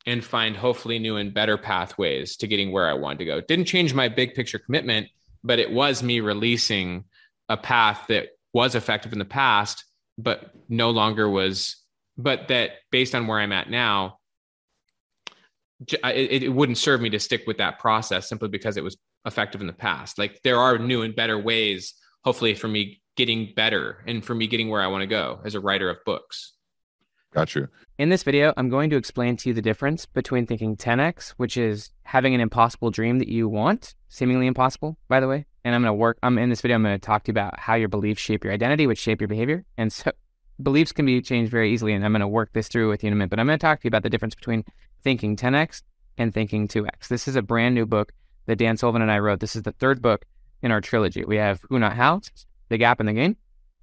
and 0.07 0.25
find 0.25 0.57
hopefully 0.57 0.99
new 0.99 1.17
and 1.17 1.35
better 1.35 1.59
pathways 1.59 2.37
to 2.37 2.47
getting 2.47 2.73
where 2.73 2.89
I 2.89 2.95
wanted 2.95 3.19
to 3.21 3.25
go. 3.25 3.41
Didn't 3.41 3.67
change 3.67 3.95
my 3.95 4.09
big 4.09 4.35
picture 4.35 4.59
commitment, 4.59 5.09
but 5.45 5.59
it 5.59 5.71
was 5.71 6.03
me 6.03 6.21
releasing 6.21 7.05
a 7.49 7.57
path 7.57 8.05
that 8.09 8.29
was 8.53 8.75
effective 8.75 9.13
in 9.13 9.19
the 9.19 9.25
past, 9.25 9.85
but 10.17 10.51
no 10.69 10.91
longer 10.91 11.29
was, 11.29 11.77
but 12.17 12.49
that 12.49 12.73
based 12.91 13.15
on 13.15 13.27
where 13.27 13.39
I'm 13.39 13.53
at 13.53 13.71
now, 13.71 14.19
it, 15.87 16.43
it 16.43 16.53
wouldn't 16.53 16.79
serve 16.79 17.01
me 17.01 17.11
to 17.11 17.21
stick 17.21 17.45
with 17.47 17.59
that 17.59 17.79
process 17.79 18.29
simply 18.29 18.49
because 18.49 18.77
it 18.77 18.85
was 18.85 18.97
effective 19.27 19.61
in 19.61 19.67
the 19.67 19.73
past. 19.73 20.19
Like 20.19 20.41
there 20.43 20.59
are 20.59 20.79
new 20.79 21.03
and 21.03 21.15
better 21.15 21.39
ways, 21.39 21.95
hopefully, 22.25 22.55
for 22.55 22.69
me 22.69 23.01
getting 23.17 23.53
better 23.55 24.03
and 24.07 24.25
for 24.25 24.35
me 24.35 24.47
getting 24.47 24.69
where 24.69 24.83
I 24.83 24.87
want 24.89 25.03
to 25.03 25.07
go 25.07 25.41
as 25.45 25.55
a 25.55 25.61
writer 25.61 25.91
of 25.91 25.99
books. 26.05 26.55
Got 27.33 27.55
you. 27.55 27.69
In 27.99 28.09
this 28.09 28.23
video, 28.23 28.55
I'm 28.57 28.71
going 28.71 28.89
to 28.91 28.97
explain 28.97 29.37
to 29.39 29.51
you 29.51 29.55
the 29.55 29.61
difference 29.61 30.07
between 30.07 30.47
thinking 30.47 30.77
10x, 30.77 31.31
which 31.37 31.59
is 31.59 31.91
having 32.05 32.35
an 32.35 32.41
impossible 32.41 32.91
dream 32.91 33.19
that 33.19 33.29
you 33.29 33.49
want, 33.49 33.95
seemingly 34.09 34.47
impossible, 34.47 34.97
by 35.09 35.21
the 35.21 35.29
way. 35.29 35.45
And 35.63 35.75
I'm 35.75 35.83
going 35.83 35.91
to 35.91 35.95
work, 35.95 36.19
I'm 36.23 36.39
in 36.39 36.49
this 36.49 36.63
video, 36.63 36.77
I'm 36.77 36.83
going 36.83 36.99
to 36.99 37.07
talk 37.07 37.25
to 37.25 37.29
you 37.29 37.35
about 37.35 37.61
how 37.61 37.75
your 37.75 37.89
beliefs 37.89 38.23
shape 38.23 38.45
your 38.45 38.53
identity, 38.53 38.87
which 38.87 38.99
shape 38.99 39.21
your 39.21 39.29
behavior. 39.29 39.65
And 39.77 39.93
so 39.93 40.11
beliefs 40.63 40.93
can 40.93 41.05
be 41.05 41.21
changed 41.21 41.51
very 41.51 41.71
easily. 41.73 41.93
And 41.93 42.03
I'm 42.03 42.13
going 42.13 42.21
to 42.21 42.29
work 42.29 42.53
this 42.55 42.69
through 42.69 42.89
with 42.89 43.05
you 43.05 43.09
in 43.09 43.13
a 43.13 43.17
minute. 43.17 43.31
But 43.31 43.41
I'm 43.41 43.47
going 43.47 43.59
to 43.59 43.63
talk 43.67 43.81
to 43.81 43.85
you 43.85 43.89
about 43.89 44.05
the 44.05 44.11
difference 44.11 44.35
between 44.35 44.65
thinking 45.03 45.37
10x 45.37 45.83
and 46.17 46.33
thinking 46.33 46.67
2x. 46.67 47.09
This 47.09 47.29
is 47.29 47.37
a 47.37 47.43
brand 47.43 47.75
new 47.75 47.85
book 47.85 48.13
that 48.47 48.57
Dan 48.57 48.79
Sullivan 48.79 49.03
and 49.03 49.11
I 49.11 49.19
wrote. 49.19 49.41
This 49.41 49.55
is 49.55 49.63
the 49.63 49.73
third 49.73 50.01
book 50.01 50.25
in 50.63 50.73
our 50.73 50.81
trilogy. 50.81 51.25
We 51.25 51.37
have 51.37 51.61
Who 51.69 51.79
Not 51.79 51.95
How, 51.95 52.23
The 52.71 52.79
Gap 52.79 53.01
and 53.01 53.09
the 53.09 53.13
Gain, 53.13 53.37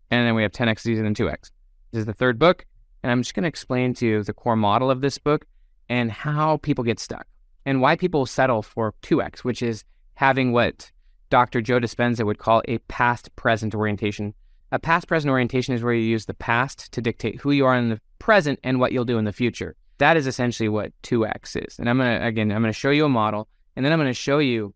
and 0.09 0.27
then 0.27 0.35
we 0.35 0.41
have 0.41 0.51
10x 0.51 0.79
is 0.79 0.87
easier 0.87 1.03
than 1.03 1.13
2x. 1.13 1.51
This 1.91 1.99
is 1.99 2.05
the 2.05 2.13
third 2.13 2.39
book. 2.39 2.65
And 3.05 3.11
I'm 3.11 3.21
just 3.21 3.35
going 3.35 3.43
to 3.43 3.49
explain 3.49 3.93
to 3.95 4.07
you 4.07 4.23
the 4.23 4.33
core 4.33 4.55
model 4.55 4.89
of 4.89 5.01
this 5.01 5.19
book 5.19 5.45
and 5.89 6.11
how 6.11 6.57
people 6.57 6.83
get 6.83 6.99
stuck 6.99 7.27
and 7.63 7.79
why 7.79 7.95
people 7.95 8.25
settle 8.25 8.63
for 8.63 8.95
2x, 9.03 9.41
which 9.41 9.61
is 9.61 9.83
having 10.15 10.53
what 10.53 10.91
Dr. 11.29 11.61
Joe 11.61 11.79
Dispenza 11.79 12.25
would 12.25 12.39
call 12.39 12.63
a 12.67 12.79
past 12.87 13.29
present 13.35 13.75
orientation. 13.75 14.33
A 14.71 14.79
past 14.79 15.07
present 15.07 15.29
orientation 15.29 15.75
is 15.75 15.83
where 15.83 15.93
you 15.93 16.01
use 16.01 16.25
the 16.25 16.33
past 16.33 16.91
to 16.93 16.99
dictate 16.99 17.39
who 17.39 17.51
you 17.51 17.67
are 17.67 17.75
in 17.75 17.89
the 17.89 18.01
present 18.17 18.59
and 18.63 18.79
what 18.79 18.91
you'll 18.91 19.05
do 19.05 19.19
in 19.19 19.25
the 19.25 19.31
future. 19.31 19.75
That 19.99 20.17
is 20.17 20.25
essentially 20.25 20.67
what 20.67 20.91
2x 21.03 21.63
is. 21.63 21.77
And 21.77 21.87
I'm 21.87 21.99
going 21.99 22.19
to, 22.19 22.25
again, 22.25 22.51
I'm 22.51 22.63
going 22.63 22.73
to 22.73 22.79
show 22.79 22.89
you 22.89 23.05
a 23.05 23.09
model 23.09 23.47
and 23.75 23.85
then 23.85 23.93
I'm 23.93 23.99
going 23.99 24.09
to 24.09 24.15
show 24.15 24.39
you 24.39 24.73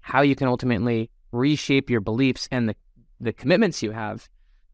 how 0.00 0.22
you 0.22 0.34
can 0.34 0.48
ultimately 0.48 1.08
reshape 1.30 1.88
your 1.88 2.00
beliefs 2.00 2.48
and 2.50 2.68
the, 2.68 2.74
the 3.20 3.32
commitments 3.32 3.80
you 3.80 3.92
have 3.92 4.28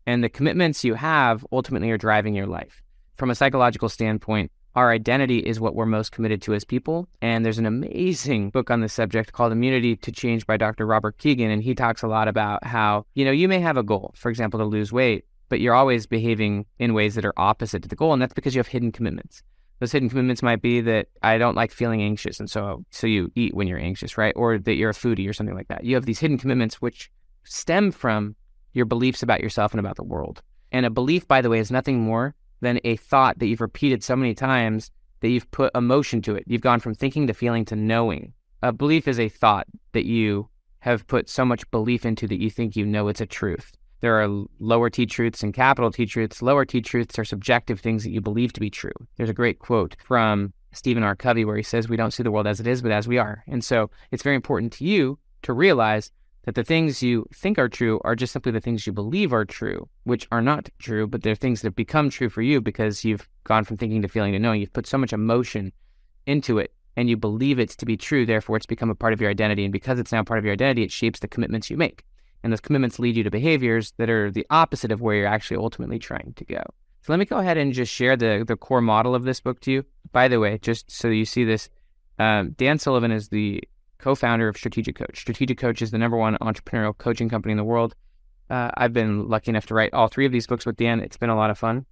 and 0.07 0.23
the 0.23 0.29
commitments 0.29 0.85
you 0.85 0.95
have 0.95 1.45
ultimately 1.53 1.91
are 1.91 1.99
driving 1.99 2.35
your 2.35 2.47
life. 2.47 2.83
From 3.17 3.31
a 3.31 3.35
psychological 3.35 3.89
standpoint, 3.89 4.51
our 4.77 4.93
identity 4.93 5.39
is 5.39 5.59
what 5.59 5.75
we're 5.75 5.87
most 5.87 6.13
committed 6.13 6.41
to 6.43 6.55
as 6.55 6.65
people. 6.65 7.09
And 7.21 7.45
there's 7.45 7.59
an 7.59 7.67
amazing 7.67 8.51
book 8.51 8.71
on 8.71 8.81
this 8.81 8.93
subject 8.93 9.33
called 9.33 9.53
Immunity 9.53 9.97
to 9.97 10.13
Change 10.13 10.47
by 10.47 10.57
Dr. 10.57 10.87
Robert 10.87 11.19
Kegan. 11.19 11.51
And 11.51 11.63
he 11.63 11.75
talks 11.75 12.03
a 12.03 12.09
lot 12.09 12.29
about 12.29 12.65
how, 12.65 13.05
you 13.15 13.25
know, 13.25 13.33
you 13.33 13.49
may 13.49 13.59
have 13.59 13.77
a 13.77 13.83
goal, 13.83 14.15
for 14.17 14.31
example, 14.31 14.59
to 14.61 14.65
lose 14.65 14.93
weight, 14.93 15.25
but 15.49 15.61
you're 15.61 15.75
always 15.75 16.07
behaving 16.07 16.67
in 16.79 16.95
ways 16.95 17.17
that 17.17 17.25
are 17.25 17.35
opposite 17.37 17.83
to 17.83 17.89
the 17.89 17.97
goal. 17.97 18.13
And 18.13 18.23
that's 18.23 18.35
because 18.35 18.55
you 18.55 18.61
have 18.61 18.69
hidden 18.69 18.93
commitments. 18.93 19.43
Those 19.81 19.93
hidden 19.93 20.09
commitments 20.09 20.43
might 20.43 20.63
be 20.63 20.81
that 20.83 21.09
I 21.23 21.39
don't 21.39 21.57
like 21.57 21.73
feeling 21.73 22.03
anxious. 22.03 22.39
And 22.39 22.49
so, 22.49 22.85
so 22.91 23.07
you 23.07 23.33
eat 23.35 23.55
when 23.55 23.67
you're 23.67 23.79
anxious, 23.79 24.17
right? 24.17 24.35
Or 24.37 24.59
that 24.59 24.75
you're 24.75 24.91
a 24.91 24.95
foodie 24.95 25.29
or 25.29 25.33
something 25.33 25.57
like 25.57 25.69
that. 25.69 25.85
You 25.85 25.97
have 25.97 26.07
these 26.07 26.21
hidden 26.21 26.39
commitments 26.39 26.81
which 26.81 27.11
stem 27.45 27.91
from 27.91 28.37
your 28.73 28.85
beliefs 28.85 29.23
about 29.23 29.41
yourself 29.41 29.73
and 29.73 29.81
about 29.81 29.97
the 29.97 30.05
world. 30.05 30.43
And 30.73 30.87
a 30.87 30.91
belief, 30.91 31.27
by 31.27 31.41
the 31.41 31.51
way, 31.51 31.59
is 31.59 31.71
nothing 31.71 32.01
more 32.01 32.35
than 32.61 32.81
a 32.85 32.97
thought 32.97 33.39
that 33.39 33.47
you've 33.47 33.61
repeated 33.61 34.05
so 34.05 34.17
many 34.17 34.35
times 34.35 34.91
that 35.21 35.31
you've 35.31 35.51
put 35.51 35.75
emotion 35.75 36.23
to 36.23 36.35
it. 36.35 36.45
You've 36.47 36.61
gone 36.61 36.81
from 36.81 36.95
thinking 36.95 37.27
to 37.27 37.35
feeling 37.35 37.65
to 37.67 37.77
knowing. 37.77 38.33
A 38.63 38.73
belief 38.73 39.09
is 39.09 39.19
a 39.19 39.29
thought 39.29 39.67
that 39.93 40.07
you 40.07 40.49
have 40.81 41.07
put 41.07 41.29
so 41.29 41.45
much 41.45 41.71
belief 41.71 42.05
into 42.05 42.27
that 42.27 42.41
you 42.41 42.51
think 42.51 42.77
you 42.77 42.87
know 42.87 43.09
it's 43.09 43.21
a 43.21 43.27
truth. 43.27 43.73
There 44.01 44.23
are 44.23 44.45
lower 44.59 44.89
T 44.89 45.05
truths 45.05 45.43
and 45.43 45.53
capital 45.53 45.91
T 45.91 46.07
truths. 46.07 46.41
Lower 46.41 46.65
T 46.65 46.81
truths 46.81 47.19
are 47.19 47.25
subjective 47.25 47.81
things 47.81 48.03
that 48.05 48.11
you 48.11 48.21
believe 48.21 48.53
to 48.55 48.61
be 48.61 48.71
true. 48.71 48.93
There's 49.17 49.29
a 49.29 49.35
great 49.35 49.59
quote 49.59 49.97
from 50.05 50.55
Stephen 50.73 51.03
R. 51.03 51.17
Covey 51.17 51.45
where 51.45 51.57
he 51.57 51.63
says, 51.63 51.89
We 51.89 51.97
don't 51.97 52.13
see 52.13 52.23
the 52.23 52.31
world 52.31 52.47
as 52.47 52.61
it 52.61 52.67
is, 52.67 52.81
but 52.81 52.93
as 52.93 53.07
we 53.07 53.19
are. 53.19 53.45
And 53.47 53.63
so 53.63 53.91
it's 54.11 54.23
very 54.23 54.37
important 54.37 54.73
to 54.75 54.85
you 54.85 55.19
to 55.43 55.53
realize 55.53 56.11
that 56.51 56.57
the 56.57 56.65
things 56.65 57.01
you 57.01 57.25
think 57.33 57.61
are 57.61 57.69
true 57.69 58.01
are 58.03 58.17
just 58.17 58.33
simply 58.33 58.51
the 58.51 58.61
things 58.61 58.85
you 58.85 58.93
believe 58.93 59.33
are 59.33 59.45
true, 59.45 59.89
which 60.03 60.27
are 60.33 60.43
not 60.43 60.69
true, 60.81 61.07
but 61.07 61.23
they're 61.23 61.37
things 61.37 61.61
that 61.61 61.69
have 61.69 61.77
become 61.77 62.11
true 62.11 62.29
for 62.29 62.43
you 62.43 62.61
because 62.61 63.05
you've 63.05 63.29
gone 63.45 63.63
from 63.63 63.77
thinking 63.77 64.03
to 64.03 64.09
feeling 64.09 64.33
to 64.33 64.39
knowing. 64.41 64.61
You've 64.61 64.73
put 64.73 64.89
so 64.89 64.99
much 64.99 65.13
emotion 65.13 65.73
into 66.27 66.59
it 66.59 66.73
and 66.97 67.09
you 67.09 67.17
believe 67.17 67.61
it 67.61 67.71
to 67.71 67.87
be 67.87 67.97
true. 67.97 68.27
Therefore, 68.27 68.57
it's 68.57 68.67
become 68.67 68.91
a 68.91 68.97
part 68.97 69.13
of 69.13 69.21
your 69.21 69.31
identity. 69.31 69.65
And 69.65 69.73
because 69.73 70.01
it's 70.01 70.11
now 70.11 70.25
part 70.25 70.41
of 70.41 70.45
your 70.45 70.55
identity, 70.55 70.83
it 70.83 70.91
shapes 70.91 71.21
the 71.21 71.29
commitments 71.29 71.71
you 71.71 71.77
make. 71.77 72.03
And 72.43 72.53
those 72.53 72.61
commitments 72.61 72.99
lead 72.99 73.17
you 73.17 73.23
to 73.23 73.31
behaviors 73.31 73.93
that 73.99 74.11
are 74.11 74.33
the 74.33 74.47
opposite 74.51 74.91
of 74.91 75.01
where 75.01 75.15
you're 75.15 75.27
actually 75.29 75.59
ultimately 75.59 76.01
trying 76.01 76.33
to 76.35 76.45
go. 76.45 76.65
So 77.03 77.13
let 77.13 77.21
me 77.21 77.27
go 77.27 77.39
ahead 77.39 77.59
and 77.59 77.73
just 77.73 77.93
share 77.93 78.17
the, 78.17 78.45
the 78.45 78.57
core 78.57 78.81
model 78.81 79.15
of 79.15 79.23
this 79.23 79.41
book 79.41 79.61
to 79.61 79.71
you. 79.71 79.85
By 80.11 80.27
the 80.27 80.41
way, 80.41 80.59
just 80.59 80.91
so 80.91 81.07
you 81.07 81.27
see 81.27 81.45
this, 81.45 81.69
um, 82.19 82.57
Dan 82.59 82.81
Sullivan 82.81 83.13
is 83.13 83.29
the 83.29 83.63
co-founder 84.01 84.49
of 84.49 84.57
Strategic 84.57 84.97
Coach. 84.97 85.21
Strategic 85.21 85.59
Coach 85.59 85.83
is 85.83 85.91
the 85.91 85.99
number 85.99 86.17
one 86.17 86.37
entrepreneurial 86.41 86.97
coaching 86.97 87.29
company 87.29 87.53
in 87.53 87.59
the 87.59 87.65
world. 87.65 87.95
Uh, 88.49 88.71
I've 88.75 88.93
been 88.93 89.29
lucky 89.29 89.51
enough 89.51 89.67
to 89.67 89.75
write 89.75 89.95
all 89.95 90.09
three 90.09 90.27
of 90.27 90.33
these 90.33 90.47
books 90.47 90.67
with 90.67 90.77
Dan. 90.77 91.01
It's 91.01 91.17
been 91.17 91.31
a 91.31 91.37
lot 91.37 91.51
of 91.51 91.59
fun, 91.59 91.87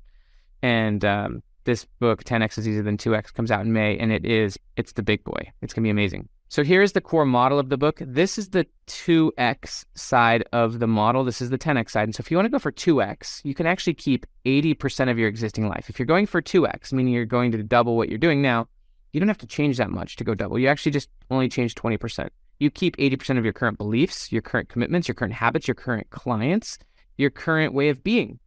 and 0.62 1.04
um, 1.04 1.42
this 1.64 1.84
book, 2.00 2.24
10x 2.24 2.58
is 2.58 2.66
easier 2.66 2.82
than 2.82 2.96
2x, 2.96 3.32
comes 3.32 3.50
out 3.50 3.60
in 3.60 3.72
May, 3.72 3.96
and 3.98 4.10
it 4.10 4.24
is 4.24 4.58
it's 4.76 4.92
the 4.92 5.02
big 5.02 5.22
boy. 5.22 5.52
It's 5.62 5.72
gonna 5.72 5.84
be 5.84 5.90
amazing. 5.90 6.28
So 6.50 6.64
here's 6.64 6.92
the 6.92 7.02
core 7.02 7.26
model 7.26 7.58
of 7.58 7.68
the 7.68 7.76
book. 7.76 8.00
This 8.00 8.38
is 8.38 8.48
the 8.48 8.66
2x 8.86 9.84
side 9.94 10.44
of 10.54 10.78
the 10.78 10.86
model. 10.86 11.22
This 11.22 11.42
is 11.42 11.50
the 11.50 11.58
10x 11.58 11.90
side. 11.90 12.04
And 12.04 12.14
so 12.14 12.22
if 12.22 12.30
you 12.30 12.38
want 12.38 12.46
to 12.46 12.50
go 12.50 12.58
for 12.58 12.72
2x, 12.72 13.42
you 13.44 13.54
can 13.54 13.66
actually 13.66 13.92
keep 13.92 14.24
80% 14.46 15.10
of 15.10 15.18
your 15.18 15.28
existing 15.28 15.68
life. 15.68 15.90
If 15.90 15.98
you're 15.98 16.06
going 16.06 16.24
for 16.24 16.40
2x, 16.40 16.90
meaning 16.90 17.12
you're 17.12 17.26
going 17.26 17.52
to 17.52 17.62
double 17.62 17.98
what 17.98 18.08
you're 18.08 18.16
doing 18.16 18.40
now, 18.40 18.66
you 19.12 19.20
don't 19.20 19.28
have 19.28 19.38
to 19.38 19.46
change 19.46 19.78
that 19.78 19.90
much 19.90 20.16
to 20.16 20.24
go 20.24 20.34
double. 20.34 20.58
You 20.58 20.68
actually 20.68 20.92
just 20.92 21.08
only 21.30 21.48
change 21.48 21.74
20%. 21.74 22.28
You 22.58 22.70
keep 22.70 22.96
80% 22.96 23.38
of 23.38 23.44
your 23.44 23.52
current 23.52 23.78
beliefs, 23.78 24.32
your 24.32 24.42
current 24.42 24.68
commitments, 24.68 25.08
your 25.08 25.14
current 25.14 25.34
habits, 25.34 25.68
your 25.68 25.74
current 25.74 26.10
clients, 26.10 26.78
your 27.16 27.30
current 27.30 27.72
way 27.72 27.88
of 27.88 28.02
being. 28.02 28.38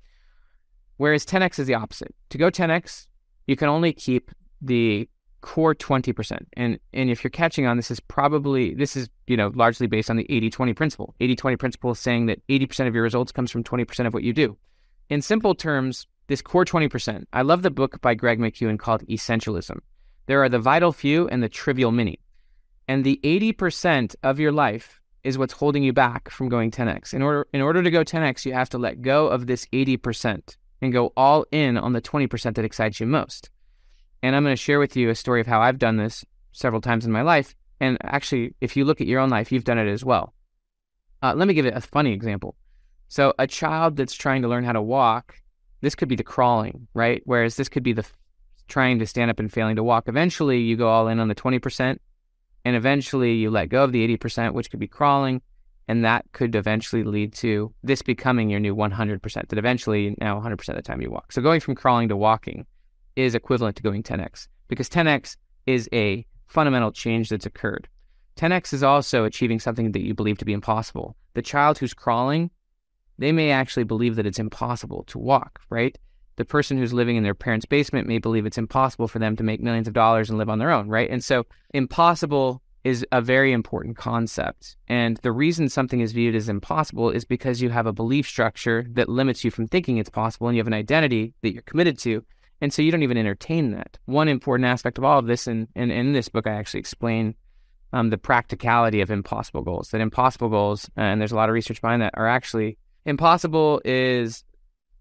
Whereas 0.98 1.26
10x 1.26 1.60
is 1.60 1.68
the 1.68 1.74
opposite. 1.74 2.14
To 2.30 2.38
go 2.38 2.52
10x, 2.52 3.08
you 3.48 3.56
can 3.56 3.70
only 3.70 3.94
keep 3.94 4.32
the 4.62 5.10
core 5.42 5.74
20%. 5.74 6.38
And 6.54 6.80
and 6.94 7.10
if 7.10 7.24
you're 7.24 7.32
catching 7.32 7.66
on, 7.66 7.78
this 7.78 7.90
is 7.90 8.00
probably 8.00 8.76
this 8.76 8.96
is, 8.96 9.10
you 9.28 9.36
know, 9.36 9.52
largely 9.56 9.88
based 9.88 10.10
on 10.10 10.18
the 10.18 10.26
80-20 10.26 10.76
principle. 10.76 11.16
80-20 11.20 11.60
principle 11.60 11.92
is 11.92 12.00
saying 12.00 12.28
that 12.28 12.46
80% 12.48 12.88
of 12.88 12.94
your 12.94 13.04
results 13.04 13.32
comes 13.32 13.50
from 13.50 13.64
20% 13.64 14.06
of 14.06 14.14
what 14.14 14.24
you 14.24 14.34
do. 14.34 14.58
In 15.10 15.22
simple 15.22 15.56
terms, 15.56 16.06
this 16.28 16.42
core 16.42 16.64
20%. 16.64 17.26
I 17.34 17.42
love 17.42 17.64
the 17.64 17.72
book 17.72 18.00
by 18.02 18.14
Greg 18.14 18.40
McKeown 18.40 18.80
called 18.80 19.06
Essentialism. 19.08 19.80
There 20.28 20.44
are 20.44 20.50
the 20.50 20.60
vital 20.60 20.92
few 20.92 21.28
and 21.28 21.42
the 21.42 21.50
trivial 21.50 21.92
many. 21.92 22.20
And 22.88 23.04
the 23.04 23.20
80% 23.24 24.16
of 24.24 24.40
your 24.40 24.52
life 24.52 25.02
is 25.24 25.38
what's 25.38 25.54
holding 25.54 25.84
you 25.84 25.94
back 25.94 26.30
from 26.30 26.50
going 26.50 26.72
10x. 26.72 27.14
In 27.14 27.22
order 27.22 27.48
in 27.54 27.62
order 27.62 27.84
to 27.84 27.92
go 27.92 28.04
10x, 28.04 28.46
you 28.46 28.54
have 28.54 28.70
to 28.70 28.78
let 28.78 29.02
go 29.02 29.28
of 29.28 29.48
this 29.48 29.66
80% 29.68 30.58
and 30.82 30.94
go 30.94 31.14
all 31.16 31.46
in 31.52 31.78
on 31.78 31.94
the 31.94 32.02
20% 32.02 32.56
that 32.56 32.66
excites 32.66 33.00
you 33.00 33.06
most. 33.06 33.50
And 34.24 34.36
I'm 34.36 34.44
going 34.44 34.54
to 34.54 34.62
share 34.62 34.80
with 34.80 34.96
you 34.96 35.10
a 35.10 35.16
story 35.16 35.42
of 35.42 35.48
how 35.48 35.62
I've 35.62 35.80
done 35.80 35.98
this 35.98 36.26
several 36.52 36.82
times 36.82 37.06
in 37.06 37.12
my 37.12 37.22
life. 37.22 37.56
And 37.80 37.98
actually, 38.04 38.56
if 38.62 38.76
you 38.76 38.86
look 38.86 39.02
at 39.02 39.08
your 39.08 39.20
own 39.20 39.30
life, 39.30 39.52
you've 39.52 39.64
done 39.64 39.80
it 39.80 39.88
as 39.88 40.04
well. 40.06 40.34
Uh, 41.24 41.34
let 41.36 41.48
me 41.48 41.54
give 41.54 41.66
it 41.66 41.76
a 41.76 41.82
funny 41.82 42.14
example. 42.14 42.56
So, 43.08 43.34
a 43.38 43.48
child 43.48 43.98
that's 43.98 44.14
trying 44.14 44.42
to 44.44 44.48
learn 44.48 44.64
how 44.64 44.72
to 44.74 44.82
walk, 44.82 45.36
this 45.82 45.96
could 45.96 46.08
be 46.08 46.16
the 46.16 46.24
crawling, 46.24 46.88
right? 46.94 47.22
Whereas 47.26 47.56
this 47.56 47.70
could 47.70 47.84
be 47.84 47.94
the 47.94 48.06
trying 48.72 48.98
to 49.00 49.06
stand 49.06 49.30
up 49.30 49.40
and 49.40 49.52
failing 49.52 49.76
to 49.76 49.84
walk. 49.84 50.08
Eventually, 50.08 50.60
you 50.60 50.76
go 50.76 50.88
all 50.88 51.08
in 51.08 51.20
on 51.20 51.28
the 51.28 51.36
20%, 51.36 51.98
and 52.66 52.76
eventually 52.76 53.34
you 53.34 53.52
let 53.52 53.70
go 53.70 53.84
of 53.84 53.92
the 53.92 54.18
80%, 54.18 54.54
which 54.54 54.72
could 54.72 54.80
be 54.80 54.88
crawling. 54.88 55.42
And 55.88 56.06
that 56.06 56.26
could 56.32 56.56
eventually 56.56 57.04
lead 57.04 57.34
to 57.34 57.74
this 57.84 58.02
becoming 58.02 58.50
your 58.50 58.62
new 58.62 58.74
100%, 58.74 59.22
that 59.50 59.60
eventually 59.60 60.16
now 60.20 60.40
100% 60.40 60.70
of 60.70 60.76
the 60.76 60.82
time 60.82 61.02
you 61.02 61.12
walk. 61.12 61.34
So 61.34 61.42
going 61.42 61.60
from 61.60 61.76
crawling 61.76 62.08
to 62.10 62.16
walking 62.16 62.66
is 63.18 63.36
equivalent 63.36 63.76
to 63.76 63.84
going 63.84 64.04
10x 64.04 64.48
because 64.70 64.88
10x 64.88 65.36
is 65.66 65.90
a 65.92 66.26
fundamental 66.48 66.92
change 66.92 67.30
that's 67.30 67.46
occurred. 67.46 67.90
10x 68.38 68.74
is 68.74 68.84
also 68.84 69.26
achieving 69.26 69.60
something 69.60 69.92
that 69.92 70.02
you 70.02 70.14
believe 70.14 70.38
to 70.38 70.46
be 70.46 70.54
impossible. 70.54 71.18
The 71.34 71.42
child 71.42 71.78
who's 71.78 71.94
crawling, 71.94 72.52
they 73.18 73.34
may 73.34 73.52
actually 73.52 73.84
believe 73.84 74.16
that 74.16 74.26
it's 74.26 74.40
impossible 74.40 75.04
to 75.08 75.20
walk, 75.20 75.60
right? 75.70 75.98
The 76.36 76.46
person 76.46 76.78
who's 76.78 76.94
living 76.94 77.16
in 77.16 77.24
their 77.24 77.36
parents' 77.36 77.66
basement 77.66 78.08
may 78.08 78.18
believe 78.18 78.46
it's 78.46 78.58
impossible 78.58 79.08
for 79.08 79.20
them 79.20 79.36
to 79.36 79.44
make 79.44 79.62
millions 79.62 79.88
of 79.88 79.94
dollars 79.94 80.30
and 80.30 80.38
live 80.38 80.50
on 80.50 80.60
their 80.60 80.72
own, 80.72 80.88
right? 80.88 81.10
And 81.10 81.24
so 81.24 81.46
impossible 81.74 82.62
is 82.84 83.06
a 83.12 83.22
very 83.22 83.52
important 83.52 83.96
concept. 83.96 84.76
And 84.88 85.18
the 85.18 85.32
reason 85.32 85.70
something 85.70 86.00
is 86.00 86.14
viewed 86.14 86.36
as 86.36 86.50
impossible 86.50 87.12
is 87.12 87.26
because 87.26 87.62
you 87.62 87.70
have 87.70 87.86
a 87.86 87.94
belief 87.94 88.28
structure 88.28 88.86
that 88.94 89.08
limits 89.08 89.44
you 89.44 89.52
from 89.52 89.68
thinking 89.68 89.98
it's 89.98 90.10
possible 90.10 90.48
and 90.48 90.56
you 90.56 90.62
have 90.62 90.68
an 90.68 90.74
identity 90.74 91.34
that 91.42 91.54
you're 91.54 91.62
committed 91.64 92.00
to. 92.00 92.24
And 92.60 92.74
so 92.74 92.82
you 92.82 92.92
don't 92.92 93.04
even 93.04 93.18
entertain 93.18 93.72
that. 93.72 93.98
One 94.06 94.28
important 94.28 94.68
aspect 94.68 94.98
of 94.98 95.04
all 95.04 95.20
of 95.20 95.28
this, 95.28 95.48
and, 95.48 95.68
and 95.76 95.92
in 95.92 96.14
this 96.14 96.30
book, 96.30 96.48
I 96.48 96.54
actually 96.54 96.80
explain 96.80 97.36
um, 97.94 98.10
the 98.10 98.18
practicality 98.18 99.02
of 99.02 99.12
impossible 99.12 99.64
goals. 99.64 99.90
That 99.90 100.02
impossible 100.02 100.50
goals, 100.50 100.90
and 100.96 101.20
there's 101.20 101.32
a 101.32 101.36
lot 101.36 101.50
of 101.50 101.54
research 101.54 101.82
behind 101.82 102.02
that, 102.02 102.14
are 102.16 102.28
actually 102.28 102.78
impossible 103.06 103.82
is 103.84 104.44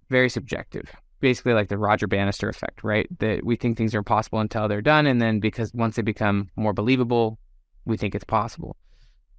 very 0.09 0.29
subjective 0.29 0.91
basically 1.21 1.55
like 1.55 1.69
the 1.69 1.79
Roger 1.79 2.07
Bannister 2.07 2.49
effect, 2.49 2.83
right? 2.83 3.07
That 3.19 3.45
we 3.45 3.57
think 3.57 3.77
things 3.77 3.95
are 3.95 3.99
impossible 3.99 4.41
until 4.41 4.69
they're 4.69 4.83
done. 4.83 5.07
And 5.07 5.21
then 5.21 5.41
because 5.41 5.73
once 5.75 5.97
they 5.97 6.03
become 6.03 6.51
more 6.57 6.73
believable, 6.73 7.39
we 7.85 7.97
think 7.97 8.15
it's 8.15 8.25
possible. 8.25 8.77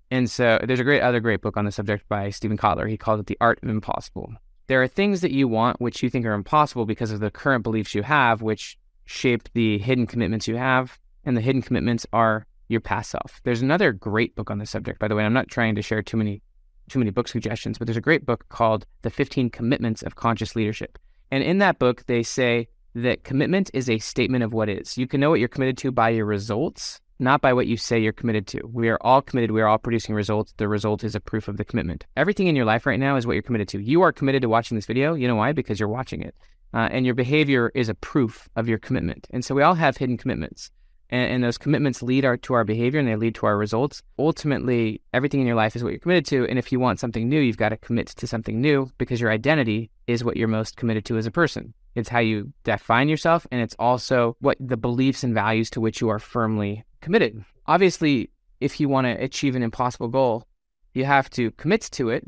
And 0.09 0.29
so 0.29 0.59
there's 0.63 0.79
a 0.79 0.83
great 0.85 1.01
other 1.01 1.19
great 1.19 1.41
book 1.41 1.57
on 1.57 1.65
the 1.65 1.71
subject 1.71 2.07
by 2.09 2.29
Steven 2.29 2.57
Kotler. 2.57 2.89
He 2.89 2.97
called 2.97 3.19
it 3.19 3.27
The 3.27 3.37
Art 3.39 3.59
of 3.63 3.69
Impossible. 3.69 4.33
There 4.67 4.81
are 4.81 4.87
things 4.87 5.21
that 5.21 5.31
you 5.31 5.47
want 5.47 5.81
which 5.81 6.03
you 6.03 6.09
think 6.09 6.25
are 6.25 6.33
impossible 6.33 6.85
because 6.85 7.11
of 7.11 7.19
the 7.19 7.31
current 7.31 7.63
beliefs 7.63 7.95
you 7.95 8.03
have, 8.03 8.41
which 8.41 8.77
shape 9.05 9.49
the 9.53 9.77
hidden 9.79 10.07
commitments 10.07 10.47
you 10.47 10.57
have. 10.57 10.97
And 11.23 11.37
the 11.37 11.41
hidden 11.41 11.61
commitments 11.61 12.05
are 12.13 12.45
your 12.67 12.81
past 12.81 13.11
self. 13.11 13.41
There's 13.43 13.61
another 13.61 13.91
great 13.91 14.35
book 14.35 14.49
on 14.49 14.57
the 14.57 14.65
subject, 14.65 14.99
by 14.99 15.07
the 15.07 15.15
way. 15.15 15.23
I'm 15.23 15.33
not 15.33 15.49
trying 15.49 15.75
to 15.75 15.81
share 15.81 16.01
too 16.01 16.17
many 16.17 16.41
too 16.89 16.99
many 16.99 17.11
book 17.11 17.27
suggestions, 17.27 17.77
but 17.77 17.87
there's 17.87 17.97
a 17.97 18.01
great 18.01 18.25
book 18.25 18.45
called 18.49 18.85
The 19.01 19.09
15 19.09 19.49
Commitments 19.49 20.03
of 20.03 20.15
Conscious 20.15 20.57
Leadership. 20.57 20.99
And 21.31 21.43
in 21.43 21.59
that 21.59 21.79
book, 21.79 22.05
they 22.07 22.23
say 22.23 22.67
that 22.93 23.23
commitment 23.23 23.71
is 23.73 23.89
a 23.89 23.99
statement 23.99 24.43
of 24.43 24.53
what 24.53 24.69
is. 24.69 24.97
You 24.97 25.07
can 25.07 25.21
know 25.21 25.29
what 25.29 25.39
you're 25.39 25.47
committed 25.47 25.77
to 25.79 25.91
by 25.91 26.09
your 26.09 26.25
results, 26.25 26.99
not 27.19 27.41
by 27.41 27.53
what 27.53 27.67
you 27.67 27.77
say 27.77 27.99
you're 27.99 28.11
committed 28.11 28.47
to. 28.47 28.61
We 28.71 28.89
are 28.89 28.97
all 29.01 29.21
committed. 29.21 29.51
We 29.51 29.61
are 29.61 29.67
all 29.67 29.77
producing 29.77 30.13
results. 30.13 30.53
The 30.57 30.67
result 30.67 31.03
is 31.03 31.15
a 31.15 31.21
proof 31.21 31.47
of 31.47 31.57
the 31.57 31.63
commitment. 31.63 32.05
Everything 32.17 32.47
in 32.47 32.55
your 32.55 32.65
life 32.65 32.85
right 32.85 32.99
now 32.99 33.15
is 33.15 33.25
what 33.25 33.33
you're 33.33 33.43
committed 33.43 33.69
to. 33.69 33.79
You 33.79 34.01
are 34.01 34.11
committed 34.11 34.41
to 34.41 34.49
watching 34.49 34.75
this 34.75 34.85
video. 34.85 35.13
You 35.13 35.27
know 35.27 35.35
why? 35.35 35.53
Because 35.53 35.79
you're 35.79 35.89
watching 35.89 36.21
it. 36.21 36.35
Uh, 36.73 36.89
and 36.91 37.05
your 37.05 37.15
behavior 37.15 37.71
is 37.75 37.89
a 37.89 37.93
proof 37.93 38.49
of 38.55 38.67
your 38.67 38.77
commitment. 38.77 39.27
And 39.31 39.43
so 39.43 39.55
we 39.55 39.61
all 39.61 39.73
have 39.75 39.97
hidden 39.97 40.17
commitments 40.17 40.71
and, 41.11 41.31
and 41.31 41.43
those 41.43 41.57
commitments 41.57 42.01
lead 42.01 42.25
our, 42.25 42.37
to 42.37 42.53
our 42.53 42.63
behavior 42.63 42.99
and 42.99 43.07
they 43.07 43.15
lead 43.15 43.35
to 43.35 43.45
our 43.45 43.57
results. 43.57 44.01
Ultimately, 44.17 45.01
everything 45.13 45.41
in 45.41 45.47
your 45.47 45.55
life 45.55 45.75
is 45.75 45.83
what 45.83 45.91
you're 45.91 45.99
committed 45.99 46.25
to. 46.27 46.47
And 46.47 46.57
if 46.57 46.71
you 46.71 46.79
want 46.79 46.99
something 46.99 47.27
new, 47.27 47.39
you've 47.39 47.57
got 47.57 47.69
to 47.69 47.77
commit 47.77 48.07
to 48.07 48.27
something 48.27 48.61
new 48.61 48.89
because 48.97 49.19
your 49.19 49.31
identity 49.31 49.91
is 50.07 50.23
what 50.23 50.37
you're 50.37 50.47
most 50.47 50.77
committed 50.77 51.05
to 51.05 51.17
as 51.17 51.25
a 51.25 51.31
person. 51.31 51.73
It's 51.93 52.09
how 52.09 52.19
you 52.19 52.53
define 52.63 53.09
yourself, 53.09 53.45
and 53.51 53.61
it's 53.61 53.75
also 53.77 54.37
what 54.39 54.55
the 54.61 54.77
beliefs 54.77 55.23
and 55.23 55.33
values 55.33 55.69
to 55.71 55.81
which 55.81 55.99
you 55.99 56.07
are 56.07 56.19
firmly 56.19 56.85
committed. 57.01 57.43
Obviously, 57.67 58.31
if 58.61 58.79
you 58.79 58.87
want 58.87 59.07
to 59.07 59.21
achieve 59.21 59.55
an 59.55 59.63
impossible 59.63 60.07
goal, 60.07 60.47
you 60.93 61.03
have 61.03 61.29
to 61.31 61.51
commit 61.51 61.81
to 61.91 62.09
it 62.09 62.25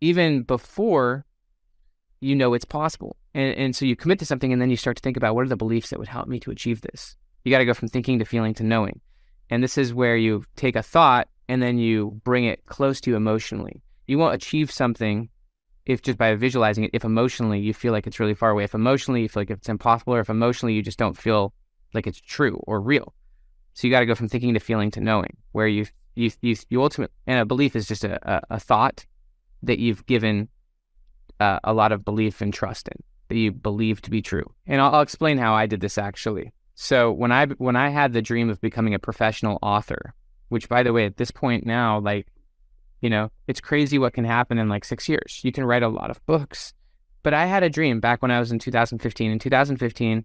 even 0.00 0.42
before 0.42 1.24
you 2.20 2.34
know 2.34 2.54
it's 2.54 2.64
possible. 2.64 3.16
And, 3.34 3.56
and 3.56 3.76
so 3.76 3.84
you 3.84 3.94
commit 3.94 4.18
to 4.18 4.26
something, 4.26 4.52
and 4.52 4.60
then 4.60 4.70
you 4.70 4.76
start 4.76 4.96
to 4.96 5.02
think 5.02 5.16
about 5.16 5.36
what 5.36 5.42
are 5.42 5.48
the 5.48 5.56
beliefs 5.56 5.90
that 5.90 5.98
would 6.00 6.08
help 6.08 6.26
me 6.26 6.40
to 6.40 6.50
achieve 6.50 6.80
this. 6.80 7.16
You 7.46 7.52
got 7.52 7.58
to 7.58 7.64
go 7.64 7.74
from 7.74 7.86
thinking 7.86 8.18
to 8.18 8.24
feeling 8.24 8.54
to 8.54 8.64
knowing. 8.64 9.00
And 9.50 9.62
this 9.62 9.78
is 9.78 9.94
where 9.94 10.16
you 10.16 10.42
take 10.56 10.74
a 10.74 10.82
thought 10.82 11.28
and 11.48 11.62
then 11.62 11.78
you 11.78 12.20
bring 12.24 12.44
it 12.44 12.66
close 12.66 13.00
to 13.02 13.10
you 13.10 13.16
emotionally. 13.16 13.84
You 14.08 14.18
won't 14.18 14.34
achieve 14.34 14.72
something 14.72 15.28
if 15.84 16.02
just 16.02 16.18
by 16.18 16.34
visualizing 16.34 16.82
it, 16.82 16.90
if 16.92 17.04
emotionally 17.04 17.60
you 17.60 17.72
feel 17.72 17.92
like 17.92 18.08
it's 18.08 18.18
really 18.18 18.34
far 18.34 18.50
away, 18.50 18.64
if 18.64 18.74
emotionally 18.74 19.22
you 19.22 19.28
feel 19.28 19.42
like 19.42 19.52
it's 19.52 19.68
impossible, 19.68 20.14
or 20.14 20.18
if 20.18 20.28
emotionally 20.28 20.74
you 20.74 20.82
just 20.82 20.98
don't 20.98 21.16
feel 21.16 21.54
like 21.94 22.08
it's 22.08 22.20
true 22.20 22.60
or 22.66 22.80
real. 22.80 23.14
So 23.74 23.86
you 23.86 23.92
got 23.92 24.00
to 24.00 24.06
go 24.06 24.16
from 24.16 24.28
thinking 24.28 24.54
to 24.54 24.58
feeling 24.58 24.90
to 24.90 25.00
knowing, 25.00 25.36
where 25.52 25.68
you 25.68 25.86
you 26.16 26.32
you, 26.40 26.56
you 26.68 26.82
ultimately 26.82 27.14
and 27.28 27.38
a 27.38 27.44
belief 27.44 27.76
is 27.76 27.86
just 27.86 28.02
a, 28.02 28.18
a, 28.28 28.42
a 28.50 28.58
thought 28.58 29.06
that 29.62 29.78
you've 29.78 30.04
given 30.06 30.48
uh, 31.38 31.60
a 31.62 31.72
lot 31.72 31.92
of 31.92 32.04
belief 32.04 32.40
and 32.40 32.52
trust 32.52 32.88
in 32.88 33.04
that 33.28 33.36
you 33.36 33.52
believe 33.52 34.02
to 34.02 34.10
be 34.10 34.20
true. 34.20 34.52
And 34.66 34.80
I'll, 34.80 34.96
I'll 34.96 35.02
explain 35.02 35.38
how 35.38 35.54
I 35.54 35.66
did 35.66 35.80
this 35.80 35.96
actually. 35.96 36.50
So 36.76 37.10
when 37.10 37.32
I 37.32 37.46
when 37.46 37.74
I 37.74 37.88
had 37.88 38.12
the 38.12 38.22
dream 38.22 38.50
of 38.50 38.60
becoming 38.60 38.94
a 38.94 38.98
professional 38.98 39.58
author, 39.62 40.14
which 40.50 40.68
by 40.68 40.82
the 40.82 40.92
way 40.92 41.06
at 41.06 41.16
this 41.16 41.30
point 41.30 41.66
now 41.66 41.98
like 41.98 42.28
You 43.00 43.10
know, 43.10 43.30
it's 43.46 43.60
crazy 43.60 43.98
what 43.98 44.14
can 44.14 44.24
happen 44.24 44.58
in 44.58 44.68
like 44.68 44.84
six 44.84 45.08
years. 45.08 45.40
You 45.42 45.52
can 45.52 45.64
write 45.64 45.82
a 45.82 45.88
lot 45.88 46.10
of 46.10 46.24
books. 46.26 46.72
But 47.22 47.34
I 47.34 47.46
had 47.46 47.62
a 47.62 47.70
dream 47.70 48.00
back 48.00 48.22
when 48.22 48.30
I 48.30 48.38
was 48.38 48.52
in 48.52 48.58
2015. 48.58 49.30
In 49.30 49.38
2015, 49.38 50.24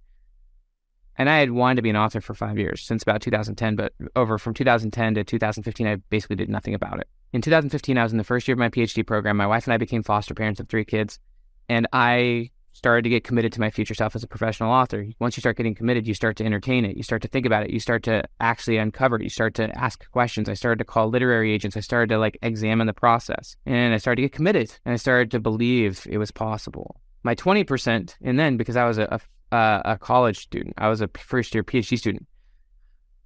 and 1.17 1.29
I 1.29 1.39
had 1.39 1.51
wanted 1.51 1.75
to 1.75 1.81
be 1.81 1.89
an 1.89 1.97
author 1.97 2.21
for 2.21 2.33
five 2.33 2.57
years 2.57 2.81
since 2.81 3.03
about 3.03 3.21
2010, 3.21 3.75
but 3.75 3.93
over 4.15 4.37
from 4.37 4.53
2010 4.53 5.15
to 5.15 5.23
2015, 5.23 5.87
I 5.87 5.95
basically 6.09 6.37
did 6.37 6.49
nothing 6.49 6.73
about 6.73 6.99
it. 6.99 7.07
In 7.33 7.41
2015, 7.41 7.97
I 7.97 8.03
was 8.03 8.11
in 8.11 8.17
the 8.17 8.23
first 8.23 8.47
year 8.47 8.53
of 8.53 8.59
my 8.59 8.69
PhD 8.69 9.05
program. 9.05 9.37
My 9.37 9.47
wife 9.47 9.65
and 9.67 9.73
I 9.73 9.77
became 9.77 10.03
foster 10.03 10.33
parents 10.33 10.59
of 10.59 10.69
three 10.69 10.85
kids, 10.85 11.19
and 11.67 11.87
I 11.91 12.51
started 12.73 13.03
to 13.03 13.09
get 13.09 13.23
committed 13.23 13.51
to 13.53 13.59
my 13.59 13.69
future 13.69 13.93
self 13.93 14.15
as 14.15 14.23
a 14.23 14.27
professional 14.27 14.71
author. 14.71 15.05
Once 15.19 15.37
you 15.37 15.41
start 15.41 15.57
getting 15.57 15.75
committed, 15.75 16.07
you 16.07 16.13
start 16.13 16.37
to 16.37 16.45
entertain 16.45 16.85
it. 16.85 16.97
You 16.97 17.03
start 17.03 17.21
to 17.21 17.27
think 17.27 17.45
about 17.45 17.63
it. 17.63 17.69
You 17.69 17.79
start 17.79 18.03
to 18.03 18.23
actually 18.39 18.77
uncover 18.77 19.17
it. 19.17 19.23
You 19.23 19.29
start 19.29 19.53
to 19.55 19.69
ask 19.77 20.09
questions. 20.11 20.49
I 20.49 20.53
started 20.53 20.79
to 20.79 20.85
call 20.85 21.09
literary 21.09 21.51
agents. 21.51 21.77
I 21.77 21.81
started 21.81 22.09
to 22.09 22.17
like 22.17 22.37
examine 22.41 22.87
the 22.87 22.93
process 22.93 23.55
and 23.65 23.93
I 23.93 23.97
started 23.97 24.17
to 24.17 24.21
get 24.23 24.33
committed 24.33 24.73
and 24.85 24.93
I 24.93 24.97
started 24.97 25.31
to 25.31 25.39
believe 25.39 26.07
it 26.09 26.17
was 26.17 26.31
possible. 26.31 27.01
My 27.23 27.35
20%, 27.35 28.15
and 28.21 28.39
then 28.39 28.57
because 28.57 28.75
I 28.75 28.85
was 28.85 28.97
a, 28.97 29.19
a, 29.51 29.81
a 29.85 29.97
college 29.97 30.39
student, 30.39 30.73
I 30.77 30.89
was 30.89 31.01
a 31.01 31.09
first 31.19 31.53
year 31.53 31.63
PhD 31.63 31.97
student 31.97 32.25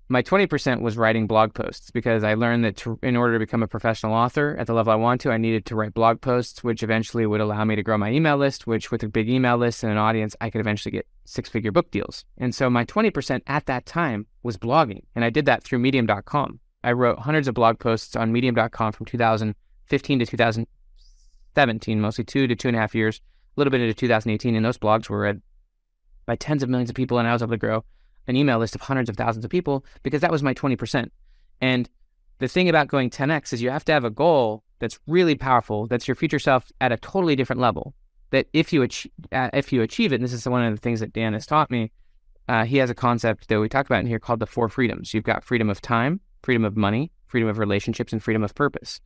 my 0.07 0.22
20% 0.22 0.82
was 0.82 0.98
writing 0.98 1.26
blog 1.26 1.56
posts 1.56 1.90
because 1.90 2.23
I 2.23 2.36
learned 2.36 2.64
that 2.64 2.77
to, 2.77 2.99
in 3.02 3.18
order 3.18 3.34
to 3.34 3.40
become 3.40 3.64
a 3.64 3.68
professional 3.68 4.14
author 4.14 4.56
at 4.60 4.68
the 4.68 4.73
level 4.73 4.94
I 4.94 4.98
want 4.98 5.22
to, 5.22 5.32
I 5.32 5.38
needed 5.38 5.65
to 5.68 5.76
write 5.76 5.95
blog 5.95 6.22
posts, 6.22 6.64
which 6.64 6.84
eventually 6.84 7.26
would 7.26 7.41
allow 7.41 7.64
me 7.64 7.76
to 7.76 7.82
grow 7.82 7.98
my 7.98 8.11
email 8.11 8.38
list, 8.38 8.68
which 8.68 8.91
with 8.91 9.02
a 9.02 9.10
big 9.10 9.30
email 9.30 9.57
list 9.57 9.84
and 9.84 9.91
an 9.91 9.98
audience, 9.98 10.36
I 10.40 10.52
could 10.52 10.61
eventually 10.61 10.91
get 10.91 11.07
six 11.26 11.49
figure 11.49 11.72
book 11.72 11.90
deals. 11.90 12.23
And 12.38 12.53
so 12.53 12.69
my 12.69 12.86
20% 12.86 13.41
at 13.48 13.65
that 13.65 13.88
time 13.88 14.27
was 14.44 14.57
blogging. 14.57 15.02
And 15.15 15.26
I 15.26 15.32
did 15.32 15.48
that 15.48 15.64
through 15.64 15.80
medium.com. 15.80 16.60
I 16.84 16.91
wrote 16.91 17.18
hundreds 17.18 17.48
of 17.48 17.56
blog 17.56 17.80
posts 17.80 18.15
on 18.15 18.32
medium.com 18.32 18.91
from 18.91 19.07
2015 19.07 20.19
to 20.19 20.26
2017, 20.27 21.99
mostly 21.99 22.23
two 22.23 22.45
to 22.45 22.56
two 22.56 22.68
and 22.68 22.77
a 22.77 22.80
half 22.80 22.94
years, 22.94 23.22
a 23.57 23.60
little 23.60 23.72
bit 23.72 23.82
into 23.82 23.95
2018. 23.95 24.56
And 24.56 24.64
those 24.64 24.77
blogs 24.77 25.10
were 25.10 25.22
read 25.22 25.41
by 26.27 26.36
tens 26.36 26.61
of 26.61 26.69
millions 26.69 26.91
of 26.91 26.95
people, 26.95 27.18
and 27.18 27.27
I 27.27 27.34
was 27.34 27.41
able 27.41 27.53
to 27.53 27.57
grow 27.57 27.84
an 28.27 28.35
email 28.35 28.60
list 28.60 28.76
of 28.76 28.81
hundreds 28.81 29.10
of 29.10 29.18
thousands 29.18 29.45
of 29.45 29.52
people 29.52 29.85
because 30.03 30.22
that 30.22 30.31
was 30.31 30.43
my 30.43 30.53
20%. 30.53 31.10
And 31.61 31.89
the 32.39 32.47
thing 32.47 32.69
about 32.69 32.88
going 32.88 33.10
10x 33.10 33.53
is 33.53 33.61
you 33.61 33.69
have 33.69 33.85
to 33.85 33.91
have 33.91 34.03
a 34.03 34.10
goal 34.10 34.64
that's 34.80 34.99
really 35.07 35.35
powerful, 35.35 35.88
that's 35.88 36.07
your 36.07 36.15
future 36.15 36.39
self 36.39 36.72
at 36.81 36.91
a 36.91 36.97
totally 36.97 37.35
different 37.35 37.61
level. 37.61 37.93
That 38.31 38.47
if 38.53 38.73
you 38.73 38.81
achieve, 38.81 39.11
uh, 39.31 39.49
if 39.53 39.72
you 39.72 39.81
achieve 39.81 40.11
it, 40.11 40.15
and 40.15 40.23
this 40.23 40.34
is 40.34 40.47
one 40.47 40.64
of 40.64 40.73
the 40.73 40.81
things 40.81 40.99
that 40.99 41.14
Dan 41.14 41.34
has 41.34 41.45
taught 41.45 41.72
me, 41.72 41.91
uh, 42.49 42.65
he 42.65 42.77
has 42.77 42.89
a 42.89 42.95
concept 42.95 43.47
that 43.47 43.60
we 43.60 43.69
talk 43.69 43.85
about 43.85 44.02
in 44.02 44.07
here 44.07 44.19
called 44.19 44.39
the 44.39 44.45
four 44.45 44.68
freedoms. 44.68 45.14
You've 45.14 45.23
got 45.23 45.43
freedom 45.43 45.69
of 45.69 45.81
time, 45.81 46.19
freedom 46.43 46.65
of 46.65 46.76
money, 46.76 47.11
freedom 47.27 47.47
of 47.47 47.57
relationships, 47.57 48.11
and 48.11 48.22
freedom 48.22 48.43
of 48.43 48.53
purpose. 48.53 48.99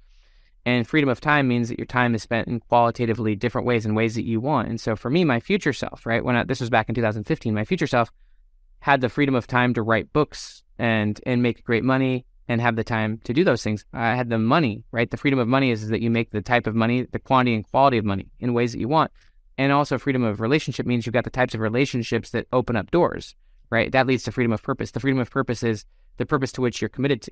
And 0.66 0.88
freedom 0.88 1.10
of 1.10 1.22
time 1.22 1.48
means 1.48 1.70
that 1.70 1.80
your 1.80 1.86
time 1.86 2.16
is 2.16 2.24
spent 2.24 2.48
in 2.48 2.60
qualitatively 2.60 3.36
different 3.36 3.66
ways 3.66 3.86
in 3.86 3.96
ways 3.96 4.16
that 4.16 4.26
you 4.26 4.42
want. 4.42 4.68
And 4.68 4.80
so 4.80 4.96
for 4.96 5.10
me, 5.10 5.24
my 5.24 5.40
future 5.40 5.74
self, 5.74 6.06
right, 6.06 6.24
when 6.24 6.36
I, 6.36 6.44
this 6.44 6.60
was 6.60 6.70
back 6.70 6.90
in 6.90 6.96
2015, 6.96 7.54
my 7.54 7.64
future 7.64 7.88
self 7.88 8.12
had 8.80 9.02
the 9.02 9.10
freedom 9.10 9.36
of 9.36 9.48
time 9.48 9.74
to 9.74 9.82
write 9.82 10.14
books 10.14 10.64
and 10.78 11.20
and 11.26 11.44
make 11.44 11.64
great 11.64 11.84
money 11.84 12.26
and 12.48 12.60
have 12.62 12.76
the 12.76 12.84
time 12.84 13.20
to 13.24 13.34
do 13.34 13.44
those 13.44 13.64
things. 13.64 13.86
I 13.94 14.16
had 14.16 14.30
the 14.30 14.40
money, 14.40 14.84
right? 14.92 15.10
The 15.10 15.18
freedom 15.18 15.38
of 15.38 15.48
money 15.48 15.70
is, 15.70 15.84
is 15.84 15.90
that 15.90 16.02
you 16.02 16.10
make 16.10 16.32
the 16.32 16.42
type 16.42 16.66
of 16.66 16.76
money, 16.76 17.06
the 17.12 17.20
quantity 17.20 17.54
and 17.54 17.70
quality 17.70 18.00
of 18.00 18.06
money 18.06 18.28
in 18.40 18.54
ways 18.54 18.72
that 18.72 18.80
you 18.80 18.88
want. 18.88 19.12
And 19.60 19.72
also 19.72 20.00
freedom 20.00 20.24
of 20.24 20.42
relationship 20.42 20.86
means 20.86 21.06
you've 21.06 21.14
got 21.14 21.26
the 21.26 21.30
types 21.30 21.54
of 21.54 21.60
relationships 21.60 22.32
that 22.32 22.48
open 22.52 22.76
up 22.76 22.90
doors, 22.90 23.36
right? 23.70 23.92
That 23.92 24.08
leads 24.08 24.24
to 24.24 24.32
freedom 24.32 24.52
of 24.52 24.64
purpose. 24.64 24.92
The 24.92 25.00
freedom 25.00 25.20
of 25.20 25.30
purpose 25.30 25.62
is 25.62 25.86
the 26.18 26.26
purpose 26.26 26.52
to 26.54 26.62
which 26.62 26.82
you're 26.82 26.90
committed 26.90 27.22
to. 27.24 27.32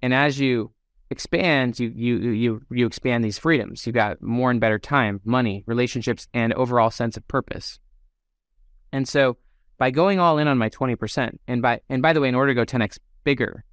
And 0.00 0.14
as 0.14 0.40
you 0.40 0.72
expand, 1.10 1.78
you 1.78 1.92
you 1.94 2.30
you 2.30 2.62
you 2.70 2.86
expand 2.86 3.24
these 3.24 3.38
freedoms. 3.38 3.84
You've 3.84 3.94
got 3.94 4.22
more 4.22 4.50
and 4.50 4.60
better 4.60 4.78
time, 4.78 5.20
money, 5.24 5.64
relationships, 5.66 6.28
and 6.32 6.52
overall 6.54 6.90
sense 6.90 7.16
of 7.16 7.26
purpose. 7.28 7.78
And 8.92 9.06
so 9.06 9.36
by 9.80 9.90
going 9.90 10.20
all 10.20 10.36
in 10.36 10.46
on 10.46 10.58
my 10.58 10.68
20%, 10.68 11.38
and 11.48 11.62
by 11.62 11.80
and 11.88 12.02
by 12.02 12.12
the 12.12 12.20
way, 12.20 12.28
in 12.28 12.34
order 12.34 12.52
to 12.52 12.54
go 12.54 12.66
10x 12.66 12.98
bigger, 13.24 13.64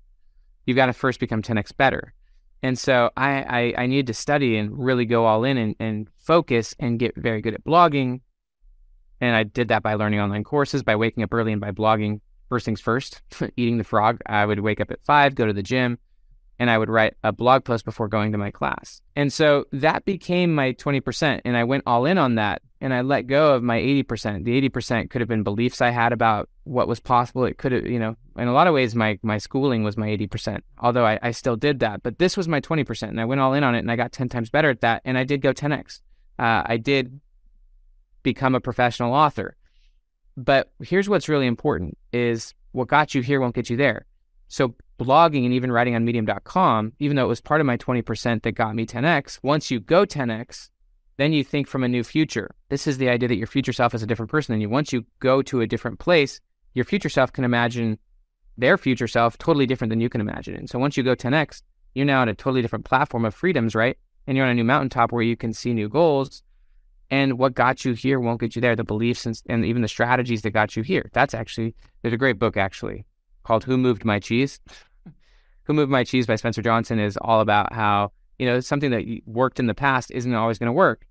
you've 0.65 0.77
got 0.77 0.85
to 0.85 0.93
first 0.93 1.19
become 1.19 1.41
10x 1.41 1.75
better. 1.75 2.13
And 2.63 2.79
so 2.79 3.11
I, 3.17 3.73
I, 3.77 3.83
I 3.83 3.87
needed 3.87 4.07
to 4.07 4.13
study 4.13 4.57
and 4.57 4.71
really 4.79 5.05
go 5.05 5.25
all 5.25 5.43
in 5.43 5.57
and, 5.57 5.75
and 5.81 6.07
focus 6.17 6.73
and 6.79 6.97
get 6.97 7.15
very 7.17 7.41
good 7.41 7.53
at 7.53 7.63
blogging. 7.63 8.21
And 9.19 9.35
I 9.35 9.43
did 9.43 9.67
that 9.67 9.83
by 9.83 9.95
learning 9.95 10.21
online 10.21 10.45
courses, 10.45 10.81
by 10.81 10.95
waking 10.95 11.23
up 11.23 11.33
early 11.33 11.51
and 11.51 11.59
by 11.59 11.71
blogging 11.71 12.21
first 12.47 12.65
things 12.65 12.79
first, 12.79 13.21
eating 13.57 13.77
the 13.77 13.83
frog. 13.83 14.19
I 14.25 14.45
would 14.45 14.61
wake 14.61 14.79
up 14.79 14.91
at 14.91 15.03
five, 15.03 15.35
go 15.35 15.45
to 15.45 15.53
the 15.53 15.61
gym, 15.61 15.99
and 16.57 16.69
I 16.69 16.77
would 16.77 16.89
write 16.89 17.15
a 17.21 17.33
blog 17.33 17.65
post 17.65 17.83
before 17.83 18.07
going 18.07 18.31
to 18.31 18.37
my 18.37 18.51
class. 18.51 19.01
And 19.17 19.31
so 19.31 19.65
that 19.73 20.05
became 20.05 20.55
my 20.55 20.71
20%. 20.71 21.41
And 21.43 21.57
I 21.57 21.65
went 21.65 21.83
all 21.85 22.05
in 22.05 22.17
on 22.17 22.35
that 22.35 22.61
and 22.79 22.93
I 22.93 23.01
let 23.01 23.27
go 23.27 23.55
of 23.55 23.63
my 23.63 23.79
80%. 23.79 24.43
The 24.43 24.69
80% 24.69 25.09
could 25.09 25.21
have 25.21 25.27
been 25.27 25.43
beliefs 25.43 25.81
I 25.81 25.89
had 25.89 26.13
about 26.13 26.49
what 26.63 26.87
was 26.87 26.99
possible. 26.99 27.45
It 27.45 27.57
could 27.57 27.71
have, 27.71 27.85
you 27.87 27.99
know, 27.99 28.15
in 28.37 28.47
a 28.47 28.53
lot 28.53 28.67
of 28.67 28.73
ways, 28.73 28.93
my, 28.93 29.17
my 29.23 29.39
schooling 29.39 29.83
was 29.83 29.97
my 29.97 30.07
80%, 30.07 30.61
although 30.79 31.05
I, 31.05 31.19
I 31.21 31.31
still 31.31 31.55
did 31.55 31.79
that. 31.79 32.03
But 32.03 32.19
this 32.19 32.37
was 32.37 32.47
my 32.47 32.61
20%. 32.61 33.09
And 33.09 33.19
I 33.19 33.25
went 33.25 33.41
all 33.41 33.53
in 33.53 33.63
on 33.63 33.73
it 33.73 33.79
and 33.79 33.91
I 33.91 33.95
got 33.95 34.11
10 34.11 34.29
times 34.29 34.49
better 34.49 34.69
at 34.69 34.81
that. 34.81 35.01
And 35.05 35.17
I 35.17 35.23
did 35.23 35.41
go 35.41 35.53
10x. 35.53 36.01
Uh, 36.37 36.63
I 36.65 36.77
did 36.77 37.19
become 38.21 38.53
a 38.53 38.59
professional 38.59 39.13
author. 39.13 39.55
But 40.35 40.71
here's 40.83 41.09
what's 41.09 41.29
really 41.29 41.47
important 41.47 41.97
is 42.13 42.53
what 42.73 42.87
got 42.87 43.15
you 43.15 43.21
here 43.21 43.41
won't 43.41 43.55
get 43.55 43.71
you 43.71 43.77
there. 43.77 44.05
So 44.49 44.75
blogging 44.99 45.45
and 45.45 45.53
even 45.53 45.71
writing 45.71 45.95
on 45.95 46.05
medium.com, 46.05 46.93
even 46.99 47.15
though 47.15 47.25
it 47.25 47.29
was 47.29 47.41
part 47.41 47.59
of 47.59 47.67
my 47.67 47.77
20% 47.77 48.43
that 48.43 48.51
got 48.51 48.75
me 48.75 48.85
10x, 48.85 49.39
once 49.41 49.71
you 49.71 49.79
go 49.79 50.05
10x, 50.05 50.69
then 51.17 51.33
you 51.33 51.43
think 51.43 51.67
from 51.67 51.83
a 51.83 51.87
new 51.87 52.03
future. 52.03 52.55
This 52.69 52.87
is 52.87 52.97
the 52.97 53.09
idea 53.09 53.27
that 53.27 53.37
your 53.37 53.47
future 53.47 53.73
self 53.73 53.93
is 53.93 54.03
a 54.03 54.07
different 54.07 54.31
person 54.31 54.53
than 54.53 54.61
you. 54.61 54.69
Once 54.69 54.93
you 54.93 55.05
go 55.19 55.41
to 55.43 55.61
a 55.61 55.67
different 55.67 55.99
place, 55.99 56.39
your 56.73 56.85
future 56.85 57.09
self 57.09 57.33
can 57.33 57.43
imagine 57.43 57.97
their 58.57 58.77
future 58.77 59.07
self 59.07 59.37
totally 59.37 59.65
different 59.65 59.89
than 59.89 59.99
you 59.99 60.09
can 60.09 60.21
imagine. 60.21 60.55
And 60.55 60.69
so 60.69 60.79
once 60.79 60.95
you 60.95 61.03
go 61.03 61.15
10x, 61.15 61.61
you're 61.95 62.05
now 62.05 62.21
at 62.21 62.29
a 62.29 62.35
totally 62.35 62.61
different 62.61 62.85
platform 62.85 63.25
of 63.25 63.33
freedoms, 63.33 63.75
right? 63.75 63.97
And 64.27 64.37
you're 64.37 64.45
on 64.45 64.51
a 64.51 64.55
new 64.55 64.63
mountaintop 64.63 65.11
where 65.11 65.23
you 65.23 65.35
can 65.35 65.53
see 65.53 65.73
new 65.73 65.89
goals. 65.89 66.43
And 67.09 67.39
what 67.39 67.55
got 67.55 67.85
you 67.85 67.93
here 67.93 68.19
won't 68.19 68.39
get 68.39 68.55
you 68.55 68.61
there. 68.61 68.75
The 68.75 68.83
beliefs 68.83 69.25
and, 69.25 69.41
and 69.47 69.65
even 69.65 69.81
the 69.81 69.87
strategies 69.87 70.41
that 70.41 70.51
got 70.51 70.75
you 70.75 70.83
here. 70.83 71.09
That's 71.13 71.33
actually, 71.33 71.73
there's 72.01 72.13
a 72.13 72.17
great 72.17 72.37
book 72.37 72.57
actually 72.57 73.05
called 73.43 73.63
Who 73.63 73.77
Moved 73.77 74.03
My 74.03 74.19
Cheese? 74.19 74.59
Who 75.63 75.73
Moved 75.73 75.91
My 75.91 76.03
Cheese 76.03 76.27
by 76.27 76.35
Spencer 76.35 76.61
Johnson 76.61 76.99
is 76.99 77.17
all 77.17 77.39
about 77.39 77.73
how, 77.73 78.11
you 78.39 78.45
know, 78.45 78.59
something 78.59 78.91
that 78.91 79.05
worked 79.25 79.59
in 79.59 79.67
the 79.67 79.73
past 79.73 80.11
isn't 80.11 80.33
always 80.33 80.59
going 80.59 80.67
to 80.67 80.73
work. 80.73 81.05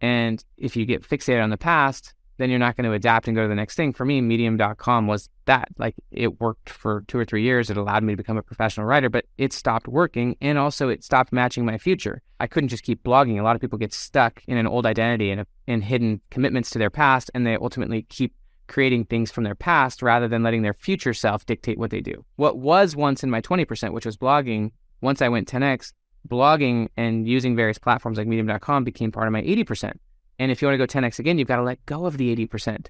And 0.00 0.44
if 0.56 0.74
you 0.76 0.84
get 0.84 1.08
fixated 1.08 1.42
on 1.42 1.50
the 1.50 1.56
past, 1.56 2.14
then 2.38 2.50
you're 2.50 2.58
not 2.58 2.76
going 2.76 2.88
to 2.88 2.92
adapt 2.92 3.28
and 3.28 3.36
go 3.36 3.42
to 3.42 3.48
the 3.48 3.54
next 3.54 3.76
thing. 3.76 3.92
For 3.92 4.04
me, 4.04 4.20
medium.com 4.20 5.06
was 5.06 5.28
that. 5.44 5.68
Like 5.78 5.94
it 6.10 6.40
worked 6.40 6.70
for 6.70 7.04
two 7.06 7.18
or 7.18 7.24
three 7.24 7.42
years. 7.42 7.70
It 7.70 7.76
allowed 7.76 8.02
me 8.02 8.14
to 8.14 8.16
become 8.16 8.36
a 8.36 8.42
professional 8.42 8.86
writer, 8.86 9.08
but 9.08 9.26
it 9.38 9.52
stopped 9.52 9.86
working. 9.86 10.36
And 10.40 10.58
also 10.58 10.88
it 10.88 11.04
stopped 11.04 11.32
matching 11.32 11.64
my 11.64 11.78
future. 11.78 12.20
I 12.40 12.48
couldn't 12.48 12.70
just 12.70 12.82
keep 12.82 13.04
blogging. 13.04 13.38
A 13.38 13.44
lot 13.44 13.54
of 13.54 13.60
people 13.60 13.78
get 13.78 13.92
stuck 13.92 14.42
in 14.48 14.56
an 14.56 14.66
old 14.66 14.86
identity 14.86 15.30
and, 15.30 15.46
in 15.68 15.82
hidden 15.82 16.20
commitments 16.30 16.70
to 16.70 16.78
their 16.78 16.90
past, 16.90 17.30
and 17.34 17.46
they 17.46 17.54
ultimately 17.54 18.02
keep 18.08 18.34
creating 18.66 19.04
things 19.04 19.30
from 19.30 19.44
their 19.44 19.54
past 19.54 20.02
rather 20.02 20.26
than 20.26 20.42
letting 20.42 20.62
their 20.62 20.74
future 20.74 21.14
self 21.14 21.46
dictate 21.46 21.78
what 21.78 21.90
they 21.90 22.00
do. 22.00 22.24
What 22.36 22.58
was 22.58 22.96
once 22.96 23.22
in 23.22 23.30
my 23.30 23.40
20%, 23.40 23.92
which 23.92 24.06
was 24.06 24.16
blogging, 24.16 24.72
once 25.00 25.20
I 25.22 25.28
went 25.28 25.48
10x, 25.48 25.92
blogging 26.28 26.88
and 26.96 27.26
using 27.26 27.56
various 27.56 27.78
platforms 27.78 28.18
like 28.18 28.26
medium.com 28.26 28.84
became 28.84 29.12
part 29.12 29.26
of 29.26 29.32
my 29.32 29.42
80%. 29.42 29.92
And 30.38 30.50
if 30.50 30.60
you 30.60 30.68
want 30.68 30.78
to 30.78 30.86
go 30.86 31.00
10x 31.00 31.18
again, 31.18 31.38
you've 31.38 31.48
got 31.48 31.56
to 31.56 31.62
let 31.62 31.84
go 31.86 32.06
of 32.06 32.18
the 32.18 32.34
80%. 32.34 32.86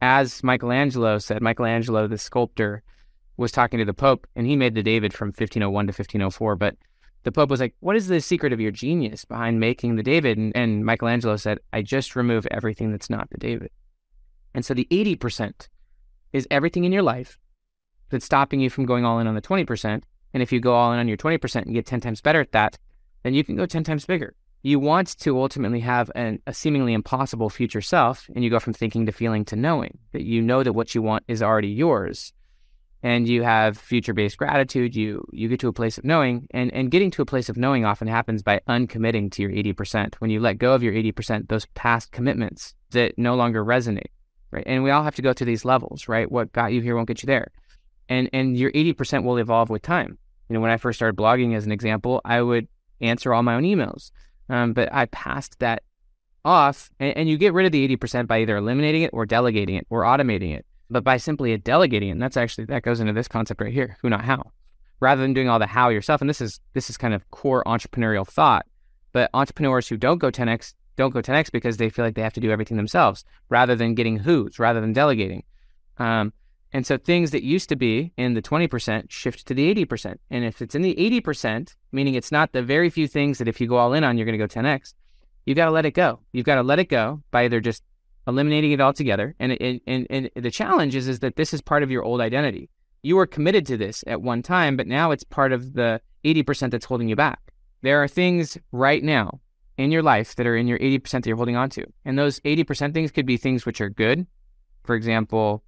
As 0.00 0.42
Michelangelo 0.42 1.18
said, 1.18 1.42
Michelangelo, 1.42 2.06
the 2.06 2.18
sculptor, 2.18 2.82
was 3.36 3.52
talking 3.52 3.78
to 3.78 3.84
the 3.84 3.94
Pope 3.94 4.26
and 4.36 4.46
he 4.46 4.56
made 4.56 4.74
the 4.74 4.82
David 4.82 5.12
from 5.12 5.28
1501 5.28 5.86
to 5.86 5.90
1504. 5.90 6.56
But 6.56 6.76
the 7.22 7.32
Pope 7.32 7.50
was 7.50 7.60
like, 7.60 7.74
What 7.80 7.96
is 7.96 8.08
the 8.08 8.20
secret 8.20 8.52
of 8.52 8.60
your 8.60 8.70
genius 8.70 9.24
behind 9.24 9.60
making 9.60 9.96
the 9.96 10.02
David? 10.02 10.38
And, 10.38 10.54
and 10.56 10.84
Michelangelo 10.84 11.36
said, 11.36 11.58
I 11.72 11.82
just 11.82 12.16
remove 12.16 12.46
everything 12.50 12.90
that's 12.90 13.10
not 13.10 13.30
the 13.30 13.38
David. 13.38 13.70
And 14.54 14.64
so 14.64 14.74
the 14.74 14.88
80% 14.90 15.68
is 16.32 16.46
everything 16.50 16.84
in 16.84 16.92
your 16.92 17.02
life 17.02 17.38
that's 18.10 18.24
stopping 18.24 18.60
you 18.60 18.70
from 18.70 18.86
going 18.86 19.04
all 19.04 19.18
in 19.18 19.26
on 19.26 19.34
the 19.34 19.42
20%. 19.42 20.02
And 20.34 20.42
if 20.42 20.52
you 20.52 20.60
go 20.60 20.74
all 20.74 20.92
in 20.92 20.98
on 20.98 21.08
your 21.08 21.16
20% 21.16 21.62
and 21.62 21.74
get 21.74 21.86
10 21.86 22.00
times 22.00 22.20
better 22.20 22.40
at 22.40 22.52
that, 22.52 22.78
then 23.22 23.34
you 23.34 23.44
can 23.44 23.56
go 23.56 23.66
10 23.66 23.84
times 23.84 24.04
bigger. 24.04 24.34
You 24.62 24.78
want 24.78 25.18
to 25.20 25.40
ultimately 25.40 25.80
have 25.80 26.10
an, 26.14 26.40
a 26.46 26.52
seemingly 26.52 26.92
impossible 26.92 27.48
future 27.48 27.80
self, 27.80 28.28
and 28.34 28.42
you 28.42 28.50
go 28.50 28.58
from 28.58 28.72
thinking 28.72 29.06
to 29.06 29.12
feeling 29.12 29.44
to 29.46 29.56
knowing 29.56 29.98
that 30.12 30.22
you 30.22 30.42
know 30.42 30.62
that 30.62 30.72
what 30.72 30.94
you 30.94 31.02
want 31.02 31.24
is 31.28 31.42
already 31.42 31.68
yours. 31.68 32.32
And 33.00 33.28
you 33.28 33.44
have 33.44 33.78
future 33.78 34.12
based 34.12 34.36
gratitude. 34.38 34.96
You 34.96 35.24
you 35.32 35.48
get 35.48 35.60
to 35.60 35.68
a 35.68 35.72
place 35.72 35.98
of 35.98 36.04
knowing, 36.04 36.48
and, 36.50 36.72
and 36.74 36.90
getting 36.90 37.12
to 37.12 37.22
a 37.22 37.26
place 37.26 37.48
of 37.48 37.56
knowing 37.56 37.84
often 37.84 38.08
happens 38.08 38.42
by 38.42 38.60
uncommitting 38.66 39.30
to 39.30 39.42
your 39.42 39.52
80%. 39.52 40.16
When 40.16 40.30
you 40.32 40.40
let 40.40 40.58
go 40.58 40.74
of 40.74 40.82
your 40.82 40.92
80%, 40.92 41.48
those 41.48 41.66
past 41.74 42.10
commitments 42.10 42.74
that 42.90 43.16
no 43.16 43.36
longer 43.36 43.64
resonate 43.64 44.08
right? 44.50 44.64
And 44.66 44.82
we 44.82 44.90
all 44.90 45.02
have 45.02 45.14
to 45.16 45.22
go 45.22 45.32
through 45.32 45.46
these 45.46 45.64
levels, 45.64 46.08
right? 46.08 46.30
What 46.30 46.52
got 46.52 46.72
you 46.72 46.80
here 46.80 46.96
won't 46.96 47.08
get 47.08 47.22
you 47.22 47.26
there. 47.26 47.48
And 48.08 48.30
and 48.32 48.56
your 48.56 48.72
80% 48.72 49.24
will 49.24 49.36
evolve 49.36 49.70
with 49.70 49.82
time. 49.82 50.18
You 50.48 50.54
know, 50.54 50.60
when 50.60 50.70
I 50.70 50.78
first 50.78 50.98
started 50.98 51.16
blogging 51.16 51.54
as 51.54 51.66
an 51.66 51.72
example, 51.72 52.20
I 52.24 52.40
would 52.40 52.68
answer 53.00 53.34
all 53.34 53.42
my 53.42 53.54
own 53.54 53.64
emails. 53.64 54.10
Um, 54.48 54.72
but 54.72 54.92
I 54.92 55.06
passed 55.06 55.58
that 55.58 55.82
off, 56.44 56.90
and, 56.98 57.16
and, 57.16 57.28
you 57.28 57.36
get 57.36 57.52
rid 57.52 57.66
of 57.66 57.72
the 57.72 57.96
80% 57.96 58.26
by 58.26 58.40
either 58.40 58.56
eliminating 58.56 59.02
it 59.02 59.10
or 59.12 59.26
delegating 59.26 59.74
it 59.74 59.86
or 59.90 60.02
automating 60.02 60.56
it. 60.56 60.64
But 60.88 61.04
by 61.04 61.18
simply 61.18 61.54
delegating 61.58 62.08
it, 62.08 62.12
and 62.12 62.22
that's 62.22 62.38
actually 62.38 62.64
that 62.66 62.82
goes 62.82 63.00
into 63.00 63.12
this 63.12 63.28
concept 63.28 63.60
right 63.60 63.72
here, 63.72 63.98
who 64.00 64.08
not 64.08 64.24
how, 64.24 64.52
rather 65.00 65.20
than 65.20 65.34
doing 65.34 65.50
all 65.50 65.58
the 65.58 65.66
how 65.66 65.90
yourself. 65.90 66.22
And 66.22 66.30
this 66.30 66.40
is 66.40 66.60
this 66.72 66.88
is 66.88 66.96
kind 66.96 67.12
of 67.12 67.30
core 67.30 67.62
entrepreneurial 67.64 68.26
thought. 68.26 68.64
But 69.12 69.28
entrepreneurs 69.34 69.88
who 69.88 69.98
don't 69.98 70.18
go 70.18 70.30
10x 70.30 70.72
don't 70.96 71.12
go 71.12 71.20
10x 71.20 71.52
because 71.52 71.76
they 71.76 71.90
feel 71.90 72.04
like 72.04 72.14
they 72.14 72.22
have 72.22 72.32
to 72.34 72.40
do 72.40 72.50
everything 72.50 72.76
themselves, 72.78 73.24
rather 73.50 73.76
than 73.76 73.94
getting 73.94 74.18
who's, 74.18 74.58
rather 74.58 74.80
than 74.80 74.94
delegating. 74.94 75.42
Um, 75.98 76.32
and 76.72 76.86
so 76.86 76.98
things 76.98 77.30
that 77.30 77.42
used 77.42 77.68
to 77.70 77.76
be 77.76 78.12
in 78.16 78.34
the 78.34 78.42
20% 78.42 79.10
shift 79.10 79.46
to 79.46 79.54
the 79.54 79.74
80%. 79.74 80.16
And 80.30 80.44
if 80.44 80.60
it's 80.60 80.74
in 80.74 80.82
the 80.82 80.94
80%, 80.94 81.74
meaning 81.92 82.14
it's 82.14 82.32
not 82.32 82.52
the 82.52 82.62
very 82.62 82.90
few 82.90 83.08
things 83.08 83.38
that 83.38 83.48
if 83.48 83.60
you 83.60 83.66
go 83.66 83.76
all 83.76 83.94
in 83.94 84.04
on, 84.04 84.18
you're 84.18 84.26
going 84.26 84.38
to 84.38 84.46
go 84.46 84.60
10x, 84.60 84.94
you've 85.46 85.56
got 85.56 85.66
to 85.66 85.70
let 85.70 85.86
it 85.86 85.92
go. 85.92 86.20
You've 86.32 86.46
got 86.46 86.56
to 86.56 86.62
let 86.62 86.78
it 86.78 86.88
go 86.88 87.22
by 87.30 87.44
either 87.44 87.60
just 87.60 87.82
eliminating 88.26 88.72
it 88.72 88.80
altogether. 88.80 89.34
And, 89.40 89.52
it, 89.52 89.82
and, 89.86 90.06
and 90.10 90.30
the 90.34 90.50
challenge 90.50 90.94
is, 90.94 91.08
is 91.08 91.20
that 91.20 91.36
this 91.36 91.54
is 91.54 91.62
part 91.62 91.82
of 91.82 91.90
your 91.90 92.04
old 92.04 92.20
identity. 92.20 92.68
You 93.02 93.16
were 93.16 93.26
committed 93.26 93.64
to 93.66 93.78
this 93.78 94.04
at 94.06 94.20
one 94.20 94.42
time, 94.42 94.76
but 94.76 94.86
now 94.86 95.10
it's 95.10 95.24
part 95.24 95.52
of 95.52 95.72
the 95.72 96.02
80% 96.24 96.70
that's 96.70 96.84
holding 96.84 97.08
you 97.08 97.16
back. 97.16 97.40
There 97.80 98.02
are 98.02 98.08
things 98.08 98.58
right 98.72 99.02
now 99.02 99.40
in 99.78 99.90
your 99.90 100.02
life 100.02 100.34
that 100.36 100.46
are 100.46 100.56
in 100.56 100.66
your 100.66 100.78
80% 100.80 101.10
that 101.10 101.26
you're 101.26 101.36
holding 101.36 101.56
on 101.56 101.70
to. 101.70 101.86
And 102.04 102.18
those 102.18 102.40
80% 102.40 102.92
things 102.92 103.10
could 103.10 103.24
be 103.24 103.36
things 103.36 103.64
which 103.64 103.80
are 103.80 103.88
good. 103.88 104.26
For 104.84 104.96
example, 104.96 105.62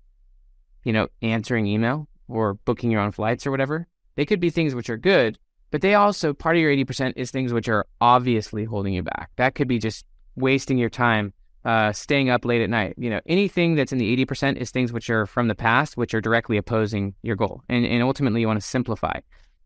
you 0.85 0.93
know, 0.93 1.09
answering 1.23 1.67
email 1.67 2.09
or 2.29 2.55
booking 2.55 2.91
your 2.91 3.01
own 3.01 3.13
flights 3.13 3.47
or 3.47 3.51
whatever. 3.51 3.87
They 4.17 4.25
could 4.25 4.41
be 4.41 4.51
things 4.51 4.75
which 4.75 4.91
are 4.91 4.97
good, 4.97 5.39
but 5.71 5.83
they 5.83 5.95
also, 5.95 6.33
part 6.33 6.57
of 6.57 6.63
your 6.63 6.73
80% 6.73 7.15
is 7.17 7.31
things 7.31 7.53
which 7.53 7.69
are 7.69 7.87
obviously 8.01 8.65
holding 8.65 8.95
you 8.95 9.03
back. 9.03 9.31
That 9.37 9.55
could 9.55 9.69
be 9.69 9.79
just 9.79 10.05
wasting 10.37 10.79
your 10.79 10.91
time, 10.91 11.33
uh, 11.65 11.93
staying 11.93 12.31
up 12.31 12.45
late 12.45 12.63
at 12.63 12.71
night. 12.71 12.95
You 12.99 13.11
know, 13.11 13.21
anything 13.27 13.75
that's 13.75 13.93
in 13.93 13.99
the 13.99 14.25
80% 14.25 14.57
is 14.57 14.71
things 14.71 14.93
which 14.93 15.11
are 15.11 15.27
from 15.27 15.49
the 15.49 15.55
past, 15.55 15.97
which 15.97 16.15
are 16.15 16.21
directly 16.21 16.57
opposing 16.57 17.15
your 17.23 17.37
goal. 17.37 17.63
And, 17.69 17.85
and 17.87 18.03
ultimately, 18.03 18.41
you 18.41 18.47
want 18.47 18.61
to 18.61 18.67
simplify. 18.67 19.21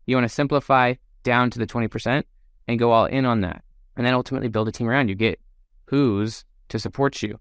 You 0.05 0.15
want 0.15 0.25
to 0.25 0.33
simplify 0.33 0.95
down 1.23 1.49
to 1.51 1.59
the 1.59 1.67
20% 1.67 2.23
and 2.67 2.79
go 2.79 2.91
all 2.91 3.05
in 3.05 3.25
on 3.25 3.41
that. 3.41 3.63
And 3.97 4.05
then 4.05 4.13
ultimately 4.13 4.49
build 4.49 4.67
a 4.67 4.71
team 4.71 4.89
around 4.89 5.07
you. 5.07 5.15
Get 5.15 5.39
who's 5.85 6.43
to 6.69 6.79
support 6.79 7.21
you 7.23 7.39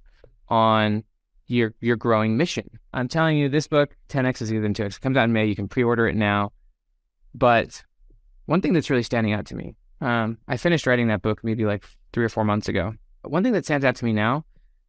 on 0.48 1.04
your 1.46 1.74
your 1.80 1.96
growing 1.96 2.36
mission. 2.36 2.68
I'm 2.92 3.08
telling 3.08 3.36
you, 3.36 3.48
this 3.48 3.66
book, 3.66 3.96
10x 4.08 4.42
is 4.42 4.50
easier 4.50 4.62
than 4.62 4.74
2x. 4.74 4.96
It 4.96 5.00
comes 5.00 5.16
out 5.16 5.24
in 5.24 5.32
May. 5.32 5.46
You 5.46 5.56
can 5.56 5.68
pre-order 5.68 6.06
it 6.06 6.16
now. 6.16 6.52
But 7.34 7.82
one 8.46 8.60
thing 8.60 8.72
that's 8.72 8.90
really 8.90 9.02
standing 9.02 9.32
out 9.32 9.46
to 9.46 9.56
me, 9.56 9.74
um, 10.00 10.38
I 10.48 10.56
finished 10.56 10.86
writing 10.86 11.08
that 11.08 11.22
book 11.22 11.42
maybe 11.42 11.64
like 11.64 11.84
three 12.12 12.24
or 12.24 12.28
four 12.28 12.44
months 12.44 12.68
ago. 12.68 12.94
But 13.22 13.32
one 13.32 13.42
thing 13.42 13.52
that 13.52 13.64
stands 13.64 13.84
out 13.84 13.96
to 13.96 14.04
me 14.04 14.12
now 14.12 14.44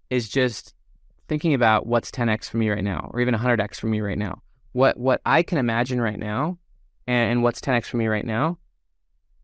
is 0.10 0.30
just 0.30 0.74
thinking 1.28 1.54
about 1.54 1.88
what's 1.88 2.12
10x 2.12 2.50
for 2.50 2.58
me 2.58 2.70
right 2.70 2.84
now, 2.84 3.10
or 3.14 3.20
even 3.20 3.34
100x 3.34 3.76
for 3.76 3.88
me 3.88 4.02
right 4.02 4.18
now. 4.18 4.42
What 4.74 4.98
what 4.98 5.22
I 5.26 5.44
can 5.44 5.58
imagine 5.58 6.02
right 6.02 6.20
now, 6.20 6.58
and, 7.08 7.32
and 7.32 7.44
what's 7.44 7.62
10x 7.62 7.86
for 7.86 7.98
me 7.98 8.08
right 8.08 8.26
now, 8.26 8.58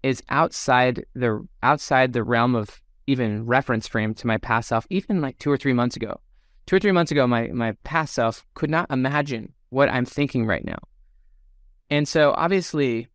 is 0.03 0.21
outside 0.29 1.05
the 1.15 1.47
outside 1.63 2.13
the 2.13 2.23
realm 2.23 2.55
of 2.55 2.81
even 3.07 3.45
reference 3.45 3.87
frame 3.87 4.13
to 4.13 4.27
my 4.27 4.37
past 4.37 4.69
self, 4.69 4.85
even 4.89 5.21
like 5.21 5.37
two 5.39 5.51
or 5.51 5.57
three 5.57 5.73
months 5.73 5.95
ago 5.95 6.19
two 6.65 6.75
or 6.75 6.79
three 6.79 6.91
months 6.91 7.11
ago, 7.11 7.27
my 7.27 7.47
my 7.47 7.73
past 7.83 8.13
self 8.13 8.45
could 8.53 8.69
not 8.69 8.89
imagine 8.89 9.53
what 9.69 9.89
I'm 9.89 10.05
thinking 10.05 10.45
right 10.45 10.65
now. 10.65 10.79
And 11.89 12.07
so 12.07 12.33
obviously 12.37 13.07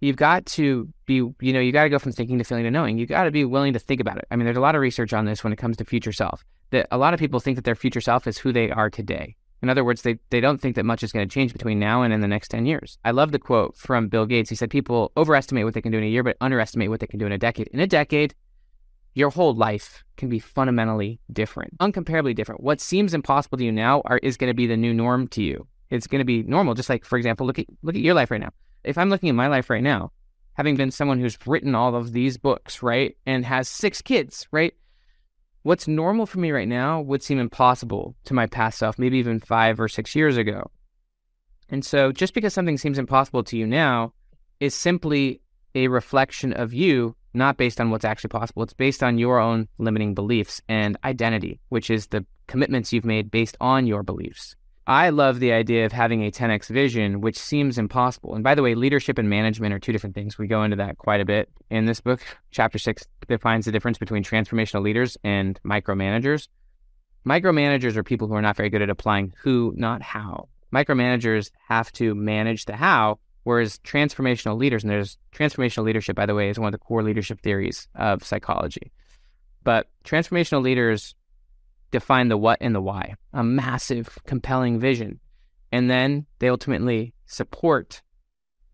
you've 0.00 0.16
got 0.16 0.46
to 0.46 0.88
be, 1.06 1.14
you 1.14 1.52
know, 1.52 1.60
you 1.60 1.72
got 1.72 1.84
to 1.84 1.88
go 1.88 1.98
from 1.98 2.12
thinking 2.12 2.38
to 2.38 2.44
feeling 2.44 2.64
to 2.64 2.70
knowing. 2.70 2.98
You 2.98 3.06
got 3.06 3.24
to 3.24 3.30
be 3.30 3.44
willing 3.44 3.72
to 3.72 3.78
think 3.78 4.00
about 4.00 4.18
it. 4.18 4.26
I 4.30 4.36
mean, 4.36 4.44
there's 4.44 4.56
a 4.56 4.60
lot 4.60 4.74
of 4.74 4.80
research 4.80 5.12
on 5.12 5.24
this 5.24 5.42
when 5.42 5.52
it 5.52 5.56
comes 5.56 5.76
to 5.78 5.84
future 5.84 6.12
self. 6.12 6.44
That 6.70 6.86
a 6.90 6.98
lot 6.98 7.14
of 7.14 7.20
people 7.20 7.40
think 7.40 7.56
that 7.56 7.64
their 7.64 7.74
future 7.74 8.00
self 8.00 8.26
is 8.26 8.38
who 8.38 8.52
they 8.52 8.70
are 8.70 8.90
today. 8.90 9.36
In 9.60 9.68
other 9.68 9.84
words, 9.84 10.02
they, 10.02 10.18
they 10.30 10.40
don't 10.40 10.60
think 10.60 10.76
that 10.76 10.84
much 10.84 11.02
is 11.02 11.12
going 11.12 11.28
to 11.28 11.32
change 11.32 11.52
between 11.52 11.80
now 11.80 12.02
and 12.02 12.12
in 12.12 12.20
the 12.20 12.28
next 12.28 12.48
10 12.48 12.64
years. 12.64 12.98
I 13.04 13.10
love 13.10 13.32
the 13.32 13.40
quote 13.40 13.76
from 13.76 14.08
Bill 14.08 14.24
Gates. 14.24 14.50
He 14.50 14.54
said, 14.54 14.70
People 14.70 15.10
overestimate 15.16 15.64
what 15.64 15.74
they 15.74 15.80
can 15.80 15.90
do 15.90 15.98
in 15.98 16.04
a 16.04 16.08
year, 16.08 16.22
but 16.22 16.36
underestimate 16.40 16.90
what 16.90 17.00
they 17.00 17.06
can 17.08 17.18
do 17.18 17.26
in 17.26 17.32
a 17.32 17.38
decade. 17.38 17.68
In 17.68 17.80
a 17.80 17.86
decade, 17.86 18.34
your 19.18 19.30
whole 19.30 19.52
life 19.52 20.04
can 20.16 20.28
be 20.28 20.38
fundamentally 20.38 21.18
different, 21.32 21.76
uncomparably 21.78 22.36
different. 22.36 22.62
What 22.62 22.80
seems 22.80 23.14
impossible 23.14 23.58
to 23.58 23.64
you 23.64 23.72
now 23.72 24.00
are, 24.04 24.18
is 24.18 24.36
going 24.36 24.48
to 24.48 24.54
be 24.54 24.68
the 24.68 24.76
new 24.76 24.94
norm 24.94 25.26
to 25.28 25.42
you. 25.42 25.66
It's 25.90 26.06
going 26.06 26.20
to 26.20 26.24
be 26.24 26.44
normal. 26.44 26.74
Just 26.74 26.88
like, 26.88 27.04
for 27.04 27.18
example, 27.18 27.44
look 27.44 27.58
at 27.58 27.66
look 27.82 27.96
at 27.96 28.00
your 28.00 28.14
life 28.14 28.30
right 28.30 28.40
now. 28.40 28.52
If 28.84 28.96
I'm 28.96 29.10
looking 29.10 29.28
at 29.28 29.34
my 29.34 29.48
life 29.48 29.70
right 29.70 29.82
now, 29.82 30.12
having 30.52 30.76
been 30.76 30.92
someone 30.92 31.18
who's 31.18 31.36
written 31.46 31.74
all 31.74 31.96
of 31.96 32.12
these 32.12 32.36
books, 32.36 32.80
right, 32.80 33.16
and 33.26 33.44
has 33.44 33.68
six 33.68 34.00
kids, 34.00 34.46
right, 34.52 34.72
what's 35.64 35.88
normal 35.88 36.24
for 36.24 36.38
me 36.38 36.52
right 36.52 36.68
now 36.68 37.00
would 37.00 37.22
seem 37.22 37.40
impossible 37.40 38.14
to 38.26 38.34
my 38.34 38.46
past 38.46 38.78
self, 38.78 39.00
maybe 39.00 39.18
even 39.18 39.40
five 39.40 39.80
or 39.80 39.88
six 39.88 40.14
years 40.14 40.36
ago. 40.36 40.70
And 41.68 41.84
so, 41.84 42.12
just 42.12 42.34
because 42.34 42.54
something 42.54 42.78
seems 42.78 43.00
impossible 43.00 43.42
to 43.44 43.56
you 43.56 43.66
now 43.66 44.12
is 44.60 44.76
simply 44.76 45.40
a 45.74 45.88
reflection 45.88 46.52
of 46.52 46.72
you 46.72 47.16
not 47.38 47.56
based 47.56 47.80
on 47.80 47.90
what's 47.90 48.04
actually 48.04 48.28
possible. 48.28 48.62
It's 48.62 48.74
based 48.74 49.02
on 49.02 49.18
your 49.18 49.38
own 49.38 49.68
limiting 49.78 50.14
beliefs 50.14 50.60
and 50.68 50.96
identity, 51.04 51.60
which 51.70 51.88
is 51.88 52.08
the 52.08 52.26
commitments 52.46 52.92
you've 52.92 53.04
made 53.04 53.30
based 53.30 53.56
on 53.60 53.86
your 53.86 54.02
beliefs. 54.02 54.56
I 54.86 55.10
love 55.10 55.38
the 55.38 55.52
idea 55.52 55.84
of 55.84 55.92
having 55.92 56.22
a 56.22 56.30
10x 56.30 56.68
vision, 56.68 57.20
which 57.20 57.38
seems 57.38 57.76
impossible. 57.76 58.34
And 58.34 58.42
by 58.42 58.54
the 58.54 58.62
way, 58.62 58.74
leadership 58.74 59.18
and 59.18 59.28
management 59.28 59.74
are 59.74 59.78
two 59.78 59.92
different 59.92 60.14
things. 60.14 60.38
We 60.38 60.46
go 60.46 60.62
into 60.62 60.76
that 60.76 60.96
quite 60.96 61.20
a 61.20 61.26
bit 61.26 61.50
in 61.70 61.84
this 61.84 62.00
book. 62.00 62.22
Chapter 62.52 62.78
six 62.78 63.06
defines 63.28 63.66
the 63.66 63.72
difference 63.72 63.98
between 63.98 64.24
transformational 64.24 64.82
leaders 64.82 65.18
and 65.22 65.60
micromanagers. 65.62 66.48
Micromanagers 67.26 67.96
are 67.96 68.02
people 68.02 68.28
who 68.28 68.34
are 68.34 68.42
not 68.42 68.56
very 68.56 68.70
good 68.70 68.80
at 68.80 68.88
applying 68.88 69.34
who, 69.42 69.74
not 69.76 70.00
how. 70.00 70.48
Micromanagers 70.74 71.50
have 71.68 71.92
to 71.92 72.14
manage 72.14 72.64
the 72.64 72.76
how 72.76 73.18
Whereas 73.48 73.78
transformational 73.78 74.58
leaders, 74.58 74.84
and 74.84 74.90
there's 74.90 75.16
transformational 75.34 75.84
leadership, 75.84 76.14
by 76.14 76.26
the 76.26 76.34
way, 76.34 76.50
is 76.50 76.58
one 76.58 76.66
of 76.66 76.78
the 76.78 76.84
core 76.84 77.02
leadership 77.02 77.40
theories 77.40 77.88
of 77.94 78.22
psychology. 78.22 78.92
But 79.64 79.86
transformational 80.04 80.60
leaders 80.60 81.14
define 81.90 82.28
the 82.28 82.36
what 82.36 82.58
and 82.60 82.74
the 82.74 82.82
why, 82.82 83.14
a 83.32 83.42
massive, 83.42 84.18
compelling 84.26 84.78
vision. 84.78 85.18
And 85.72 85.90
then 85.90 86.26
they 86.40 86.50
ultimately 86.50 87.14
support 87.24 88.02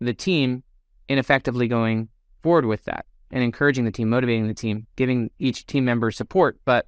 the 0.01 0.13
team 0.13 0.61
in 1.07 1.19
effectively 1.19 1.69
going 1.69 2.09
forward 2.43 2.65
with 2.65 2.83
that 2.83 3.05
and 3.31 3.41
encouraging 3.41 3.85
the 3.85 3.93
team, 3.93 4.09
motivating 4.09 4.49
the 4.49 4.53
team, 4.53 4.87
giving 4.97 5.31
each 5.39 5.65
team 5.67 5.85
member 5.85 6.11
support, 6.11 6.59
but 6.65 6.85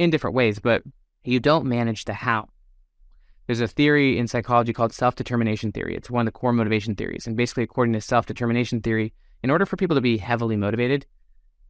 in 0.00 0.10
different 0.10 0.34
ways. 0.34 0.58
But 0.58 0.82
you 1.22 1.38
don't 1.38 1.66
manage 1.66 2.06
the 2.06 2.12
how. 2.12 2.48
There's 3.46 3.60
a 3.60 3.68
theory 3.68 4.18
in 4.18 4.26
psychology 4.26 4.72
called 4.72 4.92
self 4.92 5.16
determination 5.16 5.72
theory. 5.72 5.94
It's 5.94 6.10
one 6.10 6.26
of 6.26 6.32
the 6.32 6.38
core 6.38 6.52
motivation 6.52 6.94
theories. 6.94 7.26
And 7.26 7.36
basically, 7.36 7.64
according 7.64 7.92
to 7.94 8.00
self 8.00 8.26
determination 8.26 8.80
theory, 8.80 9.12
in 9.42 9.50
order 9.50 9.66
for 9.66 9.76
people 9.76 9.96
to 9.96 10.00
be 10.00 10.16
heavily 10.16 10.56
motivated, 10.56 11.06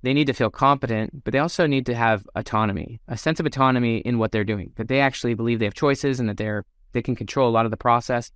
they 0.02 0.12
need 0.12 0.26
to 0.26 0.34
feel 0.34 0.50
competent, 0.50 1.24
but 1.24 1.32
they 1.32 1.38
also 1.38 1.66
need 1.66 1.86
to 1.86 1.94
have 1.94 2.26
autonomy, 2.36 3.00
a 3.08 3.16
sense 3.16 3.40
of 3.40 3.46
autonomy 3.46 3.98
in 3.98 4.18
what 4.18 4.32
they're 4.32 4.44
doing, 4.44 4.72
that 4.76 4.88
they 4.88 5.00
actually 5.00 5.34
believe 5.34 5.58
they 5.58 5.64
have 5.64 5.74
choices 5.74 6.20
and 6.20 6.28
that 6.28 6.36
they're 6.36 6.64
they 6.92 7.02
can 7.02 7.16
control 7.16 7.48
a 7.48 7.50
lot 7.50 7.64
of 7.64 7.72
the 7.72 7.76
process. 7.76 8.30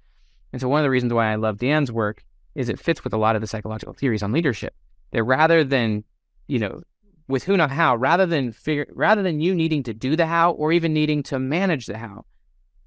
And 0.53 0.61
so 0.61 0.69
one 0.69 0.81
of 0.81 0.85
the 0.85 0.91
reasons 0.91 1.13
why 1.13 1.31
I 1.31 1.37
love 1.37 1.59
Dan's 1.59 1.93
work 1.93 2.25
is 2.55 2.69
it 2.69 2.81
fits 2.81 3.05
with 3.05 3.13
a 3.13 3.19
lot 3.19 3.37
of 3.37 3.41
the 3.41 3.47
psychological 3.47 3.95
theories 3.95 4.23
on 4.23 4.33
leadership. 4.33 4.75
That 5.13 5.23
rather 5.23 5.63
than, 5.63 6.03
you 6.49 6.59
know, 6.59 6.83
with 7.29 7.45
who 7.45 7.57
not 7.57 7.71
how, 7.71 7.95
rather 7.95 8.27
than 8.27 8.53
figure 8.53 8.87
rather 8.91 9.23
than 9.23 9.41
you 9.41 9.55
needing 9.55 9.85
to 9.85 9.95
do 9.95 10.17
the 10.17 10.27
how 10.27 10.53
or 10.53 10.73
even 10.73 10.93
needing 10.93 11.23
to 11.25 11.39
manage 11.39 11.87
the 11.87 11.99
how, 11.99 12.25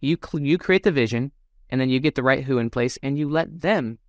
you 0.02 0.18
cl- 0.22 0.44
you 0.44 0.58
create 0.58 0.84
the 0.84 0.92
vision, 0.92 1.32
and 1.70 1.80
then 1.80 1.90
you 1.90 2.00
get 2.00 2.16
the 2.16 2.24
right 2.24 2.44
who 2.44 2.58
in 2.58 2.70
place, 2.70 2.98
and 3.02 3.18
you 3.18 3.30
let 3.30 3.62
them 3.62 4.00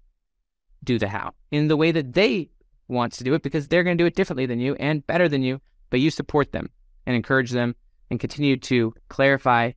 do 0.83 0.99
the 0.99 1.09
how 1.09 1.33
in 1.53 1.69
the 1.69 1.77
way 1.77 1.93
that 1.93 2.15
they 2.15 2.51
want 2.89 3.13
to 3.13 3.25
do 3.25 3.35
it 3.35 3.43
because 3.43 3.69
they're 3.69 3.85
going 3.85 3.97
to 3.97 4.03
do 4.03 4.07
it 4.07 4.17
differently 4.17 4.47
than 4.47 4.59
you 4.59 4.75
and 4.77 5.07
better 5.07 5.29
than 5.29 5.43
you. 5.43 5.61
But 5.91 6.01
you 6.01 6.11
support 6.11 6.53
them 6.53 6.71
and 7.07 7.15
encourage 7.15 7.51
them 7.51 7.77
and 8.11 8.19
continue 8.19 8.57
to 8.57 8.95
clarify 9.09 9.73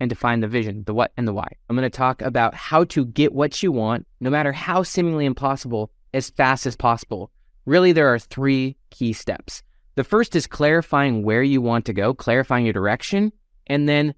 and 0.00 0.10
define 0.10 0.40
the 0.40 0.48
vision, 0.48 0.84
the 0.84 0.94
what 0.94 1.12
and 1.16 1.26
the 1.26 1.32
why. 1.32 1.48
I'm 1.68 1.76
going 1.76 1.90
to 1.90 1.96
talk 1.96 2.22
about 2.22 2.54
how 2.54 2.84
to 2.84 3.04
get 3.06 3.32
what 3.32 3.62
you 3.62 3.72
want, 3.72 4.06
no 4.20 4.30
matter 4.30 4.52
how 4.52 4.82
seemingly 4.82 5.24
impossible, 5.24 5.90
as 6.12 6.30
fast 6.30 6.66
as 6.66 6.76
possible. 6.76 7.30
Really, 7.64 7.92
there 7.92 8.12
are 8.12 8.18
three 8.18 8.76
key 8.90 9.12
steps. 9.12 9.62
The 9.94 10.04
first 10.04 10.36
is 10.36 10.46
clarifying 10.46 11.22
where 11.22 11.42
you 11.42 11.60
want 11.62 11.86
to 11.86 11.92
go, 11.92 12.12
clarifying 12.14 12.66
your 12.66 12.74
direction, 12.74 13.32
and 13.66 13.88
then 13.88 14.14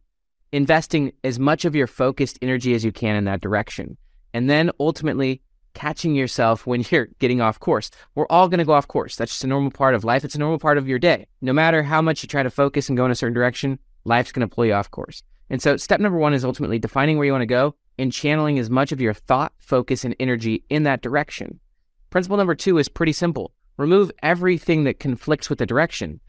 investing 0.52 1.12
as 1.24 1.38
much 1.38 1.64
of 1.64 1.74
your 1.74 1.86
focused 1.86 2.38
energy 2.42 2.74
as 2.74 2.84
you 2.84 2.92
can 2.92 3.16
in 3.16 3.24
that 3.24 3.40
direction. 3.40 3.96
And 4.34 4.48
then 4.48 4.70
ultimately 4.80 5.42
catching 5.74 6.14
yourself 6.14 6.66
when 6.66 6.84
you're 6.90 7.08
getting 7.18 7.40
off 7.40 7.60
course. 7.60 7.90
We're 8.14 8.26
all 8.26 8.48
going 8.48 8.58
to 8.58 8.64
go 8.64 8.72
off 8.72 8.88
course. 8.88 9.16
That's 9.16 9.32
just 9.32 9.44
a 9.44 9.48
normal 9.48 9.70
part 9.70 9.94
of 9.94 10.04
life. 10.04 10.24
It's 10.24 10.34
a 10.34 10.38
normal 10.38 10.58
part 10.58 10.78
of 10.78 10.88
your 10.88 10.98
day. 10.98 11.26
No 11.40 11.52
matter 11.52 11.82
how 11.82 12.02
much 12.02 12.22
you 12.22 12.28
try 12.28 12.42
to 12.42 12.50
focus 12.50 12.88
and 12.88 12.96
go 12.96 13.04
in 13.04 13.10
a 13.10 13.14
certain 13.14 13.34
direction, 13.34 13.78
life's 14.04 14.32
going 14.32 14.48
to 14.48 14.54
pull 14.54 14.66
you 14.66 14.72
off 14.72 14.90
course. 14.90 15.22
And 15.50 15.62
so 15.62 15.76
step 15.76 16.00
number 16.00 16.18
one 16.18 16.34
is 16.34 16.44
ultimately 16.44 16.78
defining 16.78 17.16
where 17.16 17.26
you 17.26 17.32
want 17.32 17.42
to 17.42 17.46
go 17.46 17.74
and 17.98 18.12
channeling 18.12 18.58
as 18.58 18.70
much 18.70 18.92
of 18.92 19.00
your 19.00 19.14
thought, 19.14 19.52
focus, 19.58 20.04
and 20.04 20.14
energy 20.20 20.64
in 20.68 20.82
that 20.84 21.02
direction. 21.02 21.58
Principle 22.10 22.36
number 22.36 22.54
two 22.54 22.78
is 22.78 22.88
pretty 22.88 23.12
simple. 23.12 23.52
Remove 23.76 24.10
everything 24.22 24.84
that 24.84 25.00
conflicts 25.00 25.48
with 25.48 25.58
the 25.58 25.66
direction. 25.66 26.20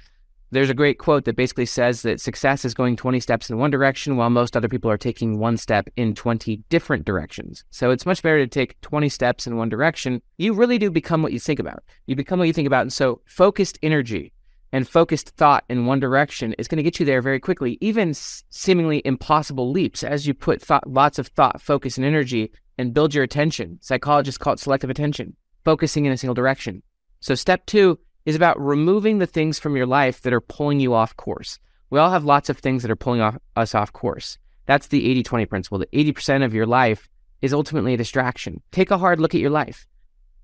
There's 0.52 0.70
a 0.70 0.76
great 0.76 0.98
quote 0.98 1.26
that 1.26 1.36
basically 1.36 1.68
says 1.68 2.02
that 2.02 2.20
success 2.20 2.66
is 2.66 2.74
going 2.74 2.96
20 2.96 3.20
steps 3.20 3.50
in 3.52 3.60
one 3.60 3.70
direction 3.70 4.18
while 4.18 4.32
most 4.32 4.58
other 4.58 4.68
people 4.68 4.90
are 4.90 4.98
taking 4.98 5.38
one 5.38 5.58
step 5.58 5.88
in 5.96 6.16
20 6.16 6.64
different 6.70 7.06
directions. 7.06 7.64
So 7.70 7.92
it's 7.92 8.06
much 8.06 8.24
better 8.24 8.40
to 8.40 8.48
take 8.48 8.82
20 8.82 9.10
steps 9.10 9.46
in 9.46 9.58
one 9.58 9.70
direction. 9.70 10.24
You 10.38 10.54
really 10.54 10.80
do 10.80 10.90
become 10.90 11.22
what 11.22 11.34
you 11.34 11.40
think 11.40 11.60
about. 11.60 11.84
You 12.08 12.16
become 12.16 12.40
what 12.40 12.48
you 12.48 12.54
think 12.54 12.66
about. 12.66 12.82
And 12.82 12.94
so 12.94 13.22
focused 13.26 13.78
energy 13.84 14.34
and 14.72 14.88
focused 14.88 15.30
thought 15.30 15.66
in 15.70 15.86
one 15.86 16.00
direction 16.00 16.54
is 16.54 16.68
going 16.68 16.78
to 16.78 16.84
get 16.84 17.00
you 17.00 17.06
there 17.06 17.22
very 17.22 17.40
quickly, 17.40 17.78
even 17.80 18.14
seemingly 18.16 19.04
impossible 19.06 19.72
leaps 19.72 20.04
as 20.04 20.26
you 20.26 20.34
put 20.34 20.62
thought, 20.62 20.90
lots 20.90 21.20
of 21.20 21.28
thought, 21.28 21.62
focus, 21.62 21.98
and 21.98 22.06
energy 22.06 22.52
and 22.80 22.94
build 22.94 23.14
your 23.14 23.24
attention. 23.24 23.78
Psychologists 23.82 24.38
call 24.38 24.54
it 24.54 24.60
selective 24.60 24.90
attention, 24.90 25.36
focusing 25.64 26.06
in 26.06 26.12
a 26.12 26.18
single 26.18 26.34
direction. 26.34 26.82
So 27.20 27.36
step 27.36 27.66
two 27.66 28.00
is 28.26 28.36
about 28.36 28.60
removing 28.60 29.20
the 29.20 29.26
things 29.26 29.60
from 29.60 29.76
your 29.76 29.86
life 29.86 30.22
that 30.22 30.34
are 30.34 30.42
pulling 30.42 30.80
you 30.80 30.94
off 30.94 31.16
course. 31.16 31.60
We 31.90 32.00
all 32.00 32.12
have 32.12 32.26
lots 32.26 32.50
of 32.50 32.58
things 32.58 32.82
that 32.84 32.92
are 32.92 32.96
pulling 32.96 33.22
off, 33.22 33.38
us 33.56 33.74
off 33.74 33.94
course. 33.94 34.38
That's 34.66 34.88
the 34.88 35.10
80 35.10 35.24
20 35.24 35.46
principle. 35.46 35.80
That 35.80 35.92
80% 35.92 36.46
of 36.46 36.54
your 36.54 36.68
life 36.68 37.10
is 37.42 37.54
ultimately 37.54 37.94
a 37.94 37.98
distraction. 37.98 38.62
Take 38.72 38.92
a 38.92 38.98
hard 38.98 39.20
look 39.20 39.34
at 39.34 39.42
your 39.42 39.50
life. 39.50 39.88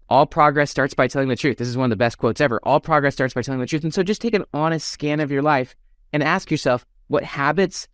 All 0.07 0.25
progress 0.25 0.71
starts 0.71 0.93
by 0.93 1.07
telling 1.07 1.29
the 1.29 1.35
truth. 1.35 1.57
This 1.57 1.67
is 1.67 1.77
one 1.77 1.85
of 1.85 1.89
the 1.89 1.95
best 1.95 2.17
quotes 2.17 2.41
ever. 2.41 2.59
All 2.63 2.79
progress 2.79 3.13
starts 3.13 3.33
by 3.33 3.41
telling 3.41 3.59
the 3.59 3.67
truth. 3.67 3.83
And 3.83 3.93
so 3.93 4.03
just 4.03 4.21
take 4.21 4.33
an 4.33 4.45
honest 4.53 4.87
scan 4.87 5.19
of 5.19 5.31
your 5.31 5.41
life 5.41 5.75
and 6.13 6.21
ask 6.23 6.51
yourself 6.51 6.85
what 7.07 7.23
habits, 7.23 7.87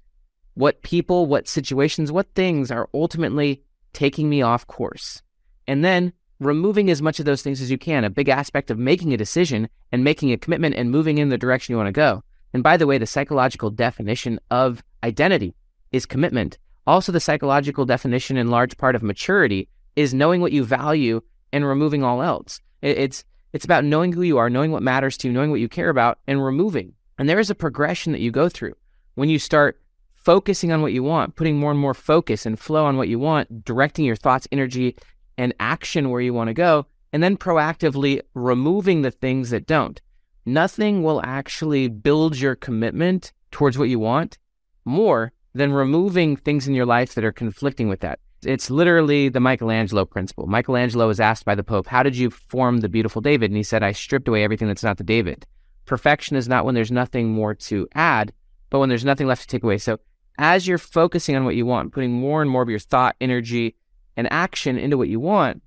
what 0.53 0.81
people, 0.83 1.25
what 1.25 1.47
situations, 1.47 2.11
what 2.11 2.33
things 2.35 2.69
are 2.69 2.89
ultimately 2.93 3.63
taking 3.93 4.29
me 4.29 4.41
off 4.41 4.67
course. 4.67 5.21
And 5.67 5.83
then 5.83 6.13
removing 6.41 6.89
as 6.89 7.01
much 7.01 7.19
of 7.19 7.25
those 7.25 7.43
things 7.43 7.61
as 7.61 7.69
you 7.69 7.77
can, 7.77 8.03
a 8.03 8.09
big 8.09 8.27
aspect 8.27 8.71
of 8.71 8.79
making 8.79 9.13
a 9.13 9.17
decision 9.17 9.69
and 9.91 10.03
making 10.03 10.31
a 10.31 10.37
commitment 10.37 10.75
and 10.75 10.89
moving 10.89 11.19
in 11.19 11.29
the 11.29 11.37
direction 11.37 11.71
you 11.71 11.77
want 11.77 11.87
to 11.87 11.91
go. 11.91 12.23
And 12.53 12.63
by 12.63 12.77
the 12.77 12.87
way, 12.87 12.97
the 12.97 13.05
psychological 13.05 13.69
definition 13.69 14.39
of 14.49 14.83
identity 15.03 15.55
is 15.91 16.05
commitment. 16.05 16.57
Also, 16.87 17.11
the 17.11 17.19
psychological 17.19 17.85
definition 17.85 18.37
in 18.37 18.49
large 18.49 18.75
part 18.77 18.95
of 18.95 19.03
maturity 19.03 19.69
is 19.95 20.13
knowing 20.13 20.41
what 20.41 20.51
you 20.51 20.63
value 20.63 21.21
and 21.53 21.65
removing 21.65 22.03
all 22.03 22.23
else. 22.23 22.59
It's 22.81 23.23
it's 23.53 23.65
about 23.65 23.83
knowing 23.83 24.13
who 24.13 24.21
you 24.21 24.37
are, 24.37 24.49
knowing 24.49 24.71
what 24.71 24.81
matters 24.81 25.17
to 25.17 25.27
you, 25.27 25.33
knowing 25.33 25.51
what 25.51 25.59
you 25.59 25.67
care 25.67 25.89
about, 25.89 26.19
and 26.25 26.43
removing. 26.43 26.93
And 27.19 27.29
there 27.29 27.39
is 27.39 27.49
a 27.49 27.55
progression 27.55 28.13
that 28.13 28.21
you 28.21 28.31
go 28.31 28.49
through 28.49 28.73
when 29.15 29.29
you 29.29 29.37
start 29.37 29.79
focusing 30.15 30.71
on 30.71 30.81
what 30.81 30.93
you 30.93 31.03
want, 31.03 31.35
putting 31.35 31.57
more 31.57 31.71
and 31.71 31.79
more 31.79 31.93
focus 31.93 32.45
and 32.45 32.57
flow 32.57 32.85
on 32.85 32.95
what 32.95 33.09
you 33.09 33.19
want, 33.19 33.65
directing 33.65 34.05
your 34.05 34.15
thoughts, 34.15 34.47
energy, 34.51 34.95
and 35.41 35.55
action 35.59 36.11
where 36.11 36.21
you 36.21 36.35
want 36.35 36.49
to 36.49 36.53
go, 36.53 36.85
and 37.11 37.23
then 37.23 37.35
proactively 37.35 38.21
removing 38.35 39.01
the 39.01 39.09
things 39.09 39.49
that 39.49 39.65
don't. 39.65 39.99
Nothing 40.45 41.01
will 41.01 41.19
actually 41.25 41.87
build 41.87 42.37
your 42.37 42.55
commitment 42.55 43.33
towards 43.49 43.75
what 43.75 43.89
you 43.89 43.97
want 43.97 44.37
more 44.85 45.31
than 45.55 45.73
removing 45.73 46.35
things 46.35 46.67
in 46.67 46.75
your 46.75 46.85
life 46.85 47.15
that 47.15 47.23
are 47.23 47.31
conflicting 47.31 47.89
with 47.89 48.01
that. 48.01 48.19
It's 48.43 48.69
literally 48.69 49.29
the 49.29 49.39
Michelangelo 49.39 50.05
principle. 50.05 50.45
Michelangelo 50.45 51.07
was 51.07 51.19
asked 51.19 51.43
by 51.43 51.55
the 51.55 51.63
Pope, 51.63 51.87
How 51.87 52.03
did 52.03 52.15
you 52.15 52.29
form 52.29 52.77
the 52.77 52.89
beautiful 52.89 53.21
David? 53.21 53.49
And 53.49 53.57
he 53.57 53.63
said, 53.63 53.81
I 53.81 53.93
stripped 53.93 54.27
away 54.27 54.43
everything 54.43 54.67
that's 54.67 54.83
not 54.83 54.97
the 54.97 55.03
David. 55.03 55.47
Perfection 55.85 56.37
is 56.37 56.47
not 56.47 56.65
when 56.65 56.75
there's 56.75 56.91
nothing 56.91 57.31
more 57.31 57.55
to 57.55 57.87
add, 57.95 58.31
but 58.69 58.77
when 58.77 58.89
there's 58.89 59.05
nothing 59.05 59.25
left 59.25 59.41
to 59.41 59.47
take 59.47 59.63
away. 59.63 59.79
So 59.79 59.99
as 60.37 60.67
you're 60.67 60.77
focusing 60.77 61.35
on 61.35 61.45
what 61.45 61.55
you 61.55 61.65
want, 61.65 61.93
putting 61.93 62.11
more 62.11 62.43
and 62.43 62.49
more 62.49 62.61
of 62.61 62.69
your 62.69 62.79
thought, 62.79 63.15
energy, 63.19 63.75
and 64.17 64.31
action 64.31 64.77
into 64.77 64.97
what 64.97 65.09
you 65.09 65.19
want, 65.19 65.61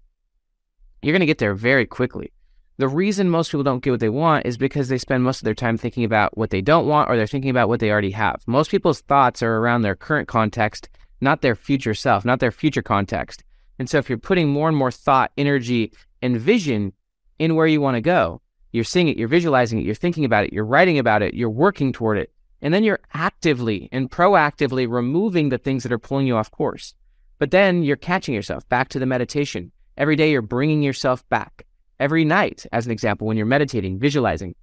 you're 1.02 1.12
going 1.12 1.20
to 1.20 1.26
get 1.26 1.38
there 1.38 1.54
very 1.54 1.86
quickly. 1.86 2.32
The 2.76 2.88
reason 2.88 3.30
most 3.30 3.50
people 3.50 3.62
don't 3.62 3.82
get 3.82 3.92
what 3.92 4.00
they 4.00 4.08
want 4.08 4.46
is 4.46 4.56
because 4.56 4.88
they 4.88 4.98
spend 4.98 5.22
most 5.22 5.40
of 5.40 5.44
their 5.44 5.54
time 5.54 5.78
thinking 5.78 6.04
about 6.04 6.36
what 6.36 6.50
they 6.50 6.60
don't 6.60 6.88
want 6.88 7.08
or 7.08 7.16
they're 7.16 7.26
thinking 7.26 7.50
about 7.50 7.68
what 7.68 7.78
they 7.78 7.90
already 7.90 8.10
have. 8.10 8.42
Most 8.46 8.70
people's 8.70 9.00
thoughts 9.02 9.42
are 9.42 9.58
around 9.58 9.82
their 9.82 9.94
current 9.94 10.26
context, 10.26 10.88
not 11.20 11.40
their 11.40 11.54
future 11.54 11.94
self, 11.94 12.24
not 12.24 12.40
their 12.40 12.50
future 12.50 12.82
context. 12.82 13.44
And 13.78 13.88
so 13.88 13.98
if 13.98 14.08
you're 14.08 14.18
putting 14.18 14.48
more 14.48 14.68
and 14.68 14.76
more 14.76 14.90
thought, 14.90 15.30
energy, 15.36 15.92
and 16.20 16.40
vision 16.40 16.92
in 17.38 17.54
where 17.54 17.66
you 17.66 17.80
want 17.80 17.96
to 17.96 18.00
go, 18.00 18.40
you're 18.72 18.82
seeing 18.82 19.06
it, 19.08 19.16
you're 19.16 19.28
visualizing 19.28 19.78
it, 19.78 19.84
you're 19.84 19.94
thinking 19.94 20.24
about 20.24 20.44
it, 20.44 20.52
you're 20.52 20.64
writing 20.64 20.98
about 20.98 21.22
it, 21.22 21.34
you're 21.34 21.50
working 21.50 21.92
toward 21.92 22.18
it, 22.18 22.32
and 22.60 22.74
then 22.74 22.82
you're 22.82 23.00
actively 23.12 23.88
and 23.92 24.10
proactively 24.10 24.90
removing 24.90 25.48
the 25.48 25.58
things 25.58 25.84
that 25.84 25.92
are 25.92 25.98
pulling 25.98 26.26
you 26.26 26.36
off 26.36 26.50
course. 26.50 26.94
But 27.38 27.50
then 27.50 27.82
you're 27.82 27.96
catching 27.96 28.34
yourself 28.34 28.68
back 28.68 28.88
to 28.90 28.98
the 28.98 29.06
meditation. 29.06 29.72
Every 29.96 30.16
day 30.16 30.30
you're 30.30 30.42
bringing 30.42 30.82
yourself 30.82 31.28
back. 31.28 31.66
Every 32.00 32.24
night, 32.24 32.66
as 32.72 32.86
an 32.86 32.92
example, 32.92 33.26
when 33.26 33.36
you're 33.36 33.46
meditating, 33.46 33.98
visualizing, 33.98 34.54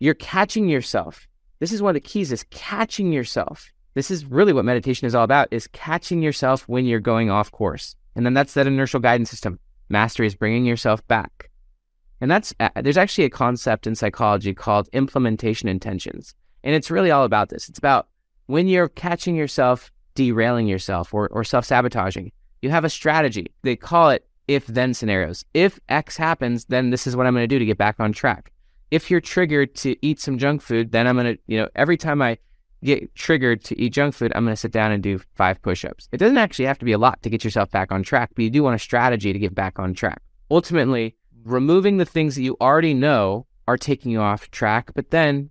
you're 0.00 0.14
catching 0.14 0.68
yourself. 0.68 1.26
This 1.60 1.72
is 1.72 1.82
one 1.82 1.90
of 1.90 1.94
the 1.94 2.08
keys 2.08 2.32
is 2.32 2.44
catching 2.50 3.12
yourself. 3.12 3.70
This 3.94 4.10
is 4.10 4.24
really 4.24 4.52
what 4.52 4.64
meditation 4.64 5.06
is 5.06 5.14
all 5.14 5.24
about 5.24 5.48
is 5.50 5.66
catching 5.68 6.22
yourself 6.22 6.68
when 6.68 6.84
you're 6.84 7.00
going 7.00 7.30
off 7.30 7.52
course. 7.52 7.94
And 8.16 8.24
then 8.24 8.34
that's 8.34 8.54
that 8.54 8.66
inertial 8.66 9.00
guidance 9.00 9.30
system. 9.30 9.58
Mastery 9.88 10.26
is 10.26 10.34
bringing 10.34 10.64
yourself 10.64 11.06
back. 11.06 11.50
And 12.20 12.30
that's 12.30 12.54
uh, 12.58 12.70
there's 12.76 12.96
actually 12.96 13.24
a 13.24 13.30
concept 13.30 13.86
in 13.86 13.94
psychology 13.94 14.54
called 14.54 14.88
implementation 14.92 15.68
intentions. 15.68 16.34
And 16.62 16.74
it's 16.74 16.90
really 16.90 17.10
all 17.10 17.24
about 17.24 17.50
this. 17.50 17.68
It's 17.68 17.78
about 17.78 18.08
when 18.46 18.66
you're 18.68 18.88
catching 18.88 19.36
yourself 19.36 19.92
derailing 20.14 20.66
yourself 20.66 21.12
or, 21.12 21.28
or 21.28 21.44
self 21.44 21.64
sabotaging. 21.64 22.32
You 22.62 22.70
have 22.70 22.84
a 22.84 22.90
strategy. 22.90 23.52
They 23.62 23.76
call 23.76 24.10
it 24.10 24.26
if 24.48 24.66
then 24.66 24.94
scenarios. 24.94 25.44
If 25.54 25.78
X 25.88 26.16
happens, 26.16 26.66
then 26.66 26.90
this 26.90 27.06
is 27.06 27.16
what 27.16 27.26
I'm 27.26 27.34
going 27.34 27.44
to 27.44 27.54
do 27.54 27.58
to 27.58 27.64
get 27.64 27.78
back 27.78 28.00
on 28.00 28.12
track. 28.12 28.52
If 28.90 29.10
you're 29.10 29.20
triggered 29.20 29.74
to 29.76 29.96
eat 30.06 30.20
some 30.20 30.38
junk 30.38 30.62
food, 30.62 30.92
then 30.92 31.06
I'm 31.06 31.16
going 31.16 31.34
to, 31.34 31.40
you 31.46 31.58
know, 31.58 31.68
every 31.74 31.96
time 31.96 32.22
I 32.22 32.38
get 32.84 33.14
triggered 33.14 33.64
to 33.64 33.80
eat 33.80 33.94
junk 33.94 34.14
food, 34.14 34.32
I'm 34.34 34.44
going 34.44 34.54
to 34.54 34.60
sit 34.60 34.70
down 34.70 34.92
and 34.92 35.02
do 35.02 35.18
five 35.34 35.60
push 35.62 35.84
ups. 35.84 36.08
It 36.12 36.18
doesn't 36.18 36.38
actually 36.38 36.66
have 36.66 36.78
to 36.78 36.84
be 36.84 36.92
a 36.92 36.98
lot 36.98 37.22
to 37.22 37.30
get 37.30 37.42
yourself 37.42 37.70
back 37.70 37.90
on 37.90 38.02
track, 38.02 38.30
but 38.34 38.44
you 38.44 38.50
do 38.50 38.62
want 38.62 38.76
a 38.76 38.78
strategy 38.78 39.32
to 39.32 39.38
get 39.38 39.54
back 39.54 39.78
on 39.78 39.94
track. 39.94 40.20
Ultimately, 40.50 41.16
removing 41.44 41.96
the 41.96 42.04
things 42.04 42.36
that 42.36 42.42
you 42.42 42.56
already 42.60 42.94
know 42.94 43.46
are 43.66 43.78
taking 43.78 44.12
you 44.12 44.20
off 44.20 44.50
track, 44.50 44.92
but 44.94 45.10
then 45.10 45.50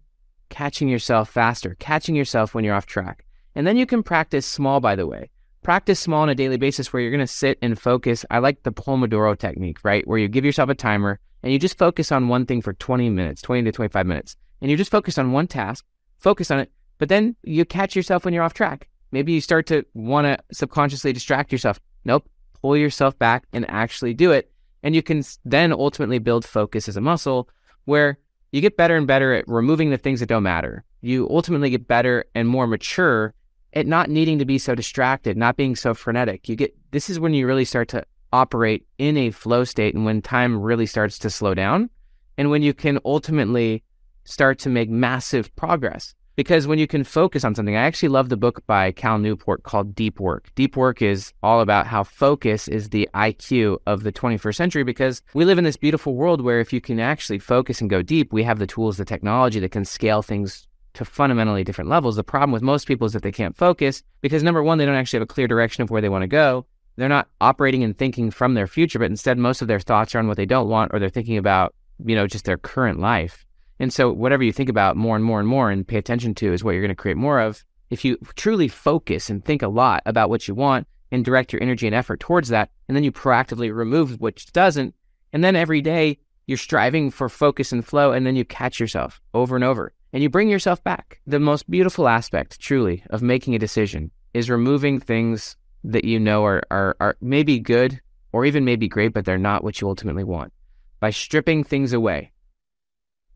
catching 0.50 0.88
yourself 0.88 1.30
faster, 1.30 1.76
catching 1.80 2.16
yourself 2.16 2.54
when 2.54 2.64
you're 2.64 2.76
off 2.76 2.86
track. 2.86 3.26
And 3.56 3.68
then 3.68 3.78
you 3.78 3.86
can 3.86 4.04
practice 4.04 4.46
small, 4.46 4.80
by 4.80 4.96
the 4.96 5.08
way. 5.08 5.30
Practice 5.62 6.00
small 6.00 6.22
on 6.22 6.30
a 6.30 6.36
daily 6.36 6.58
basis 6.58 6.92
where 6.92 7.02
you're 7.02 7.12
going 7.12 7.20
to 7.20 7.28
sit 7.28 7.58
and 7.62 7.80
focus. 7.80 8.26
I 8.30 8.40
like 8.40 8.64
the 8.64 8.72
Pomodoro 8.72 9.38
technique, 9.38 9.80
right? 9.84 10.06
Where 10.08 10.18
you 10.18 10.28
give 10.28 10.44
yourself 10.44 10.70
a 10.70 10.76
timer 10.76 11.20
and 11.42 11.54
you 11.54 11.60
just 11.60 11.78
focus 11.78 12.12
on 12.12 12.28
one 12.28 12.46
thing 12.46 12.62
for 12.62 12.74
20 12.74 13.10
minutes, 13.10 13.42
20 13.42 13.64
to 13.64 13.72
25 13.72 14.06
minutes. 14.06 14.36
And 14.62 14.72
you 14.72 14.78
just 14.78 14.92
focus 14.92 15.18
on 15.18 15.32
one 15.32 15.48
task, 15.48 15.86
focus 16.18 16.52
on 16.52 16.60
it, 16.60 16.72
but 16.98 17.10
then 17.10 17.36
you 17.44 17.66
catch 17.66 17.96
yourself 17.96 18.26
when 18.26 18.34
you're 18.34 18.44
off 18.44 18.54
track. 18.54 18.88
Maybe 19.12 19.34
you 19.34 19.42
start 19.42 19.68
to 19.68 19.86
want 19.94 20.26
to 20.26 20.38
subconsciously 20.52 21.14
distract 21.14 21.52
yourself. 21.52 21.80
Nope. 22.06 22.28
Pull 22.62 22.78
yourself 22.78 23.18
back 23.20 23.46
and 23.54 23.70
actually 23.70 24.14
do 24.14 24.32
it. 24.32 24.52
And 24.82 24.96
you 24.96 25.04
can 25.04 25.24
then 25.46 25.72
ultimately 25.72 26.20
build 26.20 26.46
focus 26.46 26.90
as 26.90 26.98
a 26.98 27.02
muscle 27.02 27.50
where 27.86 28.18
you 28.52 28.62
get 28.62 28.78
better 28.78 28.96
and 28.96 29.08
better 29.08 29.34
at 29.34 29.48
removing 29.48 29.90
the 29.90 29.98
things 29.98 30.20
that 30.20 30.30
don't 30.30 30.44
matter. 30.44 30.84
You 31.02 31.28
ultimately 31.30 31.70
get 31.70 31.88
better 31.88 32.26
and 32.34 32.48
more 32.48 32.68
mature 32.68 33.34
at 33.74 33.88
not 33.88 34.10
needing 34.10 34.40
to 34.40 34.46
be 34.46 34.58
so 34.58 34.76
distracted, 34.76 35.38
not 35.38 35.58
being 35.58 35.76
so 35.76 35.94
frenetic. 35.94 36.48
You 36.48 36.56
get 36.56 36.76
this 36.92 37.10
is 37.10 37.20
when 37.20 37.34
you 37.34 37.48
really 37.48 37.66
start 37.66 37.90
to 37.90 38.04
operate 38.32 38.86
in 38.98 39.18
a 39.18 39.32
flow 39.32 39.64
state 39.64 39.94
and 39.94 40.06
when 40.06 40.22
time 40.22 40.60
really 40.60 40.86
starts 40.86 41.20
to 41.20 41.30
slow 41.30 41.54
down 41.54 41.90
and 42.38 42.50
when 42.50 42.64
you 42.64 42.74
can 42.74 43.00
ultimately 43.06 43.84
start 44.26 44.60
to 44.60 44.70
make 44.70 44.90
massive 44.90 45.56
progress. 45.56 46.16
Because 46.36 46.66
when 46.66 46.80
you 46.80 46.88
can 46.88 47.04
focus 47.04 47.44
on 47.44 47.54
something, 47.54 47.76
I 47.76 47.84
actually 47.84 48.10
love 48.10 48.30
the 48.30 48.38
book 48.38 48.66
by 48.66 48.92
Cal 48.92 49.20
Newport 49.20 49.62
called 49.62 49.94
Deep 49.94 50.20
Work. 50.20 50.50
Deep 50.56 50.76
Work 50.76 51.00
is 51.04 51.32
all 51.44 51.62
about 51.62 51.86
how 51.86 52.04
focus 52.04 52.68
is 52.68 52.90
the 52.90 53.08
IQ 53.14 53.78
of 53.86 54.02
the 54.02 54.12
21st 54.12 54.56
century 54.56 54.84
because 54.84 55.22
we 55.36 55.46
live 55.46 55.60
in 55.60 55.64
this 55.64 55.78
beautiful 55.78 56.16
world 56.16 56.42
where 56.42 56.60
if 56.60 56.74
you 56.74 56.82
can 56.82 57.00
actually 57.00 57.38
focus 57.38 57.82
and 57.82 57.90
go 57.90 58.02
deep, 58.02 58.34
we 58.34 58.42
have 58.42 58.58
the 58.58 58.66
tools, 58.66 58.98
the 58.98 59.06
technology 59.06 59.60
that 59.60 59.72
can 59.72 59.86
scale 59.86 60.24
things 60.24 60.68
to 60.94 61.06
fundamentally 61.06 61.64
different 61.64 61.90
levels. 61.90 62.16
The 62.16 62.24
problem 62.24 62.52
with 62.52 62.62
most 62.62 62.88
people 62.88 63.06
is 63.06 63.14
that 63.14 63.24
they 63.24 63.32
can't 63.32 63.58
focus 63.58 64.04
because 64.22 64.44
number 64.44 64.64
one, 64.64 64.78
they 64.78 64.86
don't 64.86 64.96
actually 64.96 65.18
have 65.18 65.30
a 65.30 65.34
clear 65.34 65.48
direction 65.48 65.82
of 65.82 65.90
where 65.90 66.02
they 66.02 66.10
want 66.10 66.24
to 66.24 66.28
go. 66.28 66.66
They're 66.96 67.10
not 67.10 67.30
operating 67.42 67.84
and 67.84 67.98
thinking 67.98 68.30
from 68.30 68.54
their 68.54 68.68
future, 68.68 69.00
but 69.00 69.10
instead 69.10 69.38
most 69.38 69.62
of 69.62 69.68
their 69.68 69.80
thoughts 69.80 70.14
are 70.14 70.20
on 70.20 70.28
what 70.28 70.38
they 70.38 70.46
don't 70.46 70.70
want 70.70 70.94
or 70.94 71.00
they're 71.00 71.10
thinking 71.10 71.38
about, 71.38 71.74
you 72.06 72.16
know, 72.16 72.28
just 72.28 72.46
their 72.46 72.58
current 72.58 73.00
life. 73.00 73.46
And 73.80 73.92
so 73.92 74.12
whatever 74.12 74.44
you 74.44 74.54
think 74.54 74.70
about 74.70 74.96
more 74.96 75.16
and 75.16 75.26
more 75.26 75.40
and 75.40 75.48
more 75.48 75.72
and 75.72 75.88
pay 75.88 75.98
attention 75.98 76.36
to 76.36 76.54
is 76.54 76.64
what 76.64 76.72
you're 76.72 76.82
going 76.82 76.90
to 76.90 76.96
create 76.96 77.18
more 77.18 77.40
of. 77.40 77.64
If 77.90 78.06
you 78.06 78.18
truly 78.36 78.68
focus 78.68 79.30
and 79.30 79.44
think 79.44 79.62
a 79.62 79.68
lot 79.68 80.04
about 80.06 80.30
what 80.30 80.48
you 80.48 80.54
want 80.54 80.88
and 81.12 81.26
direct 81.26 81.52
your 81.52 81.62
energy 81.62 81.88
and 81.88 81.96
effort 81.96 82.20
towards 82.20 82.50
that, 82.50 82.70
and 82.88 82.96
then 82.96 83.04
you 83.04 83.12
proactively 83.12 83.76
remove 83.76 84.20
which 84.20 84.52
doesn't, 84.54 84.96
and 85.32 85.44
then 85.44 85.56
every 85.56 85.82
day 85.82 86.20
you're 86.46 86.58
striving 86.58 87.10
for 87.10 87.30
focus 87.30 87.72
and 87.72 87.86
flow, 87.86 88.12
and 88.12 88.26
then 88.26 88.36
you 88.36 88.46
catch 88.46 88.80
yourself 88.80 89.22
over 89.34 89.56
and 89.56 89.64
over 89.64 89.94
and 90.14 90.22
you 90.22 90.30
bring 90.30 90.48
yourself 90.48 90.84
back. 90.84 91.20
The 91.26 91.40
most 91.40 91.70
beautiful 91.70 92.08
aspect, 92.08 92.60
truly, 92.60 93.04
of 93.10 93.24
making 93.24 93.56
a 93.56 93.60
decision 93.60 94.12
is 94.34 94.50
removing 94.50 95.00
things 95.00 95.58
that 95.84 96.06
you 96.06 96.20
know 96.20 96.46
are, 96.46 96.62
are, 96.70 96.96
are 97.00 97.18
maybe 97.20 97.60
good 97.60 98.00
or 98.32 98.46
even 98.46 98.64
maybe 98.64 98.88
great, 98.88 99.14
but 99.14 99.26
they're 99.26 99.38
not 99.38 99.64
what 99.64 99.82
you 99.82 99.88
ultimately 99.88 100.24
want. 100.24 100.54
By 101.00 101.10
stripping 101.10 101.64
things 101.64 101.94
away, 101.94 102.32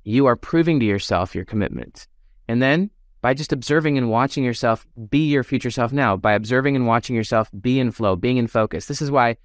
you 0.03 0.27
are 0.27 0.35
proving 0.35 0.79
to 0.79 0.85
yourself 0.85 1.35
your 1.35 1.45
commitment. 1.45 2.07
And 2.47 2.61
then 2.61 2.91
by 3.21 3.33
just 3.33 3.51
observing 3.51 3.97
and 3.97 4.09
watching 4.09 4.43
yourself 4.43 4.87
be 5.09 5.27
your 5.27 5.43
future 5.43 5.71
self 5.71 5.91
now, 5.91 6.15
by 6.15 6.33
observing 6.33 6.75
and 6.75 6.87
watching 6.87 7.15
yourself 7.15 7.49
be 7.59 7.79
in 7.79 7.91
flow, 7.91 8.15
being 8.15 8.37
in 8.37 8.47
focus. 8.47 8.85
This 8.85 9.01
is 9.01 9.11
why 9.11 9.37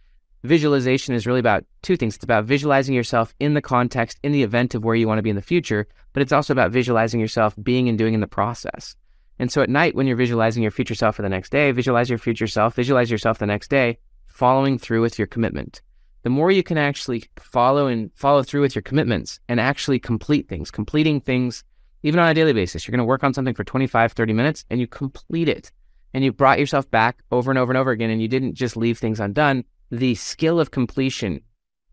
visualization 0.44 1.14
is 1.14 1.27
really 1.27 1.40
about 1.40 1.64
two 1.82 1.97
things. 1.97 2.14
It's 2.14 2.24
about 2.24 2.44
visualizing 2.44 2.94
yourself 2.94 3.35
in 3.39 3.55
the 3.55 3.62
context, 3.62 4.19
in 4.23 4.32
the 4.32 4.43
event 4.43 4.74
of 4.74 4.85
where 4.85 4.94
you 4.94 5.06
want 5.06 5.19
to 5.19 5.23
be 5.23 5.31
in 5.31 5.36
the 5.36 5.43
future, 5.43 5.86
but 6.12 6.23
it's 6.23 6.32
also 6.32 6.52
about 6.52 6.73
visualizing 6.73 7.20
yourself 7.20 7.55
being 7.62 7.89
and 7.89 7.98
doing 7.98 8.14
in 8.14 8.20
the 8.20 8.27
process. 8.27 8.97
And 9.39 9.51
so 9.51 9.62
at 9.62 9.70
night, 9.70 9.94
when 9.94 10.06
you're 10.06 10.16
visualizing 10.16 10.62
your 10.62 10.73
future 10.73 10.94
self 10.94 11.16
for 11.16 11.23
the 11.23 11.28
next 11.28 11.51
day, 11.51 11.73
visualize 11.73 12.09
your 12.09 12.19
future 12.19 12.47
self, 12.47 12.74
visualize 12.74 13.10
yourself 13.10 13.39
the 13.39 13.47
next 13.47 13.70
day, 13.70 13.98
following 14.27 14.78
through 14.78 15.02
with 15.02 15.19
your 15.19 15.27
commitment. 15.27 15.81
The 16.23 16.31
more 16.31 16.52
you 16.52 16.62
can 16.62 16.78
actually 16.78 17.24
follow 17.39 17.89
and 17.89 18.10
follow 18.14 18.43
through 18.43 18.60
with 18.60 18.74
your 18.74 18.82
commitments 18.82 19.40
and 19.48 19.59
actually 19.59 19.98
complete 19.98 20.48
things, 20.48 20.70
completing 20.70 21.20
things 21.20 21.64
even 22.05 22.20
on 22.20 22.28
a 22.28 22.35
daily 22.35 22.52
basis. 22.52 22.86
You're 22.86 22.93
going 22.93 22.98
to 22.98 23.05
work 23.05 23.24
on 23.24 23.35
something 23.35 23.55
for 23.55 23.64
25, 23.64 24.12
30 24.12 24.32
minutes 24.32 24.64
and 24.70 24.81
you 24.81 24.86
complete 24.86 25.48
it. 25.48 25.73
And 26.14 26.23
you 26.23 26.32
brought 26.32 26.59
yourself 26.59 26.90
back 26.90 27.23
over 27.31 27.51
and 27.51 27.59
over 27.59 27.73
and 27.73 27.78
over 27.78 27.90
again 27.90 28.10
and 28.10 28.20
you 28.20 28.28
didn't 28.28 28.55
just 28.55 28.77
leave 28.77 28.98
things 28.98 29.19
undone. 29.19 29.64
The 29.93 30.14
skill 30.14 30.59
of 30.59 30.70
completion 30.70 31.43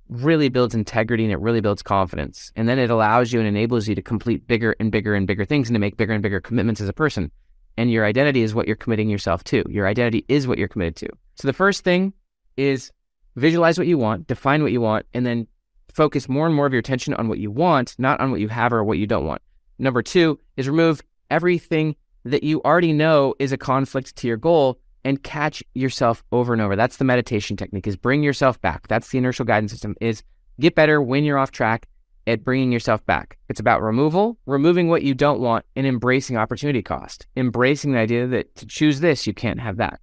really 0.07 0.47
builds 0.47 0.73
integrity 0.73 1.25
and 1.25 1.33
it 1.33 1.39
really 1.39 1.59
builds 1.59 1.83
confidence. 1.83 2.49
And 2.55 2.67
then 2.67 2.79
it 2.79 2.89
allows 2.89 3.33
you 3.33 3.39
and 3.39 3.47
enables 3.47 3.89
you 3.89 3.95
to 3.95 4.01
complete 4.01 4.47
bigger 4.47 4.73
and 4.79 4.89
bigger 4.89 5.15
and 5.15 5.27
bigger 5.27 5.43
things 5.43 5.67
and 5.67 5.75
to 5.75 5.79
make 5.79 5.97
bigger 5.97 6.13
and 6.13 6.23
bigger 6.23 6.39
commitments 6.39 6.79
as 6.79 6.87
a 6.87 6.93
person. 6.93 7.29
And 7.77 7.91
your 7.91 8.05
identity 8.05 8.41
is 8.41 8.55
what 8.55 8.67
you're 8.67 8.77
committing 8.77 9.09
yourself 9.09 9.43
to. 9.45 9.63
Your 9.67 9.85
identity 9.85 10.23
is 10.29 10.47
what 10.47 10.57
you're 10.57 10.69
committed 10.69 10.95
to. 10.95 11.09
So 11.35 11.45
the 11.45 11.53
first 11.53 11.83
thing 11.83 12.13
is 12.55 12.89
visualize 13.35 13.77
what 13.77 13.87
you 13.87 13.97
want, 13.97 14.27
define 14.27 14.63
what 14.63 14.71
you 14.71 14.79
want, 14.79 15.05
and 15.13 15.25
then 15.25 15.45
focus 15.93 16.29
more 16.29 16.45
and 16.45 16.55
more 16.55 16.65
of 16.65 16.71
your 16.71 16.79
attention 16.79 17.13
on 17.15 17.27
what 17.27 17.39
you 17.39 17.51
want, 17.51 17.95
not 17.99 18.21
on 18.21 18.31
what 18.31 18.39
you 18.39 18.47
have 18.47 18.71
or 18.71 18.81
what 18.81 18.97
you 18.97 19.07
don't 19.07 19.25
want. 19.25 19.41
Number 19.77 20.01
two 20.01 20.39
is 20.55 20.69
remove 20.69 21.01
everything 21.29 21.97
that 22.23 22.43
you 22.43 22.61
already 22.63 22.93
know 22.93 23.35
is 23.39 23.51
a 23.51 23.57
conflict 23.57 24.15
to 24.15 24.27
your 24.27 24.37
goal 24.37 24.79
and 25.03 25.23
catch 25.23 25.63
yourself 25.73 26.23
over 26.31 26.53
and 26.53 26.61
over. 26.61 26.75
That's 26.75 26.97
the 26.97 27.05
meditation 27.05 27.57
technique 27.57 27.87
is 27.87 27.95
bring 27.95 28.23
yourself 28.23 28.59
back. 28.61 28.87
That's 28.87 29.09
the 29.09 29.17
inertial 29.17 29.45
guidance 29.45 29.71
system 29.71 29.95
is 30.01 30.23
get 30.59 30.75
better 30.75 31.01
when 31.01 31.23
you're 31.23 31.37
off 31.37 31.51
track 31.51 31.87
at 32.27 32.43
bringing 32.43 32.71
yourself 32.71 33.05
back. 33.05 33.37
It's 33.49 33.59
about 33.59 33.81
removal, 33.81 34.37
removing 34.45 34.87
what 34.87 35.03
you 35.03 35.13
don't 35.13 35.39
want 35.39 35.65
and 35.75 35.87
embracing 35.87 36.37
opportunity 36.37 36.81
cost, 36.81 37.25
embracing 37.35 37.93
the 37.93 37.99
idea 37.99 38.27
that 38.27 38.55
to 38.55 38.65
choose 38.65 38.99
this, 38.99 39.25
you 39.25 39.33
can't 39.33 39.59
have 39.59 39.77
that. 39.77 39.99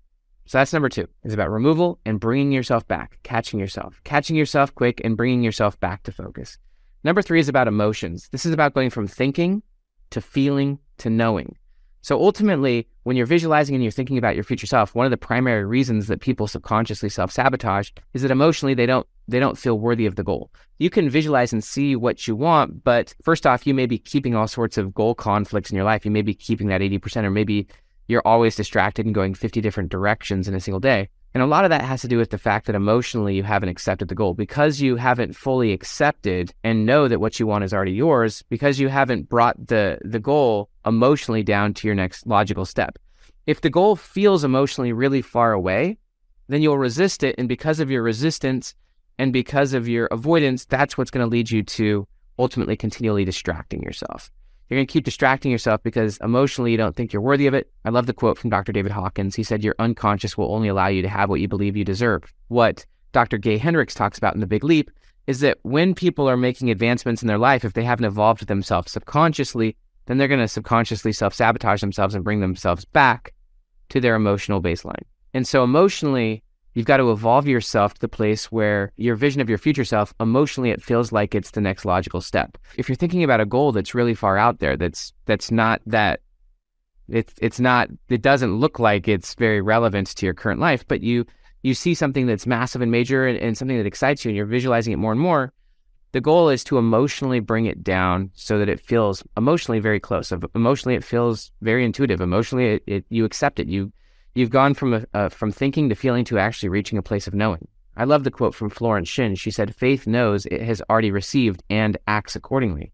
So 0.46 0.58
that's 0.58 0.72
number 0.72 0.88
two. 0.88 1.08
It's 1.24 1.34
about 1.34 1.50
removal 1.50 1.98
and 2.04 2.20
bringing 2.20 2.52
yourself 2.52 2.86
back, 2.86 3.18
catching 3.22 3.58
yourself, 3.58 4.00
catching 4.04 4.36
yourself 4.36 4.74
quick 4.74 5.00
and 5.04 5.16
bringing 5.16 5.42
yourself 5.42 5.78
back 5.80 6.04
to 6.04 6.12
focus. 6.12 6.58
Number 7.04 7.22
three 7.22 7.40
is 7.40 7.48
about 7.48 7.68
emotions. 7.68 8.28
This 8.30 8.46
is 8.46 8.52
about 8.52 8.74
going 8.74 8.90
from 8.90 9.06
thinking 9.06 9.62
to 10.10 10.20
feeling 10.20 10.78
to 10.98 11.10
knowing. 11.10 11.56
So 12.06 12.22
ultimately, 12.22 12.86
when 13.02 13.16
you're 13.16 13.26
visualizing 13.26 13.74
and 13.74 13.82
you're 13.82 13.90
thinking 13.90 14.16
about 14.16 14.36
your 14.36 14.44
future 14.44 14.68
self, 14.68 14.94
one 14.94 15.06
of 15.06 15.10
the 15.10 15.16
primary 15.16 15.64
reasons 15.64 16.06
that 16.06 16.20
people 16.20 16.46
subconsciously 16.46 17.08
self-sabotage 17.08 17.90
is 18.14 18.22
that 18.22 18.30
emotionally 18.30 18.74
they 18.74 18.86
don't 18.86 19.08
they 19.26 19.40
don't 19.40 19.58
feel 19.58 19.80
worthy 19.80 20.06
of 20.06 20.14
the 20.14 20.22
goal. 20.22 20.52
You 20.78 20.88
can 20.88 21.10
visualize 21.10 21.52
and 21.52 21.64
see 21.64 21.96
what 21.96 22.28
you 22.28 22.36
want, 22.36 22.84
but 22.84 23.12
first 23.24 23.44
off, 23.44 23.66
you 23.66 23.74
may 23.74 23.86
be 23.86 23.98
keeping 23.98 24.36
all 24.36 24.46
sorts 24.46 24.78
of 24.78 24.94
goal 24.94 25.16
conflicts 25.16 25.70
in 25.70 25.74
your 25.74 25.84
life. 25.84 26.04
You 26.04 26.12
may 26.12 26.22
be 26.22 26.32
keeping 26.32 26.68
that 26.68 26.80
80% 26.80 27.24
or 27.24 27.30
maybe 27.32 27.66
you're 28.06 28.22
always 28.24 28.54
distracted 28.54 29.04
and 29.04 29.12
going 29.12 29.34
50 29.34 29.60
different 29.60 29.90
directions 29.90 30.46
in 30.46 30.54
a 30.54 30.60
single 30.60 30.78
day. 30.78 31.08
And 31.36 31.42
a 31.42 31.46
lot 31.46 31.66
of 31.66 31.68
that 31.68 31.82
has 31.82 32.00
to 32.00 32.08
do 32.08 32.16
with 32.16 32.30
the 32.30 32.38
fact 32.38 32.64
that 32.64 32.74
emotionally 32.74 33.34
you 33.34 33.42
haven't 33.42 33.68
accepted 33.68 34.08
the 34.08 34.14
goal 34.14 34.32
because 34.32 34.80
you 34.80 34.96
haven't 34.96 35.36
fully 35.36 35.74
accepted 35.74 36.54
and 36.64 36.86
know 36.86 37.08
that 37.08 37.20
what 37.20 37.38
you 37.38 37.46
want 37.46 37.62
is 37.62 37.74
already 37.74 37.92
yours 37.92 38.42
because 38.48 38.80
you 38.80 38.88
haven't 38.88 39.28
brought 39.28 39.66
the 39.66 39.98
the 40.02 40.18
goal 40.18 40.70
emotionally 40.86 41.42
down 41.42 41.74
to 41.74 41.86
your 41.86 41.94
next 41.94 42.26
logical 42.26 42.64
step. 42.64 42.98
If 43.46 43.60
the 43.60 43.68
goal 43.68 43.96
feels 43.96 44.44
emotionally 44.44 44.94
really 44.94 45.20
far 45.20 45.52
away, 45.52 45.98
then 46.48 46.62
you'll 46.62 46.78
resist 46.78 47.22
it 47.22 47.34
and 47.36 47.50
because 47.50 47.80
of 47.80 47.90
your 47.90 48.02
resistance 48.02 48.74
and 49.18 49.30
because 49.30 49.74
of 49.74 49.86
your 49.86 50.06
avoidance, 50.06 50.64
that's 50.64 50.96
what's 50.96 51.10
going 51.10 51.26
to 51.26 51.30
lead 51.30 51.50
you 51.50 51.62
to 51.62 52.08
ultimately 52.38 52.78
continually 52.78 53.26
distracting 53.26 53.82
yourself. 53.82 54.30
You're 54.68 54.78
going 54.78 54.86
to 54.86 54.92
keep 54.92 55.04
distracting 55.04 55.52
yourself 55.52 55.82
because 55.82 56.18
emotionally 56.18 56.72
you 56.72 56.76
don't 56.76 56.96
think 56.96 57.12
you're 57.12 57.22
worthy 57.22 57.46
of 57.46 57.54
it. 57.54 57.70
I 57.84 57.90
love 57.90 58.06
the 58.06 58.12
quote 58.12 58.36
from 58.36 58.50
Dr. 58.50 58.72
David 58.72 58.92
Hawkins. 58.92 59.36
He 59.36 59.44
said, 59.44 59.62
Your 59.62 59.76
unconscious 59.78 60.36
will 60.36 60.52
only 60.52 60.68
allow 60.68 60.88
you 60.88 61.02
to 61.02 61.08
have 61.08 61.28
what 61.28 61.40
you 61.40 61.46
believe 61.46 61.76
you 61.76 61.84
deserve. 61.84 62.24
What 62.48 62.84
Dr. 63.12 63.38
Gay 63.38 63.58
Hendricks 63.58 63.94
talks 63.94 64.18
about 64.18 64.34
in 64.34 64.40
The 64.40 64.46
Big 64.46 64.64
Leap 64.64 64.90
is 65.26 65.40
that 65.40 65.58
when 65.62 65.94
people 65.94 66.28
are 66.28 66.36
making 66.36 66.70
advancements 66.70 67.22
in 67.22 67.28
their 67.28 67.38
life, 67.38 67.64
if 67.64 67.72
they 67.72 67.84
haven't 67.84 68.04
evolved 68.04 68.46
themselves 68.46 68.92
subconsciously, 68.92 69.76
then 70.06 70.18
they're 70.18 70.28
going 70.28 70.40
to 70.40 70.48
subconsciously 70.48 71.12
self 71.12 71.34
sabotage 71.34 71.80
themselves 71.80 72.14
and 72.14 72.24
bring 72.24 72.40
themselves 72.40 72.84
back 72.84 73.32
to 73.88 74.00
their 74.00 74.14
emotional 74.14 74.62
baseline. 74.62 75.02
And 75.34 75.46
so, 75.46 75.62
emotionally, 75.62 76.42
You've 76.76 76.84
got 76.84 76.98
to 76.98 77.10
evolve 77.10 77.48
yourself 77.48 77.94
to 77.94 78.00
the 78.02 78.06
place 78.06 78.52
where 78.52 78.92
your 78.98 79.16
vision 79.16 79.40
of 79.40 79.48
your 79.48 79.56
future 79.56 79.86
self, 79.86 80.12
emotionally, 80.20 80.68
it 80.68 80.82
feels 80.82 81.10
like 81.10 81.34
it's 81.34 81.52
the 81.52 81.62
next 81.62 81.86
logical 81.86 82.20
step. 82.20 82.58
If 82.76 82.86
you're 82.86 82.96
thinking 82.96 83.24
about 83.24 83.40
a 83.40 83.46
goal 83.46 83.72
that's 83.72 83.94
really 83.94 84.14
far 84.14 84.36
out 84.36 84.58
there, 84.58 84.76
that's 84.76 85.14
that's 85.24 85.50
not 85.50 85.80
that 85.86 86.20
it's 87.08 87.32
it's 87.40 87.58
not 87.58 87.88
it 88.10 88.20
doesn't 88.20 88.56
look 88.56 88.78
like 88.78 89.08
it's 89.08 89.32
very 89.36 89.62
relevant 89.62 90.08
to 90.08 90.26
your 90.26 90.34
current 90.34 90.60
life, 90.60 90.86
but 90.86 91.00
you 91.00 91.24
you 91.62 91.72
see 91.72 91.94
something 91.94 92.26
that's 92.26 92.46
massive 92.46 92.82
and 92.82 92.92
major 92.92 93.26
and, 93.26 93.38
and 93.38 93.56
something 93.56 93.78
that 93.78 93.86
excites 93.86 94.22
you 94.22 94.28
and 94.28 94.36
you're 94.36 94.44
visualizing 94.44 94.92
it 94.92 94.98
more 94.98 95.12
and 95.12 95.20
more, 95.20 95.54
the 96.12 96.20
goal 96.20 96.50
is 96.50 96.62
to 96.64 96.76
emotionally 96.76 97.40
bring 97.40 97.64
it 97.64 97.82
down 97.82 98.30
so 98.34 98.58
that 98.58 98.68
it 98.68 98.80
feels 98.80 99.24
emotionally 99.38 99.80
very 99.80 99.98
close. 99.98 100.30
Emotionally, 100.54 100.94
it 100.94 101.04
feels 101.04 101.52
very 101.62 101.86
intuitive. 101.86 102.20
Emotionally, 102.20 102.74
it, 102.74 102.82
it 102.86 103.04
you 103.08 103.24
accept 103.24 103.60
it. 103.60 103.66
You 103.66 103.94
You've 104.36 104.50
gone 104.50 104.74
from 104.74 104.92
a, 104.92 105.06
uh, 105.14 105.30
from 105.30 105.50
thinking 105.50 105.88
to 105.88 105.94
feeling 105.94 106.22
to 106.26 106.38
actually 106.38 106.68
reaching 106.68 106.98
a 106.98 107.02
place 107.02 107.26
of 107.26 107.32
knowing. 107.32 107.68
I 107.96 108.04
love 108.04 108.22
the 108.22 108.30
quote 108.30 108.54
from 108.54 108.68
Florence 108.68 109.08
Shinn. 109.08 109.34
She 109.34 109.50
said, 109.50 109.74
"Faith 109.74 110.06
knows 110.06 110.44
it 110.44 110.60
has 110.60 110.82
already 110.90 111.10
received 111.10 111.62
and 111.70 111.96
acts 112.06 112.36
accordingly." 112.36 112.92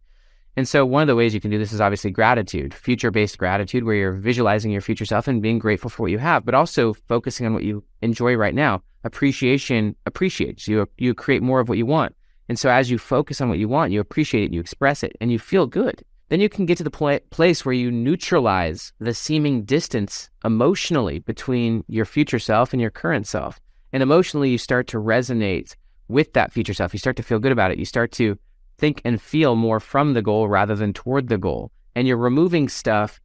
And 0.57 0.69
so, 0.69 0.87
one 0.87 1.03
of 1.03 1.09
the 1.09 1.17
ways 1.17 1.35
you 1.35 1.41
can 1.41 1.51
do 1.51 1.59
this 1.59 1.73
is 1.73 1.81
obviously 1.81 2.13
gratitude, 2.13 2.73
future-based 2.73 3.39
gratitude, 3.39 3.83
where 3.83 3.97
you're 3.97 4.13
visualizing 4.13 4.71
your 4.71 4.83
future 4.83 5.05
self 5.05 5.27
and 5.27 5.43
being 5.43 5.59
grateful 5.59 5.91
for 5.91 6.03
what 6.03 6.13
you 6.13 6.19
have, 6.19 6.45
but 6.45 6.55
also 6.55 6.95
focusing 6.95 7.45
on 7.45 7.55
what 7.55 7.65
you 7.65 7.83
enjoy 8.03 8.37
right 8.37 8.55
now. 8.55 8.81
Appreciation 9.03 9.97
appreciates 10.07 10.69
you. 10.69 10.87
You 10.97 11.13
create 11.13 11.43
more 11.43 11.59
of 11.59 11.69
what 11.69 11.77
you 11.77 11.87
want, 11.87 12.15
and 12.49 12.57
so 12.57 12.71
as 12.71 12.89
you 12.89 12.99
focus 12.99 13.41
on 13.41 13.49
what 13.49 13.59
you 13.59 13.67
want, 13.67 13.91
you 13.91 13.99
appreciate 13.99 14.45
it, 14.45 14.53
you 14.53 14.61
express 14.61 15.03
it, 15.03 15.17
and 15.21 15.33
you 15.33 15.41
feel 15.41 15.67
good 15.67 16.05
then 16.33 16.41
you 16.41 16.49
can 16.49 16.65
get 16.65 16.79
to 16.79 16.85
the 16.85 16.91
pl- 16.91 17.21
place 17.29 17.63
where 17.63 17.75
you 17.75 17.91
neutralize 17.91 18.95
the 18.99 19.13
seeming 19.13 19.65
distance 19.65 20.31
emotionally 20.47 21.19
between 21.19 21.85
your 21.89 22.07
future 22.07 22.39
self 22.39 22.73
and 22.73 22.81
your 22.81 22.91
current 22.91 23.27
self. 23.27 23.61
And 23.93 24.03
emotionally, 24.03 24.49
you 24.49 24.57
start 24.57 24.87
to 24.89 24.97
resonate 24.97 25.77
with 26.09 26.33
that 26.33 26.51
future 26.51 26.73
self. 26.73 26.95
You 26.95 26.99
start 26.99 27.17
to 27.17 27.23
feel 27.23 27.39
good 27.39 27.53
about 27.53 27.71
it. 27.71 27.77
You 27.77 27.85
start 27.85 28.13
to 28.13 28.39
think 28.79 29.03
and 29.05 29.21
feel 29.21 29.57
more 29.57 29.79
from 29.79 30.15
the 30.15 30.23
goal 30.23 30.49
rather 30.49 30.75
than 30.75 30.95
toward 30.95 31.29
the 31.29 31.37
goal. 31.37 31.71
And 31.95 32.09
you're 32.09 32.17
removing 32.17 32.71
stuff 32.71 33.21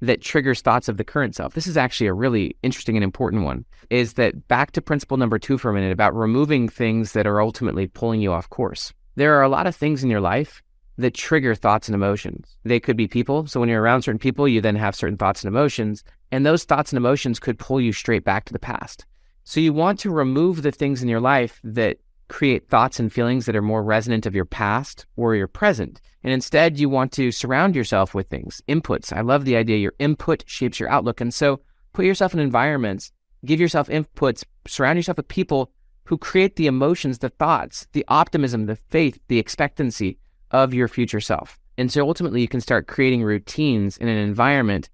that 0.00 0.22
triggers 0.22 0.60
thoughts 0.60 0.88
of 0.88 0.98
the 0.98 1.04
current 1.04 1.34
self. 1.34 1.54
This 1.54 1.66
is 1.66 1.76
actually 1.76 2.06
a 2.06 2.14
really 2.14 2.56
interesting 2.62 2.96
and 2.96 3.02
important 3.02 3.42
one. 3.42 3.64
Is 3.90 4.12
that 4.12 4.46
back 4.46 4.70
to 4.72 4.80
principle 4.80 5.16
number 5.16 5.40
two 5.40 5.58
for 5.58 5.68
a 5.68 5.74
minute 5.74 5.90
about 5.90 6.14
removing 6.14 6.68
things 6.68 7.10
that 7.14 7.26
are 7.26 7.42
ultimately 7.42 7.88
pulling 7.88 8.20
you 8.20 8.32
off 8.32 8.48
course. 8.50 8.92
There 9.16 9.34
are 9.34 9.42
a 9.42 9.48
lot 9.48 9.66
of 9.66 9.74
things 9.74 10.04
in 10.04 10.10
your 10.10 10.20
life 10.20 10.62
that 10.98 11.14
trigger 11.14 11.54
thoughts 11.54 11.88
and 11.88 11.94
emotions. 11.94 12.56
They 12.64 12.80
could 12.80 12.96
be 12.96 13.08
people. 13.08 13.46
So 13.46 13.60
when 13.60 13.68
you're 13.68 13.82
around 13.82 14.02
certain 14.02 14.18
people, 14.18 14.46
you 14.46 14.60
then 14.60 14.76
have 14.76 14.94
certain 14.94 15.16
thoughts 15.16 15.42
and 15.42 15.48
emotions, 15.48 16.04
and 16.30 16.44
those 16.44 16.64
thoughts 16.64 16.92
and 16.92 16.96
emotions 16.96 17.38
could 17.38 17.58
pull 17.58 17.80
you 17.80 17.92
straight 17.92 18.24
back 18.24 18.44
to 18.46 18.52
the 18.52 18.58
past. 18.58 19.06
So 19.44 19.60
you 19.60 19.72
want 19.72 19.98
to 20.00 20.10
remove 20.10 20.62
the 20.62 20.70
things 20.70 21.02
in 21.02 21.08
your 21.08 21.20
life 21.20 21.60
that 21.64 21.98
create 22.28 22.68
thoughts 22.68 22.98
and 22.98 23.12
feelings 23.12 23.44
that 23.46 23.56
are 23.56 23.62
more 23.62 23.82
resonant 23.82 24.24
of 24.24 24.34
your 24.34 24.44
past 24.44 25.04
or 25.16 25.34
your 25.34 25.48
present. 25.48 26.00
And 26.22 26.32
instead, 26.32 26.78
you 26.78 26.88
want 26.88 27.12
to 27.12 27.32
surround 27.32 27.76
yourself 27.76 28.14
with 28.14 28.28
things, 28.28 28.62
inputs. 28.68 29.12
I 29.12 29.20
love 29.20 29.44
the 29.44 29.56
idea 29.56 29.76
your 29.76 29.94
input 29.98 30.44
shapes 30.46 30.80
your 30.80 30.88
outlook. 30.88 31.20
And 31.20 31.34
so 31.34 31.60
put 31.92 32.06
yourself 32.06 32.32
in 32.32 32.40
environments, 32.40 33.12
give 33.44 33.60
yourself 33.60 33.88
inputs, 33.88 34.44
surround 34.66 34.98
yourself 34.98 35.18
with 35.18 35.28
people 35.28 35.72
who 36.04 36.16
create 36.16 36.56
the 36.56 36.66
emotions, 36.66 37.18
the 37.18 37.28
thoughts, 37.28 37.86
the 37.92 38.04
optimism, 38.08 38.66
the 38.66 38.76
faith, 38.76 39.18
the 39.28 39.38
expectancy, 39.38 40.18
of 40.52 40.72
your 40.72 40.88
future 40.88 41.20
self. 41.20 41.58
And 41.78 41.90
so 41.90 42.06
ultimately, 42.06 42.40
you 42.40 42.48
can 42.48 42.60
start 42.60 42.86
creating 42.86 43.22
routines 43.22 43.96
in 43.96 44.08
an 44.08 44.18
environment 44.18 44.90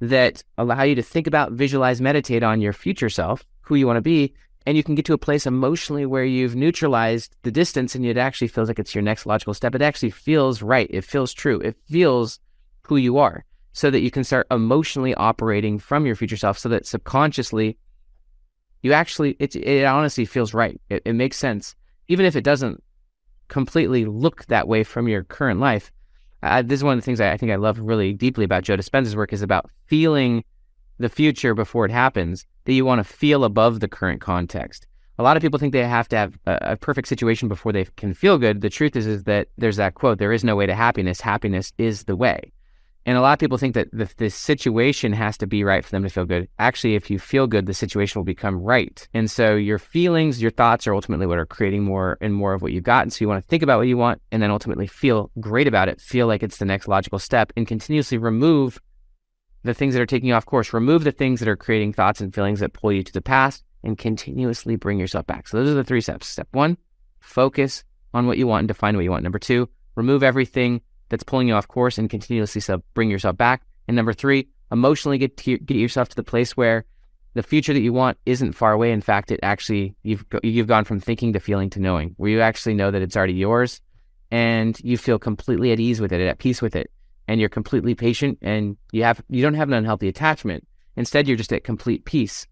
that 0.00 0.42
allow 0.58 0.82
you 0.82 0.94
to 0.94 1.02
think 1.02 1.26
about, 1.26 1.52
visualize, 1.52 2.00
meditate 2.00 2.42
on 2.42 2.60
your 2.60 2.72
future 2.72 3.08
self, 3.08 3.44
who 3.62 3.74
you 3.74 3.86
want 3.86 3.96
to 3.96 4.02
be. 4.02 4.34
And 4.66 4.76
you 4.76 4.84
can 4.84 4.94
get 4.94 5.04
to 5.06 5.12
a 5.12 5.18
place 5.18 5.46
emotionally 5.46 6.06
where 6.06 6.24
you've 6.24 6.54
neutralized 6.54 7.34
the 7.42 7.50
distance 7.50 7.94
and 7.94 8.06
it 8.06 8.16
actually 8.16 8.48
feels 8.48 8.68
like 8.68 8.78
it's 8.78 8.94
your 8.94 9.02
next 9.02 9.26
logical 9.26 9.54
step. 9.54 9.74
It 9.74 9.82
actually 9.82 10.10
feels 10.10 10.62
right. 10.62 10.86
It 10.90 11.02
feels 11.02 11.32
true. 11.32 11.58
It 11.60 11.76
feels 11.88 12.38
who 12.82 12.96
you 12.96 13.18
are 13.18 13.44
so 13.72 13.90
that 13.90 14.00
you 14.00 14.10
can 14.10 14.22
start 14.22 14.46
emotionally 14.50 15.14
operating 15.14 15.78
from 15.78 16.06
your 16.06 16.14
future 16.14 16.36
self 16.36 16.58
so 16.58 16.68
that 16.68 16.86
subconsciously 16.86 17.76
you 18.82 18.92
actually, 18.92 19.36
it, 19.38 19.54
it 19.54 19.84
honestly 19.84 20.24
feels 20.24 20.52
right. 20.52 20.80
It, 20.90 21.02
it 21.04 21.12
makes 21.12 21.36
sense. 21.36 21.74
Even 22.08 22.26
if 22.26 22.36
it 22.36 22.42
doesn't 22.42 22.82
completely 23.52 24.06
look 24.06 24.46
that 24.46 24.66
way 24.66 24.82
from 24.82 25.08
your 25.08 25.24
current 25.24 25.60
life, 25.60 25.92
this 26.40 26.78
is 26.78 26.84
one 26.84 26.94
of 26.94 27.02
the 27.02 27.04
things 27.04 27.20
I, 27.20 27.32
I 27.32 27.36
think 27.36 27.52
I 27.52 27.56
love 27.56 27.78
really 27.78 28.14
deeply 28.14 28.44
about 28.46 28.62
Joe 28.62 28.76
Dispenza's 28.76 29.14
work 29.14 29.30
is 29.30 29.42
about 29.42 29.70
feeling 29.84 30.42
the 30.98 31.10
future 31.10 31.54
before 31.54 31.84
it 31.84 31.92
happens. 31.92 32.46
That 32.64 32.72
you 32.72 32.86
want 32.86 33.00
to 33.00 33.12
feel 33.12 33.44
above 33.44 33.80
the 33.80 33.88
current 33.88 34.20
context. 34.20 34.86
A 35.18 35.22
lot 35.22 35.36
of 35.36 35.42
people 35.42 35.58
think 35.58 35.72
they 35.72 35.84
have 35.84 36.08
to 36.08 36.16
have 36.16 36.38
a, 36.46 36.58
a 36.62 36.76
perfect 36.76 37.08
situation 37.08 37.48
before 37.48 37.72
they 37.72 37.86
can 37.96 38.14
feel 38.14 38.38
good. 38.38 38.60
The 38.60 38.70
truth 38.70 38.96
is, 38.96 39.06
is 39.06 39.24
that 39.24 39.48
there's 39.58 39.76
that 39.76 39.94
quote: 39.94 40.18
"There 40.18 40.32
is 40.32 40.44
no 40.44 40.56
way 40.56 40.66
to 40.66 40.74
happiness. 40.74 41.20
Happiness 41.20 41.72
is 41.76 42.04
the 42.04 42.16
way." 42.16 42.52
And 43.04 43.18
a 43.18 43.20
lot 43.20 43.32
of 43.32 43.38
people 43.40 43.58
think 43.58 43.74
that 43.74 43.88
the, 43.92 44.08
the 44.16 44.30
situation 44.30 45.12
has 45.12 45.36
to 45.38 45.46
be 45.46 45.64
right 45.64 45.84
for 45.84 45.90
them 45.90 46.04
to 46.04 46.08
feel 46.08 46.24
good. 46.24 46.48
Actually, 46.58 46.94
if 46.94 47.10
you 47.10 47.18
feel 47.18 47.48
good, 47.48 47.66
the 47.66 47.74
situation 47.74 48.20
will 48.20 48.24
become 48.24 48.56
right. 48.56 49.08
And 49.12 49.28
so 49.28 49.56
your 49.56 49.78
feelings, 49.78 50.40
your 50.40 50.52
thoughts 50.52 50.86
are 50.86 50.94
ultimately 50.94 51.26
what 51.26 51.38
are 51.38 51.46
creating 51.46 51.82
more 51.82 52.16
and 52.20 52.32
more 52.32 52.54
of 52.54 52.62
what 52.62 52.72
you've 52.72 52.84
got. 52.84 53.02
And 53.02 53.12
so 53.12 53.18
you 53.24 53.28
want 53.28 53.42
to 53.42 53.48
think 53.48 53.64
about 53.64 53.78
what 53.78 53.88
you 53.88 53.96
want 53.96 54.22
and 54.30 54.40
then 54.40 54.52
ultimately 54.52 54.86
feel 54.86 55.32
great 55.40 55.66
about 55.66 55.88
it, 55.88 56.00
feel 56.00 56.28
like 56.28 56.44
it's 56.44 56.58
the 56.58 56.64
next 56.64 56.86
logical 56.86 57.18
step, 57.18 57.52
and 57.56 57.66
continuously 57.66 58.18
remove 58.18 58.78
the 59.64 59.74
things 59.74 59.94
that 59.94 60.02
are 60.02 60.06
taking 60.06 60.28
you 60.28 60.34
off 60.34 60.46
course. 60.46 60.72
Remove 60.72 61.02
the 61.02 61.12
things 61.12 61.40
that 61.40 61.48
are 61.48 61.56
creating 61.56 61.92
thoughts 61.92 62.20
and 62.20 62.32
feelings 62.32 62.60
that 62.60 62.72
pull 62.72 62.92
you 62.92 63.02
to 63.02 63.12
the 63.12 63.20
past 63.20 63.64
and 63.82 63.98
continuously 63.98 64.76
bring 64.76 65.00
yourself 65.00 65.26
back. 65.26 65.48
So 65.48 65.56
those 65.56 65.70
are 65.70 65.74
the 65.74 65.84
three 65.84 66.00
steps. 66.00 66.28
Step 66.28 66.48
one, 66.52 66.76
focus 67.20 67.82
on 68.14 68.26
what 68.26 68.38
you 68.38 68.46
want 68.46 68.60
and 68.60 68.68
define 68.68 68.94
what 68.94 69.04
you 69.04 69.10
want. 69.10 69.24
Number 69.24 69.40
two, 69.40 69.68
remove 69.96 70.22
everything 70.22 70.82
that's 71.12 71.22
pulling 71.22 71.46
you 71.46 71.54
off 71.54 71.68
course 71.68 71.98
and 71.98 72.08
continuously 72.08 72.62
sub- 72.62 72.82
bring 72.94 73.10
yourself 73.10 73.36
back. 73.36 73.62
And 73.86 73.94
number 73.94 74.14
three, 74.14 74.48
emotionally 74.72 75.18
get 75.18 75.36
to, 75.36 75.58
get 75.58 75.76
yourself 75.76 76.08
to 76.08 76.16
the 76.16 76.22
place 76.24 76.56
where 76.56 76.86
the 77.34 77.42
future 77.42 77.74
that 77.74 77.82
you 77.82 77.92
want 77.92 78.16
isn't 78.24 78.54
far 78.54 78.72
away. 78.72 78.92
In 78.92 79.02
fact, 79.02 79.30
it 79.30 79.38
actually 79.42 79.94
you've 80.02 80.24
you've 80.42 80.66
gone 80.66 80.84
from 80.84 81.00
thinking 81.00 81.34
to 81.34 81.40
feeling 81.40 81.68
to 81.70 81.80
knowing, 81.80 82.14
where 82.16 82.30
you 82.30 82.40
actually 82.40 82.74
know 82.74 82.90
that 82.90 83.02
it's 83.02 83.14
already 83.14 83.34
yours, 83.34 83.82
and 84.30 84.80
you 84.80 84.96
feel 84.96 85.18
completely 85.18 85.70
at 85.70 85.80
ease 85.80 86.00
with 86.00 86.12
it, 86.12 86.20
at 86.22 86.38
peace 86.38 86.62
with 86.62 86.74
it, 86.74 86.90
and 87.28 87.38
you're 87.40 87.50
completely 87.50 87.94
patient, 87.94 88.38
and 88.40 88.78
you 88.92 89.04
have 89.04 89.22
you 89.28 89.42
don't 89.42 89.54
have 89.54 89.68
an 89.68 89.74
unhealthy 89.74 90.08
attachment. 90.08 90.66
Instead, 90.96 91.28
you're 91.28 91.36
just 91.36 91.52
at 91.52 91.62
complete 91.62 92.06
peace, 92.06 92.46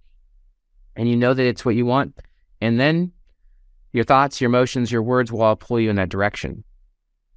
and 0.96 1.08
you 1.08 1.16
know 1.16 1.32
that 1.32 1.46
it's 1.46 1.64
what 1.64 1.76
you 1.76 1.86
want, 1.86 2.18
and 2.60 2.78
then 2.78 3.12
your 3.92 4.04
thoughts, 4.04 4.38
your 4.38 4.50
emotions, 4.50 4.92
your 4.92 5.02
words 5.02 5.32
will 5.32 5.40
all 5.42 5.56
pull 5.56 5.80
you 5.80 5.88
in 5.88 5.96
that 5.96 6.10
direction. 6.10 6.62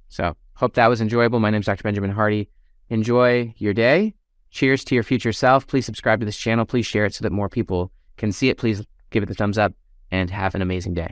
So 0.08 0.36
Hope 0.56 0.74
that 0.74 0.86
was 0.86 1.00
enjoyable. 1.00 1.40
My 1.40 1.50
name 1.50 1.60
is 1.60 1.66
Dr. 1.66 1.82
Benjamin 1.82 2.10
Hardy. 2.10 2.48
Enjoy 2.88 3.52
your 3.58 3.74
day. 3.74 4.14
Cheers 4.50 4.84
to 4.84 4.94
your 4.94 5.02
future 5.02 5.32
self. 5.32 5.66
Please 5.66 5.84
subscribe 5.84 6.20
to 6.20 6.26
this 6.26 6.36
channel. 6.36 6.64
Please 6.64 6.86
share 6.86 7.04
it 7.04 7.14
so 7.14 7.22
that 7.24 7.32
more 7.32 7.48
people 7.48 7.90
can 8.16 8.30
see 8.30 8.50
it. 8.50 8.56
Please 8.56 8.84
give 9.10 9.22
it 9.22 9.26
the 9.26 9.34
thumbs 9.34 9.58
up 9.58 9.72
and 10.12 10.30
have 10.30 10.54
an 10.54 10.62
amazing 10.62 10.94
day. 10.94 11.02